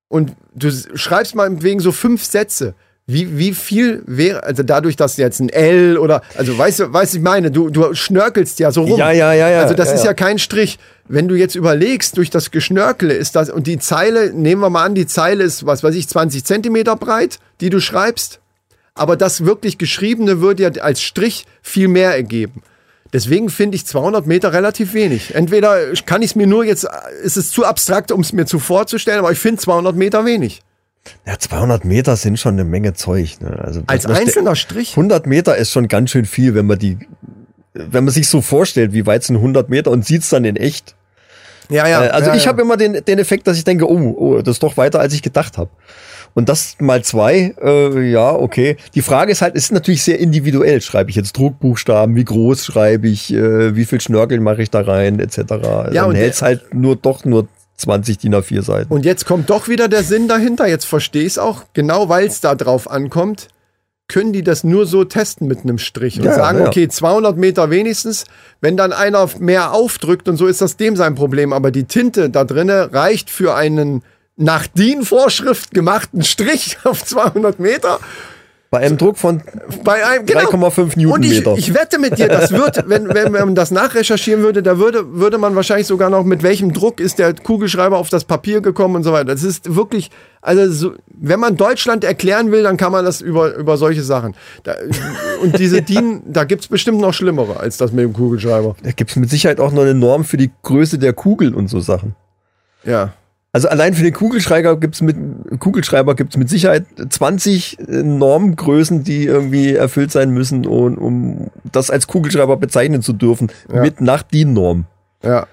und 0.10 0.36
du 0.56 0.72
schreibst 0.98 1.36
mal 1.36 1.62
wegen 1.62 1.80
so 1.80 1.92
fünf 1.92 2.26
Sätze. 2.26 2.74
Wie, 3.12 3.40
wie 3.40 3.56
viel 3.56 4.04
wäre, 4.06 4.44
also 4.44 4.62
dadurch, 4.62 4.96
dass 4.96 5.18
jetzt 5.18 5.40
ein 5.40 5.50
L 5.50 5.98
oder, 5.98 6.22
also 6.38 6.56
weißt 6.56 6.80
du, 6.80 6.94
weißt 6.94 7.16
ich 7.16 7.22
meine, 7.22 7.50
du, 7.50 7.72
du 7.72 7.96
schnörkelst 7.96 8.60
ja 8.60 8.72
so 8.72 8.84
rum. 8.84 9.00
Ja, 9.00 9.12
ja, 9.12 9.34
ja, 9.34 9.50
ja. 9.50 9.62
Also 9.64 9.74
das 9.74 9.88
ja, 9.88 9.96
ist 9.96 10.02
ja. 10.02 10.12
ja 10.12 10.14
kein 10.14 10.38
Strich. 10.38 10.78
Wenn 11.08 11.28
du 11.28 11.34
jetzt 11.34 11.56
überlegst, 11.56 12.18
durch 12.18 12.30
das 12.30 12.52
Geschnörkele 12.52 13.16
ist 13.16 13.36
das, 13.36 13.50
und 13.50 13.66
die 13.66 13.80
Zeile, 13.80 14.32
nehmen 14.32 14.62
wir 14.62 14.70
mal 14.70 14.86
an, 14.86 14.94
die 14.94 15.08
Zeile 15.08 15.44
ist, 15.44 15.66
was 15.66 15.84
weiß 15.84 15.96
ich, 15.96 16.08
20 16.08 16.46
Zentimeter 16.46 16.96
breit, 16.96 17.40
die 17.62 17.72
du 17.72 17.80
schreibst. 17.80 18.42
Aber 18.94 19.18
das 19.18 19.44
wirklich 19.44 19.80
Geschriebene 19.80 20.40
würde 20.40 20.62
ja 20.62 20.70
als 20.84 21.02
Strich 21.02 21.48
viel 21.64 21.88
mehr 21.88 22.14
ergeben. 22.14 22.62
Deswegen 23.12 23.50
finde 23.50 23.76
ich 23.76 23.88
200 23.88 24.28
Meter 24.28 24.54
relativ 24.54 24.94
wenig. 24.94 25.34
Entweder 25.34 25.80
kann 26.06 26.22
ich 26.22 26.30
es 26.32 26.36
mir 26.36 26.46
nur 26.46 26.64
jetzt, 26.64 26.88
ist 27.24 27.38
es 27.38 27.50
zu 27.50 27.66
abstrakt, 27.66 28.12
um 28.12 28.22
es 28.22 28.34
mir 28.34 28.46
zu 28.46 28.60
vorzustellen, 28.60 29.18
aber 29.18 29.32
ich 29.32 29.40
finde 29.40 29.60
200 29.60 29.96
Meter 29.96 30.26
wenig. 30.26 30.62
Ja, 31.26 31.38
200 31.38 31.86
Meter 31.86 32.16
sind 32.16 32.40
schon 32.40 32.54
eine 32.54 32.66
Menge 32.66 32.94
Zeug. 32.94 33.42
Ne? 33.42 33.58
Also 33.60 33.84
Als 33.88 34.06
einzelner 34.06 34.56
Strich. 34.56 34.92
100 34.92 35.28
Meter 35.28 35.56
ist 35.56 35.72
schon 35.72 35.88
ganz 35.88 36.12
schön 36.12 36.26
viel, 36.26 36.56
wenn 36.56 36.66
man 36.66 36.80
die, 36.80 36.98
wenn 37.74 38.04
man 38.04 38.14
sich 38.14 38.28
so 38.28 38.42
vorstellt, 38.42 38.94
wie 38.94 39.06
weit 39.06 39.24
sind 39.24 39.38
100 39.38 39.70
Meter 39.70 39.92
und 39.92 40.06
sieht's 40.06 40.30
dann 40.30 40.46
in 40.46 40.56
echt. 40.56 40.96
Ja, 41.70 41.88
ja. 41.88 42.06
Äh, 42.06 42.10
also 42.10 42.30
ja, 42.32 42.36
ich 42.36 42.46
ja. 42.46 42.50
habe 42.50 42.62
immer 42.62 42.78
den, 42.78 43.04
den 43.06 43.20
Effekt, 43.20 43.48
dass 43.48 43.58
ich 43.58 43.64
denke, 43.64 43.90
oh, 43.90 44.16
oh, 44.18 44.42
das 44.42 44.56
ist 44.56 44.64
doch 44.64 44.78
weiter, 44.78 45.00
als 45.00 45.14
ich 45.14 45.22
gedacht 45.22 45.58
habe. 45.58 45.70
Und 46.36 46.48
das 46.48 46.76
mal 46.80 47.04
zwei, 47.04 47.56
äh, 47.62 48.12
ja, 48.12 48.32
okay. 48.32 48.78
Die 48.94 49.02
Frage 49.02 49.32
ist 49.32 49.42
halt, 49.42 49.56
es 49.56 49.66
ist 49.66 49.72
natürlich 49.72 50.04
sehr 50.04 50.20
individuell. 50.20 50.80
Schreibe 50.82 51.10
ich 51.10 51.16
jetzt 51.16 51.36
Druckbuchstaben, 51.36 52.16
wie 52.16 52.24
groß 52.24 52.66
schreibe 52.66 53.08
ich, 53.08 53.34
äh, 53.34 53.76
wie 53.76 53.86
viel 53.86 54.00
Schnörkel 54.00 54.40
mache 54.40 54.62
ich 54.62 54.70
da 54.70 54.82
rein, 54.82 55.20
etc. 55.20 55.38
Ja, 55.40 55.90
Dann 55.90 56.06
und 56.06 56.16
hält's 56.16 56.42
halt 56.42 56.74
nur 56.74 56.96
doch 56.96 57.26
nur 57.26 57.48
20 57.80 58.18
DIN 58.18 58.36
A4 58.36 58.62
Seiten. 58.62 58.94
Und 58.94 59.06
jetzt 59.06 59.26
kommt 59.26 59.50
doch 59.50 59.68
wieder 59.68 59.88
der 59.88 60.04
Sinn 60.04 60.28
dahinter. 60.28 60.68
Jetzt 60.68 60.86
verstehe 60.86 61.22
ich 61.22 61.34
es 61.34 61.38
auch. 61.38 61.64
Genau 61.74 62.10
weil 62.10 62.28
es 62.28 62.42
da 62.42 62.56
drauf 62.56 62.90
ankommt, 62.90 63.48
können 64.08 64.34
die 64.34 64.44
das 64.44 64.64
nur 64.64 64.86
so 64.86 65.06
testen 65.06 65.48
mit 65.48 65.60
einem 65.60 65.78
Strich 65.78 66.18
und 66.20 66.26
Ja, 66.26 66.34
sagen, 66.34 66.60
ja. 66.60 66.68
okay, 66.68 66.88
200 66.88 67.38
Meter 67.38 67.70
wenigstens. 67.70 68.26
Wenn 68.60 68.76
dann 68.76 68.92
einer 68.92 69.30
mehr 69.40 69.72
aufdrückt 69.72 70.28
und 70.28 70.36
so 70.38 70.48
ist 70.48 70.62
das 70.62 70.78
dem 70.78 70.96
sein 70.96 71.16
Problem. 71.16 71.54
Aber 71.54 71.72
die 71.72 71.86
Tinte 71.86 72.30
da 72.30 72.44
drinne 72.44 72.92
reicht 72.92 73.30
für 73.30 73.56
einen 73.56 74.04
nach 74.36 74.68
DIN-Vorschrift 74.68 75.72
gemachten 75.72 76.24
Strich 76.24 76.78
auf 76.84 77.06
200 77.06 77.60
Meter. 77.60 78.00
Bei 78.72 78.80
einem 78.80 78.98
Druck 78.98 79.18
von 79.18 79.42
Bei 79.84 80.06
einem, 80.06 80.28
genau. 80.28 80.42
3,5 80.42 80.80
Und 80.80 81.24
ich, 81.24 81.32
Newtonmeter. 81.32 81.56
ich 81.58 81.74
wette 81.74 81.98
mit 81.98 82.20
dir, 82.20 82.28
das 82.28 82.52
wird, 82.52 82.84
wenn, 82.88 83.12
wenn 83.12 83.32
man 83.32 83.56
das 83.56 83.72
nachrecherchieren 83.72 84.44
würde, 84.44 84.62
da 84.62 84.78
würde, 84.78 85.16
würde 85.16 85.40
man 85.40 85.56
wahrscheinlich 85.56 85.88
sogar 85.88 86.12
noch, 86.12 86.24
mit 86.24 86.44
welchem 86.44 86.72
Druck 86.72 87.00
ist 87.00 87.18
der 87.18 87.34
Kugelschreiber 87.34 87.98
auf 87.98 88.10
das 88.10 88.26
Papier 88.26 88.62
gekommen 88.62 88.98
und 88.98 89.04
so 89.04 89.12
weiter. 89.12 89.26
Das 89.26 89.42
ist 89.42 89.76
wirklich, 89.76 90.12
also 90.42 90.72
so, 90.72 90.94
wenn 91.08 91.40
man 91.40 91.58
Deutschland 91.58 92.04
erklären 92.04 92.52
will, 92.52 92.62
dann 92.62 92.78
kann 92.78 92.92
man 92.92 93.04
das 93.06 93.22
über, 93.22 93.56
über 93.56 93.76
solche 93.78 94.04
Sachen. 94.04 94.36
Da, 94.64 94.76
und 95.42 95.58
diese 95.58 95.82
DIN, 95.82 96.22
da 96.28 96.44
gibt's 96.44 96.68
bestimmt 96.68 97.02
noch 97.02 97.14
schlimmere 97.16 97.60
als 97.60 97.78
das 97.78 97.92
mit 97.92 98.04
dem 98.04 98.14
Kugelschreiber. 98.14 98.76
Da 98.84 98.92
gibt's 98.92 99.16
mit 99.16 99.32
Sicherheit 99.32 99.60
auch 99.60 99.72
noch 99.72 99.82
eine 99.82 99.96
Norm 99.96 100.24
für 100.24 100.38
die 100.38 100.52
Größe 100.62 101.00
der 101.00 101.14
Kugel 101.14 101.56
und 101.56 101.70
so 101.70 101.80
Sachen. 101.80 102.16
Ja. 102.84 103.14
Also 103.52 103.68
allein 103.68 103.96
für 103.96 104.04
den 104.04 104.14
Kugelschreiber 104.14 104.80
gibt's 104.80 105.02
mit 105.02 105.16
Kugelschreiber 105.60 106.16
gibt's 106.16 106.38
mit 106.38 106.50
Sicherheit 106.50 106.86
20 107.10 107.80
äh, 107.80 108.04
Normgrößen, 108.04 109.04
die 109.04 109.26
irgendwie 109.26 109.74
erfüllt 109.74 110.12
sein 110.12 110.30
müssen, 110.32 110.68
um, 110.68 110.98
um 110.98 111.48
das 111.72 111.90
als 111.90 112.06
Kugelschreiber 112.06 112.58
bezeichnen 112.58 113.02
zu 113.02 113.12
dürfen, 113.14 113.52
Ja. 113.74 113.82
mit 113.82 114.02
nach 114.02 114.22
DIN-Norm. 114.22 114.86
Ja. 115.24 115.48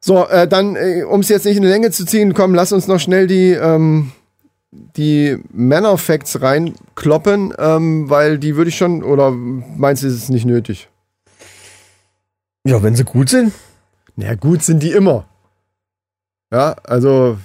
so, 0.00 0.26
äh, 0.28 0.48
dann, 0.48 0.76
äh, 0.76 1.02
um 1.02 1.20
es 1.20 1.28
jetzt 1.28 1.44
nicht 1.44 1.56
in 1.58 1.62
die 1.62 1.68
Länge 1.68 1.90
zu 1.90 2.06
ziehen, 2.06 2.32
komm, 2.32 2.54
lass 2.54 2.72
uns 2.72 2.86
noch 2.86 2.98
schnell 3.00 3.26
die, 3.26 3.50
ähm, 3.52 4.12
die 4.72 5.36
Männer-Facts 5.52 6.40
reinkloppen, 6.40 7.52
ähm, 7.58 8.08
weil 8.08 8.38
die 8.38 8.56
würde 8.56 8.70
ich 8.70 8.76
schon, 8.78 9.02
oder 9.02 9.30
meinst 9.32 10.02
du, 10.02 10.06
ist 10.06 10.14
es 10.14 10.28
nicht 10.30 10.46
nötig? 10.46 10.88
Ja, 12.64 12.82
wenn 12.82 12.96
sie 12.96 13.04
gut 13.04 13.28
sind. 13.28 13.52
Na 14.16 14.34
gut, 14.34 14.62
sind 14.62 14.82
die 14.82 14.92
immer. 14.92 15.26
Ja, 16.52 16.76
also, 16.84 17.38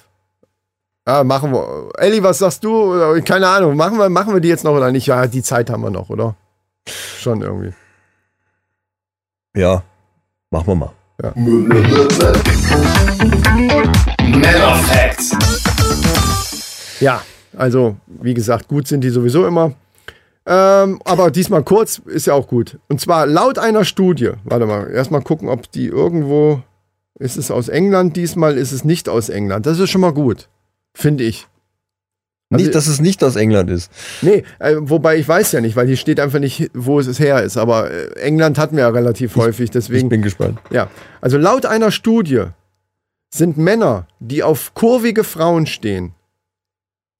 ja, 1.07 1.23
machen 1.23 1.51
wir. 1.51 1.89
Elli, 1.97 2.21
was 2.21 2.39
sagst 2.39 2.63
du? 2.63 3.21
Keine 3.23 3.47
Ahnung, 3.47 3.75
machen 3.75 3.97
wir, 3.97 4.09
machen 4.09 4.33
wir 4.33 4.41
die 4.41 4.49
jetzt 4.49 4.63
noch 4.63 4.75
oder 4.75 4.91
nicht? 4.91 5.07
Ja, 5.07 5.25
die 5.27 5.41
Zeit 5.41 5.69
haben 5.69 5.81
wir 5.83 5.89
noch, 5.89 6.09
oder? 6.09 6.35
Schon 6.87 7.41
irgendwie. 7.41 7.73
Ja, 9.55 9.83
machen 10.51 10.67
wir 10.67 10.75
mal. 10.75 10.91
Facts. 14.87 15.31
Ja, 16.99 17.21
also 17.57 17.95
wie 18.07 18.33
gesagt, 18.33 18.67
gut 18.67 18.87
sind 18.87 19.01
die 19.01 19.09
sowieso 19.09 19.45
immer. 19.45 19.73
Ähm, 20.45 20.99
aber 21.05 21.29
diesmal 21.29 21.63
kurz 21.63 21.99
ist 21.99 22.27
ja 22.27 22.33
auch 22.33 22.47
gut. 22.47 22.79
Und 22.89 22.99
zwar 22.99 23.27
laut 23.27 23.59
einer 23.59 23.85
Studie, 23.85 24.31
warte 24.43 24.65
mal, 24.65 24.89
erstmal 24.89 25.21
gucken, 25.21 25.49
ob 25.49 25.71
die 25.71 25.87
irgendwo, 25.87 26.61
ist 27.22 27.38
es 27.38 27.51
aus 27.51 27.69
England, 27.69 28.17
diesmal 28.17 28.57
ist 28.57 28.72
es 28.72 28.84
nicht 28.84 29.07
aus 29.07 29.30
England. 29.30 29.65
Das 29.65 29.80
ist 29.80 29.89
schon 29.89 30.01
mal 30.01 30.13
gut, 30.13 30.49
finde 30.93 31.24
ich. 31.24 31.47
Also- 32.51 32.65
nicht, 32.65 32.76
dass 32.76 32.88
es 32.88 32.99
nicht 32.99 33.24
aus 33.24 33.38
England 33.38 33.69
ist. 33.69 33.89
Nee, 34.22 34.43
äh, 34.59 34.76
wobei 34.78 35.15
ich 35.17 35.26
weiß 35.28 35.53
ja 35.53 35.61
nicht, 35.61 35.78
weil 35.78 35.88
hier 35.88 35.95
steht 35.95 36.19
einfach 36.19 36.39
nicht, 36.39 36.69
wo 36.74 36.99
es 36.99 37.17
her 37.19 37.41
ist. 37.43 37.55
Aber 37.55 37.89
äh, 37.89 38.07
England 38.19 38.57
hatten 38.57 38.76
wir 38.76 38.84
ja 38.84 38.89
relativ 38.89 39.38
häufig, 39.38 39.65
Ich 39.65 39.72
deswegen. 39.72 40.09
bin 40.09 40.22
gespannt. 40.22 40.59
Ja, 40.69 40.89
also 41.22 41.38
laut 41.38 41.65
einer 41.65 41.91
Studie 41.91 42.43
sind 43.34 43.57
Männer, 43.57 44.05
die 44.19 44.43
auf 44.43 44.74
kurvige 44.74 45.24
Frauen 45.24 45.65
stehen, 45.65 46.13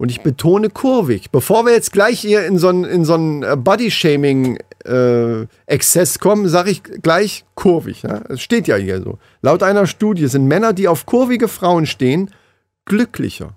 und 0.02 0.10
ich 0.10 0.22
betone 0.22 0.72
kurvig, 0.72 1.30
bevor 1.30 1.64
wir 1.64 1.74
jetzt 1.74 1.94
gleich 1.94 2.22
hier 2.22 2.44
in 2.48 2.58
so 2.58 2.70
einen 2.70 2.86
in 2.86 3.06
so 3.06 3.14
einen 3.14 3.44
äh, 3.44 3.56
Body-Shaming-Exzess 3.56 6.18
kommen, 6.18 6.50
sage 6.50 6.72
ich 6.72 6.82
gleich 6.82 7.46
kurvig. 7.54 8.02
Ja? 8.02 8.24
Es 8.28 8.42
steht 8.42 8.68
ja 8.68 8.78
hier 8.78 9.04
so. 9.04 9.20
Laut 9.44 9.62
einer 9.62 9.86
Studie 9.86 10.26
sind 10.26 10.48
Männer, 10.48 10.74
die 10.74 10.88
auf 10.88 11.06
kurvige 11.06 11.48
Frauen 11.48 11.86
stehen, 11.86 12.32
glücklicher. 12.86 13.56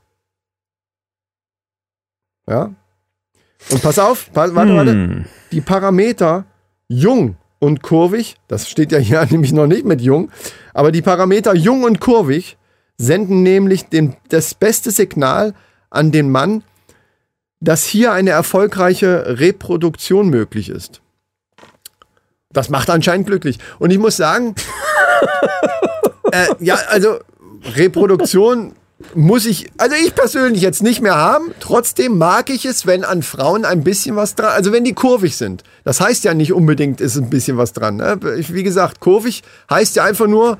Ja? 2.46 2.74
Und 3.70 3.80
pass 3.80 3.98
auf, 3.98 4.30
pass, 4.34 4.54
warte, 4.54 4.74
warte 4.74 4.92
Hm. 4.92 5.24
die 5.50 5.62
Parameter 5.62 6.44
jung 6.88 7.36
und 7.58 7.82
kurvig, 7.82 8.36
das 8.48 8.68
steht 8.68 8.92
ja 8.92 8.98
hier 8.98 9.26
nämlich 9.30 9.54
noch 9.54 9.66
nicht 9.66 9.86
mit 9.86 10.02
jung, 10.02 10.30
aber 10.74 10.92
die 10.92 11.00
Parameter 11.00 11.54
jung 11.54 11.84
und 11.84 12.00
kurvig 12.00 12.58
senden 12.98 13.42
nämlich 13.42 13.86
den, 13.86 14.14
das 14.28 14.54
beste 14.54 14.90
Signal 14.90 15.54
an 15.94 16.12
den 16.12 16.30
Mann, 16.30 16.62
dass 17.60 17.84
hier 17.84 18.12
eine 18.12 18.30
erfolgreiche 18.30 19.38
Reproduktion 19.38 20.28
möglich 20.28 20.68
ist. 20.68 21.00
Das 22.50 22.68
macht 22.68 22.90
anscheinend 22.90 23.26
glücklich. 23.26 23.58
Und 23.78 23.90
ich 23.90 23.98
muss 23.98 24.16
sagen, 24.16 24.54
äh, 26.32 26.46
ja, 26.60 26.76
also 26.88 27.18
Reproduktion 27.74 28.74
muss 29.14 29.44
ich, 29.44 29.70
also 29.76 29.96
ich 29.96 30.14
persönlich 30.14 30.62
jetzt 30.62 30.82
nicht 30.82 31.00
mehr 31.00 31.16
haben. 31.16 31.52
Trotzdem 31.60 32.16
mag 32.16 32.48
ich 32.50 32.64
es, 32.64 32.86
wenn 32.86 33.04
an 33.04 33.22
Frauen 33.22 33.64
ein 33.64 33.82
bisschen 33.82 34.16
was 34.16 34.34
dran, 34.34 34.52
also 34.52 34.72
wenn 34.72 34.84
die 34.84 34.94
kurvig 34.94 35.36
sind. 35.36 35.64
Das 35.84 36.00
heißt 36.00 36.24
ja 36.24 36.34
nicht 36.34 36.52
unbedingt, 36.52 37.00
ist 37.00 37.16
ein 37.16 37.30
bisschen 37.30 37.56
was 37.56 37.72
dran. 37.72 37.96
Ne? 37.96 38.18
Wie 38.20 38.62
gesagt, 38.62 39.00
kurvig 39.00 39.42
heißt 39.68 39.96
ja 39.96 40.04
einfach 40.04 40.26
nur, 40.26 40.58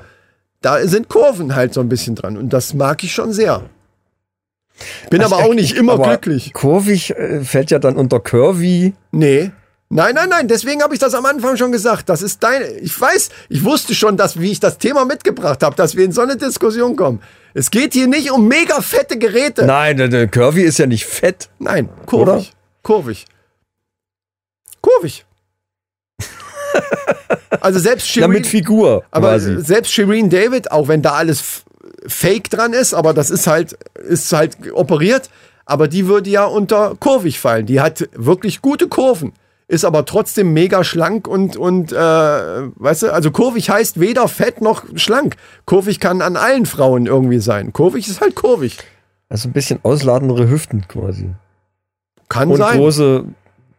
da 0.61 0.85
sind 0.87 1.09
Kurven 1.09 1.55
halt 1.55 1.73
so 1.73 1.81
ein 1.81 1.89
bisschen 1.89 2.15
dran. 2.15 2.37
Und 2.37 2.51
das 2.51 2.73
mag 2.73 3.03
ich 3.03 3.13
schon 3.13 3.31
sehr. 3.33 3.63
Bin 5.09 5.21
aber 5.21 5.37
auch 5.37 5.53
nicht 5.53 5.75
immer 5.75 5.93
Aber 5.93 6.07
glücklich. 6.17 6.53
Kurvig 6.53 7.11
äh, 7.11 7.43
fällt 7.43 7.71
ja 7.71 7.79
dann 7.79 7.95
unter 7.95 8.19
Curvy. 8.19 8.93
Nee. 9.11 9.51
Nein, 9.89 10.15
nein, 10.15 10.29
nein, 10.29 10.47
deswegen 10.47 10.81
habe 10.81 10.93
ich 10.95 10.99
das 10.99 11.13
am 11.13 11.25
Anfang 11.25 11.57
schon 11.57 11.71
gesagt. 11.71 12.09
Das 12.09 12.21
ist 12.21 12.41
deine. 12.43 12.65
Ich 12.79 12.99
weiß, 12.99 13.29
ich 13.49 13.63
wusste 13.63 13.93
schon, 13.93 14.17
dass, 14.17 14.39
wie 14.39 14.51
ich 14.51 14.59
das 14.59 14.77
Thema 14.79 15.05
mitgebracht 15.05 15.61
habe, 15.63 15.75
dass 15.75 15.95
wir 15.95 16.03
in 16.03 16.11
so 16.11 16.21
eine 16.21 16.37
Diskussion 16.37 16.95
kommen. 16.95 17.21
Es 17.53 17.69
geht 17.71 17.93
hier 17.93 18.07
nicht 18.07 18.31
um 18.31 18.47
mega 18.47 18.81
fette 18.81 19.17
Geräte. 19.17 19.65
Nein, 19.65 19.95
der, 19.97 20.07
der 20.07 20.27
Curvy 20.27 20.63
ist 20.63 20.79
ja 20.79 20.87
nicht 20.87 21.05
fett. 21.05 21.49
Nein, 21.59 21.87
kurvig. 22.05 22.27
Oder? 22.27 22.45
Kurvig. 22.81 23.25
Kurvig. 24.81 25.25
also 27.61 27.79
selbst 27.79 28.07
Ja, 28.07 28.23
Shireen, 28.23 28.31
mit 28.31 28.47
Figur 28.47 29.03
aber 29.11 29.29
quasi. 29.29 29.61
selbst 29.61 29.93
Shireen 29.93 30.29
David, 30.29 30.71
auch 30.71 30.87
wenn 30.87 31.01
da 31.01 31.13
alles 31.13 31.63
fake 32.07 32.49
dran 32.49 32.73
ist, 32.73 32.93
aber 32.93 33.13
das 33.13 33.29
ist 33.29 33.47
halt, 33.47 33.77
ist 34.07 34.31
halt 34.31 34.57
operiert, 34.73 35.29
aber 35.65 35.87
die 35.87 36.07
würde 36.07 36.29
ja 36.29 36.45
unter 36.45 36.95
kurvig 36.99 37.39
fallen. 37.39 37.65
Die 37.65 37.81
hat 37.81 38.07
wirklich 38.13 38.61
gute 38.61 38.87
Kurven, 38.87 39.33
ist 39.67 39.85
aber 39.85 40.05
trotzdem 40.05 40.53
mega 40.53 40.83
schlank 40.83 41.27
und, 41.27 41.57
und 41.57 41.91
äh, 41.91 41.95
weißt 41.95 43.03
du, 43.03 43.13
also 43.13 43.31
kurvig 43.31 43.69
heißt 43.69 43.99
weder 43.99 44.27
fett 44.27 44.61
noch 44.61 44.83
schlank. 44.95 45.35
Kurvig 45.65 45.99
kann 45.99 46.21
an 46.21 46.37
allen 46.37 46.65
Frauen 46.65 47.07
irgendwie 47.07 47.39
sein. 47.39 47.73
Kurvig 47.73 48.07
ist 48.07 48.21
halt 48.21 48.35
kurvig. 48.35 48.77
Also 49.27 49.49
ein 49.49 49.53
bisschen 49.53 49.79
ausladendere 49.83 50.49
Hüften 50.49 50.87
quasi. 50.87 51.31
Kann 52.29 52.51
Und 52.51 52.57
sein. 52.57 52.77
große 52.77 53.25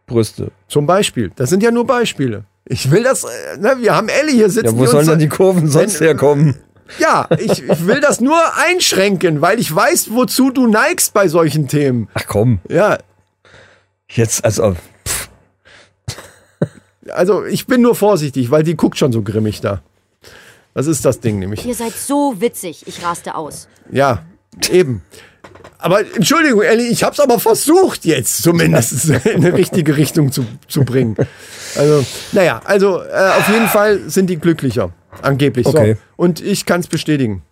Brüste. 0.05 0.51
Zum 0.67 0.85
Beispiel. 0.85 1.31
Das 1.35 1.49
sind 1.49 1.63
ja 1.63 1.71
nur 1.71 1.85
Beispiele. 1.85 2.43
Ich 2.65 2.91
will 2.91 3.03
das, 3.03 3.23
äh, 3.23 3.57
ne, 3.59 3.75
wir 3.79 3.95
haben 3.95 4.09
Ellie 4.09 4.35
hier 4.35 4.49
sitzen. 4.49 4.75
Ja, 4.75 4.77
wo 4.77 4.85
sollen 4.85 5.07
denn 5.07 5.19
die 5.19 5.29
Kurven 5.29 5.69
sonst 5.69 6.01
herkommen? 6.01 6.55
Ja, 6.99 7.27
ich, 7.37 7.63
ich 7.63 7.87
will 7.87 7.99
das 7.99 8.21
nur 8.21 8.39
einschränken, 8.55 9.41
weil 9.41 9.59
ich 9.59 9.73
weiß, 9.73 10.11
wozu 10.11 10.51
du 10.51 10.67
neigst 10.67 11.13
bei 11.13 11.27
solchen 11.27 11.67
Themen. 11.67 12.07
Ach 12.13 12.25
komm, 12.27 12.59
Ja, 12.69 12.97
jetzt 14.09 14.45
also 14.45 14.75
also 17.11 17.45
ich 17.45 17.67
bin 17.67 17.81
nur 17.81 17.95
vorsichtig, 17.95 18.51
weil 18.51 18.63
die 18.63 18.75
guckt 18.75 18.97
schon 18.97 19.11
so 19.11 19.21
grimmig 19.21 19.61
da. 19.61 19.81
Das 20.73 20.87
ist 20.87 21.05
das 21.05 21.19
Ding 21.19 21.39
nämlich. 21.39 21.65
Ihr 21.65 21.73
seid 21.73 21.93
so 21.93 22.39
witzig. 22.39 22.83
Ich 22.85 23.03
raste 23.03 23.35
aus. 23.35 23.67
Ja, 23.91 24.23
eben. 24.69 25.01
Aber 25.79 26.01
Entschuldigung, 26.01 26.61
Ellie, 26.61 26.87
ich 26.87 27.03
hab's 27.03 27.19
aber 27.19 27.39
versucht 27.39 28.05
jetzt 28.05 28.41
zumindest 28.43 29.09
in 29.25 29.45
eine 29.45 29.53
richtige 29.53 29.97
Richtung 29.97 30.31
zu, 30.31 30.45
zu 30.67 30.83
bringen. 30.83 31.15
Also, 31.75 32.05
naja, 32.31 32.61
also 32.63 33.01
äh, 33.01 33.31
auf 33.37 33.47
jeden 33.49 33.67
Fall 33.67 34.09
sind 34.09 34.27
die 34.29 34.37
glücklicher. 34.37 34.91
Angeblich. 35.21 35.65
Okay. 35.65 35.93
So. 35.93 35.99
Und 36.15 36.41
ich 36.41 36.65
kann 36.65 36.81
es 36.81 36.87
bestätigen. 36.87 37.43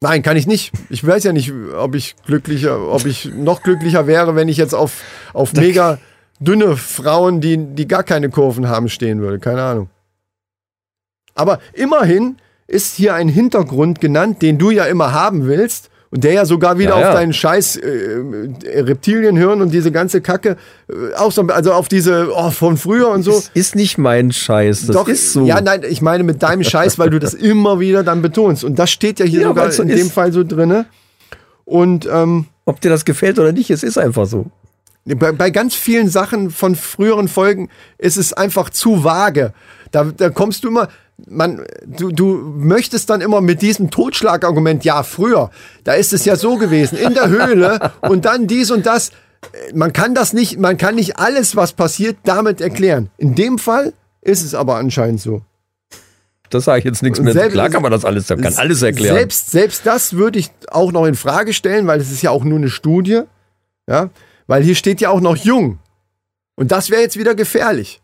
Nein, 0.00 0.22
kann 0.22 0.36
ich 0.36 0.48
nicht. 0.48 0.72
Ich 0.90 1.06
weiß 1.06 1.22
ja 1.24 1.32
nicht, 1.32 1.52
ob 1.52 1.94
ich 1.94 2.16
glücklicher, 2.26 2.88
ob 2.88 3.06
ich 3.06 3.32
noch 3.32 3.62
glücklicher 3.62 4.08
wäre, 4.08 4.34
wenn 4.34 4.48
ich 4.48 4.56
jetzt 4.56 4.74
auf, 4.74 5.00
auf 5.32 5.52
mega 5.52 5.98
dünne 6.40 6.76
Frauen, 6.76 7.40
die, 7.40 7.56
die 7.56 7.86
gar 7.86 8.02
keine 8.02 8.28
Kurven 8.28 8.68
haben, 8.68 8.88
stehen 8.88 9.20
würde. 9.20 9.38
Keine 9.38 9.62
Ahnung. 9.62 9.90
Aber 11.34 11.60
immerhin 11.72 12.36
ist 12.66 12.96
hier 12.96 13.14
ein 13.14 13.28
Hintergrund 13.28 14.00
genannt, 14.00 14.42
den 14.42 14.58
du 14.58 14.70
ja 14.70 14.86
immer 14.86 15.12
haben 15.12 15.46
willst. 15.46 15.88
Und 16.12 16.22
der 16.24 16.32
ja 16.34 16.44
sogar 16.44 16.78
wieder 16.78 16.90
Ja, 16.90 17.00
ja. 17.00 17.08
auf 17.08 17.14
deinen 17.14 17.32
scheiß 17.32 17.76
äh, 17.76 18.20
Reptilienhirn 18.76 19.62
und 19.62 19.70
diese 19.72 19.90
ganze 19.90 20.20
Kacke, 20.20 20.56
äh, 20.88 21.14
auch 21.16 21.32
so, 21.32 21.42
also 21.46 21.72
auf 21.72 21.88
diese, 21.88 22.28
oh, 22.36 22.50
von 22.50 22.76
früher 22.76 23.08
und 23.08 23.22
so. 23.22 23.32
das 23.32 23.50
ist 23.54 23.74
nicht 23.74 23.96
mein 23.96 24.30
Scheiß. 24.30 24.86
Das 24.86 24.94
Doch, 24.94 25.08
ist 25.08 25.32
so. 25.32 25.46
Ja, 25.46 25.60
nein, 25.62 25.82
ich 25.88 26.02
meine 26.02 26.22
mit 26.22 26.42
deinem 26.42 26.64
Scheiß, 26.64 26.98
weil 26.98 27.08
du 27.10 27.18
das 27.18 27.32
immer 27.50 27.80
wieder 27.80 28.04
dann 28.04 28.20
betonst. 28.20 28.62
Und 28.62 28.78
das 28.78 28.90
steht 28.90 29.20
ja 29.20 29.24
hier 29.26 29.40
Ja, 29.40 29.48
sogar 29.48 29.72
so 29.72 29.82
in 29.82 29.88
ist. 29.88 29.98
dem 29.98 30.10
Fall 30.10 30.32
so 30.32 30.44
drinne. 30.44 30.84
Und 31.64 32.06
ähm, 32.12 32.46
Ob 32.66 32.80
dir 32.82 32.90
das 32.90 33.04
gefällt 33.06 33.38
oder 33.38 33.52
nicht, 33.52 33.70
es 33.70 33.82
ist 33.82 33.96
einfach 33.96 34.26
so. 34.26 34.46
bei, 35.06 35.32
bei 35.32 35.48
ganz 35.50 35.74
vielen 35.74 36.08
Sachen 36.10 36.50
von 36.50 36.76
früheren 36.76 37.28
Folgen 37.28 37.70
ist 37.96 38.18
es 38.18 38.32
einfach 38.34 38.68
zu 38.68 39.02
vage. 39.02 39.54
Da, 39.92 40.04
da 40.04 40.30
kommst 40.30 40.64
du 40.64 40.68
immer, 40.68 40.88
man, 41.28 41.64
du, 41.86 42.10
du 42.10 42.34
möchtest 42.56 43.08
dann 43.10 43.20
immer 43.20 43.40
mit 43.40 43.62
diesem 43.62 43.90
Totschlagargument, 43.90 44.84
ja, 44.84 45.02
früher, 45.04 45.50
da 45.84 45.92
ist 45.92 46.12
es 46.12 46.24
ja 46.24 46.34
so 46.34 46.56
gewesen, 46.56 46.98
in 46.98 47.14
der 47.14 47.28
Höhle 47.28 47.92
und 48.02 48.24
dann 48.24 48.46
dies 48.48 48.70
und 48.72 48.84
das. 48.86 49.12
Man 49.74 49.92
kann 49.92 50.14
das 50.14 50.32
nicht, 50.32 50.58
man 50.58 50.76
kann 50.76 50.96
nicht 50.96 51.18
alles, 51.18 51.54
was 51.56 51.72
passiert, 51.72 52.16
damit 52.24 52.60
erklären. 52.60 53.10
In 53.18 53.34
dem 53.34 53.58
Fall 53.58 53.92
ist 54.20 54.44
es 54.44 54.54
aber 54.54 54.76
anscheinend 54.76 55.20
so. 55.20 55.42
Das 56.50 56.64
sage 56.66 56.80
ich 56.80 56.84
jetzt 56.84 57.02
nichts 57.02 57.18
mehr. 57.18 57.32
Selbst- 57.32 57.54
Klar 57.54 57.70
kann 57.70 57.82
man 57.82 57.90
das 57.90 58.04
alles, 58.04 58.26
kann 58.28 58.44
alles 58.56 58.82
erklären. 58.82 59.16
Selbst, 59.16 59.50
selbst 59.50 59.86
das 59.86 60.12
würde 60.14 60.38
ich 60.38 60.50
auch 60.70 60.92
noch 60.92 61.06
in 61.06 61.14
Frage 61.14 61.54
stellen, 61.54 61.86
weil 61.86 61.98
es 61.98 62.12
ist 62.12 62.20
ja 62.22 62.30
auch 62.30 62.44
nur 62.44 62.58
eine 62.58 62.68
Studie. 62.68 63.22
Ja, 63.88 64.10
weil 64.46 64.62
hier 64.62 64.74
steht 64.74 65.00
ja 65.00 65.08
auch 65.08 65.20
noch 65.22 65.36
jung. 65.36 65.78
Und 66.54 66.70
das 66.70 66.90
wäre 66.90 67.00
jetzt 67.00 67.16
wieder 67.18 67.34
gefährlich. 67.34 68.01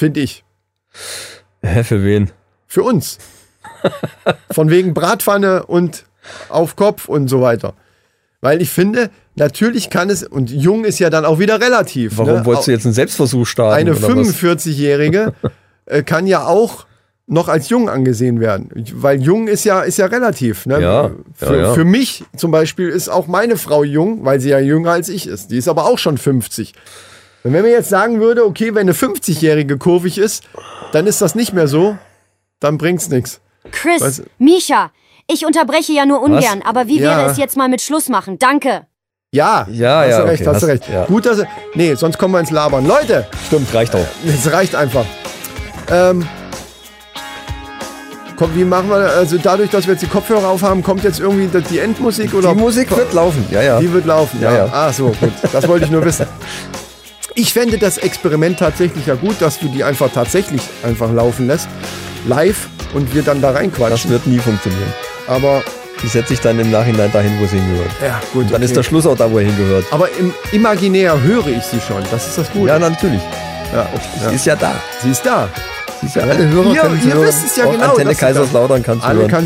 Finde 0.00 0.20
ich. 0.20 0.44
Hä, 1.60 1.84
für 1.84 2.02
wen? 2.02 2.30
Für 2.66 2.82
uns. 2.82 3.18
Von 4.50 4.70
wegen 4.70 4.94
Bratpfanne 4.94 5.66
und 5.66 6.06
auf 6.48 6.74
Kopf 6.74 7.06
und 7.06 7.28
so 7.28 7.42
weiter. 7.42 7.74
Weil 8.40 8.62
ich 8.62 8.70
finde, 8.70 9.10
natürlich 9.34 9.90
kann 9.90 10.08
es, 10.08 10.22
und 10.22 10.50
jung 10.50 10.86
ist 10.86 11.00
ja 11.00 11.10
dann 11.10 11.26
auch 11.26 11.38
wieder 11.38 11.60
relativ. 11.60 12.16
Warum 12.16 12.36
ne? 12.36 12.46
wolltest 12.46 12.68
du 12.68 12.70
jetzt 12.70 12.86
einen 12.86 12.94
Selbstversuch 12.94 13.46
starten? 13.46 13.78
Eine 13.78 13.94
oder 13.94 14.16
was? 14.16 14.34
45-Jährige 14.36 15.34
äh, 15.84 16.02
kann 16.02 16.26
ja 16.26 16.46
auch 16.46 16.86
noch 17.26 17.48
als 17.48 17.68
jung 17.68 17.90
angesehen 17.90 18.40
werden. 18.40 18.70
Weil 18.94 19.20
jung 19.20 19.48
ist 19.48 19.64
ja, 19.64 19.82
ist 19.82 19.98
ja 19.98 20.06
relativ. 20.06 20.64
Ne? 20.64 20.80
Ja, 20.80 21.10
für, 21.34 21.56
ja, 21.56 21.62
ja. 21.62 21.74
für 21.74 21.84
mich 21.84 22.24
zum 22.38 22.52
Beispiel 22.52 22.88
ist 22.88 23.10
auch 23.10 23.26
meine 23.26 23.58
Frau 23.58 23.84
jung, 23.84 24.24
weil 24.24 24.40
sie 24.40 24.48
ja 24.48 24.60
jünger 24.60 24.92
als 24.92 25.10
ich 25.10 25.26
ist. 25.26 25.50
Die 25.50 25.58
ist 25.58 25.68
aber 25.68 25.84
auch 25.84 25.98
schon 25.98 26.16
50. 26.16 26.72
Und 27.42 27.52
wenn 27.54 27.62
mir 27.62 27.70
jetzt 27.70 27.88
sagen 27.88 28.20
würde, 28.20 28.44
okay, 28.44 28.74
wenn 28.74 28.82
eine 28.82 28.92
50-Jährige 28.92 29.78
kurvig 29.78 30.18
ist, 30.18 30.44
dann 30.92 31.06
ist 31.06 31.22
das 31.22 31.34
nicht 31.34 31.52
mehr 31.54 31.68
so, 31.68 31.96
dann 32.60 32.76
bringt's 32.78 33.08
nichts. 33.08 33.40
Chris, 33.72 34.00
Was? 34.02 34.22
Misha, 34.38 34.90
ich 35.26 35.46
unterbreche 35.46 35.92
ja 35.92 36.04
nur 36.06 36.20
ungern, 36.22 36.62
aber 36.64 36.86
wie 36.86 36.98
Ja. 37.00 37.16
wäre 37.18 37.30
es 37.30 37.38
jetzt 37.38 37.56
mal 37.56 37.68
mit 37.68 37.80
Schluss 37.80 38.08
machen? 38.08 38.38
Danke. 38.38 38.86
Ja, 39.32 39.66
Ja, 39.70 40.00
hast 40.00 40.10
ja, 40.10 40.20
du 40.22 40.26
recht, 40.28 40.42
okay, 40.42 40.50
hast 40.54 40.62
du 40.62 40.66
hast- 40.66 40.72
recht. 40.72 40.88
ja. 40.92 41.04
Gut, 41.06 41.24
dass 41.24 41.38
Nee, 41.74 41.94
sonst 41.94 42.18
kommen 42.18 42.34
wir 42.34 42.40
ins 42.40 42.50
Labern. 42.50 42.84
Leute, 42.86 43.26
Stimmt, 43.46 43.72
reicht 43.72 43.94
auch. 43.94 44.06
Es 44.26 44.50
reicht 44.52 44.74
einfach. 44.74 45.04
Ähm, 45.88 46.26
komm, 48.36 48.54
wie 48.56 48.64
machen 48.64 48.88
wir, 48.90 48.96
also 48.96 49.38
dadurch, 49.38 49.70
dass 49.70 49.86
wir 49.86 49.92
jetzt 49.94 50.02
die 50.02 50.08
Kopfhörer 50.08 50.48
aufhaben, 50.48 50.82
kommt 50.82 51.04
jetzt 51.04 51.20
irgendwie 51.20 51.46
die- 51.46 51.62
die 51.64 51.78
Endmusik 51.78 52.34
oder? 52.34 52.54
Die 52.54 52.60
Musik 52.60 52.90
wird 52.96 53.12
laufen, 53.12 53.44
ja, 53.50 53.62
ja. 53.62 53.78
Die 53.80 53.92
wird 53.92 54.04
laufen, 54.06 54.40
ja. 54.42 54.50
Ja, 54.52 54.66
ja. 54.66 54.72
Ah, 54.72 54.92
so, 54.92 55.08
gut. 55.08 55.30
Das 55.52 55.66
wollte 55.68 55.84
ich 55.84 55.90
nur 55.90 56.04
wissen. 56.04 56.26
Ich 57.34 57.52
fände 57.52 57.78
das 57.78 57.98
Experiment 57.98 58.58
tatsächlich 58.58 59.06
ja 59.06 59.14
gut, 59.14 59.36
dass 59.40 59.58
du 59.58 59.68
die 59.68 59.84
einfach 59.84 60.10
tatsächlich 60.12 60.62
einfach 60.82 61.12
laufen 61.12 61.46
lässt. 61.46 61.68
Live 62.26 62.68
und 62.94 63.14
wir 63.14 63.22
dann 63.22 63.40
da 63.40 63.52
Das 63.52 63.60
reinquatschen. 63.60 64.10
wird 64.10 64.26
nie 64.26 64.38
funktionieren. 64.38 64.92
Aber, 65.26 65.62
Die 66.02 66.08
setze 66.08 66.32
ich 66.34 66.40
dann 66.40 66.58
im 66.58 66.70
Nachhinein 66.70 67.10
dahin, 67.12 67.38
wo 67.40 67.46
sie 67.46 67.56
hingehört. 67.58 67.90
ja, 68.02 68.20
gut. 68.32 68.46
Dann 68.50 68.62
ist 68.62 68.70
okay. 68.70 68.76
der 68.76 68.82
Schluss 68.84 69.06
auch 69.06 69.16
da, 69.16 69.30
wo 69.30 69.38
er 69.38 69.44
hingehört. 69.46 69.84
Aber 69.90 70.08
im 70.18 70.32
imaginär 70.52 71.20
höre 71.20 71.46
ich 71.48 71.62
sie 71.62 71.80
schon. 71.80 72.02
Das 72.10 72.26
ist 72.26 72.38
das 72.38 72.50
Gute. 72.52 72.68
Ja, 72.68 72.78
natürlich. 72.78 73.20
Ja, 73.72 73.86
Sie 74.18 74.24
ja. 74.24 74.30
ist 74.30 74.46
ja 74.46 74.56
da. 74.56 74.72
Sie 75.02 75.10
ist 75.10 75.24
da. 75.24 75.48
Sie 76.00 76.06
ist 76.06 76.16
ja 76.16 76.22
alle 76.22 76.48
Hörer 76.48 76.66
Ihr- 76.74 76.74
ihr 77.06 77.14
hören. 77.14 77.26
wisst 77.26 77.46
es 77.46 77.56
ja 77.56 77.66
Auch 77.66 77.72
genau, 77.72 77.90
Antenne 77.90 78.14
sie 78.14 78.20
Kaiserslautern 78.20 78.82
kannst 78.82 79.04
du 79.04 79.08
Alle 79.08 79.18
hören. 79.20 79.30
können 79.30 79.44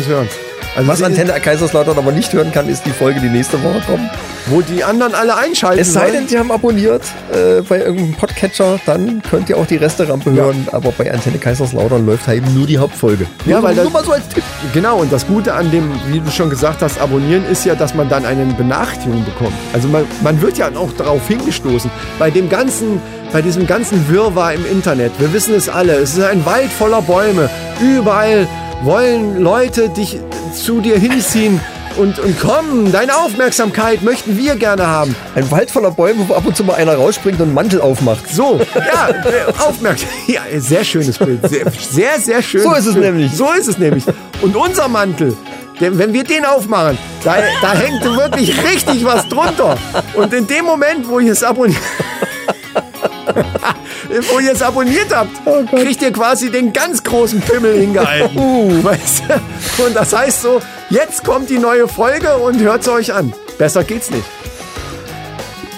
es 0.00 0.06
hören. 0.06 0.28
Also 0.76 0.88
Was 0.90 1.02
Antenne 1.02 1.32
Kaiserslautern 1.32 1.96
aber 1.96 2.12
nicht 2.12 2.32
hören 2.34 2.52
kann, 2.52 2.68
ist 2.68 2.84
die 2.84 2.90
Folge, 2.90 3.18
die 3.20 3.30
nächste 3.30 3.62
Woche 3.64 3.80
kommt. 3.86 4.10
Wo 4.48 4.60
die 4.60 4.84
anderen 4.84 5.14
alle 5.14 5.36
einschalten. 5.36 5.80
Es 5.80 5.92
sei 5.92 6.10
denn, 6.10 6.28
sie 6.28 6.38
haben 6.38 6.52
abonniert 6.52 7.02
äh, 7.32 7.62
bei 7.62 7.78
irgendeinem 7.78 8.14
Podcatcher, 8.14 8.78
dann 8.86 9.22
könnt 9.22 9.48
ihr 9.48 9.56
auch 9.56 9.66
die 9.66 9.76
Resterampe 9.76 10.30
Ja. 10.30 10.44
hören. 10.44 10.68
Aber 10.72 10.92
bei 10.92 11.10
Antenne 11.10 11.38
Kaiserslautern 11.38 12.04
läuft 12.06 12.26
halt 12.28 12.38
eben 12.44 12.54
nur 12.54 12.66
die 12.66 12.78
Hauptfolge. 12.78 13.26
Ja, 13.46 13.54
nur, 13.56 13.62
weil 13.64 13.74
das- 13.74 13.84
nur 13.84 13.92
mal 13.92 14.04
so 14.04 14.12
als 14.12 14.28
Tipp. 14.28 14.44
Genau, 14.74 14.98
und 14.98 15.10
das 15.12 15.26
Gute 15.26 15.54
an 15.54 15.70
dem, 15.70 15.90
wie 16.08 16.20
du 16.20 16.30
schon 16.30 16.50
gesagt 16.50 16.82
hast, 16.82 17.00
Abonnieren 17.00 17.44
ist 17.50 17.64
ja, 17.64 17.74
dass 17.74 17.94
man 17.94 18.08
dann 18.08 18.24
eine 18.26 18.44
Benachrichtigung 18.44 19.24
bekommt. 19.24 19.54
Also 19.72 19.88
man, 19.88 20.04
man 20.22 20.40
wird 20.42 20.58
ja 20.58 20.68
auch 20.76 20.92
darauf 20.92 21.26
hingestoßen. 21.26 21.90
Bei 22.18 22.30
dem 22.30 22.48
ganzen, 22.50 23.00
bei 23.32 23.40
diesem 23.42 23.66
ganzen 23.66 24.08
Wirrwarr 24.10 24.52
im 24.52 24.66
Internet, 24.66 25.12
wir 25.18 25.32
wissen 25.32 25.54
es 25.54 25.68
alle, 25.68 25.94
es 25.94 26.16
ist 26.18 26.22
ein 26.22 26.44
Wald 26.44 26.70
voller 26.70 27.00
Bäume. 27.02 27.48
Überall 27.80 28.46
wollen 28.82 29.42
Leute 29.42 29.88
dich 29.88 30.18
zu 30.54 30.80
dir 30.80 30.98
hinziehen. 30.98 31.60
und, 31.96 32.18
und 32.18 32.38
komm, 32.40 32.92
deine 32.92 33.16
Aufmerksamkeit 33.16 34.02
möchten 34.02 34.36
wir 34.36 34.56
gerne 34.56 34.86
haben. 34.86 35.16
Ein 35.34 35.50
Wald 35.50 35.70
voller 35.70 35.90
Bäume, 35.90 36.28
wo 36.28 36.34
ab 36.34 36.44
und 36.44 36.54
zu 36.56 36.62
mal 36.62 36.74
einer 36.74 36.94
rausspringt 36.94 37.40
und 37.40 37.46
einen 37.46 37.54
Mantel 37.54 37.80
aufmacht. 37.80 38.28
So, 38.28 38.60
ja, 38.74 39.08
äh, 39.08 39.50
aufmerksam. 39.58 40.08
Ja, 40.26 40.42
sehr 40.58 40.84
schönes 40.84 41.18
Bild. 41.18 41.48
Sehr, 41.48 41.70
sehr, 41.70 42.20
sehr 42.20 42.42
schön. 42.42 42.62
So 42.62 42.74
ist 42.74 42.86
es 42.86 42.96
nämlich. 42.96 43.32
So 43.32 43.50
ist 43.52 43.68
es 43.68 43.78
nämlich. 43.78 44.04
Und 44.42 44.54
unser 44.56 44.88
Mantel, 44.88 45.34
der, 45.80 45.96
wenn 45.96 46.12
wir 46.12 46.24
den 46.24 46.44
aufmachen, 46.44 46.98
da, 47.24 47.36
da 47.62 47.72
hängt 47.74 48.04
wirklich 48.04 48.52
richtig 48.62 49.04
was 49.04 49.26
drunter. 49.28 49.78
Und 50.14 50.34
in 50.34 50.46
dem 50.46 50.64
Moment, 50.66 51.08
wo 51.08 51.18
ihr 51.18 51.32
es 51.32 51.42
abonniert. 51.42 51.80
wo 54.32 54.38
ihr 54.38 54.52
es 54.52 54.62
abonniert 54.62 55.14
habt, 55.14 55.30
kriegt 55.70 56.02
ihr 56.02 56.12
quasi 56.12 56.50
den 56.50 56.72
ganz 56.72 57.02
großen 57.02 57.40
Pimmel 57.40 57.78
hingehalten. 57.80 58.36
Weißt 58.84 59.22
du? 59.28 59.84
Und 59.84 59.96
das 59.96 60.14
heißt 60.14 60.42
so, 60.42 60.60
jetzt 60.90 61.24
kommt 61.24 61.50
die 61.50 61.58
neue 61.58 61.88
Folge 61.88 62.36
und 62.36 62.60
hört 62.60 62.84
sie 62.84 62.92
euch 62.92 63.12
an. 63.12 63.32
Besser 63.58 63.84
geht's 63.84 64.10
nicht. 64.10 64.24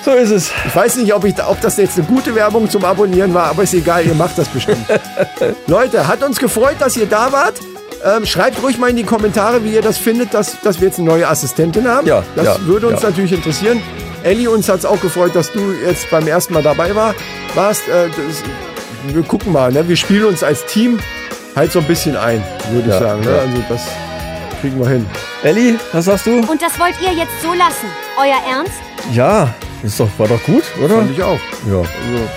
So 0.04 0.12
ist 0.12 0.30
es. 0.30 0.50
Ich 0.66 0.74
weiß 0.74 0.96
nicht, 0.96 1.12
ob, 1.12 1.24
ich, 1.24 1.34
ob 1.44 1.60
das 1.60 1.76
jetzt 1.76 1.98
eine 1.98 2.06
gute 2.06 2.34
Werbung 2.34 2.70
zum 2.70 2.84
Abonnieren 2.84 3.34
war, 3.34 3.44
aber 3.50 3.64
ist 3.64 3.74
egal, 3.74 4.06
ihr 4.06 4.14
macht 4.14 4.38
das 4.38 4.48
bestimmt. 4.48 4.86
Leute, 5.66 6.06
hat 6.06 6.22
uns 6.22 6.38
gefreut, 6.38 6.76
dass 6.78 6.96
ihr 6.96 7.06
da 7.06 7.32
wart. 7.32 7.54
Ähm, 8.04 8.24
schreibt 8.24 8.62
ruhig 8.62 8.78
mal 8.78 8.90
in 8.90 8.96
die 8.96 9.04
Kommentare, 9.04 9.64
wie 9.64 9.74
ihr 9.74 9.82
das 9.82 9.98
findet, 9.98 10.32
dass, 10.32 10.60
dass 10.62 10.80
wir 10.80 10.88
jetzt 10.88 10.98
eine 10.98 11.08
neue 11.08 11.28
Assistentin 11.28 11.88
haben. 11.88 12.06
Ja, 12.06 12.22
das 12.36 12.44
ja, 12.44 12.56
würde 12.60 12.86
uns 12.86 13.02
ja. 13.02 13.10
natürlich 13.10 13.32
interessieren. 13.32 13.82
Elli, 14.22 14.48
uns 14.48 14.68
hat 14.68 14.80
es 14.80 14.84
auch 14.84 15.00
gefreut, 15.00 15.34
dass 15.34 15.52
du 15.52 15.72
jetzt 15.72 16.10
beim 16.10 16.26
ersten 16.26 16.54
Mal 16.54 16.62
dabei 16.62 16.94
war, 16.94 17.14
warst. 17.54 17.88
Äh, 17.88 18.08
das, 18.08 18.42
wir 19.14 19.22
gucken 19.22 19.52
mal, 19.52 19.70
ne? 19.72 19.88
wir 19.88 19.96
spielen 19.96 20.24
uns 20.26 20.42
als 20.42 20.66
Team 20.66 20.98
halt 21.54 21.72
so 21.72 21.78
ein 21.78 21.84
bisschen 21.86 22.16
ein, 22.16 22.42
würde 22.70 22.88
Ja, 22.90 22.94
ich 22.96 23.00
sagen. 23.02 23.20
Ne? 23.22 23.30
ja. 23.30 23.38
Also 23.38 23.64
das 23.68 23.82
kriegen 24.60 24.78
wir 24.80 24.88
hin. 24.88 25.06
Elli, 25.42 25.78
was 25.92 26.06
sagst 26.06 26.26
du? 26.26 26.38
Und 26.40 26.60
das 26.60 26.78
wollt 26.78 26.94
ihr 27.00 27.12
jetzt 27.12 27.40
so 27.42 27.54
lassen? 27.54 27.86
Euer 28.18 28.36
Ernst? 28.56 28.72
Ja, 29.12 29.54
ist 29.82 29.98
doch, 30.00 30.08
war 30.18 30.28
doch 30.28 30.42
gut, 30.44 30.64
oder? 30.84 30.96
Fand 30.96 31.10
ich 31.12 31.22
auch. 31.22 31.38
Ja, 31.70 31.78
also 31.78 31.88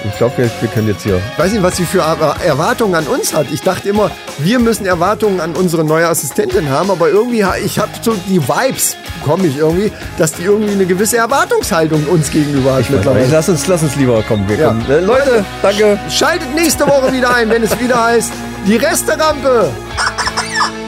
ich 0.05 0.17
glaube, 0.17 0.37
wir, 0.37 0.49
wir 0.61 0.69
können 0.69 0.87
jetzt 0.87 1.03
hier. 1.03 1.19
Ich 1.33 1.39
weiß 1.43 1.51
nicht, 1.51 1.63
was 1.63 1.75
sie 1.75 1.85
für 1.85 1.99
Er- 1.99 2.35
Erwartungen 2.45 2.95
an 2.95 3.07
uns 3.07 3.33
hat. 3.33 3.47
Ich 3.51 3.61
dachte 3.61 3.89
immer, 3.89 4.09
wir 4.37 4.59
müssen 4.59 4.85
Erwartungen 4.85 5.41
an 5.41 5.53
unsere 5.53 5.83
neue 5.83 6.07
Assistentin 6.07 6.69
haben, 6.69 6.89
aber 6.91 7.09
irgendwie, 7.09 7.43
ich 7.65 7.77
habe 7.79 7.89
so 8.01 8.13
die 8.29 8.39
Vibes, 8.41 8.95
komme 9.25 9.47
ich 9.47 9.57
irgendwie, 9.57 9.91
dass 10.17 10.33
die 10.33 10.43
irgendwie 10.43 10.71
eine 10.73 10.85
gewisse 10.85 11.17
Erwartungshaltung 11.17 12.05
uns 12.05 12.31
gegenüber 12.31 12.75
hat 12.75 12.89
mittlerweile. 12.89 13.27
Lass 13.31 13.49
uns, 13.49 13.67
lass 13.67 13.81
uns 13.83 13.95
lieber 13.97 14.21
kommen. 14.23 14.47
Wir 14.47 14.57
Ja. 14.57 14.67
kommen. 14.69 14.85
Äh, 14.89 14.99
Leute, 15.01 15.43
danke. 15.61 15.99
Schaltet 16.09 16.53
nächste 16.55 16.87
Woche 16.87 17.11
wieder 17.11 17.33
ein, 17.35 17.49
wenn 17.49 17.63
es 17.63 17.77
wieder 17.79 18.01
heißt, 18.01 18.31
die 18.65 18.77
Resterampe. 18.77 19.69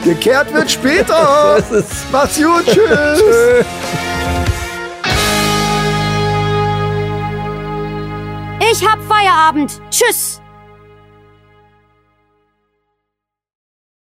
Gekehrt 0.04 0.52
wird 0.54 0.70
später. 0.70 1.58
So. 1.70 1.82
Macht's 2.12 2.36
gut, 2.36 2.64
tschüss. 2.66 3.64
Ich 8.76 8.84
hab 8.84 9.00
Feierabend. 9.04 9.80
Tschüss. 9.88 10.42